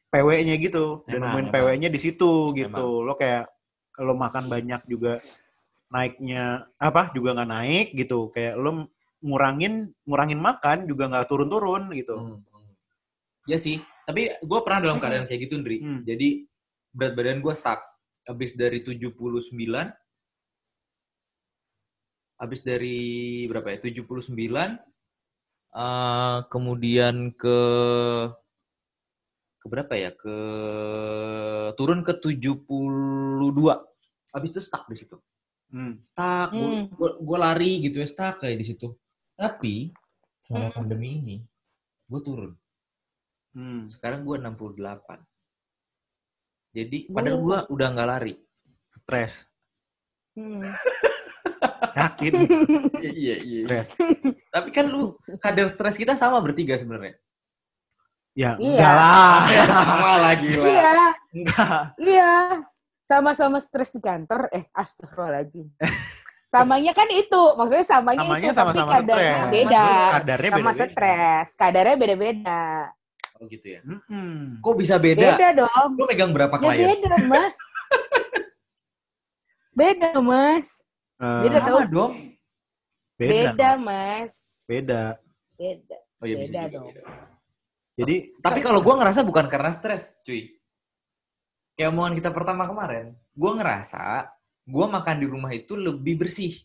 PW-nya 0.10 0.56
gitu. 0.58 1.06
Udah 1.06 1.18
Emang, 1.20 1.36
nemuin 1.36 1.48
emang. 1.52 1.54
PW-nya 1.54 1.90
di 1.92 2.00
situ 2.02 2.56
gitu. 2.58 3.06
Lo 3.06 3.14
kayak 3.14 3.52
kalau 3.94 4.18
makan 4.18 4.50
banyak 4.50 4.82
juga 4.90 5.22
naiknya 5.90 6.70
apa 6.78 7.10
juga 7.12 7.34
nggak 7.36 7.50
naik 7.50 7.88
gitu. 7.98 8.30
Kayak 8.34 8.56
lo 8.62 8.90
ngurangin 9.20 9.92
ngurangin 10.08 10.40
makan 10.40 10.88
juga 10.88 11.12
nggak 11.12 11.28
turun-turun 11.28 11.92
gitu. 11.98 12.16
Hmm, 12.16 12.40
hmm. 12.40 12.74
Ya 13.50 13.58
sih, 13.58 13.82
tapi 14.06 14.30
gue 14.30 14.60
pernah 14.64 14.80
dalam 14.80 14.98
keadaan 15.02 15.26
kayak 15.28 15.50
gitu, 15.50 15.60
Ndri. 15.60 15.78
Hmm. 15.82 16.02
Jadi 16.06 16.46
berat 16.94 17.14
badan 17.18 17.40
gue 17.44 17.54
stuck. 17.58 17.82
Habis 18.30 18.54
dari 18.54 18.86
79, 18.86 19.58
habis 22.38 22.62
dari 22.62 23.00
berapa 23.50 23.74
ya? 23.74 23.78
79, 23.82 24.78
eh, 25.74 26.38
kemudian 26.48 27.34
ke 27.34 27.60
ke 29.60 29.66
berapa 29.68 29.94
ya? 29.98 30.14
Ke 30.14 30.38
turun 31.74 32.06
ke 32.06 32.14
72. 32.22 33.76
Habis 34.30 34.50
itu 34.54 34.62
stuck 34.62 34.86
di 34.86 34.96
situ. 34.96 35.18
Hmm. 35.70 36.02
Stuck, 36.02 36.50
Hmm. 36.50 36.90
gue 36.98 37.38
lari 37.38 37.78
gitu 37.80 38.02
ya, 38.02 38.08
stuck 38.10 38.42
kayak 38.42 38.58
di 38.58 38.66
situ. 38.66 38.90
Tapi 39.34 39.94
selama 40.42 40.68
Hmm. 40.68 40.76
pandemi 40.76 41.10
ini, 41.16 41.36
gue 42.06 42.22
turun. 42.22 42.52
Hmm. 43.54 43.86
Sekarang 43.86 44.26
gue 44.26 44.36
68. 44.36 45.22
Jadi 46.70 47.06
Gua- 47.06 47.14
padahal 47.16 47.38
gue 47.40 47.58
udah 47.70 47.88
nggak 47.92 48.10
lari. 48.10 48.34
Stres. 49.00 49.34
Hmm. 50.34 50.62
Yakin. 52.00 52.34
Iya 53.20 53.36
iya. 53.40 53.62
Stres. 53.66 53.90
Tapi 54.50 54.70
kan 54.70 54.86
lu 54.86 55.14
kadar 55.38 55.68
stres 55.68 55.98
kita 55.98 56.14
sama 56.14 56.38
bertiga 56.40 56.78
sebenarnya. 56.78 57.18
Ya, 58.34 58.56
Iya. 58.56 58.78
enggak 58.78 58.94
lah. 58.96 59.42
sama 59.70 60.14
lagi 60.22 60.50
lah. 60.54 60.66
Iya, 60.66 60.94
Enggak. 61.34 61.82
iya. 62.00 62.34
Sama-sama 63.10 63.58
stres 63.58 63.90
di 63.90 63.98
kantor. 63.98 64.54
Eh, 64.54 64.70
astagfirullahaladzim. 64.70 65.66
Samanya 66.46 66.94
kan 66.94 67.10
itu, 67.10 67.42
maksudnya 67.58 67.82
samanya, 67.84 68.22
Samanya 68.22 68.46
itu, 68.46 68.54
sama-sama 68.54 68.86
tapi 68.86 68.98
kadarnya 69.02 69.34
stres. 69.34 69.50
beda. 69.50 69.86
Kadarnya 70.14 70.50
Sama 70.52 70.72
stres, 70.74 71.48
kadarnya 71.54 71.96
beda-beda. 71.98 72.64
Oh 73.38 73.46
gitu 73.46 73.68
ya. 73.70 73.82
Mm-mm. 73.82 74.60
Kok 74.60 74.76
bisa 74.76 74.96
beda? 74.98 75.38
Beda 75.38 75.50
dong. 75.58 75.90
Lu 75.94 76.06
megang 76.06 76.30
berapa 76.30 76.54
Ya 76.54 76.62
klien? 76.70 76.86
beda, 76.92 77.14
Mas. 77.24 77.56
beda, 79.80 80.10
Mas. 80.20 80.68
Eh, 81.18 81.40
Beda 81.44 81.58
Sama 81.58 81.68
tau. 81.68 81.80
dong. 81.88 82.14
beda. 83.16 83.32
Beda, 83.54 83.70
Mas. 83.78 84.34
Beda. 84.66 85.02
Beda. 85.56 85.98
Oh 86.20 86.26
iya 86.26 86.36
bisa 86.38 86.52
Beda 86.52 86.62
juga 86.62 86.74
dong. 86.76 86.86
beda. 86.92 87.02
Jadi 87.96 88.16
Tapi 88.38 88.60
kalau 88.60 88.80
gua 88.80 88.96
ngerasa 88.98 89.22
bukan 89.24 89.46
karena 89.48 89.72
stres, 89.72 90.20
cuy. 90.22 90.59
Kayak 91.80 91.96
omongan 91.96 92.16
kita 92.20 92.30
pertama 92.36 92.68
kemarin, 92.68 93.16
gua 93.32 93.56
ngerasa 93.56 94.28
gua 94.68 94.86
makan 94.92 95.16
di 95.16 95.28
rumah 95.32 95.48
itu 95.56 95.80
lebih 95.80 96.20
bersih 96.20 96.60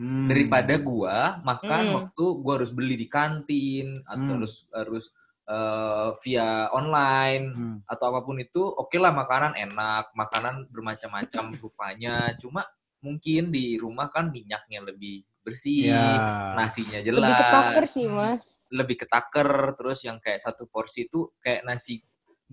hmm, 0.00 0.32
daripada 0.32 0.80
gua 0.80 1.36
makan 1.44 1.82
Hmm. 1.84 1.94
waktu 2.00 2.24
gua 2.40 2.52
harus 2.56 2.72
beli 2.72 2.96
di 2.96 3.04
kantin 3.04 4.00
atau 4.08 4.16
Hmm. 4.32 4.40
harus 4.40 4.54
harus 4.72 5.04
eh, 5.44 6.08
via 6.24 6.70
online 6.72 7.44
hmm, 7.52 7.76
atau 7.84 8.04
apa 8.14 8.24
pun 8.24 8.40
itu 8.40 8.62
oke 8.64 8.96
lah 8.96 9.12
makanan 9.12 9.58
enak 9.58 10.08
makanan 10.16 10.70
bermacam-macam 10.72 11.44
rupanya 11.62 12.32
cuma 12.40 12.64
mungkin 13.04 13.50
di 13.52 13.76
rumah 13.76 14.08
kan 14.08 14.32
minyaknya 14.32 14.80
lebih 14.88 15.20
bersih 15.42 15.90
ya. 15.90 16.54
nasinya 16.54 17.00
jelas 17.02 17.24
Lebih 17.28 17.36
ketaker 17.44 17.84
sih, 17.84 18.06
Mas. 18.06 18.56
lebih 18.70 18.96
ketaker 19.04 19.48
terus 19.76 19.98
yang 20.06 20.16
kayak 20.16 20.38
satu 20.40 20.64
porsi 20.70 21.10
itu 21.10 21.28
kayak 21.42 21.66
nasi 21.66 21.98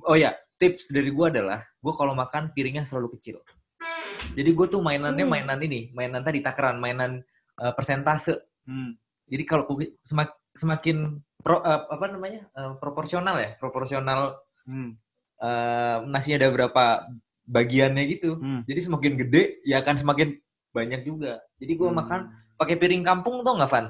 oh 0.03 0.18
ya 0.18 0.34
tips 0.57 0.89
dari 0.89 1.09
gua 1.09 1.29
adalah 1.29 1.61
gua 1.77 1.93
kalau 1.93 2.13
makan 2.13 2.49
piringnya 2.51 2.84
selalu 2.84 3.15
kecil 3.15 3.39
jadi 4.34 4.49
gue 4.49 4.67
tuh 4.67 4.81
mainannya 4.81 5.23
Hmm. 5.23 5.34
mainan 5.34 5.59
ini 5.61 5.89
mainan 5.91 6.21
tadi 6.21 6.41
takaran 6.41 6.77
mainan 6.77 7.21
eh, 7.55 7.73
persentase 7.73 8.38
Hmm, 8.67 8.99
jadi 9.25 9.43
kalau 9.43 9.63
semak- 10.03 10.35
semakin 10.51 11.17
pro, 11.39 11.61
eh, 11.61 11.81
apa 11.88 12.05
namanya 12.07 12.43
eh, 12.51 12.73
proporsional 12.75 13.38
ya 13.38 13.55
proporsional 13.55 14.41
hmm, 14.65 14.89
eh, 15.39 15.97
nasinya 16.05 16.43
ada 16.43 16.49
berapa 16.51 16.84
bagiannya 17.45 18.03
gitu 18.11 18.35
hmm. 18.35 18.67
jadi 18.67 18.79
semakin 18.84 19.13
gede 19.17 19.43
ya 19.63 19.79
akan 19.79 19.95
semakin 19.95 20.35
banyak 20.69 21.01
juga 21.01 21.39
jadi 21.55 21.73
gua 21.73 21.89
Hmm. 21.89 21.99
makan 22.01 22.19
pakai 22.57 22.75
piring 22.75 23.01
kampung 23.01 23.41
tuh 23.41 23.55
nggak 23.55 23.71
Van 23.71 23.85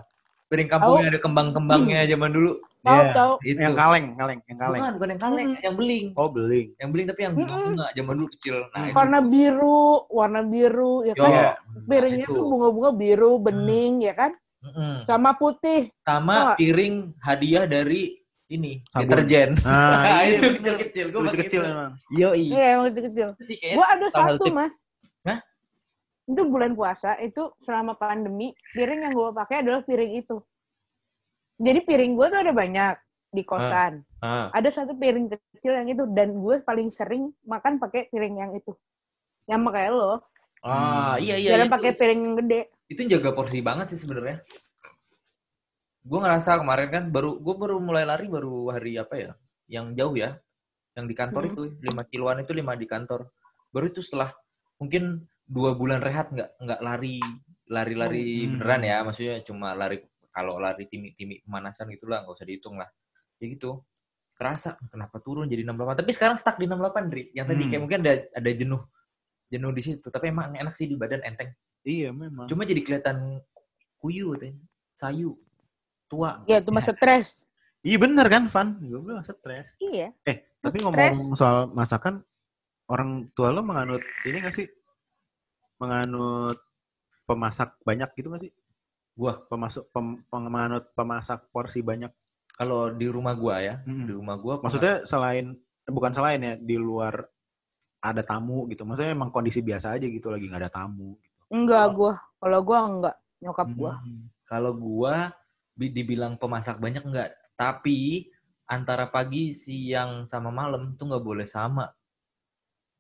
piring 0.48 0.70
kampung 0.70 0.94
Tahu. 0.94 1.02
yang 1.02 1.10
ada 1.10 1.20
kembang-kembangnya 1.20 2.00
zaman 2.06 2.30
dulu 2.30 2.52
Tahu, 2.88 2.96
Iya. 2.98 3.12
tahu. 3.12 3.34
itu 3.44 3.60
Yang 3.60 3.76
kaleng, 3.76 4.06
kaleng, 4.16 4.40
yang 4.48 4.58
kaleng. 4.58 4.80
bukan 4.80 4.94
bukan 4.96 5.10
yang 5.12 5.22
kaleng 5.22 5.48
Mm-mm. 5.50 5.64
yang 5.66 5.76
beling 5.76 6.06
Oh, 6.16 6.30
beling. 6.30 6.68
yang 6.76 6.90
beling 6.90 7.08
tapi 7.08 7.22
yang 7.22 7.34
Mm-mm. 7.36 7.64
bunga 7.68 7.86
zaman 7.92 8.14
dulu 8.16 8.30
kecil 8.34 8.56
nah 8.72 8.84
itu 8.84 8.96
Warna 8.96 9.20
biru, 9.22 9.82
warna 10.10 10.42
biru, 10.42 10.94
ya 11.04 11.14
Yo, 11.14 11.22
kan? 11.22 11.32
Iya. 11.32 11.50
Piringnya 11.84 12.26
itu. 12.26 12.34
tuh 12.34 12.44
bunga-bunga 12.46 12.92
biru, 12.94 13.32
bening, 13.38 13.94
ya 14.02 14.14
kan? 14.14 14.32
Mm-mm. 14.58 15.04
Sama 15.04 15.36
putih. 15.36 15.92
sama 16.02 16.34
Tau 16.34 16.44
nggak? 16.48 16.58
piring 16.58 16.96
hadiah 17.20 17.66
dari 17.66 18.02
ini 18.48 18.80
Sabun. 18.88 19.04
deterjen 19.04 19.50
Nah, 19.60 20.24
itu 20.24 20.40
iya, 20.40 20.52
kecil-kecil 20.56 21.06
gue 21.12 21.22
pakai 21.22 21.40
kecil 21.44 21.62
itu. 21.62 21.70
memang. 21.70 21.92
yo 22.10 22.30
Iya, 22.32 22.70
sih 23.38 23.58
kayaknya 23.60 23.76
Gua 23.76 23.86
ada 23.92 24.08
satu. 24.08 24.44
Mas. 24.50 24.74
Hah? 25.22 25.40
Itu 26.24 26.44
bulan 26.44 26.72
puasa, 26.72 27.16
itu 27.20 27.52
selama 27.60 27.96
pandemi, 27.96 28.52
piring 28.72 29.04
yang 29.04 29.14
gue 29.14 29.32
pakai 29.32 29.64
adalah 29.64 29.84
piring 29.84 30.12
itu. 30.18 30.40
Jadi 31.58 31.80
piring 31.82 32.14
gue 32.14 32.28
tuh 32.30 32.40
ada 32.40 32.54
banyak 32.54 32.96
di 33.34 33.44
kosan. 33.44 34.06
Ah. 34.22 34.50
Ada 34.54 34.70
satu 34.72 34.94
piring 34.94 35.30
kecil 35.30 35.74
yang 35.74 35.90
itu, 35.90 36.06
dan 36.14 36.38
gue 36.38 36.62
paling 36.62 36.90
sering 36.94 37.34
makan 37.46 37.82
pakai 37.82 38.08
piring 38.14 38.36
yang 38.38 38.52
itu. 38.54 38.72
Yang 39.50 39.62
kayak 39.74 39.92
lo, 39.94 40.22
ah 40.66 41.16
iya 41.22 41.38
iya 41.40 41.56
jangan 41.56 41.70
pakai 41.78 41.92
piring 41.96 42.20
yang 42.24 42.36
gede. 42.44 42.62
itu 42.88 43.02
jaga 43.08 43.32
porsi 43.36 43.60
banget 43.64 43.94
sih 43.94 44.00
sebenarnya. 44.00 44.40
Gue 46.08 46.20
ngerasa 46.24 46.56
kemarin 46.60 46.88
kan 46.88 47.04
baru 47.12 47.36
gue 47.36 47.56
baru 47.56 47.84
mulai 47.84 48.08
lari 48.08 48.32
baru 48.32 48.72
hari 48.72 48.96
apa 48.96 49.16
ya? 49.20 49.32
Yang 49.68 49.86
jauh 50.00 50.16
ya, 50.16 50.30
yang 50.96 51.06
di 51.08 51.16
kantor 51.16 51.44
Hmm. 51.46 51.52
itu 51.52 51.62
5 51.84 52.04
kiloan 52.08 52.38
itu 52.44 52.52
5 52.56 52.80
di 52.80 52.88
kantor. 52.88 53.28
Baru 53.76 53.86
itu 53.92 54.00
setelah 54.00 54.32
mungkin 54.80 55.28
dua 55.48 55.76
bulan 55.76 56.00
rehat 56.00 56.32
nggak 56.32 56.60
nggak 56.64 56.80
lari 56.84 57.20
lari-lari 57.68 58.48
Hmm. 58.48 58.60
beneran 58.60 58.82
ya, 58.88 58.98
maksudnya 59.04 59.36
cuma 59.44 59.76
lari 59.76 60.00
kalau 60.38 60.62
lari 60.62 60.86
timi-timi 60.86 61.42
pemanasan 61.42 61.90
gitulah 61.90 62.22
nggak 62.22 62.38
usah 62.38 62.46
dihitung 62.46 62.78
lah. 62.78 62.86
Ya 63.42 63.50
gitu. 63.50 63.82
Kerasa 64.38 64.78
kenapa 64.94 65.18
turun 65.18 65.50
jadi 65.50 65.66
68. 65.66 66.06
Tapi 66.06 66.12
sekarang 66.14 66.38
stuck 66.38 66.62
di 66.62 66.70
68, 66.70 67.10
Dri. 67.10 67.34
Yang 67.34 67.46
tadi 67.50 67.62
Hmm. 67.66 67.70
kayak 67.74 67.82
mungkin 67.82 68.00
ada 68.06 68.14
ada 68.38 68.50
jenuh 68.54 68.82
jenuh 69.50 69.72
di 69.74 69.82
situ, 69.82 70.08
tapi 70.14 70.30
emang 70.30 70.54
enak 70.54 70.76
sih 70.78 70.86
di 70.86 70.94
badan 70.94 71.24
enteng. 71.26 71.50
Iya, 71.82 72.12
memang. 72.14 72.46
Cuma 72.52 72.68
jadi 72.68 72.84
kelihatan 72.86 73.42
kuyu 73.98 74.38
katanya. 74.38 74.60
Sayu. 74.94 75.40
Tua. 76.06 76.44
Ya, 76.46 76.62
itu 76.62 76.70
mah 76.70 76.84
stres. 76.84 77.48
Iya 77.82 77.98
bener 77.98 78.28
kan, 78.28 78.52
Van? 78.52 78.76
Gue 78.84 79.00
bilang 79.00 79.24
stres. 79.24 79.72
Iya. 79.80 80.12
Eh, 80.28 80.52
tapi 80.60 80.84
ngomong 80.84 81.34
soal 81.40 81.72
masakan, 81.72 82.20
orang 82.92 83.32
tua 83.32 83.56
lo 83.56 83.64
menganut 83.64 84.04
ini 84.28 84.44
gak 84.44 84.52
sih? 84.56 84.68
Menganut 85.80 86.60
pemasak 87.24 87.80
banyak 87.88 88.12
gitu 88.20 88.28
gak 88.36 88.44
sih? 88.44 88.52
Gua. 89.18 89.34
Pemasuk, 89.50 89.90
pem, 89.90 90.22
pem- 90.22 90.46
menganut 90.48 90.94
pemasak 90.94 91.50
porsi 91.50 91.82
banyak. 91.82 92.14
Kalau 92.54 92.94
di 92.94 93.10
rumah 93.10 93.34
gua 93.34 93.62
ya, 93.62 93.76
Mm-mm. 93.86 94.06
di 94.06 94.14
rumah 94.14 94.38
gua 94.38 94.62
Maksudnya 94.62 95.06
selain, 95.06 95.58
eh, 95.58 95.94
bukan 95.94 96.14
selain 96.14 96.42
ya, 96.42 96.54
di 96.54 96.78
luar 96.78 97.26
ada 97.98 98.22
tamu 98.22 98.70
gitu. 98.70 98.86
Maksudnya 98.86 99.18
emang 99.18 99.34
kondisi 99.34 99.66
biasa 99.66 99.98
aja 99.98 100.06
gitu, 100.06 100.30
lagi 100.30 100.46
gak 100.46 100.62
ada 100.62 100.72
tamu. 100.72 101.18
Gitu. 101.18 101.38
Enggak, 101.50 101.86
gua. 101.98 102.14
Kalau 102.38 102.60
gua 102.62 102.78
enggak. 102.86 103.16
Nyokap 103.42 103.68
gua. 103.74 103.94
Hmm. 104.02 104.30
kalau 104.48 104.72
gua 104.72 105.36
bi- 105.76 105.92
dibilang 105.92 106.40
pemasak 106.40 106.80
banyak 106.80 107.04
enggak, 107.04 107.36
tapi 107.60 108.32
antara 108.64 109.06
pagi, 109.12 109.52
siang 109.52 110.24
sama 110.24 110.50
malam 110.56 110.96
tuh 110.96 111.08
nggak 111.12 111.26
boleh 111.26 111.48
sama 111.48 111.88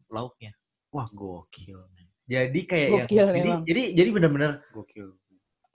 lauknya. 0.08 0.56
Wah, 0.92 1.08
gokil. 1.12 1.88
Jadi 2.28 2.60
kayak 2.68 2.88
yang 2.88 3.08
Gokil 3.08 3.26
jadi, 3.32 3.40
memang. 3.40 3.62
jadi 3.64 3.84
jadi 3.96 4.10
bener-bener 4.12 4.52
Gokil. 4.76 5.16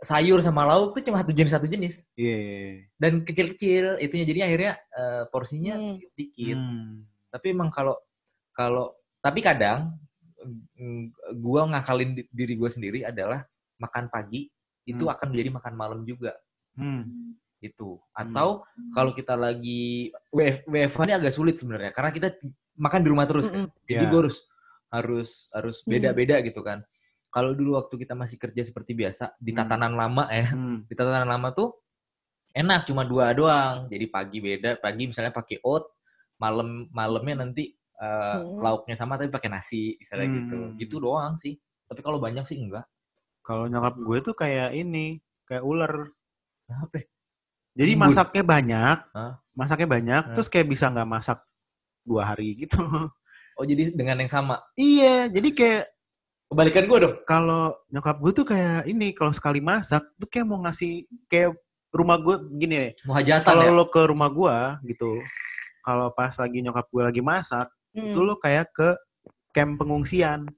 Sayur 0.02 0.42
sama 0.42 0.66
lauk 0.66 0.92
tuh 0.92 1.02
cuma 1.02 1.16
satu 1.16 1.30
jenis 1.30 1.52
satu 1.52 1.64
jenis 1.64 2.10
Iya. 2.12 2.36
iya, 2.36 2.58
iya. 2.68 2.82
dan 2.98 3.22
kecil-kecil 3.22 3.84
itunya 3.98 4.26
jadi 4.26 4.40
akhirnya 4.44 4.72
eh, 4.92 5.24
porsinya 5.28 5.74
Hmm. 5.74 5.96
sedikit. 6.04 6.58
Hmm. 6.58 7.06
tapi 7.28 7.46
emang 7.48 7.70
kalau 7.70 7.96
kalau 8.52 8.92
tapi 9.18 9.40
kadang 9.40 9.94
mm, 10.76 11.14
gua 11.38 11.64
ngakalin 11.66 12.12
di- 12.12 12.28
diri 12.28 12.54
gue 12.54 12.68
sendiri 12.68 13.00
adalah 13.02 13.46
makan 13.78 14.06
pagi 14.08 14.50
itu 14.82 15.00
Hmm. 15.00 15.14
akan 15.14 15.26
menjadi 15.30 15.50
makan 15.52 15.74
malam 15.74 16.00
juga 16.02 16.34
Hmm. 16.74 17.38
itu 17.58 17.94
atau 18.12 18.66
kalau 18.90 19.12
kita 19.12 19.32
lagi 19.32 20.10
WF, 20.28 20.66
WFH 20.66 21.00
ini 21.00 21.14
agak 21.14 21.32
sulit 21.32 21.54
sebenarnya 21.54 21.94
karena 21.94 22.10
kita 22.10 22.34
makan 22.74 23.00
di 23.00 23.08
rumah 23.08 23.24
terus 23.24 23.48
kan. 23.48 23.64
Mm-mm. 23.64 23.86
jadi 23.86 24.02
Ya. 24.02 24.10
gue 24.10 24.20
harus 24.20 24.38
harus 24.88 25.30
harus 25.52 25.76
Hmm. 25.80 25.88
beda-beda 25.88 26.42
gitu 26.42 26.60
kan 26.60 26.82
kalau 27.32 27.56
dulu 27.56 27.80
waktu 27.80 27.96
kita 27.96 28.12
masih 28.12 28.36
kerja 28.36 28.60
seperti 28.62 28.92
biasa 28.92 29.32
di 29.40 29.50
Hmm. 29.50 29.64
tatanan 29.64 29.92
lama 29.96 30.28
ya 30.28 30.52
Hmm. 30.52 30.84
di 30.90 30.94
tatanan 30.94 31.24
lama 31.26 31.48
tuh 31.50 31.72
enak 32.52 32.84
cuma 32.84 33.08
dua 33.08 33.32
doang 33.32 33.88
jadi 33.88 34.04
pagi 34.06 34.38
beda 34.38 34.76
pagi 34.76 35.08
misalnya 35.08 35.32
pakai 35.32 35.64
oat 35.64 35.88
malam 36.36 36.86
malamnya 36.92 37.48
nanti 37.48 37.72
eh, 37.72 38.36
Hmm. 38.36 38.58
lauknya 38.60 38.98
sama 38.98 39.14
tapi 39.14 39.30
pakai 39.30 39.48
nasi 39.48 39.96
misalnya 39.96 40.26
Hmm. 40.28 40.36
gitu 40.38 40.58
gitu 40.76 40.96
doang 41.00 41.40
sih 41.40 41.56
tapi 41.88 42.00
kalau 42.00 42.20
banyak 42.20 42.44
sih 42.44 42.60
enggak 42.60 42.84
Kalau 43.42 43.66
nyokap 43.66 43.98
gue 43.98 44.18
tuh 44.22 44.34
kayak 44.38 44.70
ini, 44.70 45.18
kayak 45.50 45.66
ular. 45.66 46.14
apa 46.70 46.94
ya? 46.94 47.04
Jadi 47.74 47.92
masaknya 47.98 48.44
banyak, 48.46 48.96
Hah? 49.10 49.34
masaknya 49.50 49.88
banyak, 49.90 50.22
Hah? 50.30 50.34
terus 50.38 50.46
kayak 50.46 50.70
bisa 50.70 50.86
nggak 50.86 51.10
masak 51.10 51.42
dua 52.06 52.22
hari 52.30 52.54
gitu. 52.54 52.78
oh 53.58 53.64
jadi 53.66 53.90
dengan 53.98 54.22
yang 54.22 54.30
sama 54.30 54.62
iya, 54.78 55.26
jadi 55.26 55.48
kayak 55.50 55.84
kebalikan 56.52 56.84
gue 56.84 56.98
dong 57.00 57.14
kalau 57.22 57.62
nyokap 57.88 58.16
gue 58.18 58.32
tuh 58.32 58.44
kayak 58.44 58.84
ini, 58.84 59.10
kalau 59.10 59.32
sekali 59.32 59.58
masak 59.58 60.04
tuh 60.14 60.26
kayak 60.26 60.44
mau 60.44 60.60
ngasih 60.60 61.02
kayak 61.26 61.56
rumah 61.88 62.16
gue 62.16 62.36
gini 62.54 62.74
nih. 62.78 62.92
muhajatan 63.02 63.44
Kalau 63.44 63.62
ya 63.62 63.70
lo 63.70 63.84
ke 63.86 64.00
rumah 64.02 64.28
gue 64.28 64.56
gitu, 64.86 65.20
kalau 65.80 66.08
pas 66.10 66.32
lagi 66.32 66.58
nyokap 66.60 66.86
gue 66.86 67.02
lagi 67.02 67.20
masak, 67.20 67.68
Hmm. 67.92 68.08
itu 68.08 68.20
lo 68.20 68.36
kayak 68.36 68.72
ke 68.72 68.88
camp 69.50 69.76
pengungsian. 69.76 70.48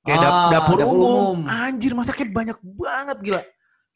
Kayak 0.00 0.18
dap- 0.20 0.32
Ah, 0.32 0.48
dapur, 0.48 0.76
dapur 0.76 0.94
umum. 0.96 1.10
umum. 1.34 1.38
Anjir, 1.44 1.92
masaknya 1.92 2.26
banyak 2.30 2.58
banget 2.62 3.18
gila. 3.20 3.42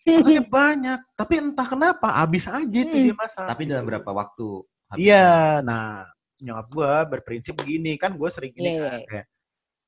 Masaknya 0.02 0.44
banyak, 0.58 1.00
tapi 1.14 1.34
entah 1.38 1.64
kenapa 1.64 2.08
habis 2.12 2.44
aja 2.44 2.60
itu 2.76 2.90
Hmm. 2.90 3.04
dia 3.04 3.14
masak. 3.14 3.46
tapi 3.46 3.62
dalam 3.64 3.82
gitu. 3.82 3.88
berapa 3.88 4.10
waktu 4.10 4.46
habis 4.86 5.00
Iya, 5.00 5.30
nah 5.60 6.04
nyokap 6.36 6.66
gue 6.68 6.90
berprinsip 7.08 7.54
begini 7.54 7.94
kan 7.94 8.12
gue 8.12 8.28
sering 8.28 8.52
ini 8.52 8.68
Iya, 8.68 8.82
kan 8.82 8.98
iya. 8.98 9.06
kayak 9.06 9.26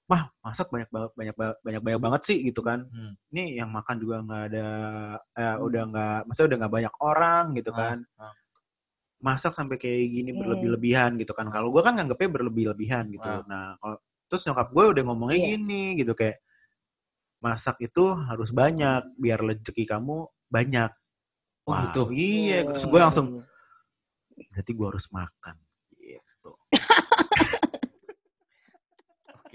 mah 0.07 0.31
masak 0.39 0.71
banyak 0.71 0.87
banget 0.87 1.11
banyak 1.19 1.35
ba- 1.35 1.59
banyak 1.61 1.83
banyak 1.83 2.01
banget 2.01 2.21
sih 2.23 2.39
gitu 2.47 2.63
kan. 2.63 2.87
Hmm. 2.87 3.19
Ini 3.35 3.59
yang 3.59 3.75
makan 3.75 3.97
juga 3.99 4.23
nggak 4.23 4.43
ada 4.55 4.67
eh, 5.35 5.43
Hmm. 5.59 5.67
udah 5.67 5.83
nggak 5.91 6.19
maksudnya 6.25 6.49
udah 6.55 6.59
nggak 6.63 6.75
banyak 6.79 6.95
orang 7.03 7.45
gitu 7.59 7.71
Ah, 7.71 7.77
kan. 7.77 7.99
ah. 8.17 8.35
Masak 9.19 9.53
sampai 9.53 9.77
kayak 9.77 10.07
gini 10.07 10.31
Hmm. 10.31 10.39
berlebih-lebihan 10.41 11.19
gitu 11.19 11.33
kan. 11.35 11.51
Kalau 11.51 11.75
gue 11.75 11.83
kan 11.83 11.99
nganggepnya 11.99 12.31
berlebih-lebihan 12.31 13.11
gitu. 13.11 13.27
Ah. 13.27 13.43
Nah, 13.51 13.67
kalau 13.83 13.97
terus 14.27 14.43
nyokap 14.47 14.69
gue 14.71 14.85
udah 14.95 15.03
ngomongnya 15.03 15.39
Iya. 15.39 15.49
gini 15.59 15.83
gitu 15.99 16.13
kayak 16.15 16.39
masak 17.37 17.77
itu 17.81 18.05
harus 18.27 18.51
banyak 18.51 19.03
biar 19.19 19.39
rezeki 19.39 19.85
kamu 19.87 20.27
banyak. 20.47 20.91
Oh, 21.67 21.75
Wah, 21.75 21.91
gitu. 21.91 22.15
Iya, 22.15 22.63
terus 22.63 22.87
gue 22.87 23.01
langsung 23.03 23.27
berarti 24.55 24.71
gue 24.71 24.87
harus 24.87 25.07
makan 25.11 25.57
gitu. 25.97 26.51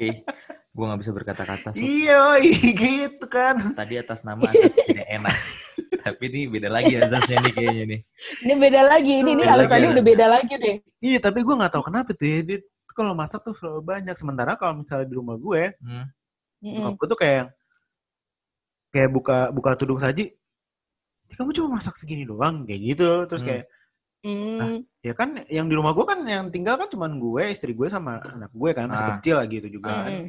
Oke, 0.02 0.26
gue 0.74 0.86
nggak 0.90 1.02
bisa 1.06 1.12
berkata-kata. 1.14 1.70
Sob. 1.78 1.86
Iya, 1.86 2.42
gitu 2.42 3.26
kan. 3.30 3.78
Tadi 3.78 4.02
atas 4.02 4.26
nama 4.26 4.50
tidak 4.50 5.06
enak. 5.06 5.36
Tapi 6.02 6.24
ini 6.34 6.50
beda 6.50 6.74
lagi 6.74 6.98
azasnya 6.98 7.38
nih 7.38 7.54
kayaknya 7.54 7.86
nih. 7.86 8.00
Ini 8.42 8.54
beda 8.58 8.82
lagi. 8.90 9.14
Ini, 9.22 9.30
ini 9.38 9.44
alasannya 9.46 9.94
udah 9.94 10.02
beda 10.02 10.26
lagi 10.26 10.54
deh. 10.58 10.76
Iya, 10.98 11.22
tapi 11.22 11.46
gue 11.46 11.54
nggak 11.54 11.70
tahu 11.78 11.84
kenapa 11.86 12.18
tuh 12.18 12.26
ya. 12.26 12.40
Dia 12.42 12.58
kalau 12.98 13.14
masak 13.14 13.46
tuh 13.46 13.54
selalu 13.54 13.82
banyak. 13.86 14.18
Sementara 14.18 14.58
kalau 14.58 14.82
misalnya 14.82 15.06
di 15.06 15.14
rumah 15.14 15.38
gue, 15.38 15.78
Hmm. 15.86 16.94
Gue 16.98 17.08
tuh 17.10 17.18
kayak 17.18 17.54
kayak 18.90 19.10
buka 19.14 19.54
buka 19.54 19.78
tudung 19.78 20.02
saji. 20.02 20.34
"Ih, 21.30 21.36
Kamu 21.38 21.54
cuma 21.54 21.78
masak 21.78 21.94
segini 21.94 22.26
doang 22.26 22.66
kayak 22.66 22.82
gitu. 22.90 23.10
Terus 23.30 23.46
Hmm. 23.46 23.50
Kayak 24.22 24.62
Mm. 24.62 24.78
ya 25.02 25.14
kan 25.18 25.30
yang 25.50 25.66
di 25.66 25.74
rumah 25.74 25.92
gue 25.92 26.06
kan 26.06 26.22
yang 26.22 26.54
tinggal 26.54 26.78
kan 26.78 26.86
cuman 26.86 27.18
gue, 27.18 27.44
istri 27.50 27.74
gue 27.74 27.90
sama 27.90 28.22
anak 28.22 28.54
gue 28.54 28.70
kan 28.72 28.86
masih 28.86 29.06
Ah. 29.06 29.12
kecil 29.18 29.36
lagi 29.38 29.56
itu 29.58 29.70
juga. 29.74 29.90
kan. 29.98 30.12
Mm-mm. 30.14 30.28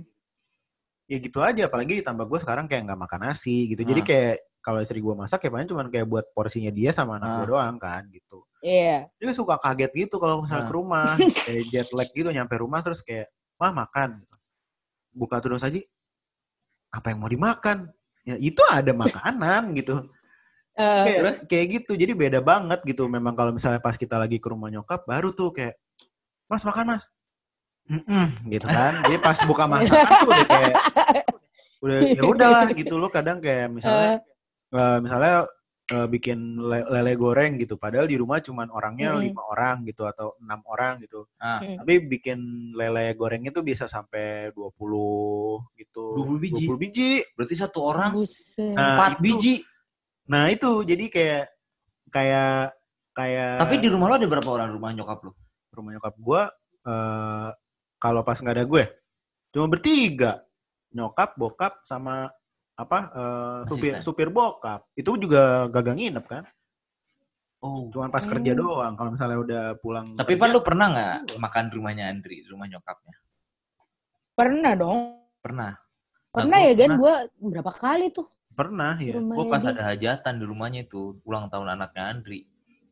Ya 1.06 1.16
gitu 1.20 1.38
aja. 1.38 1.62
Apalagi 1.68 2.00
ditambah 2.00 2.24
gue 2.24 2.38
sekarang 2.40 2.64
kayak 2.66 2.88
nggak 2.88 3.00
makan 3.04 3.20
nasi 3.28 3.68
gitu. 3.68 3.84
Jadi 3.84 4.00
Ah. 4.00 4.06
kayak 4.08 4.34
kalau 4.62 4.78
istri 4.80 4.98
gue 4.98 5.12
masak 5.12 5.42
ya 5.42 5.50
paling 5.50 5.68
cuman 5.68 5.86
kayak 5.88 6.06
buat 6.06 6.24
porsinya 6.32 6.70
dia 6.70 6.88
sama 6.90 7.20
anak 7.20 7.28
Ah. 7.28 7.36
gue 7.38 7.46
doang 7.52 7.76
kan 7.76 8.02
gitu. 8.08 8.40
Iya. 8.62 9.10
dia 9.18 9.34
suka 9.34 9.58
kaget 9.58 9.90
gitu 10.06 10.16
kalau 10.16 10.40
misalnya 10.40 10.64
Ah. 10.64 10.70
ke 10.70 10.74
rumah 10.74 11.06
kayak 11.50 11.62
jet 11.68 11.88
lag 11.92 12.08
gitu 12.08 12.30
nyampe 12.30 12.54
rumah 12.56 12.80
terus 12.80 13.02
kayak 13.02 13.26
mah 13.58 13.74
makan 13.76 14.22
gitu. 14.22 14.36
buka 15.12 15.36
tudung 15.38 15.58
saji 15.58 15.84
apa 16.88 17.12
yang 17.12 17.20
mau 17.20 17.28
dimakan 17.28 17.92
ya 18.22 18.38
itu 18.38 18.62
ada 18.64 18.94
makanan 18.94 19.76
gitu 19.76 20.08
Eh, 20.72 21.04
kayak, 21.04 21.44
kayak 21.44 21.66
gitu 21.76 21.92
jadi 21.94 22.16
beda 22.16 22.40
banget 22.40 22.80
gitu 22.82 23.04
memang 23.04 23.36
kalau 23.36 23.52
misalnya 23.52 23.76
pas 23.76 23.92
kita 23.92 24.16
lagi 24.16 24.40
ke 24.40 24.48
rumah 24.48 24.72
nyokap 24.72 25.04
baru 25.04 25.30
tuh 25.30 25.52
kayak 25.52 25.76
mas 26.48 26.64
makan 26.64 26.96
mas 26.96 27.04
Mm-mm, 27.82 28.48
gitu 28.48 28.64
kan 28.64 29.04
jadi 29.04 29.18
pas 29.18 29.36
buka 29.44 29.64
masakan 29.70 30.08
tuh 30.16 30.30
udah 30.32 30.48
kayak 30.48 30.74
udah 31.76 31.98
ya 32.08 32.22
udahlah 32.24 32.68
gitu 32.72 32.94
loh 32.96 33.12
kadang 33.12 33.36
kayak 33.36 33.68
misalnya 33.68 34.24
eh, 34.70 34.98
misalnya 35.02 35.34
eh, 35.92 36.06
bikin 36.08 36.38
le- 36.56 36.88
lele 36.88 37.12
goreng 37.16 37.60
gitu 37.60 37.76
padahal 37.76 38.08
di 38.08 38.16
rumah 38.16 38.40
cuman 38.40 38.72
orangnya 38.72 39.12
Mm. 39.12 39.28
lima 39.28 39.42
orang 39.44 39.76
gitu 39.84 40.08
atau 40.08 40.40
enam 40.40 40.64
orang 40.64 41.04
gitu 41.04 41.28
Ah, 41.36 41.60
Mm. 41.60 41.84
tapi 41.84 41.92
bikin 42.08 42.38
lele 42.72 43.12
goreng 43.12 43.44
itu 43.44 43.60
bisa 43.60 43.84
sampai 43.84 44.48
20 44.56 44.72
gitu 45.76 46.04
20 46.16 46.40
biji? 46.40 46.64
20 46.64 46.80
biji 46.80 47.10
berarti 47.36 47.54
satu 47.60 47.78
orang 47.82 48.16
Buset. 48.16 48.72
Nah, 48.72 48.96
empat 48.96 49.12
itu. 49.18 49.24
biji. 49.28 49.54
Nah 50.26 50.46
itu 50.48 50.82
jadi 50.82 51.04
kayak 51.08 51.44
kayak 52.08 52.74
kayak 53.12 53.58
Tapi 53.58 53.74
di 53.78 53.88
rumah 53.90 54.08
lo 54.08 54.14
ada 54.16 54.28
berapa 54.28 54.48
orang 54.48 54.70
rumah 54.72 54.90
nyokap 54.92 55.18
lo? 55.24 55.32
rumah 55.72 55.90
nyokap 55.96 56.14
gua 56.20 56.42
eh 56.82 57.48
kalau 57.96 58.20
pas 58.20 58.34
nggak 58.36 58.56
ada 58.58 58.66
gue 58.66 58.84
cuma 59.50 59.66
bertiga 59.70 60.42
nyokap 60.90 61.32
bokap 61.38 61.80
sama 61.86 62.28
apa 62.74 62.98
eh, 63.14 63.60
supir 63.70 63.94
supir 64.02 64.28
bokap 64.28 64.84
itu 64.92 65.14
juga 65.16 65.66
gagang 65.68 65.96
nginep 65.98 66.26
kan 66.26 66.44
Oh. 67.62 67.86
cuma 67.94 68.10
pas 68.10 68.26
Hmm. 68.26 68.34
kerja 68.34 68.58
doang 68.58 68.98
kalau 68.98 69.14
misalnya 69.14 69.38
udah 69.38 69.64
pulang 69.78 70.18
Tapi 70.18 70.34
Van 70.34 70.50
lu 70.50 70.66
pernah 70.66 70.86
nggak 70.90 71.38
makan 71.38 71.70
di 71.70 71.74
rumahnya 71.78 72.10
Andri, 72.10 72.42
di 72.42 72.48
rumah 72.50 72.66
nyokapnya? 72.66 73.14
Pernah 74.34 74.72
dong. 74.74 74.98
Pernah. 75.38 75.70
Nah, 75.70 76.42
Pernah 76.42 76.58
gua 76.58 76.66
ya, 76.66 76.74
pernah. 76.74 76.96
Gue 76.98 77.14
berapa 77.54 77.70
kali 77.70 78.10
tuh 78.10 78.26
pernah 78.52 78.94
ya 78.94 79.16
rumahnya 79.16 79.38
Gue 79.38 79.46
pas 79.48 79.62
dia. 79.62 79.70
ada 79.72 79.82
hajatan 79.88 80.32
di 80.36 80.44
rumahnya 80.44 80.80
itu, 80.84 81.02
ulang 81.22 81.48
tahun 81.48 81.68
anaknya 81.72 82.02
Andri. 82.08 82.40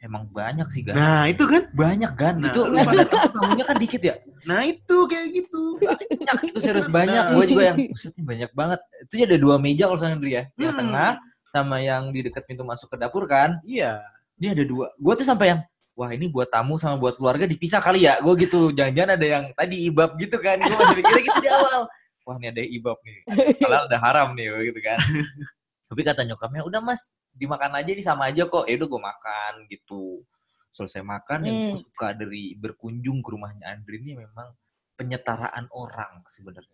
Emang 0.00 0.24
banyak 0.24 0.64
sih, 0.72 0.80
Gan. 0.80 0.96
nah 0.96 1.28
itu 1.28 1.44
kan 1.44 1.68
Banyak, 1.76 2.12
Gan. 2.16 2.40
Nah, 2.40 2.48
itu 2.48 2.60
lu 2.64 2.76
pada 2.80 3.04
tahu 3.04 3.26
tamunya 3.36 3.64
kan 3.68 3.76
dikit 3.76 4.00
ya? 4.00 4.14
nah 4.48 4.64
itu 4.64 4.96
kayak 5.04 5.28
gitu 5.28 5.62
Banyak, 5.76 6.38
itu 6.48 6.58
serius 6.58 6.88
banyak. 6.88 7.24
Nah. 7.28 7.34
Gue 7.36 7.44
juga 7.44 7.62
yang, 7.68 7.76
maksudnya 7.84 8.22
banyak 8.24 8.50
banget. 8.56 8.80
Itu 9.04 9.14
ada 9.20 9.36
dua 9.36 9.56
meja 9.60 9.84
kalau 9.84 10.00
sama 10.00 10.16
Andri 10.16 10.32
ya. 10.32 10.48
Yang 10.56 10.72
Hmm. 10.72 10.80
tengah, 10.80 11.10
sama 11.52 11.76
yang 11.78 12.02
di 12.10 12.20
dekat 12.24 12.48
pintu 12.48 12.64
masuk 12.64 12.88
ke 12.88 12.96
dapur 12.96 13.28
kan. 13.28 13.60
iya 13.60 14.00
Ini 14.40 14.56
ada 14.56 14.64
dua. 14.64 14.88
Gue 14.96 15.12
tuh 15.14 15.26
sampai 15.28 15.52
yang, 15.52 15.60
wah 15.92 16.08
ini 16.08 16.32
buat 16.32 16.48
tamu 16.48 16.80
sama 16.80 16.96
buat 16.96 17.20
keluarga 17.20 17.44
dipisah 17.44 17.84
kali 17.84 18.08
ya. 18.08 18.16
Gue 18.24 18.40
gitu, 18.40 18.72
jangan-jangan 18.72 19.20
ada 19.20 19.26
yang 19.28 19.44
tadi 19.52 19.84
ibab 19.84 20.16
gitu 20.16 20.40
kan. 20.40 20.56
Gue 20.56 20.76
masih 20.80 20.96
mikirnya 20.96 21.22
gitu 21.28 21.38
di 21.44 21.50
awal. 21.52 21.84
Wah 22.30 22.38
ini 22.38 22.46
ada 22.46 22.62
ibab 22.62 22.94
nih. 23.02 23.26
Halal 23.58 23.90
ada 23.90 23.98
haram 23.98 24.38
nih 24.38 24.70
gitu 24.70 24.78
kan. 24.78 25.02
Tapi 25.90 26.00
kata 26.06 26.22
nyokapnya, 26.22 26.62
udah 26.62 26.78
mas, 26.78 27.10
dimakan 27.34 27.74
aja 27.74 27.90
ini 27.90 28.06
sama 28.06 28.30
aja 28.30 28.46
kok. 28.46 28.70
Ya 28.70 28.78
udah 28.78 28.86
gue 28.86 29.02
makan 29.02 29.52
gitu. 29.66 30.22
Selesai 30.70 31.02
makan, 31.02 31.38
yang 31.42 31.56
gue 31.58 31.70
Hmm. 31.74 31.82
suka 31.82 32.14
dari 32.14 32.54
berkunjung 32.54 33.18
ke 33.18 33.34
rumahnya 33.34 33.74
Andri 33.74 33.98
ini 33.98 34.14
memang 34.14 34.54
penyetaraan 34.94 35.66
orang 35.74 36.22
sebenarnya. 36.30 36.70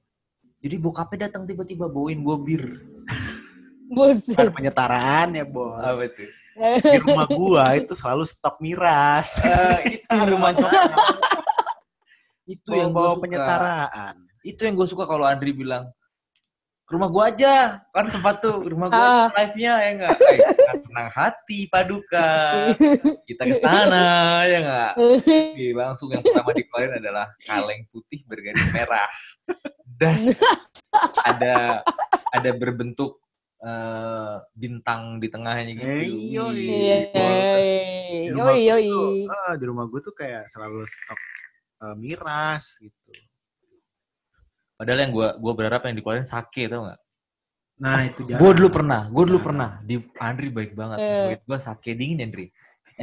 Jadi 0.61 0.77
bokapnya 0.77 1.33
datang 1.33 1.49
tiba-tiba 1.49 1.89
bawain 1.89 2.21
gue 2.21 2.37
bir. 2.45 2.65
Buset. 3.87 4.35
ada 4.37 4.51
penyetaraan 4.51 5.31
ya 5.33 5.47
bos 5.47 5.79
Apa 5.79 6.11
itu? 6.11 6.27
di 6.91 6.99
rumah 6.99 7.29
gua 7.31 7.79
itu 7.79 7.95
selalu 7.95 8.27
stok 8.27 8.59
miras 8.59 9.39
Eh, 9.47 10.03
itu 10.03 10.11
rumah 10.11 10.51
itu 12.51 12.71
yang 12.75 12.91
bawa 12.91 13.15
penyetaraan 13.19 14.26
itu 14.47 14.63
yang 14.63 14.75
gue 14.75 14.87
suka 14.87 15.03
kalau 15.03 15.27
Andri 15.27 15.51
bilang 15.51 15.91
ke 16.87 16.95
rumah 16.95 17.11
gue 17.11 17.23
aja. 17.35 17.83
Kan 17.91 18.07
sempat 18.07 18.39
tuh 18.39 18.63
rumah 18.63 18.87
gue 18.87 18.95
Ah. 18.97 19.27
live 19.35 19.57
nya 19.59 19.75
ya 19.77 19.91
enggak 19.91 20.15
eh, 20.23 20.39
kan 20.63 20.79
senang 20.79 21.09
hati 21.11 21.67
paduka. 21.67 22.31
Kita 23.27 23.43
ke 23.43 23.55
sana 23.59 24.07
ya 24.47 24.59
enggak 24.63 24.93
langsung 25.75 26.15
yang 26.15 26.23
pertama 26.23 26.55
dikeluarin 26.55 26.95
adalah 26.97 27.27
kaleng 27.43 27.91
putih 27.91 28.23
bergaris 28.25 28.71
merah. 28.71 29.11
Das. 29.83 30.39
Ada 31.27 31.83
ada 32.31 32.51
berbentuk 32.55 33.19
eh, 33.59 34.37
bintang 34.55 35.19
di 35.19 35.27
tengahnya 35.27 35.73
gitu. 35.75 35.91
Eh, 35.91 36.07
iya, 36.07 36.45
Iya. 36.55 36.97
Terus 37.11 37.67
Di 38.07 38.31
rumah 38.31 38.55
Yoi, 38.55 38.63
yoi. 38.63 38.87
tuh, 38.87 39.11
ah, 39.27 39.53
di 39.59 39.65
rumah 39.67 39.85
gue 39.87 40.01
tuh 40.01 40.15
kayak 40.15 40.47
selalu 40.47 40.87
stok 40.87 41.19
eh, 41.83 41.95
miras 41.99 42.79
gitu 42.79 43.11
padahal 44.77 45.09
yang 45.09 45.13
gue 45.13 45.29
gua 45.41 45.53
berharap 45.57 45.89
yang 45.89 45.97
dikeluarin 45.97 46.29
sake 46.29 46.69
tau 46.69 46.87
nggak 46.87 47.01
nah 47.77 48.01
itu 48.09 48.25
gue 48.25 48.51
dulu 48.57 48.69
pernah 48.73 49.05
gue 49.09 49.25
dulu 49.29 49.41
pernah 49.41 49.81
di 49.85 50.01
Andri 50.17 50.49
baik 50.49 50.73
banget 50.73 50.97
Eh. 50.97 51.37
Gue 51.45 51.59
sake 51.61 51.93
dingin 51.93 52.25
Andri 52.25 52.49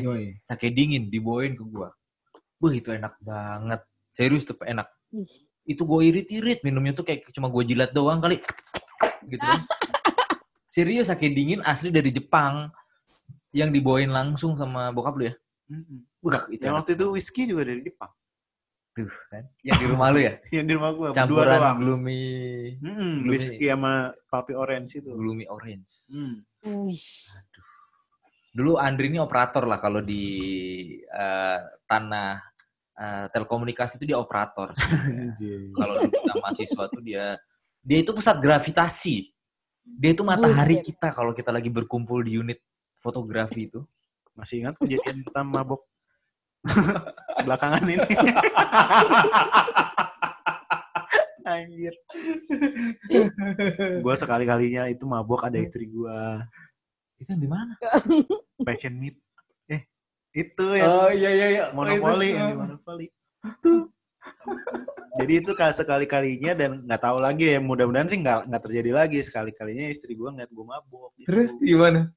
Yoi. 0.01 0.41
sake 0.41 0.73
dingin 0.73 1.13
dibawain 1.13 1.53
ke 1.53 1.61
gua. 1.61 1.93
Wah 2.57 2.73
itu 2.73 2.89
enak 2.89 3.13
banget. 3.21 3.81
Serius 4.09 4.47
tuh 4.47 4.57
enak. 4.65 4.89
Ih. 5.13 5.29
Itu 5.67 5.85
gue 5.85 5.99
irit-irit 6.09 6.65
minumnya 6.65 6.97
tuh 6.97 7.05
kayak 7.05 7.29
cuma 7.29 7.51
gue 7.53 7.63
jilat 7.67 7.93
doang 7.93 8.17
kali. 8.17 8.41
Gitu 9.27 9.43
kan. 9.43 9.61
Serius 10.73 11.13
sake 11.13 11.29
dingin 11.29 11.61
asli 11.61 11.93
dari 11.93 12.09
Jepang 12.09 12.73
yang 13.53 13.69
dibawain 13.69 14.09
langsung 14.09 14.57
sama 14.57 14.89
bokap 14.89 15.13
lu 15.13 15.23
ya. 15.29 15.33
Mm-mm. 15.69 15.99
Wah 16.25 16.43
itu 16.49 16.63
yang 16.65 16.73
enak 16.73 16.79
waktu 16.81 16.97
itu 16.97 17.05
whisky 17.13 17.45
juga 17.45 17.69
dari 17.69 17.85
Jepang 17.85 18.11
tuh 18.93 19.09
kan. 19.27 19.43
Yang 19.65 19.77
di 19.81 19.85
rumah 19.89 20.07
lu 20.13 20.19
ya. 20.21 20.33
yang 20.55 20.65
di 20.69 20.73
rumah 20.77 20.91
berdua 20.93 21.11
Campuran 21.17 21.57
doang 21.59 21.77
gloomy 21.81 22.23
Gloomy. 22.79 23.27
whisky 23.29 23.65
sama 23.67 24.13
papi 24.29 24.53
orange 24.53 25.01
itu 25.01 25.11
gloomy 25.11 25.45
orange. 25.49 25.91
Hmm. 26.13 26.87
Wih. 26.87 27.05
Dulu 28.53 28.77
Andri 28.77 29.09
ini 29.09 29.17
operator 29.17 29.65
lah 29.65 29.81
kalau 29.81 30.05
di 30.05 30.23
eh, 31.01 31.59
tanah 31.89 32.31
eh, 32.95 33.25
telekomunikasi 33.33 33.97
itu 33.97 34.13
dia 34.13 34.21
operator. 34.21 34.71
kalau 35.75 35.93
dulu 35.99 36.09
kita 36.13 36.33
mahasiswa 36.37 36.83
tuh 36.87 37.01
dia 37.01 37.35
dia 37.83 37.97
itu 37.99 38.11
pusat 38.15 38.39
gravitasi 38.39 39.33
dia 39.83 40.15
itu 40.15 40.23
matahari 40.23 40.79
Buset. 40.79 40.95
kita 40.95 41.07
kalau 41.11 41.35
kita 41.35 41.51
lagi 41.51 41.67
berkumpul 41.67 42.23
di 42.23 42.39
unit 42.39 42.59
fotografi 42.95 43.67
itu 43.67 43.83
masih 44.33 44.63
ingat 44.65 44.79
kejadian 44.79 45.21
kita 45.27 45.41
mabok 45.43 45.83
belakangan 47.45 47.83
ini 47.85 47.99
anjir 51.43 51.93
gua 53.99 54.15
sekali 54.15 54.47
kalinya 54.47 54.87
itu 54.87 55.03
mabok 55.03 55.51
ada 55.51 55.59
istri 55.59 55.91
gua 55.91 56.39
itu 57.19 57.35
di 57.35 57.47
mana 57.47 57.75
passion 58.67 58.95
meet 58.99 59.19
Itu 60.33 60.73
yang 60.73 60.89
Oh 60.89 61.09
iya 61.13 61.29
iya 61.29 61.47
iya. 61.53 61.63
monopoli, 61.77 62.01
Oh, 62.01 62.17
itu. 62.25 62.33
yang 62.41 62.49
di 62.49 62.57
monopoli. 62.57 63.05
Itu. 63.45 63.85
Jadi 65.21 65.33
itu 65.45 65.51
kali 65.53 65.73
sekali 65.77 66.05
kalinya 66.09 66.57
dan 66.57 66.81
nggak 66.89 67.01
tahu 67.05 67.21
lagi 67.21 67.53
ya 67.53 67.61
mudah-mudahan 67.61 68.09
sih 68.09 68.17
nggak 68.17 68.49
nggak 68.49 68.63
terjadi 68.65 68.91
lagi 68.97 69.21
sekali 69.21 69.53
kalinya 69.53 69.93
istri 69.93 70.17
gue 70.17 70.25
ngeliat 70.25 70.49
gue 70.49 70.65
mabok. 70.65 71.13
Gitu. 71.21 71.27
Terus 71.29 71.51
gimana? 71.61 72.09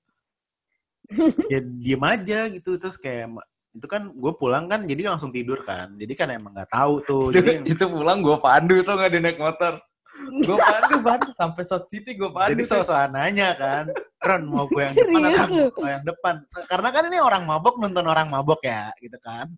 ya 1.47 1.61
diem 1.63 2.03
aja 2.03 2.51
gitu 2.51 2.81
terus 2.81 2.99
kayak 2.99 3.31
itu 3.77 3.87
kan 3.87 4.09
gue 4.09 4.33
pulang 4.35 4.65
kan 4.67 4.83
jadi 4.83 5.13
langsung 5.13 5.29
tidur 5.29 5.61
kan 5.61 5.93
jadi 5.95 6.13
kan 6.17 6.29
emang 6.33 6.57
nggak 6.57 6.73
tahu 6.73 6.95
tuh 7.05 7.25
jadi 7.37 7.61
itu 7.63 7.85
pulang 7.85 8.25
gue 8.25 8.37
pandu 8.41 8.81
tuh 8.81 8.97
nggak 8.97 9.13
di 9.13 9.21
naik 9.21 9.39
motor. 9.39 9.77
Gue 10.17 10.57
pandu 10.57 10.97
pandu 11.05 11.29
sampai 11.29 11.61
South 11.61 11.93
City 11.93 12.17
gue 12.17 12.33
pandu. 12.33 12.57
jadi 12.57 12.65
soal 12.65 13.13
nanya 13.13 13.53
kan 13.53 13.85
Ron 14.19 14.49
mau 14.49 14.65
gue 14.65 14.81
yang 14.81 14.97
depan 14.97 15.21
atau 15.29 15.47
mau 15.77 15.89
yang 15.93 16.05
depan 16.05 16.35
karena 16.65 16.89
kan 16.89 17.03
ini 17.07 17.19
orang 17.21 17.43
mabok 17.45 17.77
nonton 17.77 18.01
orang 18.03 18.27
mabok 18.27 18.65
ya 18.65 18.89
gitu 18.97 19.21
kan 19.21 19.53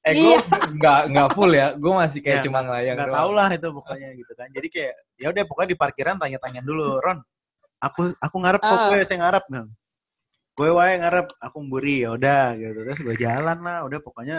Eh 0.00 0.16
gue 0.16 0.32
Iya. 0.32 0.40
nggak 0.80 1.00
nggak 1.12 1.28
full 1.36 1.52
ya. 1.52 1.76
Gue 1.76 1.92
masih 1.92 2.24
kayak 2.24 2.40
Ya, 2.40 2.44
cuma 2.48 2.64
ngelayang 2.64 2.96
nggak 2.96 3.12
tahu 3.12 3.30
lah 3.36 3.48
itu 3.52 3.68
pokoknya 3.68 4.08
gitu 4.16 4.32
kan 4.32 4.48
jadi 4.48 4.68
kayak 4.72 4.94
ya 5.20 5.26
udah 5.28 5.42
pokoknya 5.44 5.68
di 5.68 5.76
parkiran 5.76 6.16
tanya-tanya 6.16 6.60
dulu 6.64 6.96
Ron 6.96 7.18
aku 7.76 8.00
aku 8.16 8.36
ngarep 8.40 8.60
kok 8.60 8.72
Ah. 8.72 8.88
gue 8.88 9.04
saya 9.04 9.18
ngarep 9.20 9.44
Bang. 9.52 9.68
Gue 10.60 10.68
wae 10.68 11.00
ngarep 11.00 11.32
aku 11.40 11.56
mburi 11.64 12.04
ya 12.04 12.12
udah 12.12 12.52
gitu. 12.54 12.78
Terus 12.84 13.00
gue 13.00 13.16
jalan 13.16 13.58
lah 13.64 13.80
udah 13.88 13.98
pokoknya 14.04 14.38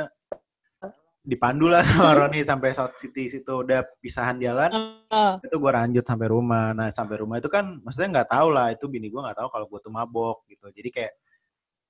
dipandu 1.21 1.69
lah 1.69 1.81
sama 1.89 2.13
Roni 2.13 2.41
sampai 2.41 2.73
South 2.73 2.93
City 2.97 3.25
situ 3.25 3.49
udah 3.65 3.81
pisahan 3.97 4.37
jalan 4.37 4.69
Ah, 5.09 5.37
itu 5.41 5.53
gue 5.57 5.71
lanjut 5.73 6.05
sampai 6.05 6.27
rumah. 6.29 6.71
Nah 6.71 6.93
sampai 6.93 7.17
rumah 7.19 7.41
itu 7.41 7.49
kan 7.49 7.81
maksudnya 7.81 8.21
nggak 8.21 8.29
tahu 8.31 8.47
lah 8.53 8.69
itu 8.69 8.85
bini 8.85 9.09
gue 9.09 9.17
nggak 9.17 9.37
tahu 9.37 9.49
kalau 9.49 9.65
gue 9.65 9.79
tuh 9.81 9.91
mabok 9.91 10.45
gitu. 10.45 10.69
Jadi 10.69 10.89
kayak 10.93 11.13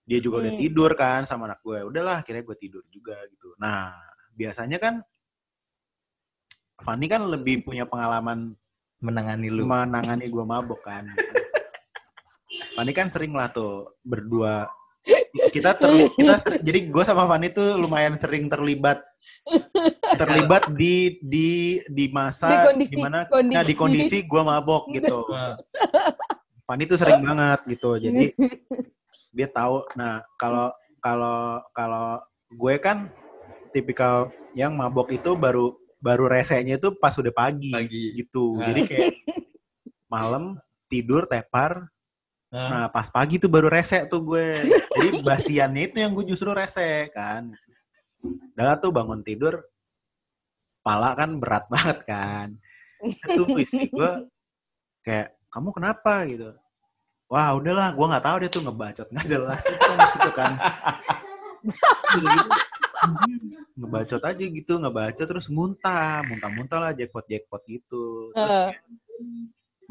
dia 0.02 0.18
juga 0.18 0.42
udah 0.42 0.52
Hmm. 0.56 0.62
tidur 0.64 0.92
kan 0.96 1.22
sama 1.24 1.46
anak 1.46 1.60
gue 1.62 1.80
udahlah 1.86 2.24
akhirnya 2.24 2.42
gue 2.42 2.58
tidur 2.58 2.84
juga 2.88 3.20
gitu. 3.28 3.52
Nah 3.60 3.94
biasanya 4.32 4.80
kan 4.80 5.04
Fanny 6.82 7.06
kan 7.06 7.22
lebih 7.30 7.62
punya 7.62 7.86
pengalaman 7.86 8.58
menangani 9.02 9.54
lu. 9.54 9.70
menangani 9.70 10.26
gue 10.30 10.46
mabok 10.46 10.82
kan 10.82 11.06
Fanny 12.72 12.92
kan 12.92 13.08
sering 13.08 13.32
lah 13.32 13.50
tuh 13.50 13.74
berdua 14.02 14.68
kita 15.50 15.74
ter, 15.74 15.90
kita 16.18 16.34
ser- 16.38 16.62
jadi 16.62 16.80
gue 16.86 17.04
sama 17.04 17.26
Fanny 17.26 17.50
tuh 17.50 17.76
lumayan 17.76 18.14
sering 18.14 18.48
terlibat 18.48 19.02
terlibat 20.14 20.70
di 20.72 21.18
di 21.20 21.50
di 21.86 22.06
masa 22.08 22.48
Di 22.48 22.58
kondisi- 22.64 22.92
di 22.92 22.98
mana 22.98 23.20
kondisi. 23.26 23.54
nah, 23.54 23.64
di 23.64 23.74
kondisi 23.74 24.18
gue 24.22 24.42
mabok 24.42 24.84
gitu 24.96 25.20
Nah, 25.28 25.58
Fanny 26.64 26.86
tuh 26.86 26.96
sering 26.96 27.20
banget 27.20 27.60
gitu 27.68 27.98
jadi 27.98 28.32
dia 29.36 29.48
tahu 29.48 29.84
nah 29.94 30.22
kalau 30.36 30.70
kalau 31.00 31.40
kalau 31.72 32.22
gue 32.50 32.76
kan 32.78 33.10
tipikal 33.72 34.28
yang 34.54 34.72
mabok 34.72 35.10
itu 35.10 35.34
baru 35.34 35.72
baru 35.98 36.26
resenya 36.28 36.76
itu 36.76 36.92
pas 36.94 37.14
udah 37.14 37.30
pagi, 37.30 37.72
Pagi. 37.72 38.18
gitu 38.18 38.58
Nah. 38.58 38.68
jadi 38.68 38.82
kayak 38.84 39.10
malam 40.08 40.58
tidur 40.86 41.24
tepar 41.24 41.88
Nah, 42.52 42.68
Nah, 42.68 42.86
pas 42.92 43.08
pagi 43.08 43.40
tuh 43.40 43.48
baru 43.48 43.72
rese 43.72 44.04
tuh 44.12 44.22
gue. 44.28 44.60
Jadi 44.92 45.10
basiannya 45.24 45.82
itu 45.88 45.98
yang 46.04 46.12
gue 46.12 46.28
justru 46.28 46.52
rese 46.52 47.08
kan. 47.16 47.56
Udah 48.54 48.76
tuh 48.78 48.92
bangun 48.92 49.24
tidur, 49.24 49.64
pala 50.84 51.16
kan 51.16 51.40
berat 51.40 51.66
banget 51.74 52.04
kan. 52.04 52.48
Itu 53.02 53.48
istri 53.56 53.88
gue 53.88 54.28
kayak, 55.02 55.34
kamu 55.48 55.70
kenapa 55.72 56.28
gitu. 56.28 56.52
Wah 57.32 57.56
udahlah, 57.56 57.96
gue 57.96 58.06
nggak 58.12 58.26
tahu 58.28 58.38
dia 58.44 58.50
tuh 58.52 58.64
ngebacot 58.68 59.08
nggak 59.08 59.28
jelas 59.32 59.62
itu 59.64 59.80
kan 59.80 60.00
situ 60.12 60.32
kan. 60.36 60.52
Ngebacot 63.80 64.22
aja 64.28 64.44
gitu, 64.44 64.74
ngebacot 64.76 65.26
terus 65.26 65.48
muntah, 65.48 66.20
muntah-muntah 66.28 66.78
lah 66.84 66.92
jackpot-jackpot 66.92 67.64
gitu. 67.72 68.36
Terus 68.36 68.52
Ah. 68.52 68.70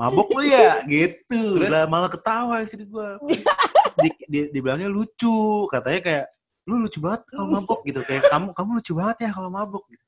Mabok 0.01 0.29
lu 0.33 0.43
ya? 0.49 0.81
Gitu. 0.89 1.61
Lah 1.69 1.85
malah 1.85 2.09
ketawa 2.09 2.65
istri 2.65 2.89
gue 2.89 3.09
di, 4.01 4.09
di, 4.25 4.39
dibilangnya 4.49 4.89
lucu. 4.89 5.69
Katanya 5.69 6.01
kayak 6.01 6.25
lu 6.65 6.81
lucu 6.81 6.99
banget 7.05 7.29
kalau 7.29 7.47
mabok 7.53 7.81
gitu. 7.85 8.01
Kayak 8.09 8.33
kamu 8.33 8.57
kamu 8.57 8.71
lucu 8.81 8.93
banget 8.97 9.17
ya 9.29 9.31
kalau 9.37 9.51
mabok. 9.53 9.85
Gitu. 9.93 10.05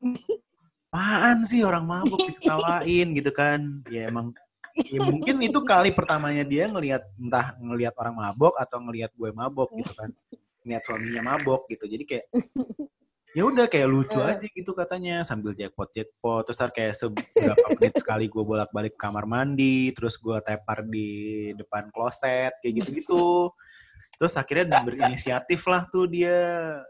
apaan 0.92 1.48
sih 1.48 1.64
orang 1.64 1.88
mabok 1.88 2.20
diketawain 2.20 3.16
gitu 3.16 3.32
kan? 3.32 3.80
Ya 3.88 4.12
emang 4.12 4.36
ya 4.76 5.00
mungkin 5.08 5.40
itu 5.40 5.60
kali 5.64 5.88
pertamanya 5.88 6.44
dia 6.44 6.68
ngelihat 6.68 7.08
entah 7.16 7.56
ngelihat 7.56 7.96
orang 7.96 8.12
mabok 8.12 8.60
atau 8.60 8.76
ngelihat 8.84 9.08
gue 9.16 9.32
mabok 9.32 9.72
gitu 9.76 9.92
kan. 9.96 10.12
Ngelihat 10.64 10.82
suaminya 10.84 11.22
mabok 11.32 11.64
gitu. 11.72 11.88
Jadi 11.88 12.04
kayak 12.04 12.26
ya 13.32 13.42
udah 13.42 13.64
kayak 13.64 13.88
lucu 13.88 14.18
Eh. 14.18 14.28
aja 14.30 14.46
gitu 14.46 14.72
katanya 14.72 15.22
sambil 15.22 15.52
jackpot 15.52 15.88
jackpot 15.90 16.44
terus 16.44 16.56
ntar 16.56 16.68
kayak 16.68 16.92
seberapa 16.92 17.56
menit 17.72 17.94
sekali 17.96 18.26
gue 18.26 18.42
bolak 18.42 18.68
balik 18.70 18.94
kamar 18.94 19.24
mandi 19.24 19.88
terus 19.90 20.16
gue 20.16 20.36
tepar 20.38 20.84
di 20.84 21.08
depan 21.54 21.88
kloset 21.88 22.52
kayak 22.58 22.72
gitu 22.76 22.88
gitu 22.94 23.26
terus 24.14 24.36
akhirnya 24.36 24.68
dia 24.68 24.80
berinisiatif 24.82 25.60
lah 25.64 25.88
tuh 25.88 26.04
dia 26.06 26.36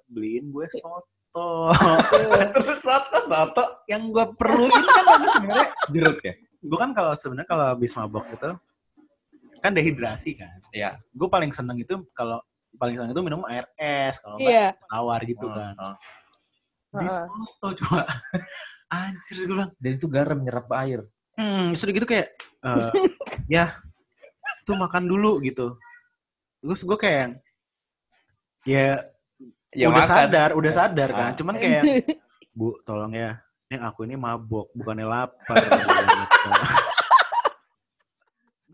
beliin 0.04 0.50
gue 0.50 0.66
soto 0.68 1.70
terus 2.58 2.78
soto 2.80 3.18
soto 3.22 3.64
yang 3.86 4.10
gue 4.10 4.26
perluin 4.34 4.68
kan 4.68 5.04
sebenarnya 5.30 5.68
jeruk 5.88 6.20
ya. 6.20 6.34
gue 6.60 6.78
kan 6.78 6.90
kalau 6.90 7.12
sebenarnya 7.14 7.48
kalau 7.48 7.64
habis 7.68 7.94
mabok 7.94 8.26
itu 8.28 8.50
kan 9.58 9.70
dehidrasi 9.70 10.34
kan 10.34 10.58
Iya. 10.70 10.98
gue 11.08 11.28
paling 11.28 11.54
seneng 11.54 11.78
itu 11.78 12.02
kalau 12.12 12.42
paling 12.74 12.98
seneng 12.98 13.10
itu 13.10 13.22
minum 13.22 13.46
air 13.46 13.70
es 13.74 14.18
kalau 14.18 14.36
enggak 14.36 14.74
Iya. 14.74 14.90
tawar 14.90 15.20
gitu 15.22 15.46
kan 15.46 15.74
Oh, 15.78 15.94
oh. 16.94 17.24
Soto 17.58 17.68
coba 17.80 18.02
anjir 18.92 19.36
gue 19.38 19.48
bilang 19.50 19.70
Dan 19.74 19.92
itu 19.94 20.06
garam 20.06 20.38
nyerap 20.38 20.68
air. 20.76 21.00
hmm 21.32 21.72
sudah 21.72 21.92
gitu 21.92 22.04
kayak 22.04 22.28
eh, 22.60 22.90
ya 23.56 23.72
tuh 24.62 24.76
makan 24.76 25.04
dulu 25.04 25.40
gitu 25.40 25.80
terus 26.58 26.80
gue 26.80 26.94
kayak 26.94 27.18
yang, 27.18 27.32
ya, 28.64 28.86
Ya 29.72 29.88
udah 29.88 30.04
makan. 30.04 30.12
sadar 30.22 30.48
udah 30.52 30.70
sadar 30.70 31.08
kan 31.10 31.24
Ah. 31.24 31.34
cuman 31.34 31.54
kayak 31.56 31.82
bu 32.52 32.76
tolong 32.82 33.10
ya 33.10 33.40
ini 33.66 33.80
aku 33.80 34.04
ini 34.04 34.14
mabok 34.14 34.68
bukannya 34.72 35.02
lapar 35.02 35.56
Gitu. 35.56 36.48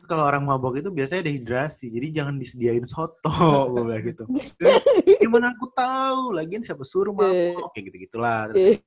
Kalau 0.09 0.25
orang 0.25 0.41
mabok 0.41 0.81
itu 0.81 0.89
biasanya 0.89 1.29
dehidrasi. 1.29 1.93
Jadi 1.93 2.07
jangan 2.17 2.41
disediain 2.41 2.89
soto 2.89 3.29
gue 3.77 3.83
bilang 3.85 4.03
gitu. 4.09 4.25
Gimana 5.23 5.53
aku 5.53 5.69
tahu 5.77 6.33
lagian 6.33 6.65
siapa 6.65 6.81
suruh 6.89 7.13
mabok? 7.13 7.77
Kayak 7.77 7.93
gitu 7.93 7.97
gitulah 8.09 8.49
terus 8.49 8.81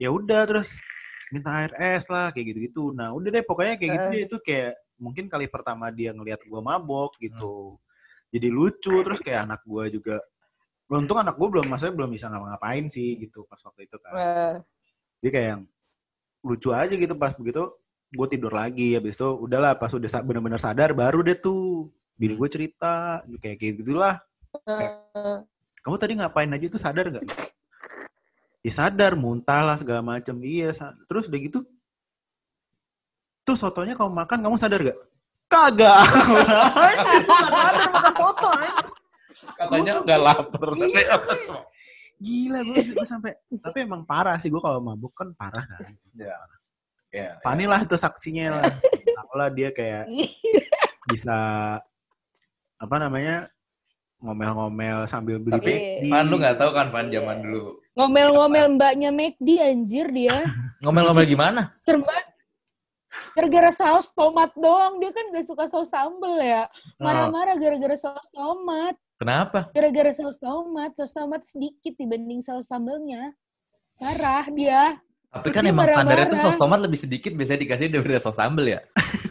ya 0.00 0.08
udah 0.08 0.48
terus 0.48 0.80
minta 1.28 1.52
air 1.52 1.76
es 1.76 2.08
lah 2.08 2.32
kayak 2.32 2.56
gitu 2.56 2.58
gitu 2.64 2.82
nah 2.96 3.12
udah 3.12 3.28
deh 3.28 3.44
pokoknya 3.44 3.76
kayak 3.76 3.90
gitu 3.92 4.06
deh. 4.08 4.20
Itu 4.24 4.36
kayak 4.40 4.72
mungkin 4.96 5.28
kali 5.28 5.46
pertama 5.46 5.92
dia 5.92 6.16
ngelihat 6.16 6.40
gua 6.48 6.64
mabok 6.64 7.20
gitu. 7.20 7.76
Jadi 8.32 8.48
lucu. 8.48 9.04
Terus 9.04 9.20
kayak 9.20 9.44
anak 9.44 9.60
gua 9.68 9.92
juga 9.92 10.16
untung 10.90 11.20
anak 11.20 11.36
gua 11.36 11.48
belum 11.52 11.68
maksudnya 11.68 11.94
belum 11.94 12.10
bisa 12.16 12.32
ngapa-ngapain 12.32 12.88
sih 12.88 13.20
gitu 13.20 13.44
pas 13.44 13.60
waktu 13.60 13.84
itu 13.84 13.96
kan. 14.00 14.12
Dia 15.20 15.30
kayak 15.30 15.48
yang 15.52 15.62
lucu 16.40 16.72
aja 16.72 16.96
gitu 16.96 17.12
pas 17.20 17.36
begitu 17.36 17.68
gue 18.10 18.26
tidur 18.26 18.50
lagi 18.50 18.98
habis 18.98 19.14
itu 19.14 19.26
udahlah 19.26 19.78
pas 19.78 19.90
udah 19.94 20.08
bener-bener 20.26 20.58
sadar 20.58 20.90
baru 20.90 21.22
deh 21.22 21.38
tuh 21.38 21.90
bini 22.18 22.34
gue 22.34 22.48
cerita 22.50 23.22
kayak 23.38 23.56
kayak 23.56 23.74
gitulah 23.80 24.18
eh, 24.66 25.46
kamu 25.80 25.96
tadi 25.96 26.12
ngapain 26.20 26.50
aja 26.52 26.66
tuh 26.68 26.80
sadar 26.80 27.06
nggak? 27.08 27.26
Ya 28.60 28.72
sadar, 28.72 29.16
muntah 29.16 29.64
lah 29.64 29.76
segala 29.80 30.04
macem. 30.04 30.36
Iya, 30.44 30.76
terus 31.08 31.32
udah 31.32 31.40
gitu. 31.40 31.58
Tuh 33.48 33.56
sotonya 33.56 33.96
kamu 33.96 34.12
makan, 34.12 34.38
kamu 34.44 34.56
sadar 34.60 34.80
gak? 34.84 34.98
Kagak. 35.48 36.04
Sadar 37.24 37.74
makan 37.88 38.14
soto. 38.14 38.50
Katanya 39.56 39.92
nggak 40.04 40.20
lapar. 40.20 40.68
Gila 42.20 42.60
gue 42.68 42.80
juga 42.84 43.04
sampai. 43.08 43.32
Tapi 43.48 43.78
emang 43.80 44.04
parah 44.04 44.36
sih 44.36 44.52
gue 44.52 44.60
kalau 44.60 44.84
mabuk 44.84 45.16
kan 45.16 45.32
parah 45.32 45.64
kan. 45.64 45.96
ya. 46.20 46.36
Ya. 47.10 47.38
Fanny 47.42 47.66
lah 47.66 47.82
tuh 47.82 47.98
saksinya 47.98 48.62
lah. 48.62 48.70
Tahu 49.18 49.32
lah 49.34 49.50
dia 49.50 49.74
kayak 49.74 50.06
bisa 51.10 51.36
apa 52.80 52.96
namanya 52.96 53.50
ngomel-ngomel 54.20 55.08
sambil 55.08 55.40
beli 55.40 55.56
Tapi, 55.58 55.72
McD. 55.72 56.04
Van 56.12 56.26
lu 56.28 56.36
nggak 56.36 56.56
tahu 56.60 56.70
kan 56.70 56.86
Van 56.92 57.08
Iya. 57.08 57.18
zaman 57.20 57.36
dulu. 57.42 57.62
Ngomel-ngomel 57.96 58.66
mbaknya 58.76 59.10
McD 59.10 59.48
anjir 59.58 60.06
dia. 60.12 60.44
Ngomel-ngomel 60.84 61.26
gimana? 61.26 61.74
Serem 61.82 62.04
banget. 62.04 62.26
Gara-gara 63.34 63.70
saus 63.74 64.06
tomat 64.14 64.54
doang. 64.54 65.02
Dia 65.02 65.10
kan 65.10 65.34
gak 65.34 65.42
suka 65.42 65.66
saus 65.66 65.90
sambel 65.90 66.38
ya. 66.38 66.70
Oh, 66.96 67.04
Marah-marah 67.04 67.58
gara-gara 67.58 67.98
saus 67.98 68.28
tomat. 68.30 68.94
kenapa? 69.18 69.66
Gara-gara 69.74 70.14
saus 70.14 70.38
tomat. 70.38 70.94
Saus 70.94 71.10
tomat 71.10 71.42
sedikit 71.42 71.98
dibanding 71.98 72.38
saus 72.38 72.70
sambelnya. 72.70 73.34
Marah 73.98 74.46
dia. 74.48 75.02
Tapi 75.30 75.48
kan 75.48 75.62
emang 75.62 75.86
standarnya 75.86 76.26
tuh 76.26 76.38
saus 76.38 76.58
tomat 76.58 76.82
lebih 76.82 76.98
sedikit 76.98 77.30
biasanya 77.30 77.62
dikasih 77.62 77.86
daripada 77.86 78.18
saus 78.18 78.34
sambel 78.34 78.66
ya. 78.66 78.80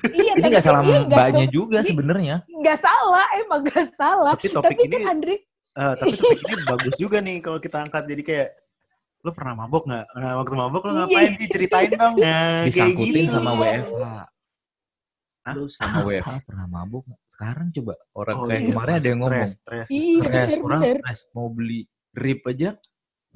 Iya, 0.07 0.31
Ini 0.39 0.39
tapi 0.39 0.47
nggak 0.49 0.63
salah 0.63 0.79
kan 0.79 1.03
mbaknya 1.05 1.45
juga 1.47 1.83
sebenarnya. 1.83 2.35
Nggak 2.47 2.77
salah, 2.79 3.27
emang 3.35 3.59
nggak 3.67 3.87
salah. 3.93 4.31
Tapi 4.33 4.47
topik 4.47 4.63
Tapi 4.69 4.81
ini 4.81 4.95
kan 4.95 5.03
Andri, 5.11 5.35
eh, 5.75 5.93
tapi 5.99 6.11
topik 6.15 6.39
ini 6.39 6.55
bagus 6.71 6.93
juga 6.95 7.17
nih 7.19 7.37
kalau 7.39 7.59
kita 7.59 7.77
angkat 7.83 8.03
jadi 8.07 8.23
kayak 8.23 8.47
lu 9.19 9.31
pernah 9.31 9.53
mabok 9.57 9.83
nggak? 9.85 10.05
Nah, 10.15 10.31
waktu 10.39 10.53
mabok 10.55 10.81
lu 10.81 10.91
Iya. 10.91 10.99
ngapain 11.03 11.31
sih 11.35 11.47
ceritain 11.51 11.89
dong. 11.91 12.13
Nah, 12.15 12.63
Disangkutin 12.63 13.11
gitu. 13.19 13.33
sama 13.35 13.51
Iya. 13.51 13.59
WFH. 13.59 14.03
Hah? 15.39 15.53
Lu 15.53 15.65
sama 15.67 15.97
WFH 16.05 16.31
pernah 16.45 16.65
mabuk 16.65 17.03
nggak? 17.03 17.19
Sekarang 17.27 17.67
coba 17.69 17.93
orang 18.13 18.35
Oh, 18.35 18.45
kayak 18.47 18.61
iya. 18.61 18.69
kemarin 18.71 18.93
ada 18.95 19.07
yang 19.07 19.19
ngomong. 19.19 19.43
Stres, 19.43 19.59
stres. 19.59 19.87
Iya, 19.89 20.19
Stres, 20.21 20.51
orang 20.57 20.79
bener. 20.79 20.95
stres 20.95 21.19
mau 21.29 21.47
beli 21.49 21.79
drip 22.09 22.39
aja 22.45 22.69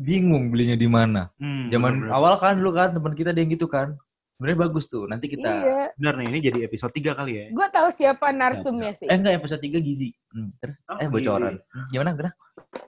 bingung 0.03 0.51
belinya 0.51 0.75
di 0.75 0.85
mana. 0.85 1.31
Hmm, 1.35 1.71
Zaman 1.71 1.91
bener-bener. 2.03 2.11
awal 2.11 2.34
kan 2.35 2.53
dulu 2.53 2.71
kan 2.71 2.91
teman 2.91 3.13
kita 3.13 3.31
ada 3.31 3.39
yang 3.39 3.49
gitu 3.49 3.65
kan. 3.65 3.95
Sebenarnya 4.34 4.59
bagus 4.59 4.85
tuh. 4.85 5.07
Nanti 5.07 5.25
kita 5.27 5.47
Iya. 5.47 5.81
Bener 5.95 6.13
nih, 6.19 6.27
ini 6.27 6.39
jadi 6.43 6.59
episode 6.63 6.91
3 6.91 7.13
kali 7.13 7.31
ya. 7.34 7.45
Gue 7.49 7.67
tahu 7.69 7.88
siapa 7.88 8.27
narsumnya 8.30 8.91
sih. 8.91 9.07
Eh 9.07 9.15
enggak 9.15 9.39
episode 9.39 9.61
3 9.61 9.80
gizi. 9.80 10.11
Hmm, 10.30 10.51
terus 10.57 10.75
Oh, 10.85 10.97
eh 10.97 11.05
gizi. 11.05 11.13
bocoran. 11.13 11.55
Hmm, 11.63 11.88
Gimana 11.88 12.09
gimana? 12.11 12.31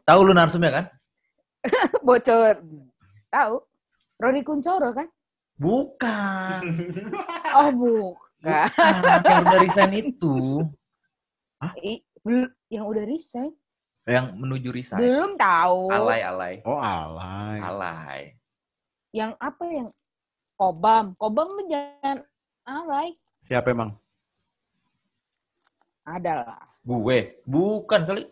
Tahu 0.04 0.20
lu 0.22 0.34
narsumnya 0.34 0.72
kan? 0.74 0.86
Bocor. 2.04 2.60
Tahu. 3.30 3.56
Roni 4.16 4.42
Kuncoro 4.42 4.90
kan? 4.92 5.08
Bukan. 5.56 6.62
Oh, 7.56 7.72
bukan. 7.72 8.20
Bukan. 8.44 9.22
yang 9.24 9.42
udah 9.42 9.60
resign 9.60 9.92
itu. 9.96 10.36
I- 11.80 12.04
bel- 12.20 12.52
yang 12.68 12.86
udah 12.86 13.08
resign. 13.08 13.56
Yang 14.06 14.26
menuju 14.38 14.70
resign. 14.70 15.02
Belum 15.02 15.32
tahu. 15.34 15.90
Alay 15.90 16.22
alay. 16.22 16.54
oh, 16.62 16.78
alay. 16.78 17.58
Alay. 17.58 18.22
Yang 19.10 19.32
apa 19.42 19.64
yang 19.74 19.88
Kobam. 20.56 21.18
Kobam 21.20 21.50
jangan 21.68 22.24
alay. 22.64 23.12
Siapa 23.44 23.74
emang? 23.74 23.92
Adalah. 26.06 26.64
Gue. 26.86 27.42
Bukan 27.44 28.02
kali. 28.06 28.24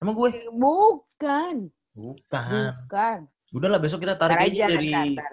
Emang 0.00 0.14
gue? 0.16 0.30
Bukan. 0.50 1.54
Bukan. 1.92 2.62
Bukan. 2.88 3.18
Udahlah 3.52 3.80
besok 3.80 4.04
kita 4.04 4.16
tarik 4.16 4.36
aja 4.36 4.48
aja, 4.48 4.66
dari 4.76 4.92
ntar, 4.92 5.24
ntar. 5.24 5.32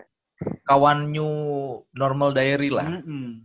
kawan 0.63 1.11
new 1.11 1.31
normal 1.91 2.31
diary 2.31 2.71
lah. 2.71 2.87
Mm-mm. 2.87 3.43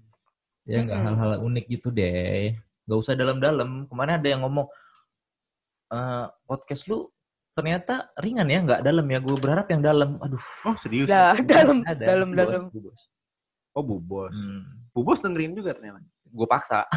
Ya 0.67 0.87
nggak 0.87 0.99
Mm-mm. 0.99 1.19
hal-hal 1.19 1.33
unik 1.43 1.65
gitu 1.67 1.89
deh. 1.91 2.55
Gak 2.87 2.99
usah 2.99 3.15
dalam-dalam. 3.15 3.87
Kemarin 3.87 4.19
ada 4.19 4.29
yang 4.29 4.43
ngomong 4.43 4.67
"Eh, 5.91 6.27
podcast 6.47 6.87
lu 6.87 7.11
ternyata 7.51 8.09
ringan 8.17 8.47
ya, 8.47 8.59
nggak 8.63 8.81
dalam 8.81 9.05
ya. 9.05 9.19
Gue 9.19 9.37
berharap 9.37 9.67
yang 9.69 9.83
dalam. 9.83 10.17
Aduh. 10.19 10.41
Oh, 10.65 10.77
serius? 10.79 11.07
Dah, 11.07 11.35
dalam, 11.37 11.83
Ada. 11.83 12.05
dalam, 12.07 12.29
Bu 12.31 12.37
dalam. 12.39 12.63
Bos, 12.63 12.73
Bu 12.73 12.81
Bos. 12.89 13.01
Oh, 13.75 13.83
Bu 13.83 13.97
Bos. 13.99 14.33
Hmm. 14.33 14.63
Bu 14.95 15.01
Bos 15.03 15.19
dengerin 15.21 15.53
juga 15.53 15.75
ternyata. 15.75 16.01
Gue 16.31 16.47
paksa. 16.47 16.87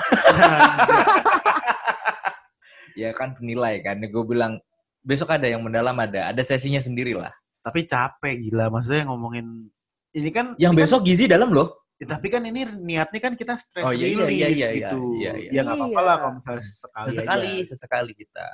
ya 3.01 3.09
kan 3.13 3.33
penilai 3.33 3.81
kan. 3.81 3.97
Gue 3.99 4.25
bilang 4.25 4.61
besok 5.01 5.33
ada 5.33 5.49
yang 5.49 5.61
mendalam 5.61 5.97
ada. 5.97 6.29
Ada 6.29 6.41
sesinya 6.45 6.79
sendiri 6.79 7.17
lah. 7.17 7.33
Tapi 7.63 7.87
capek 7.87 8.43
gila, 8.43 8.67
maksudnya 8.67 9.07
ngomongin 9.07 9.71
ini 10.13 10.29
kan 10.29 10.53
Yang 10.59 10.73
ini 10.75 10.79
besok 10.83 11.01
gizi 11.07 11.25
dalam 11.25 11.49
loh. 11.49 11.81
kan- 11.95 12.19
tapi 12.19 12.27
kan 12.27 12.43
ini 12.43 12.67
niatnya 12.83 13.19
kan 13.23 13.33
kita 13.33 13.55
stress 13.55 13.87
Oh, 13.87 13.95
iya, 13.95 14.11
iya, 14.11 14.27
iya, 14.27 14.47
iya, 14.51 14.67
gitu. 14.75 14.99
iya, 15.15 15.31
iya. 15.39 15.49
Ya 15.55 15.61
nggak 15.63 15.79
apa-apa 15.79 15.95
Iya. 15.95 16.03
lah 16.03 16.15
kalau 16.19 16.33
misalnya 16.35 16.63
sekali 16.67 17.07
Sesekali, 17.15 17.47
aja. 17.47 17.63
sesekali 17.71 18.11
kita. 18.13 18.47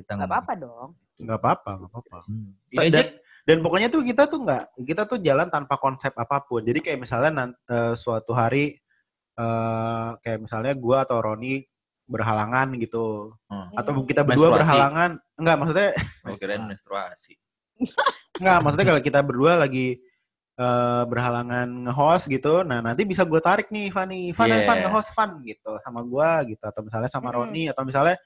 Kita 0.00 0.10
Gak 0.10 0.16
ngomong. 0.16 0.30
apa-apa 0.32 0.52
dong. 0.56 0.88
Nggak 1.20 1.38
apa-apa, 1.38 1.70
nggak 1.76 1.90
apa-apa. 1.92 2.16
Hmm. 2.24 2.48
Dan- 2.72 2.84
Iya, 2.84 2.90
Jack. 2.96 3.08
Dan 3.40 3.56
pokoknya 3.60 3.88
tuh 3.88 4.00
kita 4.00 4.22
tuh 4.24 4.40
nggak, 4.40 4.64
kita 4.84 5.02
tuh 5.04 5.18
jalan 5.20 5.48
tanpa 5.48 5.74
konsep 5.76 6.12
apa 6.14 6.40
pun. 6.40 6.60
Jadi 6.60 6.80
kayak 6.80 6.98
misalnya 6.98 7.30
nan- 7.32 7.58
eh, 7.66 7.94
suatu 7.94 8.32
hari 8.32 8.76
eh, 9.36 10.08
kayak 10.20 10.38
misalnya 10.40 10.72
gua 10.76 11.04
atau 11.04 11.16
Roni 11.18 11.64
berhalangan 12.04 12.74
gitu, 12.76 13.32
Hmm. 13.48 13.70
atau 13.72 13.92
Hmm. 13.94 14.04
kita 14.04 14.20
berdua 14.20 14.52
Menstruasi. 14.52 14.60
berhalangan, 14.68 15.10
enggak 15.38 15.56
maksudnya 15.56 15.88
Oh, 16.26 16.36
kirain 16.36 16.64
menstruasi. 16.66 17.32
Enggak, 18.36 18.58
maksudnya 18.60 18.86
kalau 18.88 19.00
kita 19.00 19.20
berdua 19.22 19.52
lagi 19.56 19.96
eh, 20.60 21.04
berhalangan 21.08 21.88
nge-host 21.88 22.28
gitu, 22.28 22.60
nah 22.68 22.84
nanti 22.84 23.08
bisa 23.08 23.24
gue 23.24 23.40
tarik 23.40 23.72
nih, 23.72 23.88
Fanny. 23.88 24.28
Van, 24.36 24.44
Yeah. 24.44 24.68
Van 24.68 24.76
nge-host 24.84 25.16
Van 25.16 25.40
gitu 25.40 25.72
sama 25.80 26.04
gue 26.04 26.52
gitu, 26.52 26.60
atau 26.60 26.84
misalnya 26.84 27.08
sama 27.08 27.32
Mm. 27.32 27.36
Roni, 27.40 27.64
atau 27.72 27.80
misalnya 27.80 28.20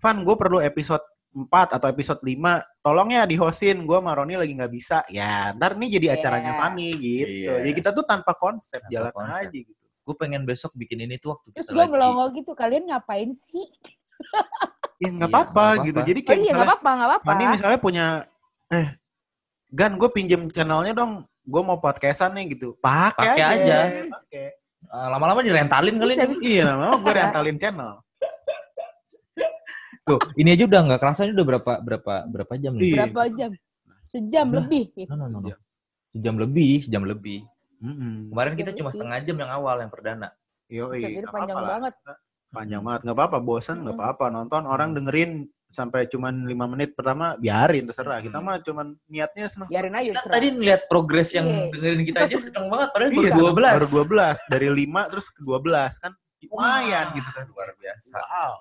Van, 0.00 0.16
gue 0.24 0.32
perlu 0.34 0.58
episode 0.58 1.04
4 1.30 1.76
atau 1.76 1.86
episode 1.86 2.18
5, 2.18 2.34
tolong 2.82 3.08
ya 3.12 3.22
di-hostin, 3.22 3.84
gue 3.84 3.98
sama 4.00 4.16
Roni 4.16 4.34
lagi 4.34 4.52
nggak 4.56 4.72
bisa. 4.72 5.04
Ya, 5.06 5.52
ntar 5.54 5.76
nih 5.76 6.00
jadi 6.00 6.06
Yeah. 6.10 6.16
acaranya 6.18 6.52
Fanny 6.56 6.88
gitu. 6.96 7.30
Iya. 7.46 7.52
Jadi 7.62 7.70
kita 7.76 7.90
tuh 7.92 8.02
tanpa 8.02 8.32
konsep, 8.34 8.80
Tanpa 8.82 8.90
jalan 8.90 9.12
konsep. 9.14 9.46
aja 9.46 9.58
gitu. 9.60 9.84
Gue 10.00 10.14
pengen 10.16 10.42
besok 10.42 10.72
bikin 10.74 11.04
ini 11.04 11.20
tuh 11.20 11.36
waktu 11.36 11.54
Terus 11.54 11.70
gue 11.70 11.86
melongo 11.86 12.24
gitu, 12.34 12.50
kalian 12.56 12.88
ngapain 12.88 13.30
sih? 13.30 13.62
Ya 14.98 15.08
nggak 15.08 15.30
Iya, 15.30 15.36
apa-apa 15.38 15.64
nggak 15.70 15.84
gitu. 15.86 16.00
Jadi 16.02 16.20
Oh 16.20 16.24
kayak 16.24 16.36
iya, 16.36 16.42
gak 16.42 16.44
misalnya, 16.50 16.66
apa-apa, 16.66 16.90
gak 16.90 17.08
apa-apa. 17.08 17.26
Fanny 17.30 17.44
misalnya 17.46 17.78
punya, 17.78 18.06
eh, 18.68 18.86
Gan, 19.70 19.92
gue 19.94 20.10
pinjem 20.10 20.42
channelnya 20.50 20.92
dong. 20.92 21.12
Gue 21.40 21.62
mau 21.62 21.78
podcastan 21.78 22.34
nih 22.34 22.58
gitu. 22.58 22.74
Pakai 22.82 23.38
Pakai 23.38 23.44
aja. 23.46 23.54
aja. 23.54 23.78
Pakai. 24.10 24.44
Eh, 24.82 25.08
lama-lama 25.08 25.40
direntalin 25.40 25.94
kali 25.94 26.12
Bisa, 26.12 26.24
ini. 26.26 26.32
bisa. 26.34 26.42
Iya, 26.42 26.62
namanya 26.66 26.96
gue 26.98 27.12
rentalin 27.14 27.56
channel. 27.56 27.90
Tuh, 30.10 30.20
ini 30.34 30.48
aja 30.50 30.64
udah 30.66 30.80
nggak 30.84 31.00
kerasa 31.00 31.20
ini 31.22 31.32
udah 31.32 31.46
berapa 31.46 31.72
berapa 31.80 32.14
berapa 32.26 32.52
jam 32.56 32.72
nih? 32.74 32.82
Iya. 32.84 32.96
Berapa 33.06 33.22
jam? 33.32 33.50
Sejam 34.04 34.46
Nah. 34.46 34.54
lebih. 34.58 34.82
No, 35.06 35.14
no, 35.14 35.24
no, 35.24 35.38
no. 35.38 35.48
Iya. 35.48 35.56
Sejam 36.10 36.34
lebih, 36.36 36.72
sejam 36.82 37.02
lebih. 37.04 37.40
Mm-mm. 37.78 38.28
Kemarin 38.28 38.54
kita 38.54 38.70
cuma 38.74 38.90
setengah 38.90 39.18
jam 39.22 39.36
yang 39.36 39.50
awal 39.50 39.78
yang 39.78 39.88
perdana. 39.88 40.28
Jadi 40.66 40.78
nggak 41.16 41.30
panjang 41.30 41.54
apa-apa 41.54 41.62
lah. 41.62 41.70
banget. 41.70 41.94
Panjang 42.50 42.82
banget, 42.82 43.00
nggak 43.02 43.16
apa-apa. 43.16 43.38
Bosan 43.38 43.76
nggak 43.80 43.94
Mm. 43.94 44.00
apa-apa. 44.00 44.24
Nonton 44.28 44.62
orang 44.64 44.90
dengerin 44.92 45.30
sampai 45.70 46.04
cuman 46.04 46.44
lima 46.44 46.66
menit 46.66 46.92
pertama 46.92 47.38
biarin 47.38 47.86
terserah. 47.86 48.18
Kita 48.18 48.36
Hmm. 48.36 48.44
mah 48.44 48.58
cuman 48.58 48.86
niatnya 49.06 49.46
senang. 49.46 49.70
Biarin 49.70 49.94
aja. 49.94 50.10
Kita 50.12 50.26
tadi 50.28 50.46
ngeliat 50.50 50.82
progres 50.86 51.30
yang 51.30 51.46
Iya. 51.46 51.70
dengerin 51.70 52.02
kita 52.04 52.18
aja 52.26 52.36
seneng 52.36 52.66
banget. 52.66 52.88
Padahal 52.90 53.08
Iya, 53.08 53.18
baru 53.22 53.38
12. 53.38 53.72
Baru 53.72 53.88
12. 53.88 54.36
Dari 54.50 54.68
5 54.68 55.00
terus 55.06 55.26
ke 55.26 55.40
12 55.40 55.92
kan 55.96 56.12
lumayan 56.42 57.06
Wah, 57.06 57.14
gitu 57.14 57.30
kan. 57.30 57.44
Luar 57.48 57.70
biasa. 57.72 58.18
Wow. 58.18 58.54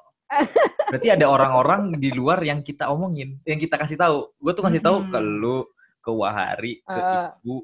Berarti 0.89 1.07
ada 1.09 1.25
orang-orang 1.25 1.97
di 1.97 2.09
luar 2.11 2.39
yang 2.41 2.61
kita 2.61 2.89
omongin, 2.89 3.41
yang 3.43 3.57
kita 3.57 3.75
kasih 3.75 3.97
tahu. 3.97 4.29
Gue 4.35 4.51
tuh 4.53 4.63
kasih 4.63 4.81
tahu 4.81 4.97
Hmm. 5.01 5.09
ke 5.09 5.19
lu, 5.19 5.57
ke 5.99 6.09
Wahari, 6.09 6.73
ke 6.81 6.93
Eh. 6.95 7.27
Ibu, 7.41 7.57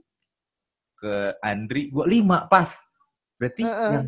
ke 0.95 1.13
Andri. 1.39 1.81
Gue 1.89 2.05
lima 2.05 2.45
pas. 2.45 2.69
Berarti 3.37 3.63
Eh, 3.63 3.69
eh. 3.69 3.91
yang 3.93 4.05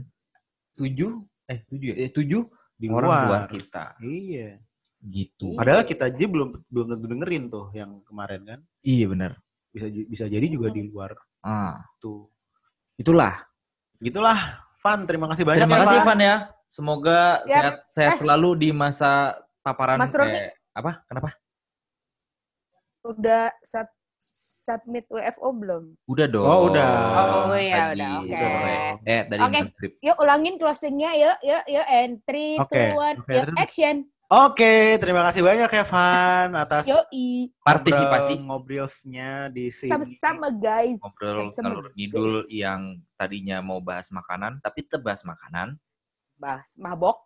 tujuh, 0.76 1.12
eh 1.46 1.60
tujuh 1.64 1.88
ya, 1.92 1.96
eh, 2.00 2.10
tujuh 2.10 2.42
Di 2.74 2.86
orang 2.88 3.10
luar 3.10 3.26
luar. 3.26 3.44
kita. 3.50 3.86
Iya. 4.00 4.62
Gitu. 4.98 5.54
Iya. 5.54 5.58
Padahal 5.58 5.82
kita 5.86 6.04
aja 6.10 6.26
belum 6.26 6.50
belum 6.68 6.86
tentu 6.92 7.06
dengerin 7.08 7.44
tuh 7.48 7.66
yang 7.72 8.02
kemarin 8.04 8.42
kan. 8.44 8.60
Iya 8.82 9.06
benar. 9.08 9.32
Bisa 9.70 9.86
bisa 9.90 10.26
jadi 10.26 10.46
juga 10.46 10.70
di 10.70 10.82
luar 10.84 11.14
Ah, 11.40 11.78
tuh. 11.98 12.28
itulah. 12.96 13.46
Gitulah. 13.98 14.66
Van, 14.78 15.06
terima 15.06 15.26
kasih 15.28 15.42
banyak 15.44 15.66
Terima 15.66 15.78
ya, 15.78 15.84
kasih 15.86 16.00
Van. 16.00 16.08
Van 16.08 16.20
ya. 16.20 16.36
Semoga 16.68 17.42
Ya, 17.48 17.52
sehat 17.52 17.76
sehat 17.88 18.14
eh. 18.14 18.20
selalu 18.22 18.50
di 18.60 18.70
masa 18.72 19.36
paparan 19.64 19.98
Mas 19.98 20.12
Roni. 20.12 20.36
eh, 20.36 20.52
apa? 20.72 21.02
Kenapa? 21.08 21.32
Udah 23.02 23.56
sub- 23.64 23.96
submit 24.68 25.08
WFO 25.08 25.48
belum? 25.56 25.84
Udah 26.06 26.28
dong. 26.28 26.44
Oh, 26.44 26.68
udah. 26.68 26.92
Oh, 27.48 27.56
iya, 27.56 27.96
Tadi 27.96 28.04
udah, 28.04 28.12
oke. 28.20 28.36
sore. 28.36 28.78
Eh, 29.02 29.22
tadi 29.24 29.42
Oke. 29.42 29.60
maghrib. 29.64 29.92
Yuk 30.04 30.18
ulangin 30.20 30.56
closingnya 30.60 31.12
yuk, 31.16 31.38
yuk, 31.42 31.64
yuk. 31.72 31.86
And 31.88 32.12
three, 32.28 32.60
Oke, 32.60 32.76
two, 32.76 32.88
one, 32.94 33.18
oke, 33.24 33.32
yuk, 33.32 33.48
action. 33.56 33.96
Oke, 34.28 35.00
terima 35.00 35.24
kasih 35.24 35.40
banyak 35.40 35.72
ya 35.72 35.84
Van 35.88 36.52
atas 36.52 36.84
Yoi. 36.84 37.48
Partisipasi 37.64 38.36
ngobrolsnya 38.44 39.48
di 39.48 39.72
sini. 39.72 39.88
Sama-sama 39.88 40.52
guys. 40.52 41.00
ngobrol 41.00 41.48
ngalur 41.48 41.88
ngidul 41.96 42.34
yang 42.52 43.00
tadinya 43.16 43.64
mau 43.64 43.80
bahas 43.80 44.12
makanan 44.12 44.60
tapi 44.60 44.84
tebas 44.84 45.24
makanan. 45.24 45.80
Bahas 46.38 46.70
mabok. 46.78 47.18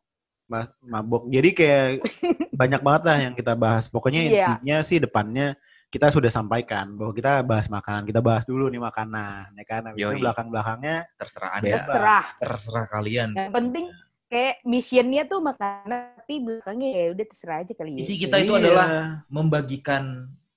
Ma- 0.48 0.72
mabok. 0.84 1.28
Jadi 1.28 1.50
kayak 1.52 1.88
banyak 2.62 2.82
banget 2.82 3.04
lah 3.08 3.18
yang 3.20 3.34
kita 3.36 3.54
bahas. 3.56 3.88
Pokoknya 3.88 4.22
Iya. 4.24 4.48
intinya 4.58 4.78
sih 4.84 5.00
depannya 5.00 5.56
kita 5.92 6.08
sudah 6.08 6.32
sampaikan 6.32 6.96
bahwa 6.96 7.12
kita 7.12 7.44
bahas 7.44 7.68
makanan. 7.68 8.08
Kita 8.08 8.24
bahas 8.24 8.44
dulu 8.48 8.72
nih 8.72 8.80
makanan, 8.80 9.52
ya 9.56 9.66
kan? 9.68 9.82
Habis 9.92 10.00
itu 10.00 10.08
Yoi. 10.08 10.22
belakang-belakangnya 10.24 10.96
Terserah. 11.20 11.52
Anda. 11.56 11.70
Terserah. 11.76 12.24
Terserah 12.40 12.86
kalian. 12.88 13.30
Yang 13.36 13.52
penting 13.52 13.86
kayak 14.32 14.56
missionnya 14.64 15.24
tuh 15.28 15.40
makanan, 15.44 16.16
tapi 16.16 16.36
belakangnya 16.40 16.90
ya 16.96 17.06
udah 17.12 17.26
terserah 17.28 17.58
aja 17.68 17.74
kali 17.76 17.90
ya. 17.96 18.00
Isi 18.00 18.16
kita 18.16 18.36
itu 18.40 18.56
Iya. 18.56 18.60
adalah 18.64 18.88
membagikan 19.28 20.04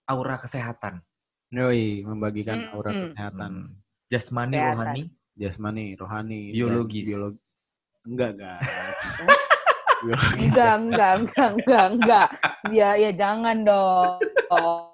aura 0.07 0.39
kesehatan. 0.39 1.03
Yoi, 1.51 2.03
membagikan 2.03 2.71
aura 2.71 2.91
Mm-mm. 2.91 3.03
kesehatan. 3.11 3.53
Hmm. 3.71 3.75
Jasmani, 4.07 4.55
Kesehatan. 4.55 4.75
rohani, 4.79 5.03
Jasmani, 5.35 5.85
rohani, 5.99 6.41
dan 6.51 6.55
biologis. 6.55 7.07
Enggak, 8.05 8.29
enggak. 8.37 8.59
Enggak, 10.37 10.73
enggak, 10.77 11.13
enggak, 11.17 11.49
enggak, 11.57 11.85
enggak. 11.97 12.29
Ya, 12.69 12.91
ya 12.95 13.11
jangan 13.13 13.57
dong. 13.65 14.21
Oh, 14.53 14.93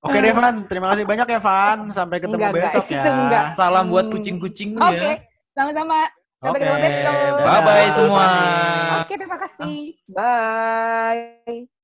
Oke 0.00 0.16
deh, 0.16 0.32
Van. 0.32 0.64
Terima 0.64 0.94
kasih 0.94 1.04
banyak 1.04 1.26
ya, 1.28 1.40
Van. 1.42 1.78
Sampai 1.90 2.22
ketemu 2.22 2.38
Enggak, 2.38 2.52
enggak. 2.54 2.64
besok 2.70 2.84
ya. 2.88 3.02
Itu 3.02 3.10
enggak. 3.10 3.44
Salam 3.52 3.84
buat 3.90 4.06
Hmm. 4.06 4.14
kucing-kucing 4.14 4.70
Oke, 4.78 4.96
ya. 4.96 5.12
sama-sama. 5.52 5.98
Sampai 6.40 6.56
Oke, 6.56 6.64
ketemu 6.64 6.78
besok. 6.80 7.14
Bye-bye 7.44 7.90
semua. 7.92 8.26
Oke, 9.02 9.14
terima 9.18 9.38
kasih. 9.38 9.76
Bye. 10.08 11.68